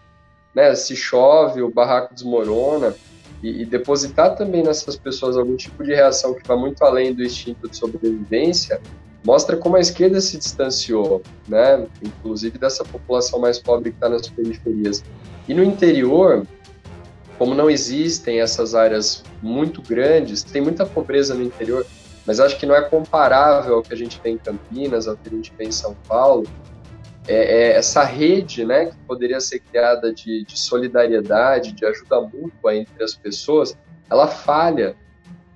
né, 0.55 0.75
se 0.75 0.95
chove, 0.95 1.63
o 1.63 1.71
barraco 1.71 2.15
desmorona, 2.15 2.95
e, 3.43 3.63
e, 3.63 3.65
depositar 3.65 4.37
também 4.37 4.63
nessas 4.63 4.97
pessoas 4.97 5.35
algum 5.35 5.57
tipo 5.57 5.83
de 5.83 5.95
reação 5.95 6.35
que 6.35 6.47
vai 6.47 6.59
muito 6.59 6.85
além 6.85 7.15
do 7.15 7.25
instinto 7.25 7.67
de 7.67 7.75
sobrevivência, 7.75 8.79
mostra 9.25 9.57
como 9.57 9.77
a 9.77 9.81
esquerda 9.81 10.21
se 10.21 10.37
distanciou, 10.37 11.23
né, 11.49 11.87
inclusive 12.03 12.59
dessa 12.59 12.85
população 12.85 13.39
mais 13.39 13.59
pobre 13.59 13.91
que 13.91 13.97
está 13.97 14.11
nas 14.11 14.29
periferias. 14.29 15.03
E 15.49 15.55
no 15.55 15.65
interior, 15.65 16.47
como 17.39 17.55
não 17.55 17.71
existem 17.71 18.41
essas 18.41 18.75
áreas 18.75 19.25
muito 19.43 19.81
grandes, 19.81 20.43
tem 20.43 20.61
muita 20.61 20.85
pobreza 20.85 21.35
no 21.35 21.43
interior, 21.43 21.87
mas 22.27 22.41
acho 22.41 22.59
que 22.59 22.67
não 22.67 22.75
é 22.75 22.83
comparável 22.83 23.77
ao 23.77 23.83
que 23.83 23.93
a 23.93 23.97
gente 23.97 24.21
tem 24.21 24.35
em 24.35 24.39
Campinas, 24.39 25.09
ao 25.09 25.17
que 25.17 25.29
a 25.29 25.33
gente 25.33 25.53
tem 25.53 25.69
em 25.69 25.73
São 25.73 25.97
Paulo. 26.07 26.47
É, 27.27 27.35
é 27.35 27.73
essa 27.73 28.03
rede, 28.03 28.65
né, 28.65 28.87
que 28.87 28.97
poderia 29.07 29.41
ser 29.41 29.61
criada 29.61 30.13
de, 30.13 30.45
de, 30.45 30.59
solidariedade, 30.59 31.73
de 31.73 31.85
ajuda 31.85 32.21
mútua 32.21 32.75
entre 32.75 33.03
as 33.05 33.15
pessoas, 33.15 33.77
ela 34.09 34.27
falha, 34.27 34.97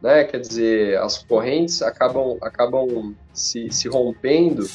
né? 0.01 0.23
Quer 0.25 0.39
dizer, 0.39 0.99
as 0.99 1.19
correntes 1.19 1.81
acabam 1.81 2.37
acabam 2.43 3.15
se, 3.33 3.71
se 3.71 3.89
rompendo. 3.89 4.69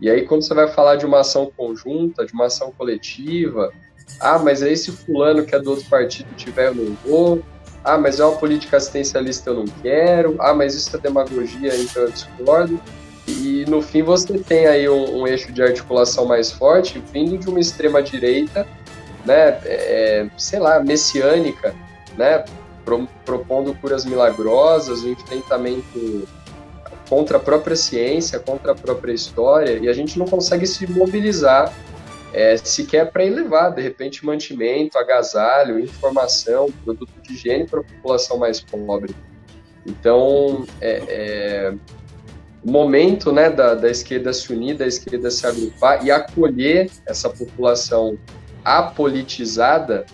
E 0.00 0.10
aí, 0.10 0.26
quando 0.26 0.42
você 0.42 0.52
vai 0.52 0.66
falar 0.66 0.96
de 0.96 1.06
uma 1.06 1.20
ação 1.20 1.50
conjunta, 1.56 2.26
de 2.26 2.32
uma 2.32 2.46
ação 2.46 2.72
coletiva, 2.76 3.72
ah, 4.20 4.38
mas 4.38 4.62
aí 4.62 4.76
se 4.76 4.90
fulano 4.90 5.44
que 5.46 5.54
é 5.54 5.60
do 5.60 5.70
outro 5.70 5.88
partido 5.88 6.28
tiver, 6.36 6.68
eu 6.68 6.74
não 6.74 6.94
vou 7.06 7.42
ah, 7.84 7.98
mas 7.98 8.20
é 8.20 8.24
uma 8.24 8.36
política 8.36 8.76
assistencialista, 8.76 9.50
eu 9.50 9.54
não 9.54 9.64
quero. 9.82 10.36
Ah, 10.38 10.54
mas 10.54 10.74
isso 10.74 10.94
é 10.96 11.00
demagogia, 11.00 11.74
então 11.76 12.02
eu 12.02 12.10
discordo. 12.10 12.80
E 13.26 13.64
no 13.68 13.80
fim 13.80 14.02
você 14.02 14.38
tem 14.38 14.66
aí 14.66 14.88
um, 14.88 15.20
um 15.20 15.26
eixo 15.26 15.52
de 15.52 15.62
articulação 15.62 16.26
mais 16.26 16.50
forte 16.50 17.02
vindo 17.12 17.38
de 17.38 17.48
uma 17.48 17.60
extrema 17.60 18.02
direita, 18.02 18.66
né, 19.24 19.58
é, 19.64 20.26
sei 20.36 20.58
lá, 20.58 20.80
messiânica, 20.80 21.74
né, 22.16 22.44
pro, 22.84 23.08
propondo 23.24 23.74
curas 23.74 24.04
milagrosas, 24.04 25.02
o 25.02 25.08
enfrentamento 25.08 26.26
contra 27.08 27.36
a 27.36 27.40
própria 27.40 27.76
ciência, 27.76 28.38
contra 28.38 28.72
a 28.72 28.74
própria 28.74 29.12
história, 29.12 29.78
e 29.78 29.88
a 29.88 29.92
gente 29.92 30.18
não 30.18 30.26
consegue 30.26 30.66
se 30.66 30.90
mobilizar 30.90 31.72
é, 32.32 32.56
sequer 32.56 33.10
para 33.10 33.24
elevar, 33.24 33.74
de 33.74 33.82
repente, 33.82 34.24
mantimento, 34.24 34.98
agasalho, 34.98 35.78
informação, 35.78 36.70
produto 36.84 37.12
de 37.22 37.34
higiene 37.34 37.66
para 37.66 37.80
a 37.80 37.84
população 37.84 38.38
mais 38.38 38.60
pobre. 38.60 39.14
Então, 39.86 40.64
é, 40.80 41.02
é, 41.08 41.74
o 42.64 42.70
momento 42.70 43.32
né, 43.32 43.50
da, 43.50 43.74
da 43.74 43.90
esquerda 43.90 44.32
se 44.32 44.52
unir, 44.52 44.76
da 44.76 44.86
esquerda 44.86 45.30
se 45.30 45.46
agrupar 45.46 46.04
e 46.04 46.10
acolher 46.10 46.90
essa 47.06 47.28
população 47.28 48.16
apolitizada 48.64 50.06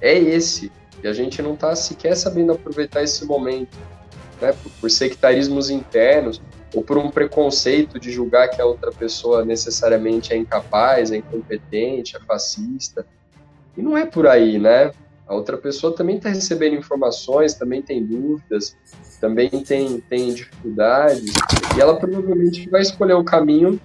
é 0.00 0.16
esse. 0.16 0.72
E 1.02 1.08
a 1.08 1.12
gente 1.12 1.42
não 1.42 1.54
está 1.54 1.74
sequer 1.76 2.16
sabendo 2.16 2.52
aproveitar 2.52 3.02
esse 3.02 3.24
momento, 3.26 3.76
né, 4.40 4.52
por, 4.62 4.72
por 4.80 4.90
sectarismos 4.90 5.68
internos 5.68 6.40
ou 6.74 6.82
por 6.82 6.98
um 6.98 7.10
preconceito 7.10 7.98
de 7.98 8.10
julgar 8.10 8.48
que 8.48 8.60
a 8.60 8.66
outra 8.66 8.90
pessoa 8.90 9.44
necessariamente 9.44 10.32
é 10.32 10.36
incapaz, 10.36 11.10
é 11.10 11.16
incompetente, 11.16 12.16
é 12.16 12.20
fascista. 12.20 13.06
E 13.76 13.82
não 13.82 13.96
é 13.96 14.06
por 14.06 14.26
aí, 14.26 14.58
né? 14.58 14.90
A 15.26 15.34
outra 15.34 15.56
pessoa 15.56 15.94
também 15.94 16.16
está 16.16 16.28
recebendo 16.28 16.76
informações, 16.76 17.54
também 17.54 17.82
tem 17.82 18.04
dúvidas, 18.04 18.76
também 19.20 19.48
tem, 19.50 20.00
tem 20.00 20.32
dificuldades, 20.32 21.32
e 21.76 21.80
ela 21.80 21.96
provavelmente 21.96 22.68
vai 22.70 22.82
escolher 22.82 23.14
o 23.14 23.24
caminho 23.24 23.80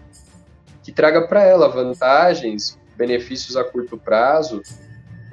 que 0.83 0.91
traga 0.91 1.27
para 1.27 1.43
ela 1.43 1.67
vantagens, 1.67 2.77
benefícios 2.95 3.57
a 3.57 3.63
curto 3.63 3.97
prazo, 3.97 4.61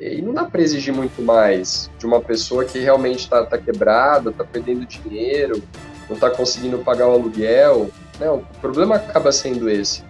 e 0.01 0.23
não 0.23 0.33
dá 0.33 0.45
para 0.45 0.63
exigir 0.63 0.95
muito 0.95 1.21
mais 1.21 1.91
de 1.99 2.07
uma 2.07 2.21
pessoa 2.21 2.65
que 2.65 2.79
realmente 2.79 3.21
está 3.21 3.45
tá 3.45 3.59
quebrada, 3.59 4.31
está 4.31 4.45
perdendo 4.45 4.87
dinheiro, 4.87 5.63
não 6.09 6.17
está 6.17 6.31
conseguindo 6.31 6.79
pagar 6.79 7.09
o 7.09 7.13
aluguel. 7.13 7.91
Né? 8.19 8.29
O 8.31 8.43
problema 8.61 8.97
acaba 8.97 9.31
sendo 9.33 9.69
esse. 9.69 10.03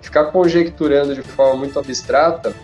Ficar 0.00 0.26
conjecturando 0.26 1.14
de 1.14 1.22
forma 1.22 1.56
muito 1.56 1.78
abstrata 1.78 2.54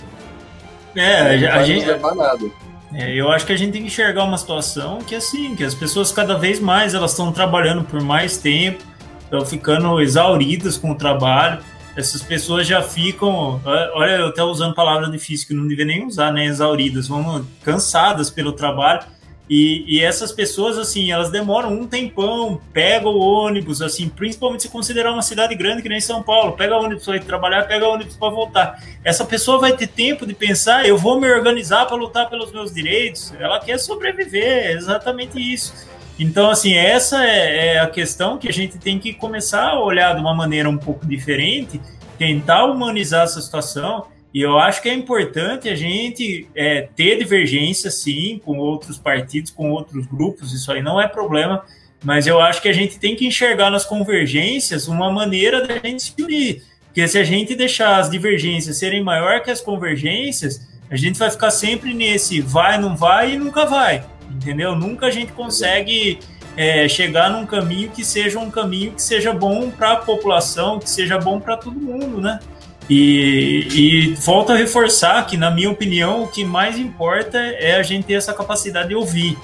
é, 0.96 1.36
não 1.38 1.48
a, 1.48 1.52
vai 1.56 1.64
gente 1.64 1.86
levar 1.86 2.14
nada. 2.14 2.50
É, 2.92 3.12
eu 3.12 3.30
acho 3.30 3.44
que 3.44 3.52
a 3.52 3.56
gente 3.56 3.72
tem 3.72 3.82
que 3.82 3.88
enxergar 3.88 4.24
uma 4.24 4.38
situação 4.38 4.98
que 4.98 5.14
assim, 5.14 5.56
que 5.56 5.64
as 5.64 5.74
pessoas 5.74 6.12
cada 6.12 6.38
vez 6.38 6.60
mais 6.60 6.94
elas 6.94 7.10
estão 7.10 7.32
trabalhando 7.32 7.82
por 7.82 8.00
mais 8.00 8.38
tempo, 8.38 8.84
estão 9.24 9.44
ficando 9.44 10.00
exauridas 10.00 10.76
com 10.76 10.92
o 10.92 10.94
trabalho. 10.94 11.58
Essas 11.96 12.22
pessoas 12.22 12.66
já 12.66 12.82
ficam, 12.82 13.60
olha, 13.94 14.12
eu 14.12 14.26
até 14.28 14.42
usando 14.42 14.74
palavra 14.74 15.08
difícil 15.08 15.46
que 15.46 15.54
não 15.54 15.66
devia 15.66 15.84
nem 15.84 16.04
usar, 16.04 16.32
né? 16.32 16.44
Exauridas, 16.44 17.06
vão 17.06 17.46
cansadas 17.62 18.30
pelo 18.30 18.52
trabalho 18.52 19.02
e, 19.48 19.84
e, 19.86 20.02
essas 20.02 20.32
pessoas, 20.32 20.78
assim, 20.78 21.12
elas 21.12 21.30
demoram 21.30 21.70
um 21.70 21.86
tempão, 21.86 22.58
pega 22.72 23.06
o 23.06 23.18
ônibus, 23.18 23.82
assim, 23.82 24.08
principalmente 24.08 24.62
se 24.62 24.70
considerar 24.70 25.12
uma 25.12 25.20
cidade 25.20 25.54
grande 25.54 25.82
que 25.82 25.88
nem 25.88 26.00
São 26.00 26.22
Paulo, 26.22 26.52
pega 26.52 26.74
o 26.74 26.82
ônibus 26.82 27.04
para 27.04 27.16
ir 27.16 27.24
trabalhar, 27.24 27.64
pega 27.64 27.86
o 27.86 27.92
ônibus 27.92 28.16
para 28.16 28.30
voltar. 28.30 28.82
Essa 29.04 29.22
pessoa 29.22 29.58
vai 29.58 29.76
ter 29.76 29.88
tempo 29.88 30.26
de 30.26 30.32
pensar, 30.32 30.88
eu 30.88 30.96
vou 30.96 31.20
me 31.20 31.30
organizar 31.30 31.84
para 31.86 31.94
lutar 31.94 32.30
pelos 32.30 32.52
meus 32.52 32.72
direitos. 32.72 33.34
Ela 33.38 33.60
quer 33.60 33.78
sobreviver, 33.78 34.44
é 34.44 34.72
exatamente 34.72 35.38
isso. 35.38 35.74
Então, 36.18 36.48
assim, 36.48 36.74
essa 36.74 37.22
é, 37.22 37.74
é 37.74 37.80
a 37.80 37.86
questão 37.86 38.38
que 38.38 38.48
a 38.48 38.52
gente 38.52 38.78
tem 38.78 38.98
que 38.98 39.12
começar 39.12 39.70
a 39.70 39.80
olhar 39.80 40.14
de 40.14 40.22
uma 40.22 40.32
maneira 40.32 40.70
um 40.70 40.78
pouco 40.78 41.06
diferente, 41.06 41.78
tentar 42.16 42.64
humanizar 42.64 43.24
essa 43.24 43.42
situação 43.42 44.06
e 44.34 44.42
eu 44.42 44.58
acho 44.58 44.82
que 44.82 44.88
é 44.88 44.92
importante 44.92 45.68
a 45.68 45.76
gente 45.76 46.48
é, 46.56 46.88
ter 46.96 47.16
divergência, 47.16 47.88
sim, 47.88 48.40
com 48.44 48.58
outros 48.58 48.98
partidos, 48.98 49.52
com 49.52 49.70
outros 49.70 50.06
grupos, 50.06 50.52
isso 50.52 50.72
aí 50.72 50.82
não 50.82 51.00
é 51.00 51.06
problema, 51.06 51.64
mas 52.02 52.26
eu 52.26 52.40
acho 52.40 52.60
que 52.60 52.68
a 52.68 52.72
gente 52.72 52.98
tem 52.98 53.14
que 53.14 53.24
enxergar 53.24 53.70
nas 53.70 53.84
convergências 53.84 54.88
uma 54.88 55.08
maneira 55.08 55.64
da 55.64 55.78
gente 55.78 56.02
se 56.02 56.20
unir. 56.20 56.64
Porque 56.86 57.06
se 57.06 57.16
a 57.16 57.22
gente 57.22 57.54
deixar 57.54 58.00
as 58.00 58.10
divergências 58.10 58.76
serem 58.76 59.04
maior 59.04 59.40
que 59.40 59.52
as 59.52 59.60
convergências, 59.60 60.68
a 60.90 60.96
gente 60.96 61.16
vai 61.16 61.30
ficar 61.30 61.52
sempre 61.52 61.94
nesse 61.94 62.40
vai, 62.40 62.76
não 62.76 62.96
vai 62.96 63.34
e 63.34 63.38
nunca 63.38 63.64
vai, 63.64 64.04
entendeu? 64.28 64.74
Nunca 64.74 65.06
a 65.06 65.10
gente 65.12 65.32
consegue 65.32 66.18
é, 66.56 66.88
chegar 66.88 67.30
num 67.30 67.46
caminho 67.46 67.88
que 67.90 68.04
seja 68.04 68.40
um 68.40 68.50
caminho 68.50 68.92
que 68.92 69.02
seja 69.02 69.32
bom 69.32 69.70
para 69.70 69.92
a 69.92 69.96
população, 69.96 70.80
que 70.80 70.90
seja 70.90 71.18
bom 71.18 71.38
para 71.38 71.56
todo 71.56 71.78
mundo, 71.78 72.20
né? 72.20 72.40
E, 72.88 73.66
e 73.72 74.14
volto 74.16 74.52
a 74.52 74.56
reforçar 74.56 75.26
que, 75.26 75.36
na 75.36 75.50
minha 75.50 75.70
opinião, 75.70 76.24
o 76.24 76.28
que 76.28 76.44
mais 76.44 76.78
importa 76.78 77.38
é 77.38 77.76
a 77.76 77.82
gente 77.82 78.04
ter 78.04 78.14
essa 78.14 78.34
capacidade 78.34 78.88
de 78.88 78.94
ouvir. 78.94 79.38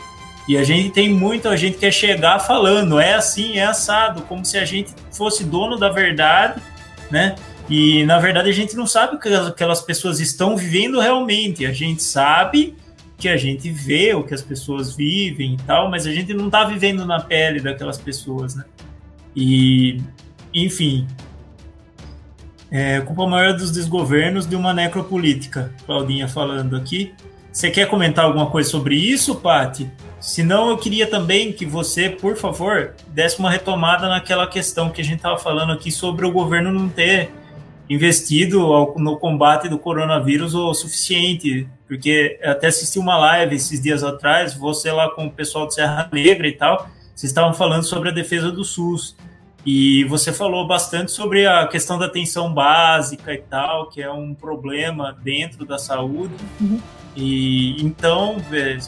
E 0.47 0.57
a 0.57 0.65
gente 0.65 0.91
tem 0.91 1.09
muito, 1.09 1.49
a 1.49 1.57
gente 1.57 1.79
quer 1.79 1.93
chegar 1.93 2.39
falando, 2.41 2.99
é 2.99 3.15
assim, 3.15 3.57
é 3.57 3.65
assado, 3.65 4.23
como 4.23 4.45
se 4.45 4.59
a 4.59 4.65
gente 4.65 4.93
fosse 5.13 5.45
dono 5.45 5.79
da 5.79 5.89
verdade, 5.89 6.61
né? 7.11 7.37
E 7.69 8.05
na 8.05 8.19
verdade 8.19 8.51
a 8.51 8.53
gente 8.53 8.75
não 8.75 8.85
sabe 8.87 9.15
o 9.15 9.19
que 9.19 9.33
aquelas 9.33 9.81
pessoas 9.81 10.19
estão 10.19 10.57
vivendo 10.57 10.99
realmente. 10.99 11.65
A 11.65 11.73
gente 11.73 12.03
sabe 12.03 12.75
que 13.17 13.29
a 13.29 13.37
gente 13.37 13.71
vê 13.71 14.13
o 14.15 14.25
que 14.25 14.35
as 14.35 14.43
pessoas 14.43 14.97
vivem 14.97 15.55
e 15.55 15.57
tal, 15.59 15.89
mas 15.89 16.07
a 16.07 16.13
gente 16.13 16.35
não 16.35 16.47
está 16.47 16.65
vivendo 16.65 17.07
na 17.07 17.21
pele 17.21 17.61
daquelas 17.61 17.99
pessoas, 17.99 18.57
né? 18.57 18.65
E, 19.37 20.01
enfim, 20.53 21.07
é, 22.71 23.01
culpa 23.01 23.27
maior 23.27 23.55
dos 23.55 23.71
desgovernos 23.71 24.47
de 24.47 24.55
uma 24.55 24.73
necropolítica, 24.73 25.73
Claudinha 25.87 26.29
falando 26.29 26.77
aqui. 26.77 27.13
Você 27.53 27.71
quer 27.71 27.89
comentar 27.89 28.25
alguma 28.25 28.47
coisa 28.47 28.71
sobre 28.71 28.95
isso, 28.95 29.35
Pati? 29.35 29.91
Senão 30.21 30.71
eu 30.71 30.79
queria 30.79 31.07
também 31.07 31.53
que 31.53 31.67
você, 31.67 32.09
por 32.11 32.37
favor, 32.37 32.95
desse 33.09 33.39
uma 33.39 33.51
retomada 33.51 34.09
naquela 34.09 34.47
questão 34.47 34.91
que 34.91 35.01
a 35.01 35.05
gente 35.05 35.17
estava 35.17 35.37
falando 35.37 35.73
aqui 35.73 35.91
sobre 35.91 36.25
o 36.25 36.31
governo 36.31 36.71
não 36.71 36.89
ter 36.89 37.31
investido 37.89 38.61
no 38.97 39.17
combate 39.17 39.69
do 39.69 39.79
coronavírus 39.79 40.55
o 40.55 40.73
suficiente. 40.73 41.67
Porque 41.89 42.39
até 42.45 42.69
assisti 42.69 43.01
uma 43.01 43.19
live 43.19 43.57
esses 43.57 43.83
dias 43.83 44.05
atrás, 44.05 44.55
você 44.55 44.93
lá 44.93 45.11
com 45.11 45.27
o 45.27 45.31
pessoal 45.31 45.67
de 45.67 45.75
Serra 45.75 46.09
Negra 46.13 46.47
e 46.47 46.53
tal, 46.53 46.89
vocês 47.17 47.31
estavam 47.31 47.53
falando 47.53 47.83
sobre 47.83 48.11
a 48.11 48.13
defesa 48.13 48.53
do 48.53 48.63
SUS. 48.63 49.17
E 49.65 50.05
você 50.05 50.33
falou 50.33 50.67
bastante 50.67 51.13
sobre 51.13 51.47
a 51.47 51.67
questão 51.67 51.99
da 51.99 52.07
atenção 52.07 52.53
básica 52.53 53.33
e 53.33 53.39
tal, 53.39 53.89
que 53.89 54.01
é 54.03 54.11
um 54.11 54.35
problema 54.35 55.17
dentro 55.23 55.67
da 55.67 55.79
saúde. 55.79 56.35
Uhum. 56.61 56.81
E 57.15 57.83
então, 57.85 58.37
é, 58.53 58.79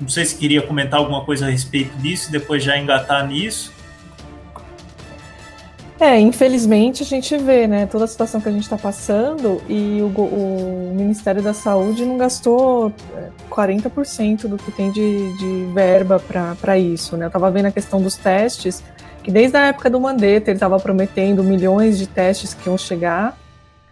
não 0.00 0.08
sei 0.08 0.24
se 0.24 0.36
queria 0.36 0.60
comentar 0.60 1.00
alguma 1.00 1.24
coisa 1.24 1.46
a 1.46 1.50
respeito 1.50 1.96
disso, 1.98 2.30
depois 2.30 2.62
já 2.62 2.76
engatar 2.78 3.26
nisso. 3.26 3.72
É, 6.00 6.18
infelizmente 6.18 7.02
a 7.02 7.06
gente 7.06 7.36
vê, 7.36 7.66
né, 7.66 7.84
toda 7.84 8.04
a 8.04 8.08
situação 8.08 8.40
que 8.40 8.48
a 8.48 8.52
gente 8.52 8.62
está 8.62 8.78
passando 8.78 9.60
e 9.68 10.00
o, 10.00 10.06
o, 10.06 10.94
Ministério 10.96 11.42
da 11.42 11.52
Saúde 11.52 12.06
não 12.06 12.16
gastou 12.16 12.90
40% 13.50 14.44
é, 14.46 14.48
do 14.48 14.56
que 14.56 14.72
tem 14.72 14.90
de, 14.90 15.36
de 15.36 15.70
verba 15.74 16.18
para 16.62 16.78
isso, 16.78 17.18
né? 17.18 17.26
Eu 17.26 17.28
estava 17.28 17.50
vendo 17.50 17.66
a 17.66 17.70
questão 17.70 18.00
dos 18.00 18.16
testes, 18.16 18.82
que 19.22 19.30
desde 19.30 19.56
a 19.56 19.66
época 19.66 19.90
do 19.90 20.00
Mandetta 20.00 20.50
ele 20.50 20.56
estava 20.56 20.78
prometendo 20.78 21.42
milhões 21.44 21.98
de 21.98 22.06
testes 22.06 22.54
que 22.54 22.68
iam 22.68 22.78
chegar. 22.78 23.38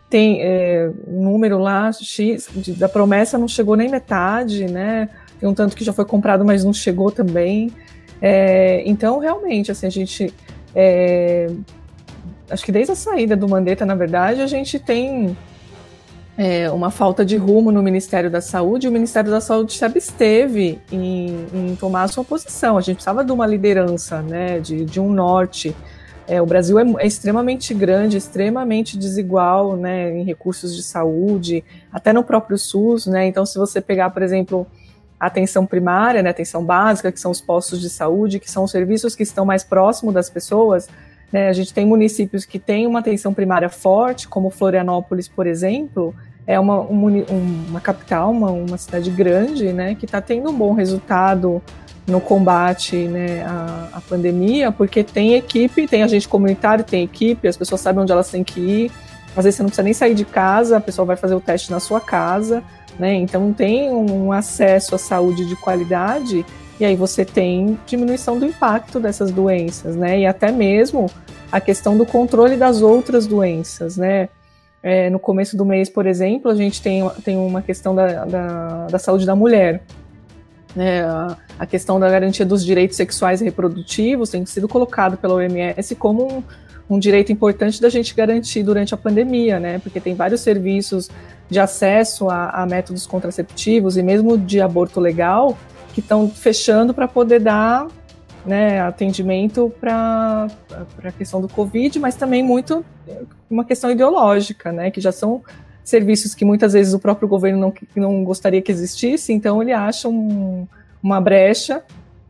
Tem 0.09 0.41
é, 0.41 0.91
um 1.07 1.23
número 1.23 1.59
lá 1.59 1.93
X 1.93 2.49
de, 2.55 2.73
da 2.73 2.89
promessa 2.89 3.37
não 3.37 3.47
chegou 3.47 3.77
nem 3.77 3.91
metade, 3.91 4.65
né? 4.65 5.09
Tem 5.39 5.49
um 5.49 5.55
tanto 5.55 5.77
que 5.77 5.85
já 5.85 5.93
foi 5.93 6.05
comprado, 6.05 6.45
mas 6.45 6.65
não 6.65 6.73
chegou 6.73 7.11
também. 7.11 7.71
É, 8.21 8.83
então, 8.87 9.19
realmente, 9.19 9.71
assim, 9.71 9.87
a 9.87 9.91
gente. 9.91 10.33
É, 10.75 11.49
acho 12.51 12.65
que 12.65 12.73
desde 12.73 12.93
a 12.93 12.97
saída 12.97 13.37
do 13.37 13.49
Mandetta, 13.49 13.85
na 13.85 13.95
verdade, 13.95 14.41
a 14.41 14.47
gente 14.47 14.79
tem 14.79 15.37
é, 16.39 16.71
uma 16.71 16.89
falta 16.89 17.25
de 17.25 17.37
rumo 17.37 17.73
no 17.73 17.83
Ministério 17.83 18.31
da 18.31 18.41
Saúde, 18.41 18.87
o 18.87 18.93
Ministério 18.93 19.29
da 19.29 19.41
Saúde 19.41 19.73
se 19.73 19.85
absteve 19.85 20.81
em, 20.91 21.35
em 21.53 21.75
tomar 21.75 22.05
a 22.05 22.09
sua 22.09 22.23
posição. 22.23 22.79
A 22.79 22.81
gente 22.81 22.95
precisava 22.95 23.25
de 23.25 23.33
uma 23.33 23.45
liderança, 23.45 24.23
né, 24.23 24.61
de, 24.61 24.85
de 24.85 25.01
um 25.01 25.11
norte. 25.11 25.75
É, 26.29 26.41
o 26.41 26.47
Brasil 26.47 26.79
é, 26.79 26.85
é, 27.01 27.07
extremamente 27.09 27.75
grande, 27.75 28.17
extremamente 28.17 28.97
desigual 28.97 29.77
né, 29.77 30.17
em 30.17 30.23
recursos 30.23 30.77
de 30.77 30.83
saúde, 30.85 31.65
até 31.93 32.13
no 32.13 32.23
próprio 32.23 32.57
SUS. 32.57 33.09
Né, 33.09 33.27
então, 33.27 33.45
se 33.45 33.59
você 33.59 33.81
pegar, 33.81 34.11
por 34.11 34.23
exemplo, 34.23 34.65
a 35.19 35.27
atenção 35.27 35.67
primária, 35.67 36.23
né, 36.23 36.31
atenção 36.31 36.65
básica, 36.65 37.11
que 37.11 37.19
são 37.19 37.33
os 37.33 37.41
postos 37.41 37.81
de 37.81 37.91
saúde, 37.91 38.39
que 38.39 38.49
são 38.49 38.63
os 38.63 38.71
serviços 38.71 39.17
que 39.17 39.25
estão 39.25 39.45
mais 39.45 39.65
próximos 39.65 40.15
das 40.15 40.31
pessoas, 40.31 40.89
né, 41.33 41.49
a 41.49 41.53
gente 41.53 41.75
tem 41.75 41.85
municípios 41.85 42.45
que 42.45 42.61
têm 42.61 42.87
uma 42.87 43.01
atenção 43.01 43.35
primária 43.35 43.69
forte, 43.69 44.29
como 44.29 44.51
Florianópolis, 44.51 45.27
por 45.27 45.45
exemplo, 45.45 46.15
é 46.49 46.59
uma, 46.59 46.81
um, 46.81 47.25
uma 47.69 47.79
capital, 47.79 48.31
uma, 48.31 48.51
uma 48.51 48.79
cidade 48.79 49.11
grande, 49.11 49.71
né, 49.71 49.95
que 49.95 50.07
está 50.07 50.19
tendo 50.19 50.49
um 50.49 50.55
bom 50.55 50.73
resultado 50.73 51.63
no 52.07 52.23
combate 52.23 52.97
né, 52.97 53.45
à, 53.45 53.99
à, 53.99 54.01
pandemia, 54.01 54.73
porque 54.73 55.05
tem 55.05 55.35
equipe, 55.35 55.87
tem 55.87 56.03
agente 56.03 56.27
comunitário, 56.27 56.83
tem 56.83 57.05
equipe, 57.05 57.47
as 57.47 57.55
pessoas 57.55 57.83
sabem 57.83 58.03
onde 58.03 58.13
elas 58.13 58.31
têm 58.31 58.43
que 58.43 58.59
ir. 58.59 58.93
Às 59.37 59.45
vezes 59.45 59.57
você 59.57 59.63
não 59.63 59.69
precisa 59.69 59.83
nem 59.83 59.93
sair 59.93 60.15
de 60.15 60.25
casa, 60.25 60.79
a 60.79 60.81
pessoa 60.81 61.05
vai 61.05 61.17
fazer 61.17 61.35
o 61.35 61.41
teste 61.41 61.71
na 61.71 61.81
sua 61.81 62.01
casa, 62.01 62.63
né? 62.99 63.13
Então 63.13 63.53
tem 63.53 63.91
um 63.93 64.33
acesso 64.33 64.95
à 64.95 64.99
saúde 64.99 65.45
de 65.45 65.55
qualidade 65.55 66.47
e 66.81 66.85
aí 66.87 66.97
você 66.97 67.27
tem 67.27 67.79
diminuição 67.85 68.39
do 68.39 68.47
impacto 68.47 68.99
dessas 68.99 69.31
doenças, 69.31 69.95
né? 69.97 70.19
E 70.21 70.27
até 70.27 70.51
mesmo 70.51 71.11
a 71.53 71.61
questão 71.61 71.95
do 71.99 72.07
controle 72.07 72.57
das 72.57 72.81
outras 72.81 73.27
doenças, 73.27 73.99
né? 73.99 74.31
É, 74.83 75.11
no 75.11 75.19
começo 75.19 75.57
do 75.57 75.65
mês, 75.65 75.89
por 75.91 76.07
exemplo, 76.07 76.51
a 76.51 76.55
gente 76.55 76.81
tem, 76.81 77.09
tem 77.25 77.37
uma 77.37 77.61
questão 77.61 77.95
da, 77.95 78.25
da, 78.25 78.87
da 78.87 78.99
saúde 78.99 79.27
da 79.27 79.35
mulher. 79.35 79.83
Né? 80.75 81.03
A, 81.03 81.37
a 81.59 81.67
questão 81.67 81.99
da 81.99 82.09
garantia 82.09 82.47
dos 82.47 82.65
direitos 82.65 82.97
sexuais 82.97 83.41
e 83.41 83.45
reprodutivos 83.45 84.31
tem 84.31 84.45
sido 84.47 84.69
colocado 84.69 85.17
pela 85.17 85.35
OMS 85.35 85.95
como 85.97 86.39
um, 86.39 86.43
um 86.89 86.99
direito 86.99 87.33
importante 87.33 87.81
da 87.81 87.89
gente 87.89 88.15
garantir 88.15 88.63
durante 88.63 88.95
a 88.95 88.97
pandemia, 88.97 89.59
né? 89.59 89.79
Porque 89.81 90.01
tem 90.01 90.15
vários 90.15 90.41
serviços 90.41 91.11
de 91.51 91.59
acesso 91.59 92.29
a, 92.29 92.51
a 92.51 92.67
métodos 92.67 93.07
contraceptivos 93.07 93.97
e 93.97 94.03
mesmo 94.03 94.39
de 94.39 94.61
aborto 94.61 95.01
legal 95.01 95.59
que 95.93 96.01
estão 96.01 96.29
fechando 96.31 96.95
para 96.95 97.09
poder 97.09 97.41
dar 97.41 97.89
né, 98.49 98.81
atendimento 98.81 99.73
para 99.79 100.49
a 101.05 101.13
questão 101.13 101.41
do 101.41 101.49
Covid, 101.49 101.99
mas 101.99 102.17
também 102.17 102.43
muito 102.43 102.85
uma 103.51 103.65
questão 103.65 103.91
ideológica, 103.91 104.73
né, 104.73 104.91
que 104.91 105.01
já 105.01 105.13
são 105.13 105.43
serviços 105.85 106.35
que 106.35 106.45
muitas 106.45 106.73
vezes 106.73 106.95
o 106.95 106.99
próprio 106.99 107.29
governo 107.29 107.59
não, 107.61 107.75
não 107.95 108.25
gostaria 108.25 108.61
que 108.61 108.73
existisse, 108.73 109.33
então 109.33 109.63
ele 109.63 109.73
acha 109.73 110.09
um, 110.09 110.67
uma 111.03 111.21
brecha 111.21 111.83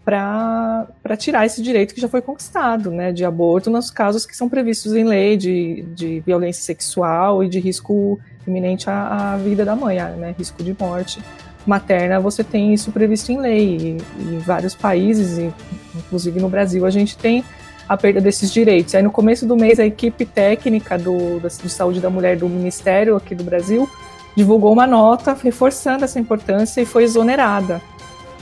para 0.04 1.16
tirar 1.18 1.44
esse 1.44 1.62
direito 1.62 1.94
que 1.94 2.00
já 2.00 2.08
foi 2.08 2.22
conquistado, 2.22 2.90
né, 2.90 3.12
de 3.12 3.24
aborto 3.24 3.70
nos 3.70 3.90
casos 3.90 4.24
que 4.26 4.36
são 4.36 4.48
previstos 4.48 4.94
em 4.94 5.04
lei 5.04 5.36
de, 5.36 5.82
de 5.94 6.20
violência 6.20 6.62
sexual 6.62 7.44
e 7.44 7.48
de 7.48 7.60
risco 7.60 8.18
iminente 8.46 8.88
à, 8.88 9.34
à 9.34 9.36
vida 9.36 9.64
da 9.64 9.76
mãe, 9.76 9.98
né, 10.16 10.34
risco 10.36 10.62
de 10.62 10.74
morte 10.78 11.20
materna, 11.68 12.18
você 12.18 12.42
tem 12.42 12.72
isso 12.72 12.90
previsto 12.90 13.30
em 13.30 13.38
lei. 13.38 13.98
E, 14.18 14.22
em 14.22 14.38
vários 14.38 14.74
países, 14.74 15.52
inclusive 15.94 16.40
no 16.40 16.48
Brasil, 16.48 16.86
a 16.86 16.90
gente 16.90 17.16
tem 17.16 17.44
a 17.88 17.96
perda 17.96 18.20
desses 18.20 18.52
direitos. 18.52 18.94
Aí 18.94 19.02
no 19.02 19.10
começo 19.10 19.46
do 19.46 19.56
mês, 19.56 19.78
a 19.80 19.86
equipe 19.86 20.24
técnica 20.24 20.98
do, 20.98 21.40
da, 21.40 21.48
de 21.48 21.68
saúde 21.70 22.00
da 22.00 22.10
mulher 22.10 22.36
do 22.36 22.48
Ministério 22.48 23.16
aqui 23.16 23.34
do 23.34 23.44
Brasil 23.44 23.88
divulgou 24.36 24.72
uma 24.72 24.86
nota 24.86 25.36
reforçando 25.42 26.04
essa 26.04 26.20
importância 26.20 26.80
e 26.80 26.86
foi 26.86 27.02
exonerada. 27.02 27.80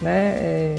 Né? 0.03 0.35
É, 0.37 0.75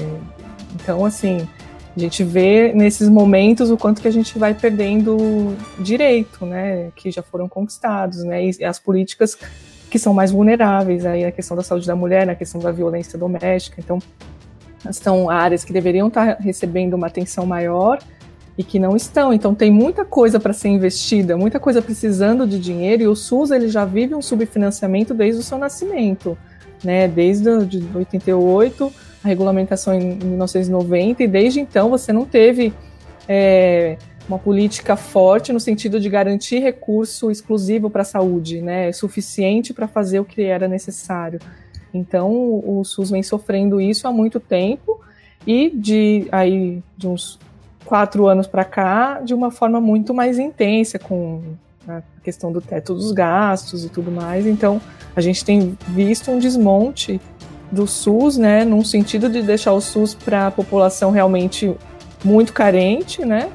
então, 0.74 1.04
assim, 1.04 1.48
a 1.96 2.00
gente 2.00 2.22
vê 2.22 2.72
nesses 2.72 3.08
momentos 3.08 3.70
o 3.70 3.76
quanto 3.76 4.00
que 4.00 4.06
a 4.06 4.12
gente 4.12 4.38
vai 4.38 4.54
perdendo 4.54 5.56
direito, 5.80 6.46
né, 6.46 6.92
que 6.94 7.10
já 7.10 7.22
foram 7.22 7.48
conquistados, 7.48 8.22
né, 8.22 8.44
e 8.44 8.64
as 8.64 8.78
políticas 8.78 9.36
que 9.90 9.98
são 9.98 10.12
mais 10.12 10.30
vulneráveis 10.30 11.06
aí 11.06 11.24
na 11.24 11.32
questão 11.32 11.56
da 11.56 11.62
saúde 11.62 11.86
da 11.86 11.96
mulher, 11.96 12.26
na 12.26 12.34
questão 12.34 12.60
da 12.60 12.70
violência 12.70 13.18
doméstica. 13.18 13.80
Então, 13.80 13.98
são 14.92 15.28
áreas 15.28 15.64
que 15.64 15.72
deveriam 15.72 16.08
estar 16.08 16.36
recebendo 16.38 16.94
uma 16.94 17.06
atenção 17.06 17.46
maior 17.46 17.98
e 18.56 18.64
que 18.64 18.78
não 18.78 18.96
estão. 18.96 19.32
Então, 19.32 19.54
tem 19.54 19.70
muita 19.70 20.04
coisa 20.04 20.38
para 20.38 20.52
ser 20.52 20.68
investida, 20.68 21.36
muita 21.36 21.58
coisa 21.60 21.80
precisando 21.80 22.46
de 22.46 22.58
dinheiro, 22.58 23.02
e 23.04 23.08
o 23.08 23.14
SUS 23.14 23.50
ele 23.50 23.68
já 23.68 23.84
vive 23.84 24.14
um 24.14 24.22
subfinanciamento 24.22 25.14
desde 25.14 25.40
o 25.40 25.44
seu 25.44 25.58
nascimento, 25.58 26.36
né? 26.84 27.06
Desde 27.08 27.64
de 27.64 27.84
88, 27.96 28.92
a 29.24 29.28
regulamentação 29.28 29.94
em 29.94 30.16
1990, 30.16 31.22
e 31.22 31.28
desde 31.28 31.60
então 31.60 31.88
você 31.88 32.12
não 32.12 32.24
teve 32.24 32.72
é, 33.28 33.96
uma 34.28 34.38
política 34.38 34.94
forte 34.94 35.52
no 35.52 35.58
sentido 35.58 35.98
de 35.98 36.08
garantir 36.10 36.58
recurso 36.58 37.30
exclusivo 37.30 37.88
para 37.88 38.02
a 38.02 38.04
saúde, 38.04 38.60
né, 38.60 38.92
suficiente 38.92 39.72
para 39.72 39.88
fazer 39.88 40.20
o 40.20 40.24
que 40.24 40.42
era 40.42 40.68
necessário. 40.68 41.40
Então, 41.92 42.30
o 42.30 42.84
SUS 42.84 43.10
vem 43.10 43.22
sofrendo 43.22 43.80
isso 43.80 44.06
há 44.06 44.12
muito 44.12 44.38
tempo 44.38 45.00
e 45.46 45.70
de 45.70 46.28
aí 46.30 46.82
de 46.96 47.08
uns 47.08 47.38
quatro 47.84 48.26
anos 48.26 48.46
para 48.46 48.64
cá, 48.64 49.20
de 49.20 49.32
uma 49.32 49.50
forma 49.50 49.80
muito 49.80 50.12
mais 50.12 50.38
intensa, 50.38 50.98
com 50.98 51.40
a 51.88 52.02
questão 52.22 52.52
do 52.52 52.60
teto 52.60 52.94
dos 52.94 53.12
gastos 53.12 53.82
e 53.82 53.88
tudo 53.88 54.10
mais. 54.10 54.46
Então, 54.46 54.78
a 55.16 55.22
gente 55.22 55.42
tem 55.42 55.76
visto 55.88 56.30
um 56.30 56.38
desmonte 56.38 57.18
do 57.72 57.86
SUS, 57.86 58.36
né, 58.36 58.64
num 58.64 58.84
sentido 58.84 59.30
de 59.30 59.40
deixar 59.42 59.72
o 59.72 59.80
SUS 59.80 60.14
para 60.14 60.48
a 60.48 60.50
população 60.50 61.10
realmente 61.10 61.74
muito 62.22 62.52
carente, 62.52 63.24
né, 63.24 63.50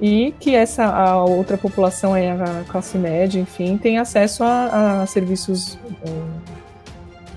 e 0.00 0.34
que 0.40 0.54
essa 0.54 0.84
a 0.84 1.24
outra 1.24 1.56
população 1.56 2.14
aí, 2.14 2.28
a 2.28 2.64
classe 2.68 2.98
média, 2.98 3.40
enfim, 3.40 3.76
tem 3.76 3.98
acesso 3.98 4.42
a, 4.42 5.02
a 5.02 5.06
serviços 5.06 5.78
um, 6.06 6.54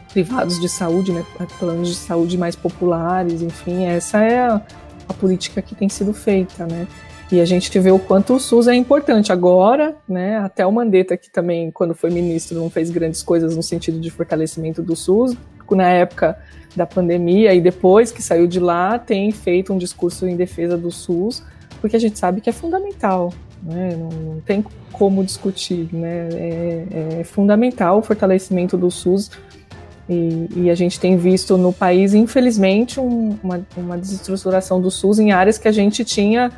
privados 0.10 0.60
de 0.60 0.68
saúde, 0.68 1.12
né, 1.12 1.24
planos 1.60 1.90
de 1.90 1.96
saúde 1.96 2.38
mais 2.38 2.56
populares, 2.56 3.42
enfim, 3.42 3.86
essa 3.86 4.20
é 4.20 4.40
a, 4.40 4.62
a, 5.08 5.14
política 5.14 5.62
que 5.62 5.76
tem 5.76 5.88
sido 5.88 6.14
feita, 6.14 6.66
né. 6.66 6.88
E 7.32 7.42
a 7.42 7.46
gente 7.46 7.78
vê 7.78 7.92
o 7.92 8.00
quanto 8.00 8.36
o 8.36 8.40
SUS 8.40 8.68
é 8.68 8.74
importante 8.74 9.32
agora, 9.34 9.96
né, 10.08 10.38
até 10.38 10.66
o 10.66 10.72
Mandetta 10.72 11.16
que 11.18 11.30
também 11.30 11.70
quando 11.70 11.94
foi 11.94 12.10
ministro 12.10 12.58
não 12.58 12.70
fez 12.70 12.90
grandes 12.90 13.22
coisas 13.22 13.56
no 13.56 13.62
sentido 13.62 14.00
de 14.00 14.10
fortalecimento 14.10 14.82
do 14.82 14.96
SUS, 14.96 15.36
na 15.70 15.90
época 15.90 16.38
da 16.76 16.86
pandemia 16.86 17.54
e 17.54 17.60
depois 17.60 18.12
que 18.12 18.22
saiu 18.22 18.48
de 18.48 18.60
lá 18.60 18.98
tem 18.98 19.32
feito 19.32 19.74
um 19.74 19.78
discurso 19.78 20.26
em 20.26 20.36
defesa 20.36 20.78
do 20.78 20.90
SUS 20.90 21.44
porque 21.80 21.96
a 21.96 22.00
gente 22.00 22.18
sabe 22.18 22.42
que 22.42 22.50
é 22.50 22.54
fundamental, 22.54 23.34
né? 23.62 23.96
não, 23.96 24.10
não, 24.10 24.42
tem 24.42 24.64
como 24.92 25.24
discutir, 25.24 25.90
né? 25.94 26.30
é, 26.34 27.20
é, 27.20 27.24
fundamental 27.24 28.00
o 28.00 28.02
fortalecimento 28.02 28.78
do 28.78 28.90
SUS 28.90 29.32
e, 30.10 30.48
e, 30.56 30.70
a 30.70 30.76
gente 30.76 31.00
tem 31.00 31.18
visto 31.18 31.58
no 31.58 31.74
país, 31.74 32.14
infelizmente, 32.14 33.00
um, 33.00 33.38
uma, 33.44 33.66
uma 33.76 33.98
desestruturação 33.98 34.80
do 34.80 34.90
SUS 34.90 35.20
em 35.20 35.34
áreas 35.34 35.58
que 35.58 35.68
a 35.68 35.72
gente 35.72 36.06
tinha 36.06 36.50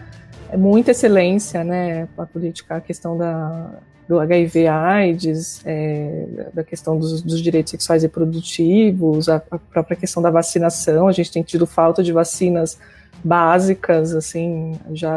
muita 0.55 0.91
excelência, 0.91 1.63
né? 1.63 2.07
A 2.15 2.27
política, 2.27 2.75
a 2.75 2.81
questão 2.81 3.17
da, 3.17 3.79
do 4.07 4.19
HIV 4.19 4.67
AIDS, 4.67 5.61
é, 5.65 6.25
da 6.53 6.63
questão 6.63 6.97
dos, 6.97 7.21
dos, 7.21 7.41
direitos 7.41 7.71
sexuais 7.71 8.03
e 8.03 8.05
reprodutivos, 8.07 9.29
a, 9.29 9.35
a, 9.51 9.57
própria 9.57 9.95
questão 9.95 10.21
da 10.21 10.31
vacinação, 10.31 11.07
a 11.07 11.11
gente 11.11 11.31
tem 11.31 11.43
tido 11.43 11.67
falta 11.67 12.01
de 12.01 12.11
vacinas 12.11 12.79
básicas, 13.23 14.13
assim, 14.13 14.79
já 14.93 15.11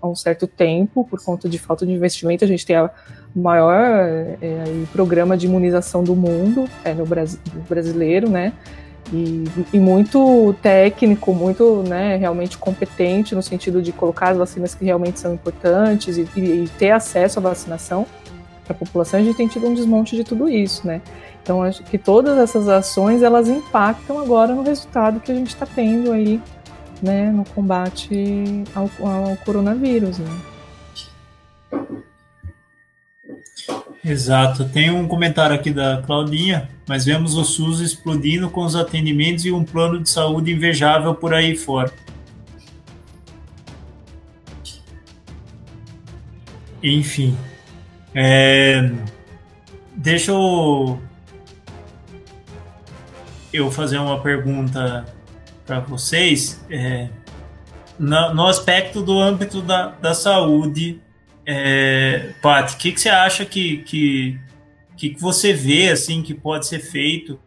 há 0.00 0.06
um 0.06 0.14
certo 0.14 0.46
tempo, 0.46 1.04
por 1.04 1.22
conta 1.22 1.48
de 1.48 1.58
falta 1.58 1.86
de 1.86 1.92
investimento. 1.92 2.44
A 2.44 2.48
gente 2.48 2.64
tem 2.64 2.76
o 2.78 2.90
maior 3.34 3.74
é, 3.74 4.36
programa 4.92 5.36
de 5.36 5.46
imunização 5.46 6.02
do 6.02 6.14
mundo, 6.14 6.68
é, 6.84 6.94
no 6.94 7.06
Brasil, 7.06 7.38
brasileiro, 7.68 8.28
né? 8.28 8.52
E, 9.12 9.44
e, 9.72 9.78
muito 9.78 10.54
técnico, 10.62 11.34
muito 11.34 11.82
né, 11.86 12.16
realmente 12.16 12.56
competente 12.56 13.34
no 13.34 13.42
sentido 13.42 13.82
de 13.82 13.92
colocar 13.92 14.30
as 14.30 14.38
vacinas 14.38 14.74
que 14.74 14.84
realmente 14.84 15.18
são 15.18 15.34
importantes 15.34 16.16
e, 16.16 16.22
e 16.36 16.70
ter 16.78 16.92
acesso 16.92 17.38
à 17.38 17.42
vacinação 17.42 18.06
para 18.64 18.74
a 18.74 18.78
população. 18.78 19.20
A 19.20 19.22
gente 19.22 19.36
tem 19.36 19.48
tido 19.48 19.66
um 19.66 19.74
desmonte 19.74 20.16
de 20.16 20.24
tudo 20.24 20.48
isso, 20.48 20.86
né? 20.86 21.02
Então 21.42 21.62
acho 21.62 21.82
que 21.82 21.98
todas 21.98 22.38
essas 22.38 22.68
ações 22.68 23.22
elas 23.22 23.48
impactam 23.48 24.18
agora 24.20 24.54
no 24.54 24.62
resultado 24.62 25.20
que 25.20 25.32
a 25.32 25.34
gente 25.34 25.48
está 25.48 25.66
tendo 25.66 26.12
aí 26.12 26.40
né, 27.02 27.30
no 27.30 27.44
combate 27.44 28.64
ao, 28.74 28.90
ao 29.00 29.36
coronavírus. 29.38 30.18
Né? 30.18 30.40
Exato. 34.04 34.68
Tem 34.68 34.90
um 34.90 35.06
comentário 35.06 35.54
aqui 35.54 35.70
da 35.70 36.02
Claudinha, 36.02 36.68
mas 36.88 37.04
vemos 37.04 37.36
o 37.36 37.44
SUS 37.44 37.80
explodindo 37.80 38.50
com 38.50 38.64
os 38.64 38.74
atendimentos 38.74 39.44
e 39.44 39.52
um 39.52 39.64
plano 39.64 40.00
de 40.00 40.10
saúde 40.10 40.52
invejável 40.52 41.14
por 41.14 41.32
aí 41.32 41.56
fora. 41.56 41.92
Enfim. 46.82 47.36
É... 48.12 48.90
Deixa 49.94 50.32
eu... 50.32 51.00
eu 53.52 53.70
fazer 53.70 53.98
uma 53.98 54.20
pergunta 54.20 55.06
para 55.80 55.80
vocês, 55.80 56.62
é, 56.68 57.08
no, 57.98 58.34
no, 58.34 58.46
aspecto 58.46 59.00
do 59.00 59.18
âmbito 59.18 59.62
da, 59.62 59.88
da 59.88 60.12
saúde, 60.12 61.00
é, 61.46 62.32
o 62.42 62.76
que, 62.76 62.92
que 62.92 63.00
você 63.00 63.08
acha 63.08 63.44
que, 63.46 63.78
que, 63.78 64.38
que 64.96 65.16
você 65.18 65.52
vê 65.54 65.90
assim 65.90 66.22
que 66.22 66.34
pode 66.34 66.66
ser 66.66 66.80
feito 66.80 67.40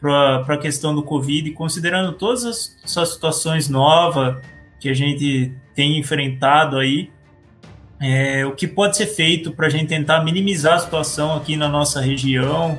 para 0.00 0.44
a 0.48 0.56
questão 0.56 0.94
do 0.94 1.02
Covid, 1.02 1.50
considerando 1.50 2.12
todas 2.12 2.44
as, 2.44 2.76
essas 2.82 3.12
situações 3.12 3.68
novas 3.68 4.42
que 4.80 4.88
a 4.88 4.94
gente 4.94 5.52
tem 5.74 5.98
enfrentado 5.98 6.78
aí, 6.78 7.10
é, 8.00 8.46
o 8.46 8.52
que 8.52 8.66
pode 8.66 8.96
ser 8.96 9.06
feito 9.06 9.52
para 9.52 9.66
a 9.66 9.70
gente 9.70 9.88
tentar 9.88 10.24
minimizar 10.24 10.74
a 10.74 10.78
situação 10.78 11.36
aqui 11.36 11.56
na 11.56 11.68
nossa 11.68 12.00
região 12.00 12.78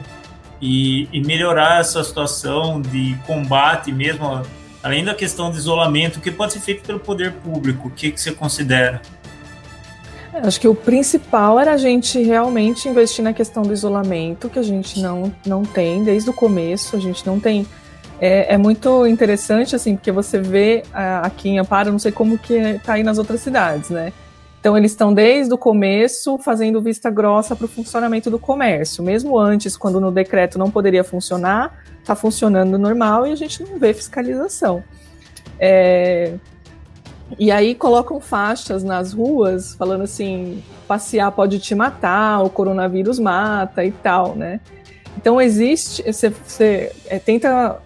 e, 0.61 1.07
e 1.11 1.21
melhorar 1.21 1.81
essa 1.81 2.03
situação 2.03 2.81
de 2.81 3.15
combate 3.27 3.91
mesmo 3.91 4.41
além 4.81 5.03
da 5.03 5.13
questão 5.13 5.51
do 5.51 5.57
isolamento, 5.57 6.17
o 6.17 6.21
que 6.21 6.31
pode 6.31 6.53
ser 6.53 6.59
feito 6.59 6.83
pelo 6.83 6.99
poder 6.99 7.33
público? 7.33 7.87
O 7.87 7.91
que, 7.91 8.11
que 8.11 8.19
você 8.19 8.31
considera? 8.31 9.01
É, 10.33 10.39
acho 10.39 10.59
que 10.59 10.67
o 10.67 10.75
principal 10.75 11.59
era 11.59 11.73
a 11.73 11.77
gente 11.77 12.21
realmente 12.21 12.87
investir 12.87 13.23
na 13.23 13.33
questão 13.33 13.63
do 13.63 13.73
isolamento, 13.73 14.49
que 14.49 14.59
a 14.59 14.63
gente 14.63 14.99
não, 15.01 15.33
não 15.45 15.63
tem 15.63 16.03
desde 16.03 16.29
o 16.29 16.33
começo, 16.33 16.95
a 16.95 16.99
gente 16.99 17.25
não 17.25 17.39
tem. 17.39 17.65
É, 18.21 18.53
é 18.55 18.57
muito 18.57 19.07
interessante, 19.07 19.75
assim, 19.75 19.95
porque 19.95 20.11
você 20.11 20.39
vê 20.39 20.83
aqui 21.23 21.49
em 21.49 21.59
Amparo, 21.59 21.91
não 21.91 21.99
sei 21.99 22.11
como 22.11 22.37
que 22.37 22.53
está 22.53 22.93
aí 22.93 23.03
nas 23.03 23.17
outras 23.17 23.41
cidades, 23.41 23.89
né? 23.89 24.11
Então, 24.59 24.77
eles 24.77 24.91
estão 24.91 25.13
desde 25.13 25.53
o 25.53 25.57
começo 25.57 26.37
fazendo 26.37 26.81
vista 26.81 27.09
grossa 27.09 27.55
para 27.55 27.65
o 27.65 27.69
funcionamento 27.69 28.29
do 28.29 28.37
comércio. 28.37 29.03
Mesmo 29.03 29.39
antes, 29.39 29.77
quando 29.77 30.01
no 30.01 30.11
decreto 30.11 30.59
não 30.59 30.69
poderia 30.69 31.03
funcionar, 31.03 31.81
está 31.99 32.15
funcionando 32.15 32.77
normal 32.77 33.25
e 33.25 33.31
a 33.31 33.35
gente 33.35 33.63
não 33.63 33.79
vê 33.79 33.93
fiscalização. 33.93 34.83
É, 35.57 36.33
e 37.37 37.51
aí 37.51 37.75
colocam 37.75 38.19
faixas 38.19 38.83
nas 38.83 39.13
ruas 39.13 39.75
falando 39.75 40.03
assim, 40.03 40.63
passear 40.87 41.31
pode 41.31 41.59
te 41.59 41.75
matar, 41.75 42.41
o 42.43 42.49
coronavírus 42.49 43.19
mata 43.19 43.85
e 43.85 43.91
tal, 43.91 44.35
né? 44.35 44.59
Então 45.17 45.39
existe, 45.39 46.01
você, 46.01 46.29
você 46.29 46.91
é, 47.05 47.19
tenta 47.19 47.77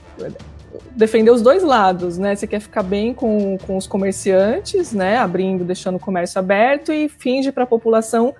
defender 0.96 1.32
os 1.32 1.42
dois 1.42 1.64
lados, 1.64 2.18
né? 2.18 2.36
Você 2.36 2.48
quer 2.48 2.60
ficar 2.60 2.84
bem 2.84 3.14
com, 3.14 3.58
com 3.66 3.78
os 3.78 3.88
comerciantes, 3.88 4.94
né? 4.94 5.18
Abrindo, 5.18 5.64
deixando 5.64 5.96
o 5.96 6.00
comércio 6.00 6.40
aberto 6.40 6.92
e 6.92 7.10
finge 7.10 7.52
para 7.52 7.64
a 7.64 7.68
população 7.68 8.36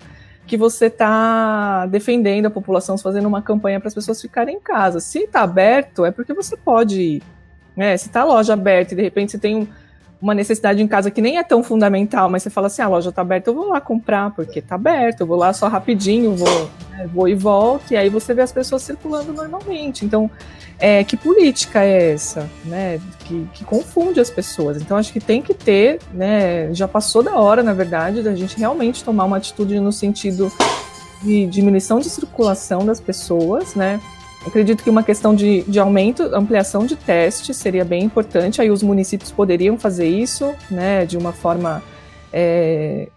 que 0.46 0.56
você 0.56 0.86
está 0.86 1.86
defendendo 1.86 2.46
a 2.46 2.50
população, 2.50 2.98
fazendo 2.98 3.26
uma 3.26 3.40
campanha 3.40 3.80
para 3.80 3.88
as 3.88 3.94
pessoas 3.94 4.20
ficarem 4.20 4.56
em 4.56 4.60
casa. 4.60 5.00
Se 5.00 5.20
está 5.20 5.40
aberto, 5.40 6.04
é 6.04 6.10
porque 6.10 6.34
você 6.34 6.56
pode 6.56 7.00
ir. 7.00 7.22
Né? 7.76 7.96
Se 7.96 8.08
está 8.08 8.20
a 8.20 8.24
loja 8.24 8.52
aberta 8.52 8.92
e 8.92 8.96
de 8.96 9.02
repente 9.02 9.32
você 9.32 9.38
tem 9.38 9.56
um, 9.56 9.68
uma 10.24 10.34
necessidade 10.34 10.82
em 10.82 10.88
casa 10.88 11.10
que 11.10 11.20
nem 11.20 11.36
é 11.36 11.42
tão 11.42 11.62
fundamental, 11.62 12.30
mas 12.30 12.42
você 12.42 12.48
fala 12.48 12.68
assim, 12.68 12.80
ah, 12.80 12.86
a 12.86 12.88
loja 12.88 13.10
está 13.10 13.20
aberta, 13.20 13.50
eu 13.50 13.54
vou 13.54 13.68
lá 13.68 13.78
comprar, 13.78 14.30
porque 14.30 14.60
está 14.60 14.74
aberto, 14.74 15.20
eu 15.20 15.26
vou 15.26 15.36
lá 15.36 15.52
só 15.52 15.68
rapidinho, 15.68 16.34
vou, 16.34 16.70
né, 16.92 17.06
vou 17.12 17.28
e 17.28 17.34
volto, 17.34 17.92
e 17.92 17.96
aí 17.98 18.08
você 18.08 18.32
vê 18.32 18.40
as 18.40 18.50
pessoas 18.50 18.80
circulando 18.80 19.34
normalmente. 19.34 20.02
Então, 20.02 20.30
é, 20.78 21.04
que 21.04 21.14
política 21.14 21.84
é 21.84 22.12
essa, 22.12 22.48
né, 22.64 22.98
que, 23.26 23.46
que, 23.52 23.64
confunde 23.66 24.18
as 24.18 24.30
pessoas. 24.30 24.80
Então 24.80 24.96
acho 24.96 25.12
que 25.12 25.20
tem 25.20 25.42
que 25.42 25.52
ter, 25.52 26.00
né, 26.10 26.72
já 26.72 26.88
passou 26.88 27.22
da 27.22 27.38
hora, 27.38 27.62
na 27.62 27.74
verdade, 27.74 28.22
da 28.22 28.34
gente 28.34 28.58
realmente 28.58 29.04
tomar 29.04 29.24
uma 29.24 29.36
atitude 29.36 29.78
no 29.78 29.92
sentido 29.92 30.50
de 31.22 31.44
diminuição 31.48 32.00
de 32.00 32.08
circulação 32.08 32.86
das 32.86 32.98
pessoas, 32.98 33.74
né. 33.74 34.00
Acredito 34.46 34.84
que 34.84 34.90
uma 34.90 35.02
questão 35.02 35.34
de, 35.34 35.62
de 35.62 35.78
aumento, 35.80 36.22
ampliação 36.34 36.84
de 36.84 36.96
testes 36.96 37.56
seria 37.56 37.84
bem 37.84 38.04
importante. 38.04 38.60
Aí 38.60 38.70
os 38.70 38.82
municípios 38.82 39.32
poderiam 39.32 39.78
fazer 39.78 40.06
isso, 40.06 40.54
né, 40.70 41.06
de 41.06 41.16
uma 41.16 41.32
forma 41.32 41.82
é, 42.32 43.08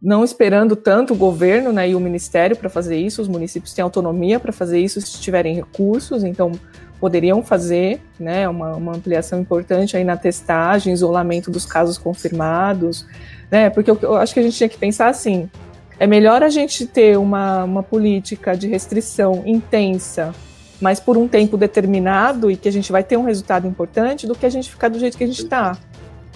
não 0.00 0.22
esperando 0.22 0.76
tanto 0.76 1.14
o 1.14 1.16
governo 1.16 1.72
né, 1.72 1.90
e 1.90 1.94
o 1.94 2.00
ministério 2.00 2.56
para 2.56 2.68
fazer 2.68 2.96
isso, 2.96 3.20
os 3.20 3.28
municípios 3.28 3.74
têm 3.74 3.82
autonomia 3.82 4.38
para 4.38 4.52
fazer 4.52 4.78
isso 4.78 5.00
se 5.00 5.20
tiverem 5.20 5.56
recursos, 5.56 6.22
então 6.22 6.52
poderiam 7.00 7.42
fazer 7.42 8.00
né, 8.18 8.48
uma, 8.48 8.76
uma, 8.76 8.92
ampliação 8.92 9.40
importante 9.40 9.96
aí 9.96 10.04
na 10.04 10.16
testagem, 10.16 10.92
isolamento 10.92 11.50
dos 11.50 11.66
casos 11.66 11.98
confirmados, 11.98 13.06
né, 13.50 13.68
porque 13.68 13.90
eu, 13.90 13.98
eu, 14.00 14.14
acho 14.14 14.32
que 14.32 14.40
a 14.40 14.42
gente 14.42 14.56
tinha 14.56 14.68
que 14.68 14.78
pensar 14.78 15.08
assim, 15.08 15.50
é 15.98 16.06
melhor 16.06 16.42
a 16.42 16.48
gente 16.48 16.86
ter 16.86 17.18
uma, 17.18 17.64
uma 17.64 17.82
política 17.82 18.56
de 18.56 18.68
restrição 18.68 19.42
intensa, 19.46 20.34
mas 20.80 21.00
por 21.00 21.16
um 21.16 21.26
tempo 21.26 21.56
determinado 21.56 22.50
e 22.50 22.56
que 22.56 22.68
a 22.68 22.72
gente 22.72 22.92
vai 22.92 23.02
ter 23.02 23.16
um 23.16 23.24
resultado 23.24 23.66
importante, 23.66 24.26
do 24.26 24.34
que 24.34 24.44
a 24.44 24.50
gente 24.50 24.70
ficar 24.70 24.88
do 24.88 24.98
jeito 24.98 25.16
que 25.16 25.24
a 25.24 25.26
gente 25.26 25.42
está. 25.42 25.76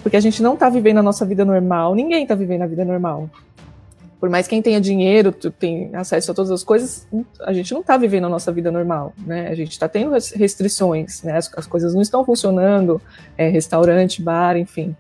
Porque 0.02 0.16
a 0.16 0.20
gente 0.20 0.42
não 0.42 0.54
está 0.54 0.68
vivendo 0.70 0.98
a 0.98 1.02
nossa 1.02 1.26
vida 1.26 1.44
normal, 1.44 1.94
ninguém 1.94 2.22
está 2.22 2.34
vivendo 2.34 2.62
a 2.62 2.66
vida 2.66 2.84
normal 2.84 3.28
por 4.20 4.28
mais 4.28 4.46
quem 4.46 4.60
tenha 4.60 4.78
dinheiro, 4.78 5.32
tem 5.32 5.90
acesso 5.94 6.30
a 6.30 6.34
todas 6.34 6.50
as 6.50 6.62
coisas, 6.62 7.08
a 7.40 7.54
gente 7.54 7.72
não 7.72 7.80
está 7.80 7.96
vivendo 7.96 8.26
a 8.26 8.28
nossa 8.28 8.52
vida 8.52 8.70
normal, 8.70 9.14
né? 9.26 9.48
A 9.48 9.54
gente 9.54 9.72
está 9.72 9.88
tendo 9.88 10.12
restrições, 10.34 11.22
né? 11.22 11.38
As, 11.38 11.50
as, 11.56 11.66
coisas 11.66 11.94
não 11.94 12.02
estão 12.02 12.22
funcionando, 12.22 13.00
é, 13.38 13.48
restaurante, 13.48 14.20
bar, 14.20 14.58
enfim. 14.58 14.94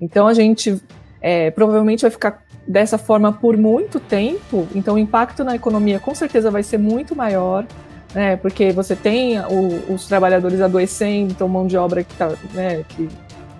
Então 0.00 0.26
a 0.26 0.32
gente 0.32 0.82
é, 1.20 1.50
provavelmente 1.50 2.00
vai 2.00 2.10
ficar 2.10 2.42
dessa 2.66 2.98
forma 2.98 3.32
por 3.32 3.56
muito 3.56 3.98
tempo. 3.98 4.66
Então 4.74 4.94
o 4.94 4.98
impacto 4.98 5.44
na 5.44 5.54
economia 5.54 5.98
com 5.98 6.14
certeza 6.14 6.50
vai 6.50 6.62
ser 6.62 6.78
muito 6.78 7.14
maior, 7.16 7.66
né? 8.14 8.36
Porque 8.36 8.72
você 8.72 8.94
tem 8.94 9.38
o, 9.40 9.92
os 9.92 10.06
trabalhadores 10.06 10.60
adoecendo, 10.60 11.32
então 11.32 11.48
mão 11.48 11.66
de 11.66 11.76
obra 11.76 12.04
que 12.04 12.14
tá, 12.14 12.32
né? 12.52 12.84
Que, 12.88 13.08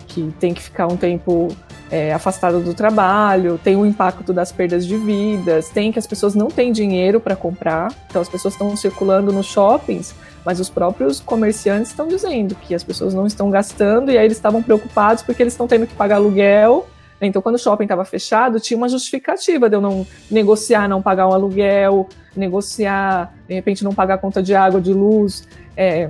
que 0.07 0.35
tem 0.39 0.53
que 0.55 0.62
ficar 0.62 0.87
um 0.87 0.97
tempo 0.97 1.49
é, 1.93 2.11
afastado 2.12 2.61
do 2.61 2.73
trabalho, 2.73 3.61
tem 3.62 3.77
o 3.77 3.85
impacto 3.85 4.33
das 4.33 4.51
perdas 4.51 4.87
de 4.87 4.97
vidas, 4.97 5.69
tem 5.69 5.93
que 5.93 5.99
as 5.99 6.07
pessoas 6.07 6.35
não 6.35 6.49
têm 6.49 6.73
dinheiro 6.73 7.20
para 7.20 7.37
comprar, 7.37 7.93
então 8.09 8.23
as 8.23 8.31
pessoas 8.31 8.55
estão 8.55 8.74
circulando 8.74 9.31
nos 9.31 9.45
shoppings, 9.45 10.15
mas 10.43 10.59
os 10.59 10.70
próprios 10.70 11.20
comerciantes 11.20 11.91
estão 11.91 12.09
dizendo 12.09 12.55
que 12.55 12.74
as 12.74 12.83
pessoas 12.83 13.12
não 13.12 13.27
estão 13.27 13.51
gastando 13.51 14.11
e 14.11 14.16
aí 14.16 14.24
eles 14.24 14.39
estavam 14.39 14.62
preocupados 14.62 15.23
porque 15.23 15.43
eles 15.43 15.53
estão 15.53 15.69
tendo 15.69 15.87
que 15.87 15.95
pagar 15.95 16.16
aluguel. 16.16 16.89
Então, 17.27 17.40
quando 17.40 17.55
o 17.55 17.59
shopping 17.59 17.85
estava 17.85 18.05
fechado, 18.05 18.59
tinha 18.59 18.77
uma 18.77 18.89
justificativa 18.89 19.69
de 19.69 19.77
eu 19.77 19.81
não 19.81 20.07
negociar, 20.31 20.89
não 20.89 21.01
pagar 21.01 21.28
um 21.28 21.32
aluguel, 21.32 22.09
negociar, 22.36 23.32
de 23.47 23.55
repente, 23.55 23.85
não 23.85 23.94
pagar 23.94 24.19
conta 24.19 24.43
de 24.43 24.55
água, 24.55 24.81
de 24.81 24.93
luz. 24.93 25.47
É, 25.77 26.09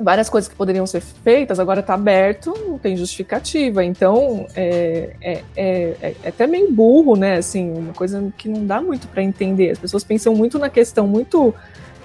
várias 0.00 0.28
coisas 0.28 0.48
que 0.48 0.54
poderiam 0.54 0.86
ser 0.86 1.00
feitas, 1.00 1.58
agora 1.58 1.80
está 1.80 1.94
aberto, 1.94 2.54
não 2.66 2.78
tem 2.78 2.96
justificativa. 2.96 3.84
Então, 3.84 4.46
é, 4.54 5.14
é, 5.20 5.42
é, 5.56 6.14
é, 6.22 6.28
até 6.28 6.46
meio 6.46 6.70
burro, 6.72 7.16
né? 7.16 7.36
Assim, 7.36 7.72
uma 7.72 7.92
coisa 7.92 8.32
que 8.36 8.48
não 8.48 8.66
dá 8.66 8.80
muito 8.80 9.08
para 9.08 9.22
entender. 9.22 9.70
As 9.70 9.78
pessoas 9.78 10.04
pensam 10.04 10.34
muito 10.34 10.58
na 10.58 10.68
questão 10.68 11.06
muito 11.06 11.54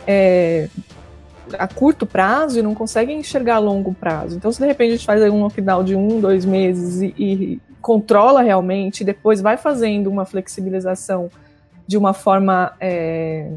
é, 0.08 0.70
a 1.58 1.68
curto 1.68 2.06
prazo 2.06 2.60
e 2.60 2.62
não 2.62 2.74
conseguem 2.74 3.20
enxergar 3.20 3.56
a 3.56 3.60
longo 3.60 3.94
prazo. 3.94 4.36
Então, 4.38 4.52
se 4.52 4.60
de 4.60 4.68
repente 4.68 4.90
a 4.90 4.96
gente 4.96 5.06
faz 5.06 5.22
um 5.24 5.42
lockdown 5.42 5.84
de 5.84 5.96
um, 5.96 6.20
dois 6.20 6.46
meses 6.46 7.02
e, 7.02 7.14
e 7.18 7.62
controla 7.82 8.42
realmente, 8.42 9.04
depois 9.04 9.42
vai 9.42 9.58
fazendo 9.58 10.10
uma 10.10 10.26
flexibilização 10.26 11.30
de 11.88 11.98
uma 11.98 12.14
forma 12.14 12.74
é, 12.80 13.52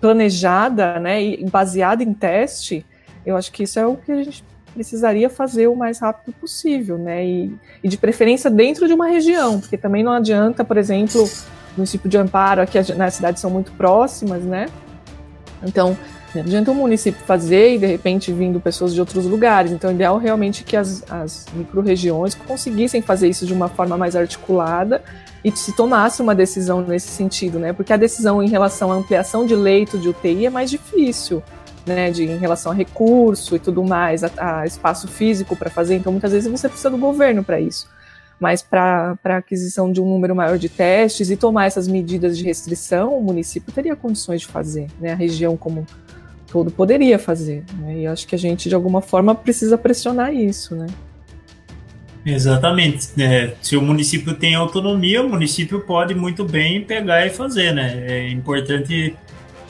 planejada, 0.00 0.98
né, 0.98 1.22
e 1.22 1.44
baseada 1.50 2.02
em 2.02 2.14
teste, 2.14 2.86
eu 3.26 3.36
acho 3.36 3.52
que 3.52 3.64
isso 3.64 3.78
é 3.78 3.86
o 3.86 3.96
que 3.96 4.12
a 4.12 4.22
gente 4.22 4.44
precisaria 4.72 5.28
fazer 5.28 5.66
o 5.66 5.74
mais 5.74 5.98
rápido 5.98 6.32
possível, 6.34 6.96
né? 6.96 7.26
E, 7.26 7.54
e, 7.82 7.88
de 7.88 7.98
preferência 7.98 8.48
dentro 8.48 8.86
de 8.86 8.94
uma 8.94 9.08
região, 9.08 9.60
porque 9.60 9.76
também 9.76 10.02
não 10.02 10.12
adianta, 10.12 10.64
por 10.64 10.76
exemplo, 10.76 11.24
o 11.24 11.28
município 11.76 12.08
de 12.08 12.16
Amparo, 12.16 12.62
aqui 12.62 12.78
as, 12.78 12.88
nas 12.90 13.14
cidades 13.14 13.40
são 13.40 13.50
muito 13.50 13.72
próximas, 13.72 14.42
né? 14.44 14.68
Então, 15.62 15.96
não 16.34 16.42
adianta 16.42 16.70
o 16.70 16.74
município 16.74 17.20
fazer 17.24 17.74
e 17.74 17.78
de 17.78 17.86
repente 17.86 18.32
vindo 18.32 18.60
pessoas 18.60 18.92
de 18.92 19.00
outros 19.00 19.24
lugares. 19.24 19.72
Então, 19.72 19.90
o 19.90 19.92
ideal 19.94 20.18
realmente 20.18 20.62
é 20.62 20.66
que 20.66 20.76
as, 20.76 21.02
as 21.10 21.46
micro-regiões 21.54 22.34
conseguissem 22.34 23.00
fazer 23.00 23.28
isso 23.28 23.46
de 23.46 23.52
uma 23.52 23.68
forma 23.68 23.96
mais 23.96 24.14
articulada 24.14 25.02
e 25.44 25.50
se 25.56 25.74
tomasse 25.74 26.20
uma 26.20 26.34
decisão 26.34 26.82
nesse 26.82 27.08
sentido, 27.08 27.58
né? 27.58 27.72
Porque 27.72 27.92
a 27.92 27.96
decisão 27.96 28.42
em 28.42 28.48
relação 28.48 28.92
à 28.92 28.94
ampliação 28.94 29.46
de 29.46 29.54
leito 29.54 29.98
de 29.98 30.08
UTI 30.08 30.46
é 30.46 30.50
mais 30.50 30.68
difícil 30.70 31.42
né, 31.86 32.10
de, 32.10 32.24
em 32.24 32.36
relação 32.36 32.70
a 32.72 32.74
recurso 32.74 33.56
e 33.56 33.58
tudo 33.58 33.82
mais, 33.82 34.22
a, 34.22 34.30
a 34.36 34.66
espaço 34.66 35.08
físico 35.08 35.56
para 35.56 35.70
fazer. 35.70 35.96
Então, 35.96 36.12
muitas 36.12 36.32
vezes 36.32 36.50
você 36.50 36.68
precisa 36.68 36.90
do 36.90 36.98
governo 36.98 37.42
para 37.42 37.58
isso. 37.58 37.88
Mas 38.38 38.62
para 38.62 39.18
a 39.24 39.36
aquisição 39.36 39.90
de 39.90 40.00
um 40.00 40.06
número 40.06 40.34
maior 40.36 40.58
de 40.58 40.68
testes 40.68 41.28
e 41.30 41.36
tomar 41.36 41.66
essas 41.66 41.88
medidas 41.88 42.38
de 42.38 42.44
restrição, 42.44 43.18
o 43.18 43.22
município 43.22 43.72
teria 43.72 43.96
condições 43.96 44.42
de 44.42 44.46
fazer, 44.46 44.86
né? 45.00 45.12
A 45.12 45.16
região 45.16 45.56
como 45.56 45.84
todo 46.50 46.70
poderia 46.70 47.18
fazer. 47.18 47.64
Né? 47.78 48.00
E 48.00 48.06
acho 48.06 48.26
que 48.26 48.34
a 48.34 48.38
gente, 48.38 48.68
de 48.68 48.74
alguma 48.74 49.00
forma, 49.00 49.34
precisa 49.34 49.76
pressionar 49.78 50.34
isso, 50.34 50.74
né? 50.74 50.86
Exatamente. 52.24 53.08
É, 53.18 53.54
se 53.62 53.76
o 53.76 53.82
município 53.82 54.34
tem 54.34 54.54
autonomia, 54.54 55.22
o 55.22 55.28
município 55.28 55.80
pode 55.80 56.14
muito 56.14 56.44
bem 56.44 56.84
pegar 56.84 57.26
e 57.26 57.30
fazer, 57.30 57.72
né? 57.72 58.04
É 58.06 58.28
importante 58.30 59.14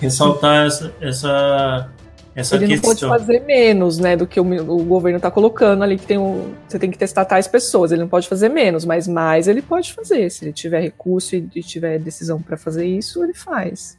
ressaltar 0.00 0.66
essa, 0.66 0.94
essa 1.00 1.90
essa 2.38 2.54
ele 2.54 2.68
questão. 2.68 2.90
não 2.90 2.96
pode 2.96 3.20
fazer 3.20 3.40
menos, 3.40 3.98
né, 3.98 4.16
do 4.16 4.24
que 4.24 4.38
o, 4.38 4.44
o 4.44 4.84
governo 4.84 5.16
está 5.16 5.28
colocando 5.28 5.82
ali, 5.82 5.98
que 5.98 6.06
tem 6.06 6.18
um, 6.18 6.54
você 6.68 6.78
tem 6.78 6.88
que 6.88 6.96
testar 6.96 7.24
tais 7.24 7.48
pessoas. 7.48 7.90
Ele 7.90 8.02
não 8.02 8.08
pode 8.08 8.28
fazer 8.28 8.48
menos, 8.48 8.84
mas 8.84 9.08
mais 9.08 9.48
ele 9.48 9.60
pode 9.60 9.92
fazer. 9.92 10.30
Se 10.30 10.44
ele 10.44 10.52
tiver 10.52 10.80
recurso 10.80 11.34
e, 11.34 11.48
e 11.56 11.62
tiver 11.64 11.98
decisão 11.98 12.40
para 12.40 12.56
fazer 12.56 12.86
isso, 12.86 13.24
ele 13.24 13.34
faz. 13.34 13.98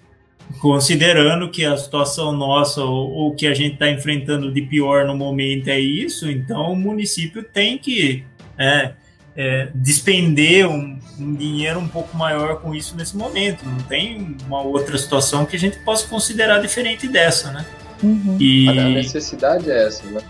Considerando 0.57 1.49
que 1.49 1.63
a 1.63 1.77
situação 1.77 2.31
nossa, 2.31 2.81
ou 2.81 3.30
o 3.30 3.35
que 3.35 3.45
a 3.45 3.53
gente 3.53 3.73
está 3.73 3.89
enfrentando 3.89 4.51
de 4.51 4.61
pior 4.63 5.05
no 5.05 5.15
momento 5.15 5.67
é 5.67 5.80
isso, 5.80 6.30
então 6.30 6.73
o 6.73 6.76
município 6.76 7.43
tem 7.43 7.77
que 7.77 8.26
é, 8.57 8.93
é, 9.38 9.69
despender 9.73 10.67
um, 10.67 10.99
um, 11.19 11.35
dinheiro 11.35 11.80
um 11.80 11.88
pouco 11.88 12.17
maior 12.17 12.59
com 12.61 12.73
isso 12.73 12.95
nesse 12.95 13.15
momento. 13.15 13.63
Não 13.63 13.77
tem 13.84 14.35
uma 14.47 14.61
outra 14.61 14.97
situação 14.97 15.45
que 15.45 15.55
a 15.55 15.59
gente 15.59 15.77
possa 15.80 16.07
considerar 16.07 16.59
diferente 16.59 17.07
dessa, 17.07 17.51
né? 17.51 17.65
Uhum. 18.01 18.38
E... 18.39 18.67
A 18.67 18.89
necessidade 18.89 19.69
é 19.69 19.85
essa, 19.85 20.03
né? 20.07 20.21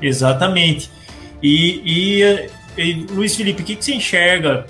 Exatamente. 0.00 0.90
E, 1.42 1.82
e, 1.84 2.80
e 2.80 3.06
Luiz 3.10 3.34
Felipe, 3.34 3.62
o 3.62 3.64
que, 3.64 3.76
que 3.76 3.84
você 3.84 3.94
enxerga 3.94 4.66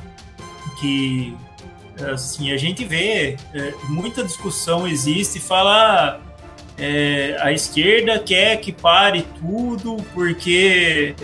que 0.80 1.36
assim 2.12 2.52
a 2.52 2.56
gente 2.56 2.84
vê 2.84 3.36
é, 3.54 3.74
muita 3.88 4.22
discussão 4.22 4.86
existe 4.86 5.38
fala 5.38 6.20
é, 6.76 7.36
a 7.40 7.52
esquerda 7.52 8.18
quer 8.18 8.56
que 8.58 8.72
pare 8.72 9.26
tudo 9.40 9.96
porque 10.14 11.14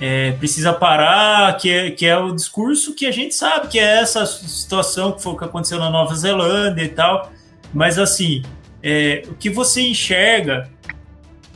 é, 0.00 0.32
precisa 0.32 0.72
parar 0.72 1.56
que 1.56 1.70
é, 1.70 1.90
que 1.90 2.06
é 2.06 2.16
o 2.16 2.34
discurso 2.34 2.94
que 2.94 3.06
a 3.06 3.10
gente 3.10 3.34
sabe 3.34 3.68
que 3.68 3.78
é 3.78 4.00
essa 4.00 4.24
situação 4.26 5.12
que 5.12 5.22
foi 5.22 5.32
o 5.32 5.36
que 5.36 5.44
aconteceu 5.44 5.78
na 5.78 5.90
Nova 5.90 6.14
Zelândia 6.14 6.82
e 6.84 6.88
tal 6.88 7.32
mas 7.72 7.98
assim 7.98 8.42
é, 8.82 9.22
o 9.28 9.34
que 9.34 9.48
você 9.48 9.80
enxerga 9.82 10.68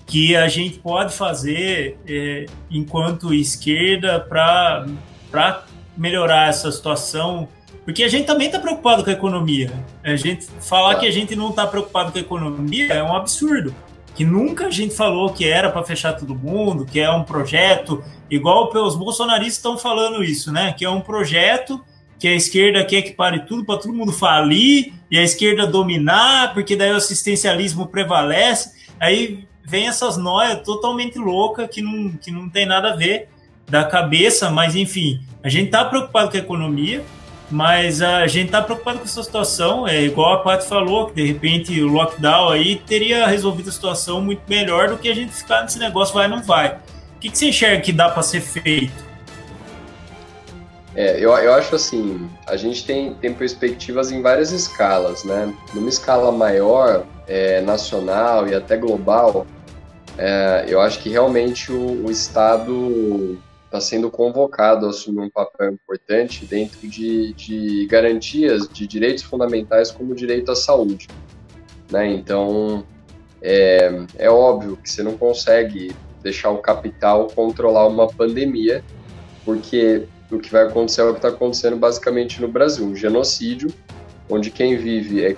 que 0.06 0.36
a 0.36 0.48
gente 0.48 0.78
pode 0.78 1.12
fazer 1.12 1.98
é, 2.06 2.46
enquanto 2.70 3.34
esquerda 3.34 4.20
para 4.20 4.86
melhorar 5.96 6.48
essa 6.48 6.70
situação? 6.70 7.48
Porque 7.86 8.02
a 8.02 8.08
gente 8.08 8.26
também 8.26 8.48
está 8.48 8.58
preocupado 8.58 9.04
com 9.04 9.10
a 9.10 9.12
economia. 9.12 9.72
A 10.02 10.16
gente 10.16 10.44
falar 10.60 10.96
que 10.96 11.06
a 11.06 11.10
gente 11.10 11.36
não 11.36 11.50
está 11.50 11.64
preocupado 11.68 12.10
com 12.10 12.18
a 12.18 12.20
economia 12.20 12.92
é 12.92 13.00
um 13.00 13.14
absurdo. 13.14 13.72
Que 14.16 14.24
nunca 14.24 14.66
a 14.66 14.70
gente 14.70 14.92
falou 14.92 15.32
que 15.32 15.48
era 15.48 15.70
para 15.70 15.84
fechar 15.84 16.14
todo 16.14 16.34
mundo, 16.34 16.84
que 16.84 16.98
é 16.98 17.08
um 17.08 17.22
projeto, 17.22 18.02
igual 18.28 18.72
os 18.74 18.96
bolsonaristas 18.96 19.58
estão 19.58 19.78
falando 19.78 20.24
isso, 20.24 20.50
né? 20.50 20.74
Que 20.76 20.84
é 20.84 20.90
um 20.90 21.00
projeto 21.00 21.80
que 22.18 22.26
a 22.26 22.34
esquerda 22.34 22.84
quer 22.84 23.02
que 23.02 23.12
pare 23.12 23.46
tudo 23.46 23.64
para 23.64 23.78
todo 23.78 23.94
mundo 23.94 24.10
falir 24.12 24.92
e 25.08 25.16
a 25.16 25.22
esquerda 25.22 25.64
dominar, 25.64 26.54
porque 26.54 26.74
daí 26.74 26.90
o 26.90 26.96
assistencialismo 26.96 27.86
prevalece. 27.86 28.72
Aí 28.98 29.46
vem 29.64 29.86
essas 29.86 30.16
noias 30.16 30.60
totalmente 30.62 31.18
loucas 31.18 31.68
que 31.70 31.80
não, 31.80 32.10
que 32.16 32.32
não 32.32 32.48
tem 32.48 32.66
nada 32.66 32.94
a 32.94 32.96
ver 32.96 33.28
da 33.68 33.84
cabeça, 33.84 34.50
mas 34.50 34.74
enfim, 34.74 35.20
a 35.42 35.48
gente 35.48 35.66
está 35.66 35.84
preocupado 35.84 36.30
com 36.30 36.36
a 36.36 36.40
economia, 36.40 37.04
mas 37.50 38.02
a 38.02 38.26
gente 38.26 38.46
está 38.46 38.60
preocupado 38.60 38.98
com 38.98 39.04
essa 39.04 39.22
situação. 39.22 39.86
É 39.86 40.02
igual 40.02 40.34
a 40.34 40.38
Paty 40.38 40.66
falou, 40.66 41.08
que 41.08 41.14
de 41.14 41.26
repente 41.26 41.80
o 41.80 41.88
lockdown 41.88 42.50
aí 42.50 42.76
teria 42.86 43.26
resolvido 43.26 43.68
a 43.68 43.72
situação 43.72 44.20
muito 44.20 44.42
melhor 44.48 44.88
do 44.88 44.98
que 44.98 45.08
a 45.08 45.14
gente 45.14 45.32
ficar 45.32 45.62
nesse 45.62 45.78
negócio 45.78 46.14
vai 46.14 46.28
não 46.28 46.42
vai. 46.42 46.78
O 47.16 47.18
que, 47.20 47.30
que 47.30 47.38
você 47.38 47.48
enxerga 47.48 47.80
que 47.80 47.92
dá 47.92 48.08
para 48.08 48.22
ser 48.22 48.40
feito? 48.40 49.06
É, 50.94 51.18
eu, 51.18 51.30
eu 51.30 51.52
acho 51.52 51.74
assim, 51.74 52.28
a 52.46 52.56
gente 52.56 52.84
tem, 52.86 53.12
tem 53.14 53.32
perspectivas 53.32 54.10
em 54.10 54.22
várias 54.22 54.50
escalas, 54.50 55.24
né? 55.24 55.52
Numa 55.74 55.90
escala 55.90 56.32
maior, 56.32 57.04
é, 57.28 57.60
nacional 57.60 58.48
e 58.48 58.54
até 58.54 58.78
global, 58.78 59.46
é, 60.16 60.64
eu 60.66 60.80
acho 60.80 60.98
que 61.00 61.10
realmente 61.10 61.70
o, 61.70 62.06
o 62.06 62.10
Estado 62.10 63.38
está 63.66 63.80
sendo 63.80 64.10
convocado 64.10 64.86
a 64.86 64.90
assumir 64.90 65.20
um 65.20 65.30
papel 65.30 65.72
importante 65.72 66.46
dentro 66.46 66.86
de, 66.88 67.32
de 67.34 67.86
garantias 67.86 68.68
de 68.68 68.86
direitos 68.86 69.24
fundamentais 69.24 69.90
como 69.90 70.12
o 70.12 70.14
direito 70.14 70.50
à 70.50 70.56
saúde. 70.56 71.08
Né? 71.90 72.12
Então, 72.12 72.86
é, 73.42 74.06
é 74.18 74.30
óbvio 74.30 74.76
que 74.76 74.90
você 74.90 75.02
não 75.02 75.16
consegue 75.16 75.94
deixar 76.22 76.50
o 76.50 76.58
capital 76.58 77.28
controlar 77.28 77.86
uma 77.86 78.08
pandemia, 78.08 78.84
porque 79.44 80.06
o 80.30 80.38
que 80.38 80.50
vai 80.50 80.64
acontecer 80.64 81.02
é 81.02 81.04
o 81.04 81.12
que 81.12 81.18
está 81.18 81.28
acontecendo 81.28 81.76
basicamente 81.76 82.40
no 82.40 82.48
Brasil, 82.48 82.84
um 82.84 82.96
genocídio, 82.96 83.72
onde 84.28 84.50
quem 84.50 84.76
vive 84.76 85.24
é 85.24 85.36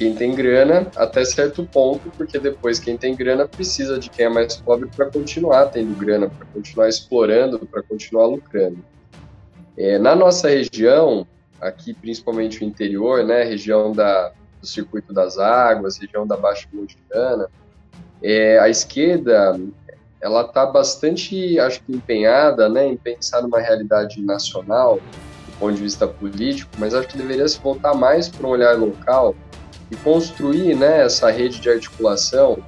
quem 0.00 0.14
tem 0.14 0.34
grana 0.34 0.90
até 0.96 1.22
certo 1.26 1.62
ponto, 1.62 2.10
porque 2.16 2.38
depois 2.38 2.78
quem 2.78 2.96
tem 2.96 3.14
grana 3.14 3.46
precisa 3.46 3.98
de 3.98 4.08
quem 4.08 4.24
é 4.24 4.28
mais 4.30 4.56
pobre 4.56 4.88
para 4.88 5.10
continuar 5.10 5.66
tendo 5.66 5.94
grana, 5.94 6.30
para 6.30 6.46
continuar 6.46 6.88
explorando, 6.88 7.58
para 7.66 7.82
continuar 7.82 8.24
lucrando. 8.24 8.82
É, 9.76 9.98
na 9.98 10.16
nossa 10.16 10.48
região, 10.48 11.26
aqui 11.60 11.92
principalmente 11.92 12.64
o 12.64 12.66
interior, 12.66 13.22
né, 13.24 13.42
região 13.42 13.92
da, 13.92 14.32
do 14.58 14.66
Circuito 14.66 15.12
das 15.12 15.36
Águas, 15.36 15.98
região 15.98 16.26
da 16.26 16.34
Baixa 16.34 16.66
Montiana, 16.72 17.50
é, 18.22 18.58
a 18.58 18.70
esquerda 18.70 19.60
ela 20.18 20.46
está 20.46 20.64
bastante, 20.64 21.60
acho 21.60 21.82
que, 21.82 21.92
empenhada 21.92 22.70
né, 22.70 22.86
em 22.86 22.96
pensar 22.96 23.42
numa 23.42 23.60
realidade 23.60 24.22
nacional, 24.22 24.96
do 24.96 25.58
ponto 25.58 25.74
de 25.74 25.82
vista 25.82 26.08
político, 26.08 26.70
mas 26.78 26.94
acho 26.94 27.06
que 27.06 27.18
deveria 27.18 27.46
se 27.46 27.60
voltar 27.60 27.92
mais 27.92 28.30
para 28.30 28.46
um 28.46 28.50
olhar 28.50 28.78
local 28.78 29.36
e 29.90 29.96
construir 29.96 30.74
né, 30.74 31.04
essa 31.04 31.30
rede 31.30 31.60
de 31.60 31.68
articulação, 31.68 32.58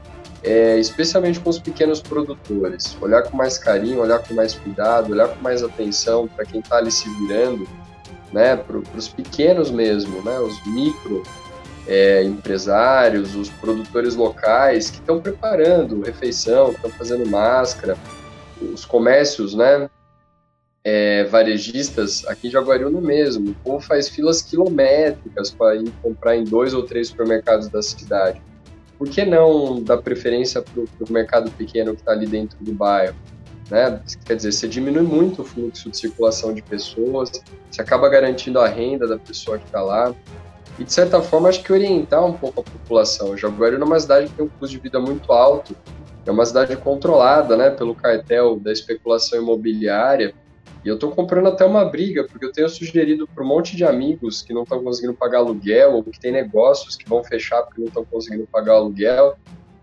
é, 0.43 0.79
especialmente 0.79 1.39
com 1.39 1.51
os 1.51 1.59
pequenos 1.59 2.01
produtores. 2.01 2.97
Olhar 3.01 3.23
com 3.23 3.37
mais 3.37 3.59
carinho, 3.59 4.01
olhar 4.01 4.19
com 4.19 4.35
mais 4.35 4.55
cuidado, 4.55 5.13
olhar 5.13 5.29
com 5.29 5.41
mais 5.41 5.63
atenção 5.63 6.27
para 6.27 6.45
quem 6.45 6.61
está 6.61 6.79
ali 6.79 6.91
se 6.91 7.09
virando, 7.21 7.69
né, 8.33 8.57
para 8.57 8.79
os 8.97 9.09
pequenos 9.09 9.71
mesmo, 9.71 10.23
né, 10.23 10.39
os 10.41 10.67
micro 10.67 11.23
é, 11.87 12.23
empresários, 12.25 13.35
os 13.35 13.49
produtores 13.49 14.15
locais 14.15 14.91
que 14.91 14.99
estão 14.99 15.21
preparando 15.21 16.01
refeição, 16.03 16.73
estão 16.73 16.91
fazendo 16.91 17.29
máscara, 17.29 17.97
os 18.61 18.85
comércios, 18.85 19.55
né, 19.55 19.89
é, 20.85 21.25
varejistas 21.25 22.27
aqui 22.27 22.49
em 22.49 22.51
Jaguariúna 22.51 23.01
mesmo. 23.01 23.51
O 23.51 23.55
povo 23.55 23.81
faz 23.81 24.09
filas 24.09 24.43
quilométricas 24.43 25.51
para 25.51 25.77
ir 25.77 25.91
comprar 26.03 26.37
em 26.37 26.45
dois 26.45 26.75
ou 26.75 26.83
três 26.83 27.09
supermercados 27.09 27.69
da 27.69 27.83
cidade. 27.83 28.41
Por 28.99 29.09
que 29.09 29.25
não 29.25 29.83
dar 29.83 29.99
preferência 29.99 30.63
para 30.63 30.83
o 30.83 31.13
mercado 31.13 31.51
pequeno 31.53 31.95
que 31.95 32.01
está 32.01 32.13
ali 32.13 32.27
dentro 32.27 32.57
do 32.61 32.73
bairro? 32.73 33.17
Né? 33.71 34.01
Quer 34.25 34.37
dizer, 34.37 34.53
você 34.53 34.69
diminui 34.69 35.03
muito 35.03 35.43
o 35.43 35.45
fluxo 35.45 35.91
de 35.91 35.97
circulação 35.97 36.53
de 36.53 36.63
pessoas, 36.63 37.31
você 37.71 37.81
acaba 37.81 38.09
garantindo 38.09 38.61
a 38.61 38.69
renda 38.69 39.07
da 39.07 39.19
pessoa 39.19 39.59
que 39.59 39.65
está 39.65 39.83
lá. 39.83 40.15
E, 40.79 40.85
de 40.85 40.93
certa 40.93 41.21
forma, 41.21 41.49
acho 41.49 41.63
que 41.63 41.73
orientar 41.73 42.25
um 42.25 42.33
pouco 42.33 42.61
a 42.61 42.65
população. 42.65 43.37
Jaguariúna 43.37 43.85
é 43.85 43.87
uma 43.87 44.01
cidade 44.01 44.29
que 44.29 44.35
tem 44.35 44.45
um 44.45 44.49
custo 44.49 44.75
de 44.75 44.83
vida 44.83 44.99
muito 44.99 45.33
alto, 45.33 45.77
é 46.25 46.31
uma 46.31 46.47
cidade 46.47 46.77
controlada 46.77 47.57
né, 47.57 47.71
pelo 47.71 47.95
cartel 47.95 48.59
da 48.59 48.73
especulação 48.73 49.41
imobiliária, 49.41 50.35
e 50.85 50.89
eu 50.89 50.95
estou 50.97 51.13
comprando 51.13 51.47
até 51.47 51.65
uma 51.65 51.85
briga, 51.85 52.25
porque 52.25 52.45
eu 52.45 52.53
tenho 52.53 52.69
sugerido 52.69 53.29
para 53.29 53.45
um 53.45 53.47
monte 53.47 53.77
de 53.77 53.85
amigos 53.85 54.43
que 54.43 54.53
não 54.53 54.65
estão 54.65 54.83
conseguindo 54.83 55.15
pagar 55.15 55.39
aluguel, 55.39 55.95
ou 55.95 56.03
que 56.03 56.19
tem 56.19 56.33
negócios 56.33 56.97
que 56.97 57.09
vão 57.09 57.23
fechar 57.23 57.63
porque 57.63 57.81
não 57.81 57.89
estão 57.89 58.05
conseguindo 58.05 58.49
pagar 58.51 58.75
aluguel. 58.75 59.37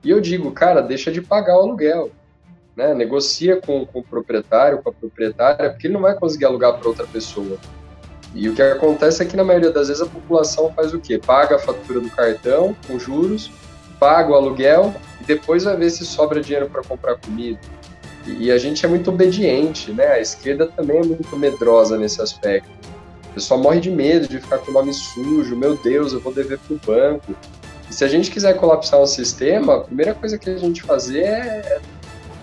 E 0.03 0.09
eu 0.09 0.19
digo, 0.19 0.51
cara, 0.51 0.81
deixa 0.81 1.09
de 1.11 1.21
pagar 1.21 1.57
o 1.57 1.61
aluguel. 1.61 2.11
Né? 2.75 2.93
Negocia 2.93 3.61
com, 3.61 3.85
com 3.85 3.99
o 3.99 4.03
proprietário, 4.03 4.81
com 4.81 4.89
a 4.89 4.93
proprietária, 4.93 5.69
porque 5.69 5.87
ele 5.87 5.93
não 5.93 6.01
vai 6.01 6.15
conseguir 6.15 6.45
alugar 6.45 6.77
para 6.77 6.89
outra 6.89 7.07
pessoa. 7.07 7.57
E 8.35 8.49
o 8.49 8.53
que 8.53 8.61
acontece 8.61 9.23
é 9.23 9.25
que, 9.25 9.37
na 9.37 9.43
maioria 9.43 9.71
das 9.71 9.87
vezes, 9.87 10.03
a 10.03 10.05
população 10.05 10.71
faz 10.73 10.93
o 10.93 10.99
quê? 10.99 11.17
Paga 11.17 11.55
a 11.55 11.59
fatura 11.59 11.99
do 11.99 12.09
cartão 12.09 12.75
com 12.85 12.99
juros, 12.99 13.49
paga 13.99 14.31
o 14.31 14.35
aluguel 14.35 14.93
e 15.19 15.23
depois 15.23 15.63
vai 15.63 15.75
ver 15.75 15.89
se 15.89 16.05
sobra 16.05 16.41
dinheiro 16.41 16.69
para 16.69 16.83
comprar 16.83 17.15
comida. 17.15 17.59
E 18.37 18.51
a 18.51 18.57
gente 18.57 18.85
é 18.85 18.89
muito 18.89 19.09
obediente, 19.09 19.91
né? 19.91 20.07
A 20.07 20.19
esquerda 20.19 20.67
também 20.67 20.97
é 20.97 21.03
muito 21.03 21.35
medrosa 21.37 21.97
nesse 21.97 22.21
aspecto. 22.21 22.69
O 23.31 23.33
pessoal 23.33 23.59
morre 23.59 23.79
de 23.79 23.89
medo 23.89 24.27
de 24.27 24.39
ficar 24.39 24.59
com 24.59 24.71
o 24.71 24.73
nome 24.73 24.93
sujo, 24.93 25.55
meu 25.55 25.77
Deus, 25.77 26.13
eu 26.13 26.19
vou 26.19 26.33
dever 26.33 26.59
para 26.59 26.75
o 26.75 26.79
banco. 26.79 27.35
E 27.89 27.93
se 27.93 28.03
a 28.03 28.07
gente 28.07 28.29
quiser 28.29 28.55
colapsar 28.57 29.01
um 29.01 29.05
sistema, 29.05 29.75
a 29.77 29.81
primeira 29.81 30.13
coisa 30.13 30.37
que 30.37 30.49
a 30.49 30.57
gente 30.57 30.83
fazer 30.83 31.23
é 31.23 31.81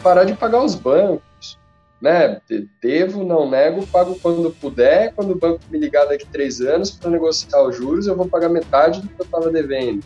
parar 0.02 0.24
de 0.24 0.34
pagar 0.34 0.64
os 0.64 0.74
bancos. 0.74 1.58
Né? 2.00 2.40
Devo, 2.80 3.24
não 3.24 3.48
nego, 3.48 3.86
pago 3.86 4.18
quando 4.20 4.50
puder. 4.50 5.12
Quando 5.14 5.32
o 5.32 5.38
banco 5.38 5.60
me 5.70 5.78
ligar 5.78 6.06
daqui 6.06 6.26
três 6.26 6.60
anos 6.60 6.90
para 6.90 7.10
negociar 7.10 7.62
os 7.62 7.76
juros, 7.76 8.06
eu 8.06 8.16
vou 8.16 8.28
pagar 8.28 8.48
metade 8.48 9.00
do 9.00 9.08
que 9.08 9.20
eu 9.20 9.24
estava 9.24 9.50
devendo. 9.50 10.04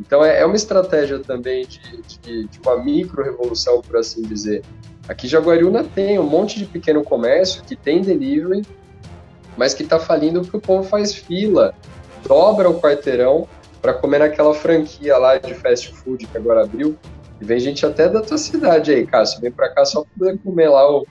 Então 0.00 0.24
é, 0.24 0.40
é 0.40 0.46
uma 0.46 0.56
estratégia 0.56 1.18
também 1.18 1.66
de, 1.66 1.80
de, 2.02 2.46
de 2.46 2.60
uma 2.60 2.82
micro-revolução, 2.82 3.82
por 3.82 3.96
assim 3.96 4.22
dizer. 4.22 4.62
Aqui 5.08 5.26
em 5.26 5.30
Jaguariúna 5.30 5.84
tem 5.84 6.18
um 6.18 6.28
monte 6.28 6.58
de 6.58 6.66
pequeno 6.66 7.02
comércio 7.02 7.62
que 7.64 7.74
tem 7.74 8.02
delivery, 8.02 8.62
mas 9.56 9.72
que 9.72 9.82
está 9.82 9.98
falindo 9.98 10.42
porque 10.42 10.58
o 10.58 10.60
povo 10.60 10.86
faz 10.86 11.14
fila, 11.14 11.74
dobra 12.26 12.68
o 12.68 12.78
quarteirão 12.78 13.48
para 13.80 13.94
comer 13.94 14.18
naquela 14.18 14.52
franquia 14.52 15.16
lá 15.16 15.38
de 15.38 15.54
fast 15.54 15.94
food 15.94 16.26
que 16.26 16.36
agora 16.36 16.64
abriu. 16.64 16.96
E 17.40 17.44
vem 17.44 17.58
gente 17.58 17.86
até 17.86 18.08
da 18.08 18.20
tua 18.20 18.36
cidade 18.36 18.92
aí, 18.92 19.06
Cássio. 19.06 19.40
Vem 19.40 19.50
para 19.50 19.70
cá 19.70 19.84
só 19.84 20.02
para 20.02 20.10
poder 20.18 20.38
comer 20.38 20.68
lá 20.68 20.90
o, 20.90 21.06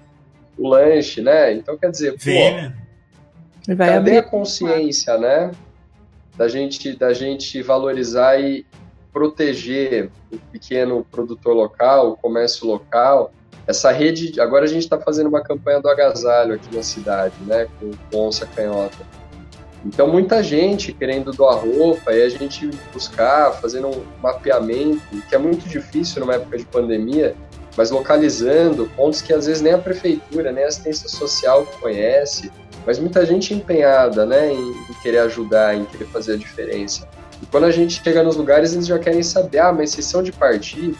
o 0.57 0.67
lanche, 0.67 1.21
né? 1.21 1.53
Então, 1.53 1.77
quer 1.77 1.89
dizer, 1.89 2.13
pô, 2.13 3.73
vai 3.73 3.87
cadê 3.87 3.95
abrir... 3.95 4.17
a 4.17 4.23
consciência, 4.23 5.17
né? 5.17 5.51
Da 6.35 6.47
gente, 6.47 6.95
da 6.95 7.13
gente 7.13 7.61
valorizar 7.63 8.39
e 8.39 8.65
proteger 9.11 10.11
o 10.31 10.37
pequeno 10.51 11.05
produtor 11.09 11.55
local, 11.55 12.11
o 12.11 12.17
comércio 12.17 12.67
local, 12.67 13.31
essa 13.67 13.91
rede, 13.91 14.39
agora 14.39 14.63
a 14.63 14.67
gente 14.67 14.83
está 14.83 14.97
fazendo 14.97 15.27
uma 15.27 15.41
campanha 15.41 15.81
do 15.81 15.89
agasalho 15.89 16.53
aqui 16.53 16.73
na 16.73 16.81
cidade, 16.81 17.35
né, 17.45 17.67
com, 17.79 17.91
com 18.09 18.27
onça 18.27 18.45
canhota. 18.45 18.97
Então, 19.85 20.07
muita 20.07 20.41
gente 20.41 20.91
querendo 20.93 21.31
doar 21.31 21.55
roupa 21.55 22.13
e 22.13 22.23
a 22.23 22.29
gente 22.29 22.69
buscar, 22.91 23.51
fazendo 23.53 23.87
um 23.89 24.03
mapeamento, 24.21 25.01
que 25.29 25.35
é 25.35 25.37
muito 25.37 25.67
difícil 25.67 26.21
numa 26.21 26.35
época 26.35 26.57
de 26.57 26.65
pandemia, 26.65 27.35
mas 27.75 27.91
localizando 27.91 28.89
pontos 28.95 29.21
que 29.21 29.31
às 29.31 29.45
vezes 29.45 29.61
nem 29.61 29.73
a 29.73 29.77
prefeitura, 29.77 30.51
nem 30.51 30.63
a 30.63 30.67
assistência 30.67 31.07
social 31.07 31.65
conhece, 31.79 32.51
mas 32.85 32.97
muita 32.97 33.25
gente 33.25 33.53
empenhada 33.53 34.25
né, 34.25 34.51
em, 34.51 34.71
em 34.71 34.93
querer 35.03 35.19
ajudar, 35.19 35.75
em 35.75 35.85
querer 35.85 36.05
fazer 36.05 36.33
a 36.33 36.37
diferença. 36.37 37.07
E 37.41 37.45
quando 37.45 37.65
a 37.65 37.71
gente 37.71 38.01
chega 38.01 38.23
nos 38.23 38.35
lugares, 38.35 38.73
eles 38.73 38.87
já 38.87 38.97
querem 38.97 39.21
saber, 39.21 39.59
ah, 39.59 39.71
mas 39.71 39.91
vocês 39.91 40.05
são 40.07 40.23
de 40.23 40.31
partido? 40.31 40.97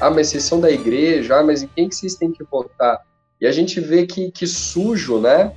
Ah, 0.00 0.10
mas 0.10 0.28
vocês 0.28 0.44
são 0.44 0.60
da 0.60 0.70
igreja, 0.70 1.38
ah, 1.38 1.42
mas 1.42 1.62
em 1.62 1.68
quem 1.68 1.88
que 1.88 1.94
vocês 1.96 2.14
têm 2.14 2.30
que 2.30 2.44
votar? 2.44 3.04
E 3.40 3.46
a 3.46 3.52
gente 3.52 3.80
vê 3.80 4.06
que, 4.06 4.30
que 4.30 4.46
sujo, 4.46 5.20
né? 5.20 5.52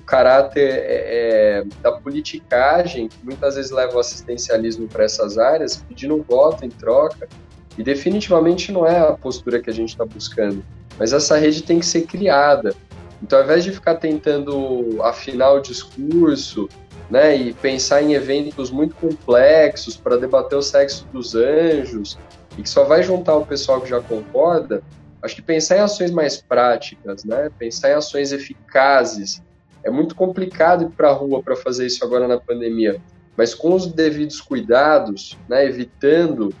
O 0.00 0.02
caráter 0.04 0.68
é, 0.68 1.62
é, 1.62 1.64
da 1.82 1.92
politicagem, 1.92 3.08
que 3.08 3.16
muitas 3.24 3.56
vezes 3.56 3.70
leva 3.70 3.96
o 3.96 3.98
assistencialismo 3.98 4.88
para 4.88 5.04
essas 5.04 5.38
áreas, 5.38 5.76
pedindo 5.88 6.22
voto 6.22 6.64
em 6.64 6.70
troca. 6.70 7.28
E 7.76 7.82
definitivamente 7.82 8.70
não 8.70 8.86
é 8.86 8.98
a 8.98 9.12
postura 9.12 9.60
que 9.60 9.70
a 9.70 9.72
gente 9.72 9.90
está 9.90 10.04
buscando. 10.04 10.64
Mas 10.98 11.12
essa 11.12 11.36
rede 11.36 11.62
tem 11.62 11.80
que 11.80 11.86
ser 11.86 12.02
criada. 12.02 12.74
Então, 13.22 13.38
ao 13.38 13.44
invés 13.44 13.64
de 13.64 13.72
ficar 13.72 13.96
tentando 13.96 15.02
afinar 15.02 15.52
o 15.52 15.60
discurso, 15.60 16.68
né, 17.10 17.36
e 17.36 17.52
pensar 17.52 18.02
em 18.02 18.14
eventos 18.14 18.70
muito 18.70 18.94
complexos 18.96 19.96
para 19.96 20.16
debater 20.16 20.56
o 20.56 20.62
sexo 20.62 21.06
dos 21.12 21.34
anjos, 21.34 22.18
e 22.56 22.62
que 22.62 22.68
só 22.68 22.84
vai 22.84 23.02
juntar 23.02 23.36
o 23.36 23.46
pessoal 23.46 23.80
que 23.80 23.88
já 23.88 24.00
concorda, 24.00 24.82
acho 25.22 25.36
que 25.36 25.42
pensar 25.42 25.78
em 25.78 25.80
ações 25.80 26.10
mais 26.10 26.36
práticas, 26.36 27.24
né, 27.24 27.50
pensar 27.58 27.90
em 27.90 27.94
ações 27.94 28.32
eficazes. 28.32 29.42
É 29.82 29.90
muito 29.90 30.14
complicado 30.14 30.84
ir 30.84 30.90
para 30.90 31.08
a 31.08 31.12
rua 31.12 31.42
para 31.42 31.56
fazer 31.56 31.86
isso 31.86 32.04
agora 32.04 32.28
na 32.28 32.38
pandemia, 32.38 33.00
mas 33.36 33.54
com 33.54 33.74
os 33.74 33.86
devidos 33.86 34.40
cuidados, 34.40 35.36
né, 35.48 35.64
evitando 35.66 36.54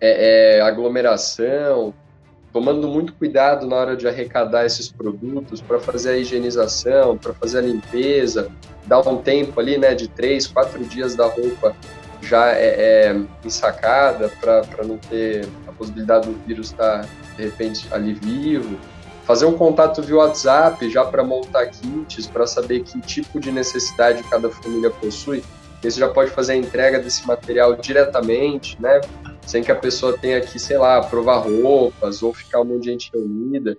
é, 0.00 0.58
é, 0.58 0.60
aglomeração, 0.60 1.94
tomando 2.52 2.88
muito 2.88 3.12
cuidado 3.12 3.66
na 3.66 3.76
hora 3.76 3.96
de 3.96 4.08
arrecadar 4.08 4.64
esses 4.64 4.88
produtos 4.88 5.60
para 5.60 5.78
fazer 5.78 6.10
a 6.10 6.16
higienização, 6.16 7.16
para 7.18 7.34
fazer 7.34 7.58
a 7.58 7.62
limpeza, 7.62 8.50
dar 8.86 9.06
um 9.06 9.18
tempo 9.18 9.60
ali, 9.60 9.76
né, 9.76 9.94
de 9.94 10.08
três, 10.08 10.46
quatro 10.46 10.82
dias 10.84 11.14
da 11.14 11.26
roupa 11.26 11.76
já 12.20 12.52
é, 12.52 13.10
é 13.10 13.20
ensacada 13.44 14.30
para 14.40 14.84
não 14.84 14.98
ter 14.98 15.48
a 15.66 15.72
possibilidade 15.72 16.28
do 16.28 16.38
vírus 16.46 16.70
estar 16.70 17.02
tá, 17.02 17.08
de 17.36 17.44
repente 17.44 17.86
ali 17.92 18.14
vivo. 18.14 18.78
Fazer 19.24 19.44
um 19.44 19.54
contato 19.54 20.02
via 20.02 20.16
WhatsApp 20.16 20.88
já 20.88 21.04
para 21.04 21.24
montar 21.24 21.66
kits, 21.66 22.26
para 22.26 22.46
saber 22.46 22.84
que 22.84 23.00
tipo 23.00 23.40
de 23.40 23.50
necessidade 23.50 24.22
cada 24.24 24.48
família 24.48 24.90
possui. 24.90 25.42
Você 25.82 26.00
já 26.00 26.08
pode 26.08 26.30
fazer 26.30 26.52
a 26.52 26.56
entrega 26.56 26.98
desse 26.98 27.26
material 27.26 27.76
diretamente, 27.76 28.80
né? 28.80 29.00
sem 29.46 29.62
que 29.62 29.70
a 29.70 29.76
pessoa 29.76 30.18
tenha 30.18 30.40
que, 30.40 30.58
sei 30.58 30.76
lá, 30.76 31.00
provar 31.00 31.38
roupas 31.38 32.22
ou 32.22 32.34
ficar 32.34 32.60
um 32.60 32.64
monte 32.64 32.82
de 32.82 32.90
gente 32.90 33.10
reunida. 33.14 33.78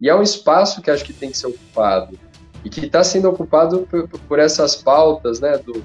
E 0.00 0.10
é 0.10 0.14
um 0.14 0.22
espaço 0.22 0.82
que 0.82 0.90
acho 0.90 1.04
que 1.04 1.12
tem 1.12 1.30
que 1.30 1.38
ser 1.38 1.46
ocupado 1.46 2.18
e 2.62 2.68
que 2.68 2.84
está 2.84 3.02
sendo 3.02 3.28
ocupado 3.30 3.86
por, 3.90 4.06
por, 4.08 4.38
essas 4.38 4.76
pautas, 4.76 5.40
né, 5.40 5.56
do 5.56 5.82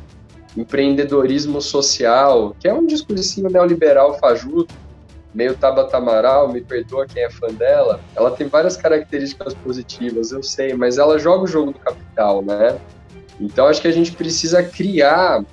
empreendedorismo 0.55 1.61
social, 1.61 2.55
que 2.59 2.67
é 2.67 2.73
um 2.73 2.85
discursinho 2.85 3.49
neoliberal 3.49 4.17
fajuto, 4.19 4.73
meio 5.33 5.55
Tabata 5.55 5.97
Amaral, 5.97 6.51
me 6.51 6.61
perdoa 6.61 7.05
quem 7.05 7.23
é 7.23 7.29
fã 7.29 7.47
dela, 7.47 8.01
ela 8.15 8.31
tem 8.31 8.47
várias 8.47 8.75
características 8.75 9.53
positivas, 9.53 10.31
eu 10.31 10.43
sei, 10.43 10.73
mas 10.73 10.97
ela 10.97 11.17
joga 11.17 11.45
o 11.45 11.47
jogo 11.47 11.71
do 11.71 11.79
capital, 11.79 12.41
né? 12.41 12.77
Então 13.39 13.67
acho 13.67 13.81
que 13.81 13.87
a 13.87 13.93
gente 13.93 14.11
precisa 14.11 14.61
criar 14.61 15.43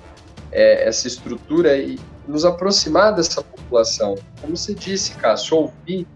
é, 0.51 0.87
essa 0.87 1.07
estrutura 1.07 1.77
e, 1.77 1.97
nos 2.29 2.45
aproximar 2.45 3.15
dessa 3.15 3.41
população. 3.41 4.15
Como 4.39 4.55
você 4.55 4.73
disse, 4.73 5.15
Cássio, 5.15 5.57
ouvir 5.57 6.07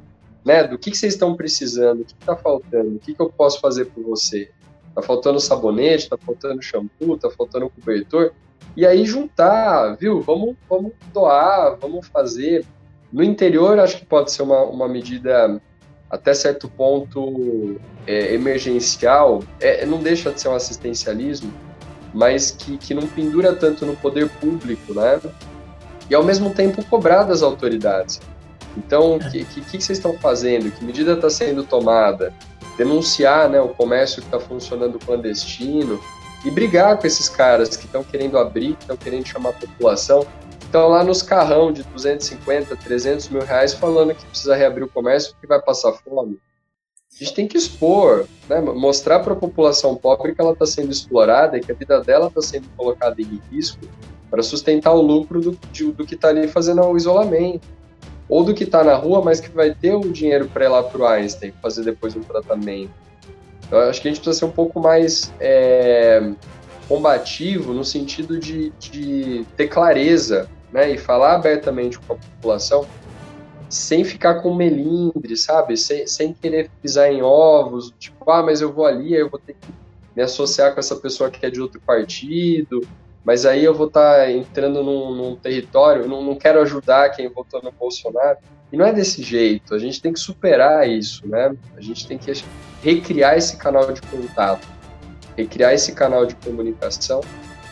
né, 0.46 0.64
do 0.68 0.78
que, 0.78 0.92
que 0.92 0.98
vocês 0.98 1.14
estão 1.14 1.36
precisando, 1.36 2.02
o 2.02 2.06
que 2.06 2.14
está 2.14 2.36
faltando, 2.36 2.96
o 2.96 3.00
que, 3.00 3.16
que 3.16 3.22
eu 3.22 3.30
posso 3.30 3.60
fazer 3.60 3.86
por 3.86 4.04
você. 4.04 4.52
Está 4.90 5.02
faltando 5.02 5.40
sabonete, 5.40 6.04
está 6.04 6.18
faltando 6.18 6.62
shampoo, 6.62 7.16
está 7.16 7.32
faltando 7.32 7.70
cobertor. 7.70 8.32
E 8.76 8.86
aí 8.86 9.06
juntar, 9.06 9.96
viu? 9.96 10.22
Vamos, 10.22 10.56
vamos 10.70 10.94
doar, 11.14 11.78
vamos 11.80 12.08
fazer. 12.08 12.66
No 13.12 13.24
interior, 13.24 13.80
acho 13.80 13.98
que 13.98 14.06
pode 14.06 14.32
ser 14.32 14.42
uma, 14.42 14.64
uma 14.64 14.88
medida 14.88 15.62
até 16.10 16.34
certo 16.34 16.68
ponto 16.68 17.80
é, 18.08 18.34
emergencial. 18.34 19.44
É, 19.60 19.86
não 19.86 20.00
deixa 20.00 20.32
de 20.32 20.42
ser 20.42 20.50
um 20.50 20.56
assistencialismo, 20.56 21.54
mas 22.14 22.52
que, 22.52 22.78
que 22.78 22.94
não 22.94 23.08
pendura 23.08 23.54
tanto 23.54 23.86
no 23.86 23.96
poder 23.96 24.30
público, 24.30 24.94
né? 24.94 25.20
e 26.10 26.16
ao 26.16 26.24
mesmo 26.24 26.50
tempo 26.52 26.84
cobrar 26.86 27.24
das 27.24 27.42
autoridades. 27.42 28.20
Então, 28.78 29.18
o 29.18 29.22
é. 29.22 29.30
que, 29.30 29.46
que, 29.46 29.62
que, 29.62 29.82
vocês 29.82 29.98
estão 29.98 30.14
fazendo? 30.18 30.72
Que 30.72 30.84
medida 30.84 31.14
está 31.14 31.30
sendo 31.30 31.64
tomada? 31.64 32.34
Denunciar 32.78 33.50
né, 33.50 33.62
o 33.62 33.70
comércio 33.70 34.22
que 34.22 34.28
está 34.28 34.40
funcionando 34.40 34.98
clandestino 35.00 36.00
e 36.46 36.52
brigar 36.52 36.98
com 36.98 37.08
esses 37.08 37.30
caras 37.30 37.76
que 37.78 37.86
estão 37.86 38.04
querendo 38.04 38.38
abrir, 38.38 38.76
que 38.76 38.82
estão 38.82 38.98
querendo 38.98 39.28
chamar 39.28 39.50
a 39.50 39.54
população, 39.54 40.26
estão 40.62 40.90
lá 40.90 41.04
nos 41.04 41.22
carrão 41.22 41.72
de 41.72 41.84
250, 41.84 42.76
300 42.76 43.30
mil 43.30 43.42
reais 43.42 43.74
falando 43.74 44.14
que 44.14 44.26
precisa 44.26 44.56
reabrir 44.56 44.84
o 44.84 44.90
comércio 44.90 45.32
porque 45.34 45.48
vai 45.48 45.62
passar 45.62 45.94
fome. 45.94 46.40
A 47.14 47.24
gente 47.24 47.34
tem 47.36 47.48
que 47.48 47.58
expor, 47.58 48.26
né, 48.50 48.60
mostrar 48.60 49.20
para 49.20 49.34
a 49.34 49.36
população 49.36 49.96
pobre 49.96 50.34
que 50.34 50.42
ela 50.42 50.54
está 50.54 50.66
sendo 50.66 50.92
explorada 50.92 51.58
e 51.58 51.62
que 51.62 51.72
a 51.72 51.76
vida 51.76 52.02
dela 52.02 52.28
está 52.28 52.42
sendo 52.42 52.68
colocada 52.76 53.22
em 53.22 53.40
risco 53.52 53.82
para 54.32 54.42
sustentar 54.42 54.94
o 54.94 55.02
lucro 55.02 55.40
do, 55.40 55.60
de, 55.72 55.92
do 55.92 56.08
que 56.08 56.16
está 56.16 56.30
ali 56.30 56.48
fazendo 56.48 56.82
o 56.82 56.98
isolamento. 56.98 57.68
Ou 58.28 58.44
do 58.44 58.54
que 58.54 58.64
está 58.64 58.84
na 58.84 58.96
rua, 58.96 59.22
mas 59.22 59.40
que 59.40 59.50
vai 59.50 59.76
ter 59.76 59.94
o 59.94 60.12
dinheiro 60.12 60.48
para 60.48 60.66
ir 60.66 60.70
lá 60.70 60.82
para 60.82 61.02
o 61.02 61.06
Einstein 61.06 61.54
fazer 61.62 61.84
depois 61.84 62.16
um 62.16 62.24
tratamento. 62.24 62.92
Então, 63.68 63.80
acho 63.80 64.02
que 64.02 64.08
a 64.08 64.12
gente 64.12 64.22
precisa 64.22 64.40
ser 64.40 64.46
um 64.46 64.52
pouco 64.52 64.80
mais 64.80 65.34
é, 65.40 66.32
combativo 66.88 67.74
no 67.74 67.84
sentido 67.84 68.40
de, 68.40 68.72
de 68.80 69.46
ter 69.56 69.68
clareza 69.68 70.50
né, 70.72 70.92
e 70.92 70.98
falar 70.98 71.36
abertamente 71.36 72.00
com 72.00 72.14
a 72.14 72.18
população 72.18 72.86
sem 73.70 74.04
ficar 74.04 74.36
com 74.36 74.54
melindre, 74.54 75.36
sabe? 75.36 75.76
Sem, 75.76 76.06
sem 76.06 76.34
querer 76.34 76.70
pisar 76.82 77.12
em 77.12 77.22
ovos, 77.24 77.92
tipo, 77.98 78.30
ah, 78.30 78.44
mas 78.44 78.62
eu 78.62 78.72
vou 78.72 78.86
ali, 78.86 79.14
eu 79.16 79.30
vou 79.30 79.40
ter 79.40 79.54
que 79.54 79.68
me 80.16 80.22
associar 80.22 80.74
com 80.74 80.80
essa 80.80 80.96
pessoa 80.96 81.30
que 81.32 81.44
é 81.44 81.50
de 81.50 81.60
outro 81.60 81.82
partido, 81.82 82.82
mas 83.26 83.46
aí 83.46 83.64
eu 83.64 83.74
vou 83.74 83.88
estar 83.88 84.18
tá 84.18 84.32
entrando 84.32 84.84
num, 84.84 85.16
num 85.16 85.36
território, 85.36 86.08
não, 86.08 86.24
não, 86.24 86.36
quero 86.36 86.62
ajudar 86.62 87.10
quem 87.10 87.28
votou 87.30 87.62
no 87.64 87.72
Bolsonaro. 87.72 88.38
E 88.72 88.78
não 88.78 88.86
é 88.86 88.94
desse 88.94 89.24
jeito, 89.24 89.74
a 89.74 89.80
gente 89.80 90.02
tem 90.02 90.14
que 90.14 90.20
superar 90.20 90.88
isso, 90.88 91.28
né? 91.28 91.56
A 91.76 91.82
gente 91.82 92.08
tem 92.08 92.18
que 92.18 92.32
recriar 92.84 93.38
esse 93.38 93.56
canal 93.56 93.92
de 93.92 94.02
contato, 94.02 94.68
recriar 95.38 95.74
esse 95.74 95.94
canal 95.94 96.26
de 96.26 96.36
comunicação, 96.36 97.22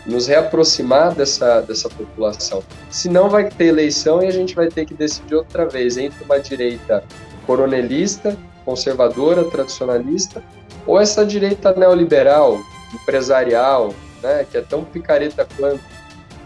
nos 0.05 0.25
reaproximar 0.27 1.13
dessa, 1.13 1.61
dessa 1.61 1.89
população. 1.89 2.63
Senão 2.89 3.29
vai 3.29 3.49
ter 3.49 3.65
eleição 3.65 4.23
e 4.23 4.27
a 4.27 4.31
gente 4.31 4.55
vai 4.55 4.67
ter 4.67 4.85
que 4.85 4.93
decidir 4.93 5.35
outra 5.35 5.67
vez 5.67 5.97
entre 5.97 6.23
uma 6.23 6.39
direita 6.39 7.03
coronelista, 7.45 8.37
conservadora, 8.65 9.43
tradicionalista, 9.43 10.43
ou 10.87 10.99
essa 10.99 11.25
direita 11.25 11.73
neoliberal, 11.73 12.59
empresarial, 12.93 13.93
né? 14.23 14.45
Que 14.49 14.57
é 14.57 14.61
tão 14.61 14.83
picareta 14.83 15.47
quanto, 15.57 15.83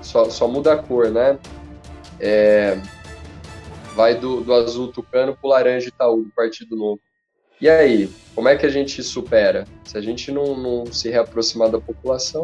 só, 0.01 0.29
só 0.29 0.47
muda 0.47 0.73
a 0.73 0.77
cor, 0.77 1.09
né? 1.09 1.37
É, 2.19 2.77
vai 3.95 4.15
do, 4.15 4.41
do 4.41 4.53
azul 4.53 4.91
tucano 4.91 5.35
pro 5.35 5.49
laranja 5.49 5.87
Itaú, 5.87 6.23
do 6.23 6.31
Partido 6.31 6.75
Novo. 6.75 6.99
E 7.65 7.69
aí, 7.69 8.07
como 8.35 8.47
é 8.47 8.55
que 8.55 8.63
a 8.63 8.69
gente 8.69 9.01
supera? 9.01 9.65
Se 9.85 9.97
a 9.97 10.01
gente 10.01 10.31
não, 10.31 10.55
não 10.55 10.85
se 10.85 11.09
reaproximar 11.09 11.67
da 11.67 11.81
população, 11.81 12.43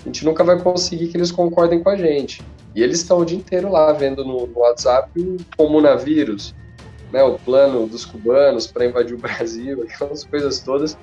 a 0.00 0.04
gente 0.04 0.24
nunca 0.24 0.44
vai 0.44 0.56
conseguir 0.62 1.08
que 1.08 1.16
eles 1.16 1.32
concordem 1.32 1.82
com 1.82 1.90
a 1.90 1.96
gente. 1.96 2.40
E 2.72 2.80
eles 2.80 3.00
estão 3.00 3.18
o 3.18 3.24
dia 3.24 3.36
inteiro 3.36 3.68
lá 3.68 3.92
vendo 3.92 4.24
no, 4.24 4.46
no 4.46 4.60
WhatsApp 4.60 5.10
o 5.18 5.38
comunavírus, 5.56 6.54
né, 7.12 7.20
o 7.24 7.36
plano 7.36 7.88
dos 7.88 8.04
cubanos 8.04 8.68
para 8.68 8.86
invadir 8.86 9.16
o 9.16 9.18
Brasil, 9.18 9.82
aquelas 9.82 10.22
coisas 10.22 10.60
todas. 10.60 10.96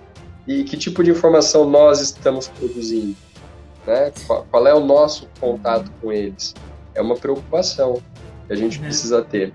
E 0.47 0.63
que 0.63 0.77
tipo 0.77 1.03
de 1.03 1.11
informação 1.11 1.69
nós 1.69 1.99
estamos 1.99 2.47
produzindo? 2.47 3.17
né? 3.85 4.13
Qual 4.49 4.65
é 4.65 4.73
o 4.73 4.79
nosso 4.79 5.27
contato 5.41 5.91
com 6.01 6.09
eles? 6.09 6.55
É 6.93 7.01
uma 7.01 7.15
preocupação 7.15 8.01
que 8.47 8.53
a 8.53 8.55
gente 8.55 8.79
é. 8.79 8.81
precisa 8.81 9.21
ter. 9.21 9.53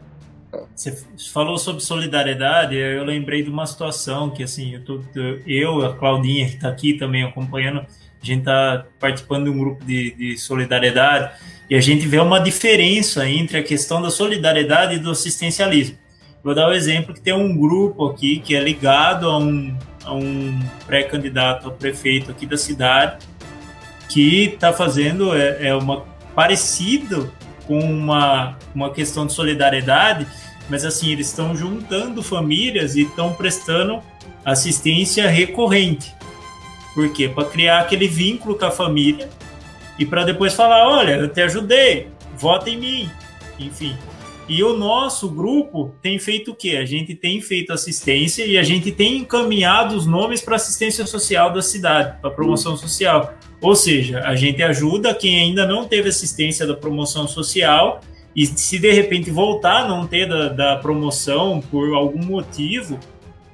Você 0.75 0.97
falou 1.33 1.59
sobre 1.59 1.83
solidariedade, 1.83 2.75
eu 2.75 3.05
lembrei 3.05 3.43
de 3.43 3.51
uma 3.51 3.67
situação 3.67 4.31
que, 4.31 4.43
assim, 4.43 4.75
eu, 4.75 4.85
tô, 4.85 5.01
eu 5.47 5.85
a 5.85 5.95
Claudinha, 5.95 6.49
que 6.49 6.55
está 6.55 6.69
aqui 6.69 6.95
também 6.95 7.23
acompanhando, 7.23 7.81
a 7.81 8.27
gente 8.27 8.41
está 8.41 8.85
participando 8.99 9.45
de 9.45 9.51
um 9.51 9.59
grupo 9.59 9.85
de, 9.85 10.11
de 10.13 10.37
solidariedade 10.37 11.33
e 11.69 11.75
a 11.77 11.81
gente 11.81 12.07
vê 12.07 12.19
uma 12.19 12.41
diferença 12.41 13.29
entre 13.29 13.59
a 13.59 13.63
questão 13.63 14.03
da 14.03 14.11
solidariedade 14.11 14.97
e 14.97 14.99
do 14.99 15.11
assistencialismo. 15.11 15.97
Vou 16.43 16.55
dar 16.55 16.67
o 16.67 16.71
um 16.71 16.73
exemplo 16.73 17.15
que 17.15 17.21
tem 17.21 17.33
um 17.33 17.57
grupo 17.57 18.07
aqui 18.09 18.41
que 18.41 18.57
é 18.57 18.61
ligado 18.61 19.29
a 19.29 19.39
um, 19.39 19.77
a 20.05 20.15
um 20.15 20.59
pré-candidato 20.87 21.69
a 21.69 21.71
prefeito 21.71 22.31
aqui 22.31 22.45
da 22.45 22.57
cidade, 22.57 23.25
que 24.09 24.47
está 24.47 24.73
fazendo 24.73 25.35
é, 25.35 25.69
é 25.69 25.75
uma 25.75 26.05
parecido 26.35 27.33
com 27.71 27.79
uma, 27.79 28.59
uma 28.75 28.91
questão 28.93 29.25
de 29.25 29.33
solidariedade, 29.33 30.27
mas 30.69 30.85
assim, 30.85 31.13
eles 31.13 31.29
estão 31.29 31.55
juntando 31.55 32.21
famílias 32.21 32.97
e 32.97 33.03
estão 33.03 33.33
prestando 33.33 34.03
assistência 34.45 35.29
recorrente. 35.29 36.13
Por 36.93 37.13
quê? 37.13 37.29
Para 37.29 37.45
criar 37.45 37.79
aquele 37.79 38.09
vínculo 38.09 38.59
com 38.59 38.65
a 38.65 38.73
família 38.73 39.31
e 39.97 40.05
para 40.05 40.25
depois 40.25 40.53
falar: 40.53 40.89
olha, 40.89 41.13
eu 41.13 41.29
te 41.29 41.41
ajudei, 41.43 42.09
vota 42.37 42.69
em 42.69 42.77
mim. 42.77 43.11
Enfim. 43.57 43.97
E 44.49 44.65
o 44.65 44.77
nosso 44.77 45.31
grupo 45.31 45.95
tem 46.03 46.19
feito 46.19 46.51
o 46.51 46.57
quê? 46.57 46.77
A 46.77 46.85
gente 46.85 47.15
tem 47.15 47.41
feito 47.41 47.73
assistência 47.73 48.45
e 48.45 48.59
a 48.59 48.65
gente 48.65 48.91
tem 48.91 49.19
encaminhado 49.19 49.95
os 49.95 50.07
nomes 50.07 50.41
para 50.41 50.57
assistência 50.57 51.07
social 51.07 51.53
da 51.53 51.63
cidade, 51.63 52.21
para 52.21 52.33
promoção 52.33 52.77
social. 52.77 53.33
Ou 53.61 53.77
seja, 53.77 54.21
a 54.21 54.35
gente 54.35 54.63
ajuda 54.63 55.15
quem 55.15 55.39
ainda 55.39 55.67
não 55.67 55.87
teve 55.87 56.09
assistência 56.09 56.67
da 56.67 56.75
promoção 56.75 57.29
social 57.29 58.01
E 58.35 58.47
se 58.47 58.79
de 58.79 58.93
repente 58.93 59.31
voltar 59.31 59.83
a 59.83 59.89
não 59.89 60.07
ter 60.07 60.27
da, 60.27 60.49
da 60.49 60.77
promoção 60.77 61.61
por 61.61 61.93
algum 61.95 62.25
motivo, 62.25 62.99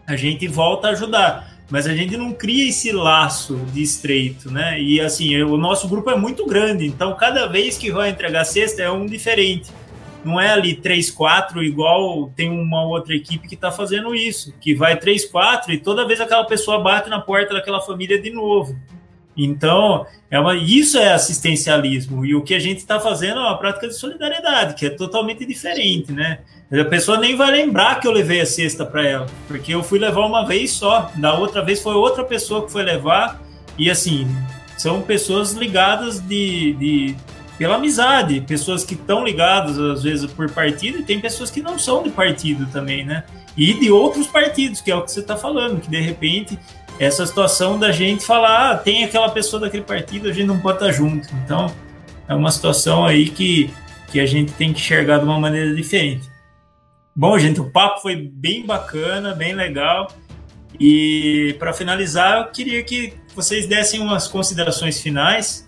a 0.07 0.15
gente 0.17 0.47
volta 0.47 0.89
a 0.89 0.91
ajudar 0.91 1.57
mas 1.71 1.87
a 1.87 1.95
gente 1.95 2.17
não 2.17 2.33
cria 2.33 2.69
esse 2.69 2.93
laço 2.93 3.57
de 3.73 3.83
estreito, 3.83 4.51
né? 4.51 4.81
E 4.81 5.01
assim, 5.01 5.37
o 5.43 5.57
nosso 5.57 5.89
grupo 5.89 6.11
é 6.11 6.17
muito 6.17 6.47
grande, 6.47 6.87
então 6.87 7.15
cada 7.17 7.47
vez 7.47 7.77
que 7.77 7.91
vai 7.91 8.11
entregar 8.11 8.45
cesta 8.45 8.83
é 8.83 8.91
um 8.91 9.07
diferente. 9.07 9.71
Não 10.25 10.41
é 10.41 10.51
ali 10.51 10.75
3, 10.75 11.11
4, 11.11 11.63
igual 11.63 12.33
tem 12.35 12.51
uma 12.51 12.85
outra 12.85 13.15
equipe 13.15 13.47
que 13.47 13.55
está 13.55 13.71
fazendo 13.71 14.15
isso, 14.15 14.53
que 14.61 14.75
vai 14.75 14.97
3, 14.97 15.25
4 15.27 15.73
e 15.73 15.79
toda 15.79 16.07
vez 16.07 16.21
aquela 16.21 16.45
pessoa 16.45 16.81
bate 16.81 17.09
na 17.09 17.21
porta 17.21 17.55
daquela 17.55 17.81
família 17.81 18.21
de 18.21 18.31
novo. 18.31 18.77
Então, 19.37 20.07
é 20.31 20.41
uma, 20.41 20.57
isso 20.57 20.97
é 20.97 21.13
assistencialismo. 21.13 22.25
E 22.25 22.35
o 22.35 22.43
que 22.43 22.55
a 22.55 22.59
gente 22.59 22.79
está 22.79 22.99
fazendo 22.99 23.39
é 23.39 23.43
uma 23.43 23.59
prática 23.59 23.87
de 23.87 23.95
solidariedade, 23.95 24.75
que 24.75 24.87
é 24.87 24.91
totalmente 24.91 25.45
diferente, 25.45 26.13
né? 26.13 26.39
A 26.73 26.85
pessoa 26.85 27.19
nem 27.19 27.37
vai 27.37 27.51
lembrar 27.53 28.01
que 28.01 28.09
eu 28.09 28.13
levei 28.13 28.41
a 28.41 28.47
cesta 28.47 28.85
para 28.85 29.07
ela, 29.07 29.27
porque 29.47 29.73
eu 29.73 29.83
fui 29.83 29.99
levar 29.99 30.27
uma 30.27 30.45
vez 30.45 30.73
só. 30.73 31.13
Da 31.17 31.35
outra 31.35 31.63
vez 31.63 31.81
foi 31.81 31.95
outra 31.95 32.25
pessoa 32.25 32.65
que 32.65 32.73
foi 32.73 32.83
levar. 32.83 33.41
E 33.79 33.91
assim, 33.91 34.27
são 34.77 35.03
pessoas 35.03 35.53
ligadas 35.53 36.19
de, 36.19 36.73
de 36.75 37.17
pela 37.57 37.77
amizade, 37.77 38.41
pessoas 38.41 38.85
que 38.85 38.95
estão 38.95 39.25
ligadas 39.25 39.79
às 39.79 40.03
vezes 40.03 40.31
por 40.33 40.51
partido, 40.51 40.99
e 40.99 41.03
tem 41.03 41.21
pessoas 41.21 41.51
que 41.51 41.63
não 41.63 41.79
são 41.79 42.03
de 42.03 42.11
partido 42.11 42.67
também, 42.73 43.05
né? 43.05 43.25
E 43.57 43.73
de 43.73 43.91
outros 43.91 44.27
partidos, 44.27 44.81
que 44.81 44.91
é 44.91 44.97
o 44.97 45.03
que 45.03 45.11
você 45.11 45.21
está 45.21 45.37
falando, 45.37 45.81
que 45.81 45.89
de 45.89 46.01
repente 46.01 46.59
essa 46.99 47.27
situação 47.27 47.79
da 47.79 47.93
gente 47.93 48.25
falar, 48.25 48.71
ah, 48.71 48.77
tem 48.77 49.05
aquela 49.05 49.29
pessoa 49.29 49.61
daquele 49.61 49.83
partido, 49.83 50.29
a 50.29 50.33
gente 50.33 50.47
não 50.47 50.59
pode 50.61 50.79
estar 50.79 50.93
junto. 50.93 51.29
Então, 51.45 51.73
é 52.29 52.35
uma 52.35 52.51
situação 52.51 53.05
aí 53.05 53.29
que, 53.29 53.71
que 54.11 54.19
a 54.21 54.27
gente 54.27 54.53
tem 54.53 54.73
que 54.73 54.81
enxergar 54.81 55.19
de 55.19 55.25
uma 55.25 55.39
maneira 55.39 55.75
diferente. 55.75 56.29
Bom, 57.15 57.39
gente, 57.39 57.61
o 57.61 57.71
papo 57.71 58.01
foi 58.01 58.17
bem 58.17 58.65
bacana, 58.67 59.35
bem 59.35 59.55
legal. 59.55 60.09
E 60.79 61.57
para 61.59 61.73
finalizar, 61.73 62.39
eu 62.39 62.47
queria 62.47 62.83
que 62.83 63.15
vocês 63.35 63.67
dessem 63.67 64.01
umas 64.01 64.29
considerações 64.29 65.01
finais. 65.01 65.67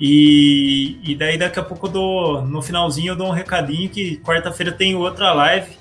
E, 0.00 0.98
e 1.04 1.14
daí 1.14 1.38
daqui 1.38 1.60
a 1.60 1.62
pouco 1.62 1.88
dou, 1.88 2.42
no 2.42 2.60
finalzinho 2.60 3.12
eu 3.12 3.16
dou 3.16 3.28
um 3.28 3.32
recadinho 3.32 3.88
que 3.88 4.16
quarta-feira 4.18 4.72
tem 4.72 4.94
outra 4.94 5.32
live. 5.32 5.76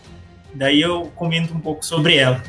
Daí 0.54 0.82
eu 0.82 1.12
comento 1.16 1.54
um 1.54 1.60
pouco 1.60 1.86
sobre 1.86 2.18
ela. 2.18 2.42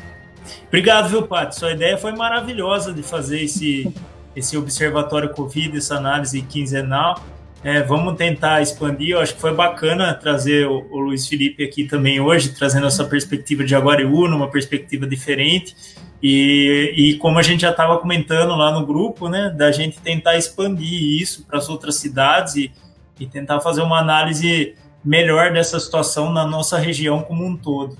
Obrigado, 0.67 1.09
viu, 1.09 1.23
Paty? 1.23 1.55
Sua 1.55 1.71
ideia 1.71 1.97
foi 1.97 2.11
maravilhosa 2.13 2.93
de 2.93 3.03
fazer 3.03 3.43
esse, 3.43 3.93
esse 4.35 4.57
observatório 4.57 5.29
Covid, 5.29 5.77
essa 5.77 5.95
análise 5.95 6.41
quinzenal. 6.41 7.21
É, 7.63 7.81
vamos 7.81 8.15
tentar 8.17 8.61
expandir. 8.61 9.11
Eu 9.11 9.21
acho 9.21 9.35
que 9.35 9.41
foi 9.41 9.53
bacana 9.53 10.13
trazer 10.13 10.67
o, 10.67 10.85
o, 10.91 10.99
Luiz 10.99 11.27
Felipe 11.27 11.63
aqui 11.63 11.85
também 11.85 12.19
hoje, 12.19 12.49
trazendo 12.49 12.87
essa 12.87 13.05
perspectiva 13.05 13.63
de 13.63 13.73
Aguariúna, 13.73 14.35
uma 14.35 14.51
perspectiva 14.51 15.07
diferente. 15.07 15.73
E, 16.21 16.93
e 16.95 17.17
como 17.17 17.39
a 17.39 17.41
gente 17.41 17.61
já 17.61 17.71
estava 17.71 17.97
comentando 17.97 18.55
lá 18.55 18.71
no 18.71 18.85
grupo, 18.85 19.29
né, 19.29 19.49
da 19.49 19.71
gente 19.71 19.99
tentar 19.99 20.37
expandir 20.37 21.21
isso 21.21 21.45
para 21.45 21.57
as 21.57 21.69
outras 21.69 21.95
cidades 21.95 22.55
e, 22.55 22.71
e 23.19 23.25
tentar 23.25 23.61
fazer 23.61 23.81
uma 23.81 23.99
análise 23.99 24.75
melhor 25.03 25.51
dessa 25.51 25.79
situação 25.79 26.31
na 26.31 26.45
nossa 26.45 26.77
região 26.77 27.21
como 27.21 27.45
um 27.45 27.55
todo. 27.55 27.97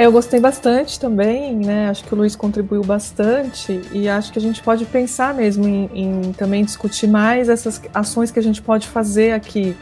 É, 0.00 0.06
eu 0.06 0.12
gostei 0.12 0.40
bastante 0.40 0.98
também, 0.98 1.54
né? 1.54 1.90
Acho 1.90 2.02
que 2.04 2.14
o 2.14 2.16
Luiz 2.16 2.34
contribuiu 2.34 2.82
bastante 2.82 3.82
e 3.92 4.08
acho 4.08 4.32
que 4.32 4.38
a 4.38 4.40
gente 4.40 4.62
pode 4.62 4.86
pensar 4.86 5.34
mesmo 5.34 5.68
em, 5.68 5.90
em 5.92 6.32
também 6.32 6.64
discutir 6.64 7.06
mais 7.06 7.50
essas 7.50 7.82
ações 7.92 8.30
que 8.30 8.38
a 8.38 8.42
gente 8.42 8.62
pode 8.62 8.88
fazer 8.88 9.32
aqui, 9.32 9.76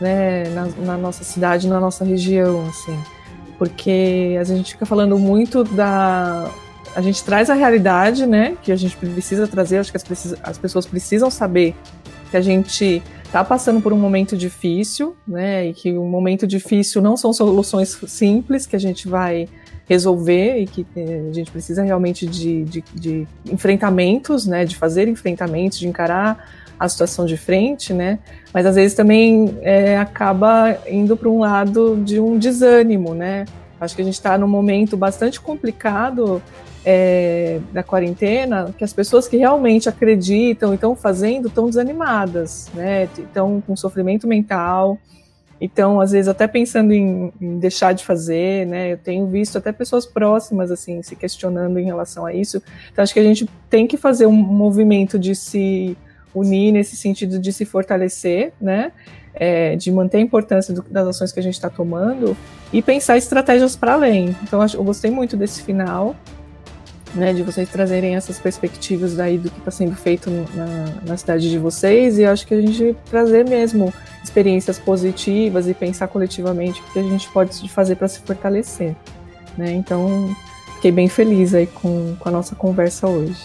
né? 0.00 0.48
Na, 0.48 0.66
na, 0.84 0.98
nossa 0.98 1.22
cidade, 1.22 1.68
na 1.68 1.78
nossa 1.78 2.04
região, 2.04 2.66
assim, 2.68 2.98
porque 3.56 4.36
a 4.40 4.42
gente 4.42 4.72
fica 4.72 4.84
falando 4.84 5.16
muito 5.16 5.62
da 5.62 6.50
a 6.96 7.00
gente 7.00 7.22
traz 7.22 7.48
a 7.48 7.54
realidade, 7.54 8.26
né? 8.26 8.56
Que 8.64 8.72
a 8.72 8.76
gente 8.76 8.96
precisa 8.96 9.46
trazer. 9.46 9.78
Acho 9.78 9.92
que 9.92 9.96
as, 9.96 10.02
precis, 10.02 10.34
as 10.42 10.58
pessoas 10.58 10.86
precisam 10.86 11.30
saber 11.30 11.76
que 12.32 12.36
a 12.36 12.40
gente 12.40 13.00
está 13.32 13.42
passando 13.42 13.80
por 13.80 13.94
um 13.94 13.98
momento 13.98 14.36
difícil, 14.36 15.16
né? 15.26 15.66
E 15.66 15.72
que 15.72 15.96
um 15.96 16.06
momento 16.06 16.46
difícil 16.46 17.00
não 17.00 17.16
são 17.16 17.32
soluções 17.32 17.98
simples 18.06 18.66
que 18.66 18.76
a 18.76 18.78
gente 18.78 19.08
vai 19.08 19.48
resolver 19.88 20.58
e 20.58 20.66
que 20.66 20.86
eh, 20.94 21.28
a 21.30 21.32
gente 21.32 21.50
precisa 21.50 21.82
realmente 21.82 22.26
de, 22.26 22.62
de, 22.64 22.84
de 22.92 23.26
enfrentamentos, 23.50 24.46
né? 24.46 24.66
De 24.66 24.76
fazer 24.76 25.08
enfrentamentos, 25.08 25.78
de 25.78 25.88
encarar 25.88 26.46
a 26.78 26.86
situação 26.86 27.24
de 27.24 27.38
frente, 27.38 27.94
né? 27.94 28.18
Mas 28.52 28.66
às 28.66 28.74
vezes 28.74 28.94
também 28.94 29.58
é, 29.62 29.96
acaba 29.96 30.76
indo 30.86 31.16
para 31.16 31.30
um 31.30 31.38
lado 31.38 31.96
de 32.04 32.20
um 32.20 32.36
desânimo, 32.38 33.14
né? 33.14 33.46
Acho 33.80 33.96
que 33.96 34.02
a 34.02 34.04
gente 34.04 34.14
está 34.14 34.36
num 34.36 34.46
momento 34.46 34.94
bastante 34.94 35.40
complicado 35.40 36.42
é, 36.84 37.60
da 37.72 37.82
quarentena, 37.82 38.74
que 38.76 38.82
as 38.82 38.92
pessoas 38.92 39.28
que 39.28 39.36
realmente 39.36 39.88
acreditam 39.88 40.72
e 40.72 40.74
estão 40.74 40.96
fazendo 40.96 41.48
estão 41.48 41.66
desanimadas, 41.66 42.70
né? 42.74 43.04
Estão 43.04 43.62
com 43.64 43.76
sofrimento 43.76 44.26
mental, 44.26 44.98
então 45.60 46.00
às 46.00 46.10
vezes 46.10 46.26
até 46.26 46.48
pensando 46.48 46.92
em, 46.92 47.32
em, 47.40 47.58
deixar 47.58 47.92
de 47.92 48.04
fazer, 48.04 48.66
né? 48.66 48.92
Eu 48.92 48.98
tenho 48.98 49.26
visto 49.28 49.56
até 49.58 49.70
pessoas 49.70 50.04
próximas 50.04 50.72
assim 50.72 51.02
se 51.02 51.14
questionando 51.14 51.78
em 51.78 51.84
relação 51.84 52.26
a 52.26 52.34
isso. 52.34 52.60
Então 52.92 53.02
acho 53.02 53.14
que 53.14 53.20
a 53.20 53.24
gente 53.24 53.48
tem 53.70 53.86
que 53.86 53.96
fazer 53.96 54.26
um 54.26 54.32
movimento 54.32 55.18
de 55.18 55.36
se 55.36 55.96
unir 56.34 56.72
nesse 56.72 56.96
sentido 56.96 57.38
de 57.38 57.52
se 57.52 57.64
fortalecer, 57.64 58.52
né? 58.60 58.90
É, 59.34 59.76
de 59.76 59.90
manter 59.90 60.18
a 60.18 60.20
importância 60.20 60.74
do, 60.74 60.82
das 60.82 61.06
ações 61.06 61.32
que 61.32 61.40
a 61.40 61.42
gente 61.42 61.54
está 61.54 61.70
tomando 61.70 62.36
e 62.70 62.82
pensar 62.82 63.16
estratégias 63.16 63.74
para 63.74 63.94
além. 63.94 64.36
Então, 64.42 64.60
eu 64.74 64.84
gostei 64.84 65.10
muito 65.10 65.38
desse 65.38 65.62
final 65.62 66.14
né, 67.14 67.32
de 67.32 67.42
vocês 67.42 67.68
trazerem 67.68 68.16
essas 68.16 68.38
perspectivas 68.38 69.14
daí 69.14 69.38
do 69.38 69.50
que 69.50 69.58
está 69.58 69.70
sendo 69.70 69.94
feito 69.94 70.30
na, 70.30 70.86
na, 71.06 71.16
cidade 71.16 71.50
de 71.50 71.58
vocês 71.58 72.18
e 72.18 72.24
acho 72.24 72.46
que 72.46 72.54
a 72.54 72.60
gente 72.60 72.96
trazer 73.10 73.44
mesmo 73.44 73.92
experiências 74.22 74.78
positivas 74.78 75.68
e 75.68 75.74
pensar 75.74 76.08
coletivamente 76.08 76.80
o 76.80 76.84
que 76.92 76.98
a 76.98 77.02
gente 77.02 77.28
pode 77.28 77.68
fazer 77.68 77.96
para 77.96 78.08
se 78.08 78.20
fortalecer, 78.20 78.94
né? 79.56 79.72
Então 79.72 80.34
fiquei 80.76 80.92
bem 80.92 81.08
feliz 81.08 81.54
aí 81.54 81.66
com, 81.66 82.16
com 82.18 82.28
a 82.28 82.32
nossa 82.32 82.54
conversa 82.54 83.06
hoje. 83.06 83.36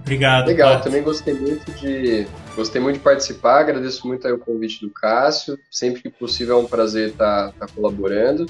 Obrigado. 0.00 0.48
Legal, 0.48 0.80
também 0.80 1.02
gostei 1.02 1.32
muito 1.32 1.70
de 1.72 2.26
gostei 2.54 2.82
muito 2.82 2.96
de 2.96 3.02
participar, 3.02 3.60
agradeço 3.60 4.06
muito 4.06 4.26
aí 4.26 4.32
o 4.32 4.38
convite 4.38 4.84
do 4.84 4.90
Cássio, 4.90 5.58
sempre 5.70 6.02
que 6.02 6.10
possível 6.10 6.58
é 6.58 6.60
um 6.60 6.66
prazer 6.66 7.10
estar, 7.10 7.52
tá, 7.52 7.66
tá 7.66 7.72
colaborando. 7.74 8.46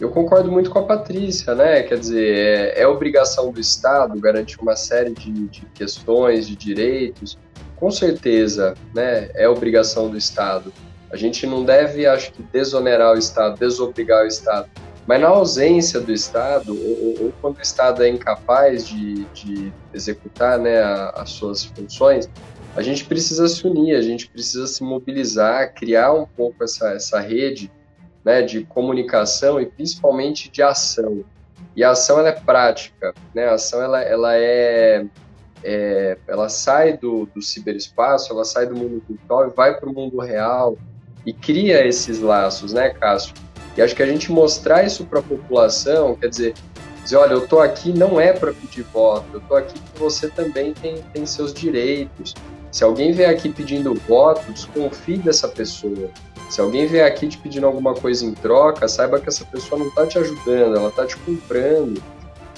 Eu 0.00 0.08
concordo 0.08 0.50
muito 0.50 0.70
com 0.70 0.78
a 0.78 0.82
Patrícia, 0.82 1.54
né? 1.54 1.82
Quer 1.82 1.98
dizer, 1.98 2.34
é, 2.34 2.80
é 2.80 2.88
obrigação 2.88 3.52
do 3.52 3.60
Estado 3.60 4.18
garantir 4.18 4.58
uma 4.58 4.74
série 4.74 5.12
de, 5.12 5.30
de, 5.48 5.66
questões, 5.74 6.48
de 6.48 6.56
direitos. 6.56 7.38
Com 7.76 7.90
certeza, 7.90 8.74
né? 8.94 9.28
É 9.34 9.46
obrigação 9.46 10.08
do 10.08 10.16
Estado. 10.16 10.72
A 11.12 11.18
gente 11.18 11.46
não 11.46 11.64
deve, 11.64 12.06
acho 12.06 12.32
que, 12.32 12.42
desonerar 12.42 13.14
o 13.14 13.18
Estado, 13.18 13.58
desobrigar 13.58 14.24
o 14.24 14.26
Estado. 14.26 14.70
Mas 15.06 15.20
na 15.20 15.28
ausência 15.28 16.00
do 16.00 16.12
Estado, 16.12 16.72
ou, 16.72 17.24
ou 17.24 17.32
quando 17.42 17.58
o 17.58 17.62
Estado 17.62 18.02
é 18.02 18.08
incapaz 18.08 18.88
de, 18.88 19.24
de 19.34 19.70
executar 19.92 20.58
né, 20.58 20.80
a, 20.80 21.10
as 21.16 21.30
suas 21.30 21.64
funções, 21.64 22.26
a 22.74 22.80
gente 22.80 23.04
precisa 23.04 23.46
se 23.48 23.66
unir, 23.66 23.96
a 23.96 24.00
gente 24.00 24.30
precisa 24.30 24.66
se 24.66 24.82
mobilizar, 24.82 25.74
criar 25.74 26.14
um 26.14 26.24
pouco 26.24 26.64
essa, 26.64 26.92
essa 26.92 27.20
rede 27.20 27.70
né, 28.24 28.42
de 28.42 28.64
comunicação 28.64 29.60
e 29.60 29.66
principalmente 29.66 30.50
de 30.50 30.62
ação. 30.62 31.24
E 31.74 31.84
a 31.84 31.90
ação 31.90 32.18
ela 32.18 32.28
é 32.28 32.32
prática, 32.32 33.14
né? 33.34 33.46
A 33.46 33.54
ação 33.54 33.80
ela, 33.82 34.02
ela 34.02 34.36
é, 34.36 35.06
é 35.62 36.18
ela 36.26 36.48
sai 36.48 36.96
do, 36.96 37.26
do 37.34 37.40
ciberespaço, 37.40 38.32
ela 38.32 38.44
sai 38.44 38.66
do 38.66 38.76
mundo 38.76 39.02
virtual 39.08 39.46
e 39.46 39.50
vai 39.50 39.78
para 39.78 39.88
o 39.88 39.92
mundo 39.92 40.18
real 40.18 40.76
e 41.24 41.32
cria 41.32 41.86
esses 41.86 42.20
laços, 42.20 42.72
né, 42.72 42.90
Cássio? 42.90 43.34
E 43.76 43.82
acho 43.82 43.94
que 43.94 44.02
a 44.02 44.06
gente 44.06 44.32
mostrar 44.32 44.84
isso 44.84 45.04
para 45.06 45.20
a 45.20 45.22
população, 45.22 46.16
quer 46.16 46.28
dizer, 46.28 46.54
dizer, 47.02 47.16
olha, 47.16 47.32
eu 47.32 47.44
estou 47.44 47.60
aqui 47.60 47.92
não 47.92 48.20
é 48.20 48.32
para 48.32 48.52
pedir 48.52 48.82
voto, 48.82 49.26
eu 49.32 49.40
estou 49.40 49.56
aqui 49.56 49.78
porque 49.78 49.98
você 49.98 50.28
também 50.28 50.72
tem, 50.74 51.02
tem 51.12 51.24
seus 51.26 51.52
direitos. 51.52 52.34
Se 52.70 52.84
alguém 52.84 53.12
vier 53.12 53.28
aqui 53.28 53.48
pedindo 53.48 53.94
voto, 53.94 54.52
desconfie 54.52 55.18
dessa 55.18 55.48
pessoa. 55.48 56.10
Se 56.50 56.60
alguém 56.60 56.84
vier 56.84 57.06
aqui 57.06 57.28
te 57.28 57.38
pedindo 57.38 57.64
alguma 57.64 57.94
coisa 57.94 58.24
em 58.24 58.34
troca, 58.34 58.88
saiba 58.88 59.20
que 59.20 59.28
essa 59.28 59.44
pessoa 59.44 59.78
não 59.78 59.86
está 59.86 60.04
te 60.04 60.18
ajudando, 60.18 60.76
ela 60.76 60.88
está 60.88 61.06
te 61.06 61.16
comprando. 61.18 62.02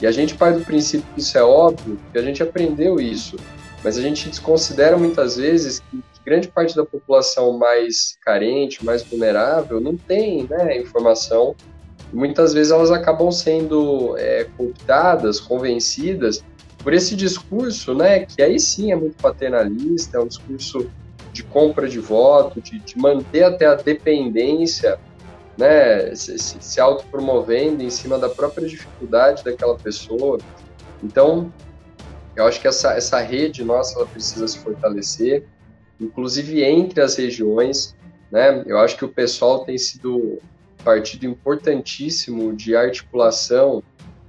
E 0.00 0.06
a 0.06 0.10
gente 0.10 0.34
parte 0.34 0.60
do 0.60 0.64
princípio 0.64 1.06
que 1.14 1.20
isso 1.20 1.36
é 1.36 1.42
óbvio, 1.42 2.00
que 2.10 2.18
a 2.18 2.22
gente 2.22 2.42
aprendeu 2.42 2.98
isso. 2.98 3.36
Mas 3.84 3.98
a 3.98 4.00
gente 4.00 4.30
desconsidera 4.30 4.96
muitas 4.96 5.36
vezes 5.36 5.80
que 5.90 6.02
grande 6.24 6.48
parte 6.48 6.74
da 6.74 6.86
população 6.86 7.58
mais 7.58 8.16
carente, 8.24 8.82
mais 8.82 9.02
vulnerável, 9.02 9.78
não 9.78 9.94
tem 9.94 10.46
né, 10.48 10.78
informação. 10.78 11.54
Muitas 12.10 12.54
vezes 12.54 12.72
elas 12.72 12.90
acabam 12.90 13.30
sendo 13.30 14.16
é, 14.16 14.46
cooptadas, 14.56 15.38
convencidas 15.38 16.42
por 16.78 16.94
esse 16.94 17.14
discurso, 17.14 17.94
né, 17.94 18.20
que 18.20 18.40
aí 18.40 18.58
sim 18.58 18.90
é 18.90 18.96
muito 18.96 19.16
paternalista, 19.16 20.16
é 20.16 20.20
um 20.20 20.26
discurso 20.26 20.90
de 21.32 21.42
compra 21.42 21.88
de 21.88 21.98
voto, 21.98 22.60
de, 22.60 22.78
de 22.78 22.98
manter 22.98 23.44
até 23.44 23.66
a 23.66 23.74
dependência, 23.74 24.98
né, 25.56 26.14
se, 26.14 26.38
se 26.38 26.80
autopromovendo 26.80 27.82
em 27.82 27.90
cima 27.90 28.18
da 28.18 28.28
própria 28.28 28.66
dificuldade 28.68 29.44
daquela 29.44 29.76
pessoa. 29.76 30.38
Então, 31.02 31.52
eu 32.34 32.46
acho 32.46 32.60
que 32.60 32.68
essa, 32.68 32.94
essa 32.94 33.20
rede 33.20 33.64
nossa 33.64 33.98
ela 33.98 34.06
precisa 34.06 34.46
se 34.48 34.58
fortalecer, 34.58 35.46
inclusive 36.00 36.62
entre 36.62 37.00
as 37.00 37.16
regiões. 37.16 37.94
Né? 38.30 38.62
Eu 38.66 38.78
acho 38.78 38.96
que 38.96 39.04
o 39.04 39.08
pessoal 39.08 39.64
tem 39.64 39.76
sido 39.76 40.38
partido 40.82 41.26
importantíssimo 41.26 42.54
de 42.54 42.74
articulação 42.74 43.82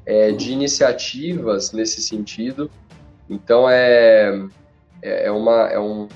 é, 0.05 0.31
de 0.31 0.51
iniciativas 0.51 1.71
nesse 1.71 2.01
sentido. 2.01 2.69
Então 3.29 3.69
é, 3.69 4.47
é, 5.01 5.27
é, 5.27 5.31
uma, 5.31 5.67
é 5.69 5.79
um 5.79 6.07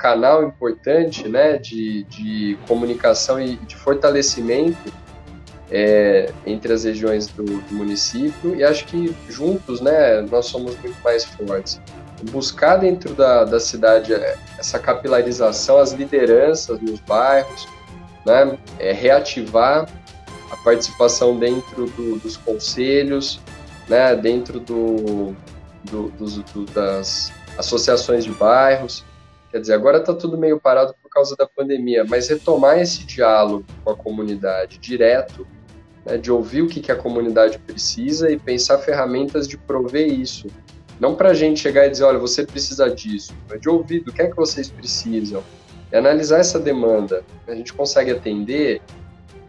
canal 0.00 0.42
importante 0.42 1.28
né, 1.28 1.58
de, 1.58 2.04
de 2.04 2.58
comunicação 2.66 3.40
e 3.40 3.56
de 3.56 3.76
fortalecimento 3.76 4.92
é, 5.70 6.32
entre 6.46 6.72
as 6.72 6.84
regiões 6.84 7.28
do, 7.28 7.44
do, 7.44 7.74
município 7.74 8.56
e 8.56 8.64
acho 8.64 8.86
que 8.86 9.14
juntos 9.28 9.80
né, 9.80 10.22
nós 10.22 10.46
somos 10.46 10.76
muito 10.80 10.96
mais 11.04 11.24
fortes. 11.24 11.80
Buscar 12.32 12.76
dentro 12.76 13.14
da, 13.14 13.44
da 13.44 13.60
cidade 13.60 14.12
essa 14.58 14.78
capilarização, 14.78 15.78
as 15.78 15.92
lideranças 15.92 16.80
nos 16.80 16.98
bairros, 17.00 17.68
né, 18.26 18.58
é, 18.78 18.92
reativar 18.92 19.88
a 20.50 20.56
participação 20.56 21.38
dentro 21.38 21.86
do, 21.86 22.18
dos 22.18 22.36
conselhos, 22.38 23.40
né, 23.88 24.16
dentro 24.16 24.58
do, 24.58 25.34
do, 25.84 26.10
do, 26.10 26.64
das 26.72 27.32
associações 27.56 28.24
de 28.24 28.30
bairros. 28.32 29.04
Quer 29.50 29.60
dizer, 29.60 29.74
agora 29.74 29.98
está 29.98 30.14
tudo 30.14 30.38
meio 30.38 30.60
parado 30.60 30.94
por 31.02 31.10
causa 31.10 31.34
da 31.36 31.46
pandemia, 31.46 32.04
mas 32.04 32.28
retomar 32.28 32.78
esse 32.78 33.04
diálogo 33.04 33.64
com 33.84 33.90
a 33.90 33.96
comunidade 33.96 34.78
direto, 34.78 35.46
né, 36.06 36.16
de 36.16 36.30
ouvir 36.30 36.62
o 36.62 36.68
que, 36.68 36.80
que 36.80 36.92
a 36.92 36.96
comunidade 36.96 37.58
precisa 37.58 38.30
e 38.30 38.38
pensar 38.38 38.78
ferramentas 38.78 39.48
de 39.48 39.56
prover 39.58 40.06
isso. 40.08 40.46
Não 41.00 41.14
para 41.14 41.30
a 41.30 41.34
gente 41.34 41.58
chegar 41.58 41.86
e 41.86 41.90
dizer, 41.90 42.04
olha, 42.04 42.18
você 42.18 42.44
precisa 42.44 42.88
disso, 42.88 43.34
mas 43.48 43.60
de 43.60 43.68
ouvir 43.68 44.00
do 44.00 44.12
que 44.12 44.22
é 44.22 44.28
que 44.28 44.36
vocês 44.36 44.70
precisam. 44.70 45.42
E 45.90 45.96
analisar 45.96 46.38
essa 46.38 46.60
demanda. 46.60 47.24
A 47.48 47.54
gente 47.54 47.72
consegue 47.72 48.12
atender 48.12 48.80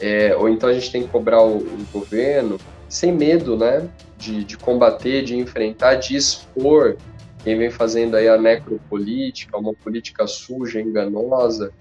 é, 0.01 0.35
ou 0.35 0.49
então 0.49 0.67
a 0.67 0.73
gente 0.73 0.91
tem 0.91 1.03
que 1.03 1.09
cobrar 1.09 1.43
o, 1.43 1.57
o 1.57 1.85
governo 1.93 2.57
sem 2.89 3.11
medo, 3.11 3.55
né, 3.55 3.87
de, 4.17 4.43
de, 4.43 4.57
combater, 4.57 5.23
de 5.23 5.37
enfrentar, 5.37 5.95
de 5.95 6.15
expor 6.15 6.97
quem 7.43 7.57
vem 7.57 7.71
fazendo 7.71 8.15
aí 8.15 8.27
a 8.27 8.37
necropolítica, 8.37 9.57
uma 9.57 9.73
política 9.73 10.27
suja, 10.27 10.79
enganosa, 10.79 11.71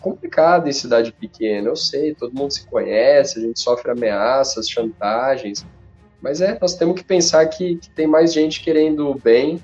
complicada 0.00 0.68
em 0.68 0.72
cidade 0.72 1.12
pequena, 1.12 1.68
eu 1.68 1.76
sei, 1.76 2.14
todo 2.14 2.34
mundo 2.34 2.52
se 2.52 2.66
conhece, 2.66 3.38
a 3.38 3.42
gente 3.42 3.58
sofre 3.58 3.90
ameaças, 3.90 4.68
chantagens, 4.68 5.66
mas 6.20 6.40
é, 6.40 6.56
nós 6.60 6.74
temos 6.74 6.96
que 6.96 7.04
pensar 7.04 7.46
que, 7.46 7.76
que 7.76 7.90
tem 7.90 8.06
mais 8.06 8.32
gente 8.32 8.60
querendo 8.60 9.08
o 9.08 9.14
bem, 9.14 9.60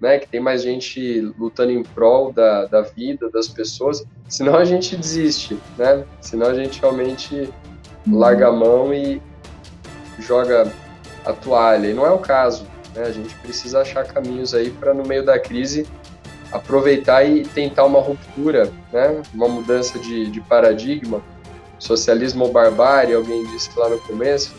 né, 0.00 0.18
que 0.18 0.28
tem 0.28 0.40
mais 0.40 0.62
gente 0.62 1.20
lutando 1.38 1.72
em 1.72 1.82
prol 1.82 2.32
da, 2.32 2.66
da 2.66 2.82
vida 2.82 3.30
das 3.30 3.48
pessoas, 3.48 4.04
senão 4.28 4.56
a 4.56 4.64
gente 4.64 4.96
desiste, 4.96 5.56
né? 5.78 6.04
Senão 6.20 6.48
a 6.48 6.54
gente 6.54 6.80
realmente 6.80 7.48
larga 8.06 8.48
a 8.48 8.52
mão 8.52 8.92
e 8.92 9.20
joga 10.18 10.70
a 11.24 11.32
toalha. 11.32 11.88
E 11.88 11.94
não 11.94 12.04
é 12.04 12.10
o 12.10 12.18
caso, 12.18 12.66
né? 12.96 13.04
A 13.04 13.12
gente 13.12 13.34
precisa 13.36 13.80
achar 13.80 14.04
caminhos 14.04 14.54
aí 14.54 14.70
para 14.70 14.92
no 14.92 15.06
meio 15.06 15.24
da 15.24 15.38
crise 15.38 15.86
aproveitar 16.50 17.24
e 17.24 17.42
tentar 17.42 17.84
uma 17.84 18.00
ruptura, 18.00 18.72
né? 18.92 19.22
Uma 19.34 19.48
mudança 19.48 19.98
de, 19.98 20.30
de 20.30 20.40
paradigma, 20.40 21.22
socialismo 21.78 22.44
ou 22.44 22.52
barbárie, 22.52 23.14
alguém 23.14 23.44
disse 23.46 23.70
lá 23.78 23.88
no 23.88 23.98
começo, 24.00 24.54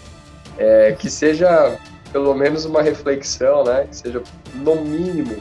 é, 0.58 0.92
que 0.94 1.10
seja 1.10 1.80
pelo 2.12 2.34
menos 2.34 2.66
uma 2.66 2.82
reflexão, 2.82 3.64
né? 3.64 3.86
Que 3.90 3.96
seja, 3.96 4.24
no 4.56 4.76
mínimo, 4.76 5.36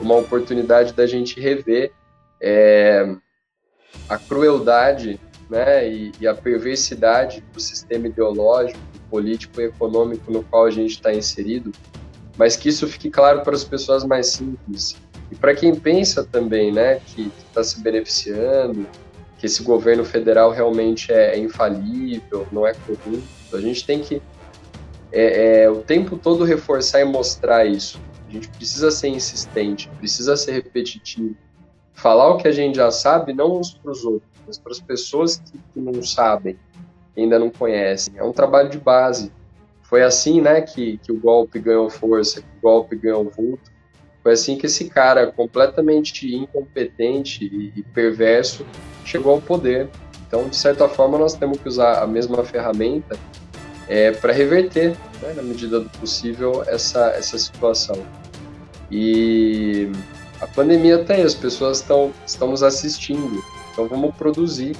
uma 0.00 0.16
oportunidade 0.16 0.92
da 0.92 1.06
gente 1.06 1.40
rever 1.40 1.92
é, 2.40 3.16
a 4.08 4.18
crueldade 4.18 5.20
né, 5.48 5.88
e, 5.88 6.12
e, 6.20 6.26
a 6.26 6.34
perversidade 6.34 7.42
do 7.52 7.60
sistema 7.60 8.06
ideológico, 8.06 8.78
político 9.10 9.60
e 9.60 9.64
econômico 9.64 10.32
no 10.32 10.42
qual 10.42 10.66
a 10.66 10.70
gente 10.70 10.92
está 10.92 11.14
inserido, 11.14 11.70
mas 12.36 12.56
que 12.56 12.68
isso 12.68 12.86
fique 12.86 13.10
claro 13.10 13.42
para 13.42 13.54
as 13.54 13.64
pessoas 13.64 14.04
mais 14.04 14.28
simples. 14.28 14.96
E 15.30 15.34
para 15.34 15.54
quem 15.54 15.74
pensa 15.74 16.24
também 16.24 16.72
né, 16.72 17.00
que 17.06 17.30
está 17.48 17.62
se 17.62 17.80
beneficiando, 17.80 18.86
que 19.38 19.46
esse 19.46 19.62
governo 19.62 20.04
federal 20.04 20.50
realmente 20.50 21.12
é, 21.12 21.34
é 21.34 21.38
infalível, 21.38 22.46
não 22.50 22.66
é 22.66 22.74
corrupto, 22.74 23.56
a 23.56 23.60
gente 23.60 23.84
tem 23.84 24.00
que 24.00 24.22
é, 25.12 25.62
é, 25.62 25.70
o 25.70 25.76
tempo 25.76 26.16
todo 26.16 26.44
reforçar 26.44 27.00
e 27.00 27.04
mostrar 27.04 27.64
isso. 27.64 28.00
A 28.28 28.32
gente 28.32 28.48
precisa 28.48 28.90
ser 28.90 29.08
insistente, 29.08 29.88
precisa 29.98 30.36
ser 30.36 30.52
repetitivo. 30.52 31.36
Falar 31.92 32.30
o 32.30 32.36
que 32.36 32.48
a 32.48 32.52
gente 32.52 32.74
já 32.74 32.90
sabe, 32.90 33.32
não 33.32 33.58
uns 33.58 33.72
para 33.72 33.92
os 33.92 34.04
outros, 34.04 34.28
mas 34.44 34.58
para 34.58 34.72
as 34.72 34.80
pessoas 34.80 35.36
que, 35.36 35.58
que, 35.72 35.80
não 35.80 36.02
sabem, 36.02 36.58
ainda 37.16 37.38
não 37.38 37.48
conhecem. 37.48 38.14
É 38.16 38.24
um 38.24 38.32
trabalho 38.32 38.68
de 38.68 38.78
base. 38.78 39.32
Foi 39.84 40.02
assim 40.02 40.40
né, 40.40 40.60
que, 40.60 40.98
que 40.98 41.12
o 41.12 41.16
golpe 41.18 41.58
ganhou 41.58 41.88
força, 41.88 42.40
que 42.40 42.46
o 42.58 42.60
golpe 42.60 42.96
ganhou 42.96 43.30
vulto. 43.30 43.72
Foi 44.22 44.32
assim 44.32 44.56
que 44.56 44.66
esse 44.66 44.86
cara, 44.86 45.26
completamente 45.30 46.34
incompetente 46.34 47.44
e, 47.44 47.72
e 47.76 47.82
perverso, 47.82 48.66
chegou 49.04 49.32
ao 49.32 49.40
poder. 49.40 49.88
Então, 50.26 50.48
de 50.48 50.56
certa 50.56 50.88
forma, 50.88 51.18
nós 51.18 51.34
temos 51.34 51.58
que 51.58 51.68
usar 51.68 52.02
a 52.02 52.06
mesma 52.06 52.42
ferramenta 52.42 53.16
é, 53.86 54.10
para 54.12 54.32
reverter, 54.32 54.96
né, 55.20 55.34
na 55.36 55.42
medida 55.42 55.80
do 55.80 55.90
possível, 55.90 56.64
essa, 56.66 57.10
essa 57.10 57.38
situação. 57.38 58.02
E 58.90 59.90
a 60.40 60.46
pandemia 60.46 61.00
está 61.00 61.14
aí, 61.14 61.22
as 61.22 61.34
pessoas 61.34 61.80
estão 61.80 62.12
estamos 62.26 62.62
assistindo, 62.62 63.42
então 63.72 63.86
vamos 63.86 64.14
produzir 64.14 64.76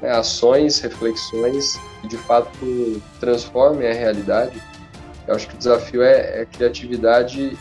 né, 0.00 0.10
ações, 0.10 0.80
reflexões 0.80 1.80
que 2.00 2.08
de 2.08 2.16
fato 2.16 3.02
transformem 3.20 3.88
a 3.88 3.94
realidade. 3.94 4.60
Eu 5.26 5.34
acho 5.34 5.48
que 5.48 5.54
o 5.54 5.58
desafio 5.58 6.02
é, 6.02 6.42
é 6.42 6.46
criatividade 6.46 7.40
e 7.40 7.56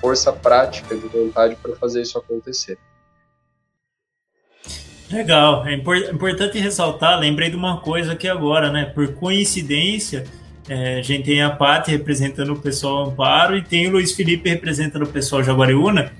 força 0.00 0.32
prática 0.32 0.94
de 0.94 1.06
vontade 1.08 1.56
para 1.56 1.74
fazer 1.76 2.02
isso 2.02 2.18
acontecer. 2.18 2.78
Legal, 5.10 5.66
é 5.66 5.74
importante 5.74 6.58
ressaltar, 6.58 7.20
lembrei 7.20 7.50
de 7.50 7.56
uma 7.56 7.80
coisa 7.80 8.12
aqui 8.12 8.26
agora, 8.26 8.72
né? 8.72 8.86
Por 8.86 9.14
coincidência, 9.14 10.24
é, 10.68 10.98
a 10.98 11.02
gente 11.02 11.24
tem 11.24 11.42
a 11.42 11.50
Paty 11.50 11.90
representando 11.90 12.52
o 12.52 12.60
pessoal 12.60 13.04
Amparo 13.04 13.56
e 13.56 13.62
tem 13.62 13.86
o 13.86 13.92
Luiz 13.92 14.12
Felipe 14.12 14.48
representando 14.48 15.02
o 15.02 15.08
pessoal 15.08 15.42
Jaguariúna. 15.42 16.10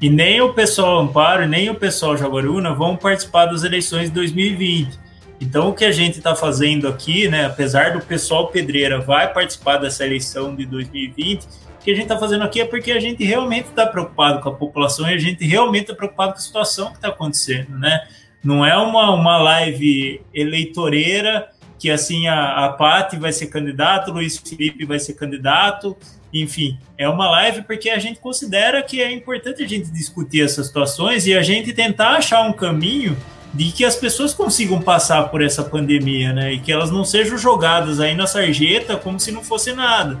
E 0.00 0.08
nem 0.08 0.40
o 0.40 0.54
pessoal 0.54 1.00
Amparo 1.00 1.46
nem 1.46 1.68
o 1.68 1.74
pessoal 1.74 2.16
Jaguariúna 2.16 2.74
vão 2.74 2.96
participar 2.96 3.46
das 3.46 3.62
eleições 3.62 4.08
de 4.08 4.14
2020. 4.14 4.98
Então, 5.40 5.70
o 5.70 5.74
que 5.74 5.86
a 5.86 5.92
gente 5.92 6.18
está 6.18 6.36
fazendo 6.36 6.86
aqui, 6.86 7.26
né, 7.26 7.46
apesar 7.46 7.94
do 7.94 8.04
pessoal 8.04 8.48
Pedreira 8.48 9.00
vai 9.00 9.32
participar 9.32 9.78
dessa 9.78 10.04
eleição 10.04 10.54
de 10.54 10.66
2020, 10.66 11.44
o 11.44 11.82
que 11.82 11.90
a 11.90 11.94
gente 11.94 12.02
está 12.02 12.18
fazendo 12.18 12.44
aqui 12.44 12.60
é 12.60 12.66
porque 12.66 12.92
a 12.92 13.00
gente 13.00 13.24
realmente 13.24 13.68
está 13.68 13.86
preocupado 13.86 14.40
com 14.40 14.50
a 14.50 14.54
população 14.54 15.08
e 15.10 15.14
a 15.14 15.18
gente 15.18 15.46
realmente 15.46 15.84
está 15.84 15.94
preocupado 15.94 16.32
com 16.32 16.38
a 16.38 16.42
situação 16.42 16.90
que 16.90 16.96
está 16.96 17.08
acontecendo, 17.08 17.78
né? 17.78 18.06
Não 18.44 18.64
é 18.64 18.76
uma, 18.76 19.14
uma 19.14 19.38
live 19.38 20.20
eleitoreira 20.34 21.48
que 21.78 21.90
assim 21.90 22.28
a, 22.28 22.66
a 22.66 23.08
vai 23.18 23.32
ser 23.32 23.46
candidato, 23.46 24.10
o 24.10 24.14
Luiz 24.14 24.36
Felipe 24.36 24.84
vai 24.84 24.98
ser 24.98 25.14
candidato, 25.14 25.96
enfim, 26.32 26.78
é 26.98 27.08
uma 27.08 27.30
live 27.30 27.62
porque 27.62 27.88
a 27.88 27.98
gente 27.98 28.20
considera 28.20 28.82
que 28.82 29.00
é 29.00 29.10
importante 29.10 29.62
a 29.62 29.66
gente 29.66 29.90
discutir 29.90 30.44
essas 30.44 30.66
situações 30.66 31.26
e 31.26 31.34
a 31.34 31.42
gente 31.42 31.72
tentar 31.72 32.10
achar 32.10 32.42
um 32.42 32.52
caminho 32.52 33.16
de 33.52 33.72
que 33.72 33.84
as 33.84 33.96
pessoas 33.96 34.32
consigam 34.32 34.80
passar 34.80 35.24
por 35.24 35.42
essa 35.42 35.62
pandemia, 35.62 36.32
né? 36.32 36.52
E 36.52 36.60
que 36.60 36.70
elas 36.70 36.90
não 36.90 37.04
sejam 37.04 37.36
jogadas 37.36 37.98
aí 37.98 38.14
na 38.14 38.26
sarjeta 38.26 38.96
como 38.96 39.18
se 39.18 39.32
não 39.32 39.42
fosse 39.42 39.72
nada. 39.72 40.20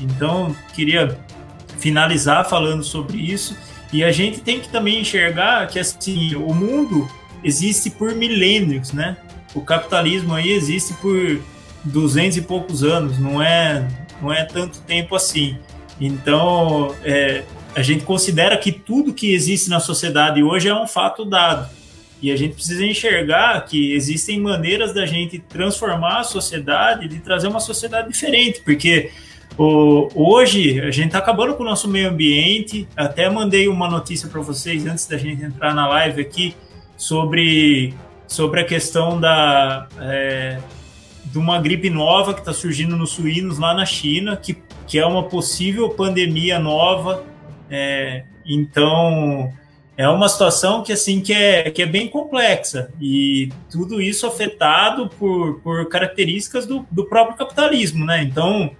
Então, 0.00 0.54
queria 0.74 1.18
finalizar 1.78 2.48
falando 2.48 2.84
sobre 2.84 3.18
isso. 3.18 3.56
E 3.92 4.04
a 4.04 4.12
gente 4.12 4.40
tem 4.40 4.60
que 4.60 4.68
também 4.68 5.00
enxergar 5.00 5.66
que 5.66 5.78
assim, 5.78 6.34
o 6.36 6.54
mundo 6.54 7.08
existe 7.42 7.90
por 7.90 8.14
milênios, 8.14 8.92
né? 8.92 9.16
O 9.54 9.62
capitalismo 9.62 10.34
aí 10.34 10.50
existe 10.50 10.94
por 10.94 11.40
duzentos 11.84 12.36
e 12.36 12.42
poucos 12.42 12.84
anos, 12.84 13.18
não 13.18 13.42
é, 13.42 13.88
não 14.20 14.32
é 14.32 14.44
tanto 14.44 14.80
tempo 14.80 15.16
assim. 15.16 15.56
Então, 16.00 16.94
é, 17.02 17.44
a 17.74 17.82
gente 17.82 18.04
considera 18.04 18.56
que 18.56 18.70
tudo 18.70 19.12
que 19.12 19.32
existe 19.32 19.68
na 19.70 19.80
sociedade 19.80 20.42
hoje 20.42 20.68
é 20.68 20.74
um 20.74 20.86
fato 20.86 21.24
dado. 21.24 21.68
E 22.20 22.32
a 22.32 22.36
gente 22.36 22.54
precisa 22.54 22.84
enxergar 22.84 23.60
que 23.64 23.92
existem 23.92 24.40
maneiras 24.40 24.92
da 24.92 25.06
gente 25.06 25.38
transformar 25.38 26.20
a 26.20 26.24
sociedade, 26.24 27.06
de 27.06 27.20
trazer 27.20 27.46
uma 27.46 27.60
sociedade 27.60 28.08
diferente, 28.08 28.60
porque 28.64 29.10
hoje 29.56 30.80
a 30.80 30.90
gente 30.90 31.08
está 31.08 31.18
acabando 31.18 31.54
com 31.54 31.62
o 31.62 31.66
nosso 31.66 31.88
meio 31.88 32.08
ambiente. 32.08 32.88
Até 32.96 33.28
mandei 33.30 33.68
uma 33.68 33.88
notícia 33.88 34.28
para 34.28 34.40
vocês 34.40 34.86
antes 34.86 35.06
da 35.06 35.16
gente 35.16 35.44
entrar 35.44 35.74
na 35.74 35.86
live 35.88 36.20
aqui 36.20 36.54
sobre, 36.96 37.94
sobre 38.26 38.60
a 38.60 38.64
questão 38.64 39.20
da, 39.20 39.88
é, 40.00 40.58
de 41.24 41.38
uma 41.38 41.60
gripe 41.60 41.88
nova 41.88 42.34
que 42.34 42.40
está 42.40 42.52
surgindo 42.52 42.96
nos 42.96 43.10
suínos 43.10 43.58
lá 43.58 43.74
na 43.74 43.86
China, 43.86 44.36
que, 44.36 44.56
que 44.86 44.98
é 44.98 45.06
uma 45.06 45.24
possível 45.24 45.88
pandemia 45.90 46.58
nova. 46.58 47.24
É, 47.70 48.24
então, 48.44 49.52
é 49.98 50.08
uma 50.08 50.28
situação 50.28 50.84
que 50.84 50.92
assim 50.92 51.20
que 51.20 51.32
é, 51.32 51.72
que 51.72 51.82
é 51.82 51.86
bem 51.86 52.06
complexa 52.06 52.88
e 53.00 53.50
tudo 53.68 54.00
isso 54.00 54.28
afetado 54.28 55.10
por, 55.18 55.58
por 55.58 55.88
características 55.88 56.64
do, 56.64 56.86
do 56.88 57.04
próprio 57.04 57.36
capitalismo, 57.36 58.06
né? 58.06 58.22
Então, 58.22 58.70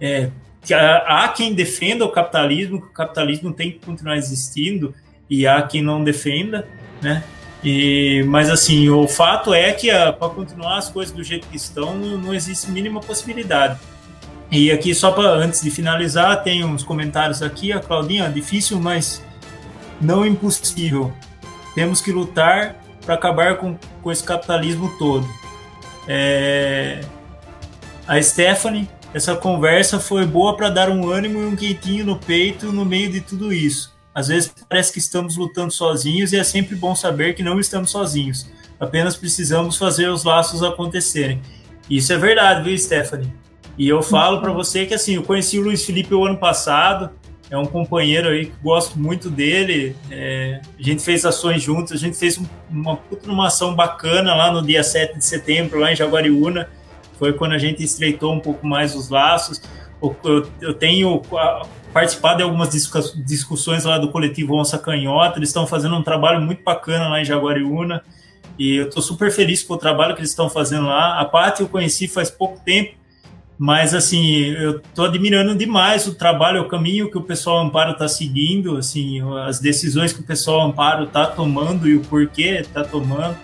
é, 0.00 0.30
há 0.72 1.26
quem 1.26 1.54
defenda 1.54 2.04
o 2.04 2.12
capitalismo, 2.12 2.80
que 2.80 2.86
o 2.86 2.92
capitalismo 2.92 3.52
tem 3.52 3.72
que 3.72 3.84
continuar 3.84 4.16
existindo 4.16 4.94
e 5.28 5.44
há 5.44 5.60
quem 5.60 5.82
não 5.82 6.04
defenda, 6.04 6.68
né? 7.02 7.24
E, 7.64 8.22
mas 8.28 8.48
assim, 8.48 8.88
o 8.88 9.08
fato 9.08 9.52
é 9.52 9.72
que 9.72 9.90
para 9.90 10.28
continuar 10.28 10.78
as 10.78 10.88
coisas 10.88 11.12
do 11.12 11.24
jeito 11.24 11.48
que 11.48 11.56
estão, 11.56 11.96
não, 11.96 12.16
não 12.16 12.32
existe 12.32 12.70
mínima 12.70 13.00
possibilidade. 13.00 13.76
E 14.52 14.70
aqui, 14.70 14.94
só 14.94 15.10
para 15.10 15.30
antes 15.30 15.62
de 15.62 15.70
finalizar, 15.70 16.44
tem 16.44 16.64
uns 16.64 16.84
comentários 16.84 17.42
aqui. 17.42 17.72
A 17.72 17.80
Claudinha, 17.80 18.28
difícil, 18.28 18.80
mas 18.80 19.20
não 20.00 20.24
impossível. 20.24 21.12
Temos 21.74 22.00
que 22.00 22.10
lutar 22.10 22.76
para 23.04 23.14
acabar 23.14 23.56
com, 23.56 23.76
com 24.02 24.10
esse 24.10 24.24
capitalismo 24.24 24.96
todo. 24.98 25.28
É... 26.08 27.00
A 28.06 28.20
Stephanie, 28.20 28.88
essa 29.14 29.36
conversa 29.36 30.00
foi 30.00 30.26
boa 30.26 30.56
para 30.56 30.68
dar 30.68 30.88
um 30.88 31.08
ânimo 31.10 31.40
e 31.40 31.44
um 31.44 31.56
quentinho 31.56 32.04
no 32.04 32.16
peito 32.16 32.72
no 32.72 32.84
meio 32.84 33.10
de 33.10 33.20
tudo 33.20 33.52
isso. 33.52 33.94
Às 34.14 34.28
vezes 34.28 34.52
parece 34.68 34.92
que 34.92 34.98
estamos 34.98 35.36
lutando 35.36 35.72
sozinhos 35.72 36.32
e 36.32 36.36
é 36.36 36.44
sempre 36.44 36.74
bom 36.74 36.94
saber 36.94 37.34
que 37.34 37.42
não 37.42 37.60
estamos 37.60 37.90
sozinhos. 37.90 38.48
Apenas 38.78 39.16
precisamos 39.16 39.76
fazer 39.76 40.08
os 40.08 40.24
laços 40.24 40.62
acontecerem. 40.62 41.40
Isso 41.88 42.12
é 42.12 42.16
verdade, 42.16 42.64
viu, 42.64 42.76
Stephanie? 42.76 43.32
E 43.78 43.88
eu 43.88 44.02
falo 44.02 44.40
para 44.40 44.52
você 44.52 44.86
que 44.86 44.94
assim, 44.94 45.14
eu 45.14 45.22
conheci 45.22 45.58
o 45.58 45.62
Luiz 45.62 45.84
Felipe 45.84 46.14
o 46.14 46.24
ano 46.24 46.38
passado, 46.38 47.10
é 47.50 47.58
um 47.58 47.66
companheiro 47.66 48.28
aí 48.28 48.46
que 48.46 48.56
gosto 48.62 48.98
muito 48.98 49.28
dele. 49.28 49.96
É, 50.10 50.60
a 50.78 50.82
gente 50.82 51.02
fez 51.02 51.24
ações 51.24 51.62
juntos, 51.62 51.92
a 51.92 51.96
gente 51.96 52.16
fez 52.16 52.40
uma 52.70 52.98
uma 53.26 53.46
ação 53.48 53.74
bacana 53.74 54.34
lá 54.34 54.52
no 54.52 54.62
dia 54.62 54.82
7 54.82 55.18
de 55.18 55.24
setembro, 55.24 55.80
lá 55.80 55.92
em 55.92 55.96
Jaguariúna. 55.96 56.68
Foi 57.18 57.32
quando 57.32 57.52
a 57.52 57.58
gente 57.58 57.82
estreitou 57.82 58.32
um 58.32 58.40
pouco 58.40 58.66
mais 58.66 58.94
os 58.94 59.10
laços. 59.10 59.60
Eu, 60.00 60.16
eu 60.60 60.74
tenho 60.74 61.20
participado 61.92 62.38
de 62.38 62.42
algumas 62.44 62.70
discussões 63.26 63.84
lá 63.84 63.98
do 63.98 64.10
coletivo 64.10 64.54
Onça 64.54 64.78
Canhota, 64.78 65.38
eles 65.38 65.48
estão 65.48 65.66
fazendo 65.66 65.96
um 65.96 66.02
trabalho 66.02 66.40
muito 66.40 66.62
bacana 66.62 67.08
lá 67.08 67.20
em 67.20 67.24
Jaguariúna, 67.24 68.02
e 68.58 68.76
eu 68.76 68.88
estou 68.88 69.02
super 69.02 69.30
feliz 69.30 69.62
com 69.62 69.74
o 69.74 69.76
trabalho 69.76 70.14
que 70.14 70.20
eles 70.20 70.30
estão 70.30 70.48
fazendo 70.48 70.86
lá. 70.86 71.18
A 71.18 71.24
parte 71.24 71.60
eu 71.60 71.68
conheci 71.68 72.06
faz 72.06 72.30
pouco 72.30 72.60
tempo, 72.60 72.94
mas 73.60 73.92
assim, 73.92 74.46
eu 74.54 74.78
estou 74.78 75.04
admirando 75.04 75.54
demais 75.54 76.06
o 76.06 76.14
trabalho, 76.14 76.62
o 76.62 76.64
caminho 76.66 77.10
que 77.10 77.18
o 77.18 77.20
pessoal 77.20 77.58
Amparo 77.58 77.92
está 77.92 78.08
seguindo, 78.08 78.78
assim, 78.78 79.20
as 79.46 79.60
decisões 79.60 80.14
que 80.14 80.20
o 80.20 80.22
pessoal 80.22 80.62
Amparo 80.62 81.04
está 81.04 81.26
tomando 81.26 81.86
e 81.86 81.94
o 81.94 82.00
porquê 82.00 82.56
está 82.58 82.82
tomando. 82.82 83.36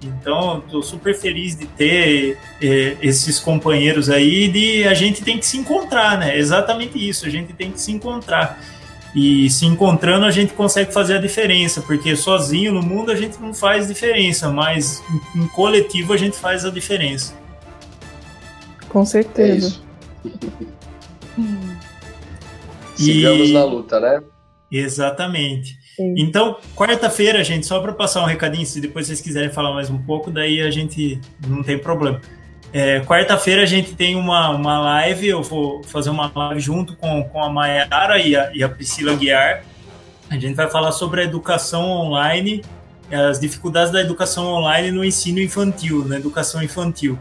Então, 0.00 0.62
estou 0.64 0.80
super 0.80 1.12
feliz 1.12 1.56
de 1.56 1.66
ter 1.66 2.38
é, 2.62 2.96
esses 3.02 3.40
companheiros 3.40 4.08
aí. 4.08 4.46
De 4.46 4.84
a 4.84 4.94
gente 4.94 5.24
tem 5.24 5.36
que 5.36 5.44
se 5.44 5.58
encontrar, 5.58 6.16
né? 6.16 6.38
Exatamente 6.38 6.96
isso. 6.96 7.26
A 7.26 7.28
gente 7.28 7.52
tem 7.52 7.72
que 7.72 7.80
se 7.80 7.90
encontrar 7.90 8.60
e 9.12 9.50
se 9.50 9.66
encontrando 9.66 10.24
a 10.24 10.30
gente 10.30 10.52
consegue 10.52 10.92
fazer 10.92 11.16
a 11.16 11.20
diferença, 11.20 11.80
porque 11.80 12.14
sozinho 12.14 12.72
no 12.72 12.82
mundo 12.82 13.10
a 13.10 13.16
gente 13.16 13.40
não 13.40 13.52
faz 13.52 13.88
diferença, 13.88 14.50
mas 14.52 15.02
em 15.34 15.48
coletivo 15.48 16.12
a 16.12 16.16
gente 16.16 16.36
faz 16.36 16.64
a 16.64 16.70
diferença. 16.70 17.47
Com 18.88 19.04
certeza. 19.04 19.80
É 20.24 20.28
Sigamos 22.96 23.50
na 23.52 23.64
luta, 23.64 24.00
né? 24.00 24.22
Exatamente. 24.70 25.78
Então, 26.16 26.56
quarta-feira, 26.76 27.42
gente, 27.42 27.66
só 27.66 27.80
para 27.80 27.92
passar 27.92 28.22
um 28.22 28.26
recadinho, 28.26 28.64
se 28.66 28.80
depois 28.80 29.06
vocês 29.06 29.20
quiserem 29.20 29.50
falar 29.50 29.72
mais 29.72 29.90
um 29.90 29.98
pouco, 29.98 30.30
daí 30.30 30.60
a 30.60 30.70
gente 30.70 31.20
não 31.46 31.62
tem 31.62 31.78
problema. 31.78 32.20
É, 32.72 33.00
quarta-feira 33.00 33.62
a 33.62 33.66
gente 33.66 33.94
tem 33.94 34.14
uma, 34.14 34.50
uma 34.50 34.78
live, 34.78 35.26
eu 35.26 35.42
vou 35.42 35.82
fazer 35.82 36.10
uma 36.10 36.30
live 36.32 36.60
junto 36.60 36.96
com, 36.96 37.24
com 37.24 37.42
a 37.42 37.48
Mayara 37.48 38.18
e 38.18 38.36
a, 38.36 38.50
e 38.54 38.62
a 38.62 38.68
Priscila 38.68 39.14
Guiar. 39.14 39.64
A 40.30 40.34
gente 40.34 40.54
vai 40.54 40.70
falar 40.70 40.92
sobre 40.92 41.22
a 41.22 41.24
educação 41.24 41.90
online, 41.90 42.62
as 43.10 43.40
dificuldades 43.40 43.90
da 43.90 44.00
educação 44.00 44.46
online 44.46 44.90
no 44.90 45.04
ensino 45.04 45.40
infantil, 45.40 46.04
na 46.04 46.16
educação 46.16 46.62
infantil. 46.62 47.18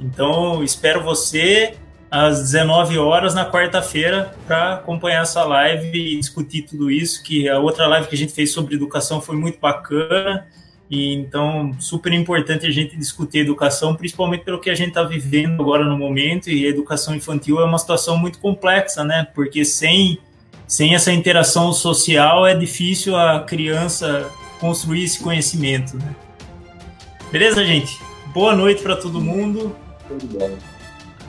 Então, 0.00 0.62
espero 0.62 1.02
você 1.02 1.74
às 2.10 2.40
19 2.40 2.98
horas 2.98 3.34
na 3.34 3.50
quarta-feira 3.50 4.34
para 4.46 4.74
acompanhar 4.74 5.22
essa 5.22 5.44
live 5.44 5.98
e 5.98 6.18
discutir 6.18 6.62
tudo 6.62 6.90
isso, 6.90 7.22
que 7.22 7.48
a 7.48 7.58
outra 7.58 7.86
live 7.86 8.08
que 8.08 8.14
a 8.14 8.18
gente 8.18 8.32
fez 8.32 8.50
sobre 8.52 8.74
educação 8.74 9.20
foi 9.20 9.36
muito 9.36 9.58
bacana, 9.60 10.46
e 10.90 11.12
então 11.12 11.76
super 11.78 12.12
importante 12.14 12.66
a 12.66 12.70
gente 12.70 12.96
discutir 12.96 13.40
educação, 13.40 13.94
principalmente 13.94 14.42
pelo 14.42 14.58
que 14.58 14.70
a 14.70 14.74
gente 14.74 14.88
está 14.88 15.02
vivendo 15.02 15.60
agora 15.60 15.84
no 15.84 15.98
momento, 15.98 16.48
e 16.48 16.64
a 16.64 16.68
educação 16.68 17.14
infantil 17.14 17.60
é 17.60 17.64
uma 17.64 17.78
situação 17.78 18.16
muito 18.16 18.38
complexa, 18.38 19.04
né? 19.04 19.26
Porque 19.34 19.64
sem, 19.66 20.18
sem 20.66 20.94
essa 20.94 21.12
interação 21.12 21.72
social 21.74 22.46
é 22.46 22.54
difícil 22.54 23.16
a 23.16 23.40
criança 23.40 24.30
construir 24.58 25.04
esse 25.04 25.22
conhecimento, 25.22 25.98
né? 25.98 26.16
Beleza, 27.30 27.62
gente? 27.66 28.00
Boa 28.32 28.56
noite 28.56 28.82
para 28.82 28.96
todo 28.96 29.20
mundo. 29.20 29.76
Tudo 30.08 30.26
bom. 30.38 30.58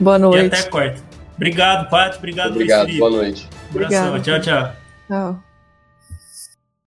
Boa 0.00 0.18
noite. 0.18 0.42
E 0.42 0.46
até 0.46 0.62
quarta. 0.70 1.02
Obrigado, 1.36 1.88
Paty. 1.88 2.18
Obrigado, 2.18 2.50
Obrigado. 2.52 2.98
Boa 2.98 3.10
noite. 3.10 3.48
Abração. 3.70 4.20
Tchau, 4.20 4.40
tchau. 4.40 4.72
Tchau. 5.08 5.49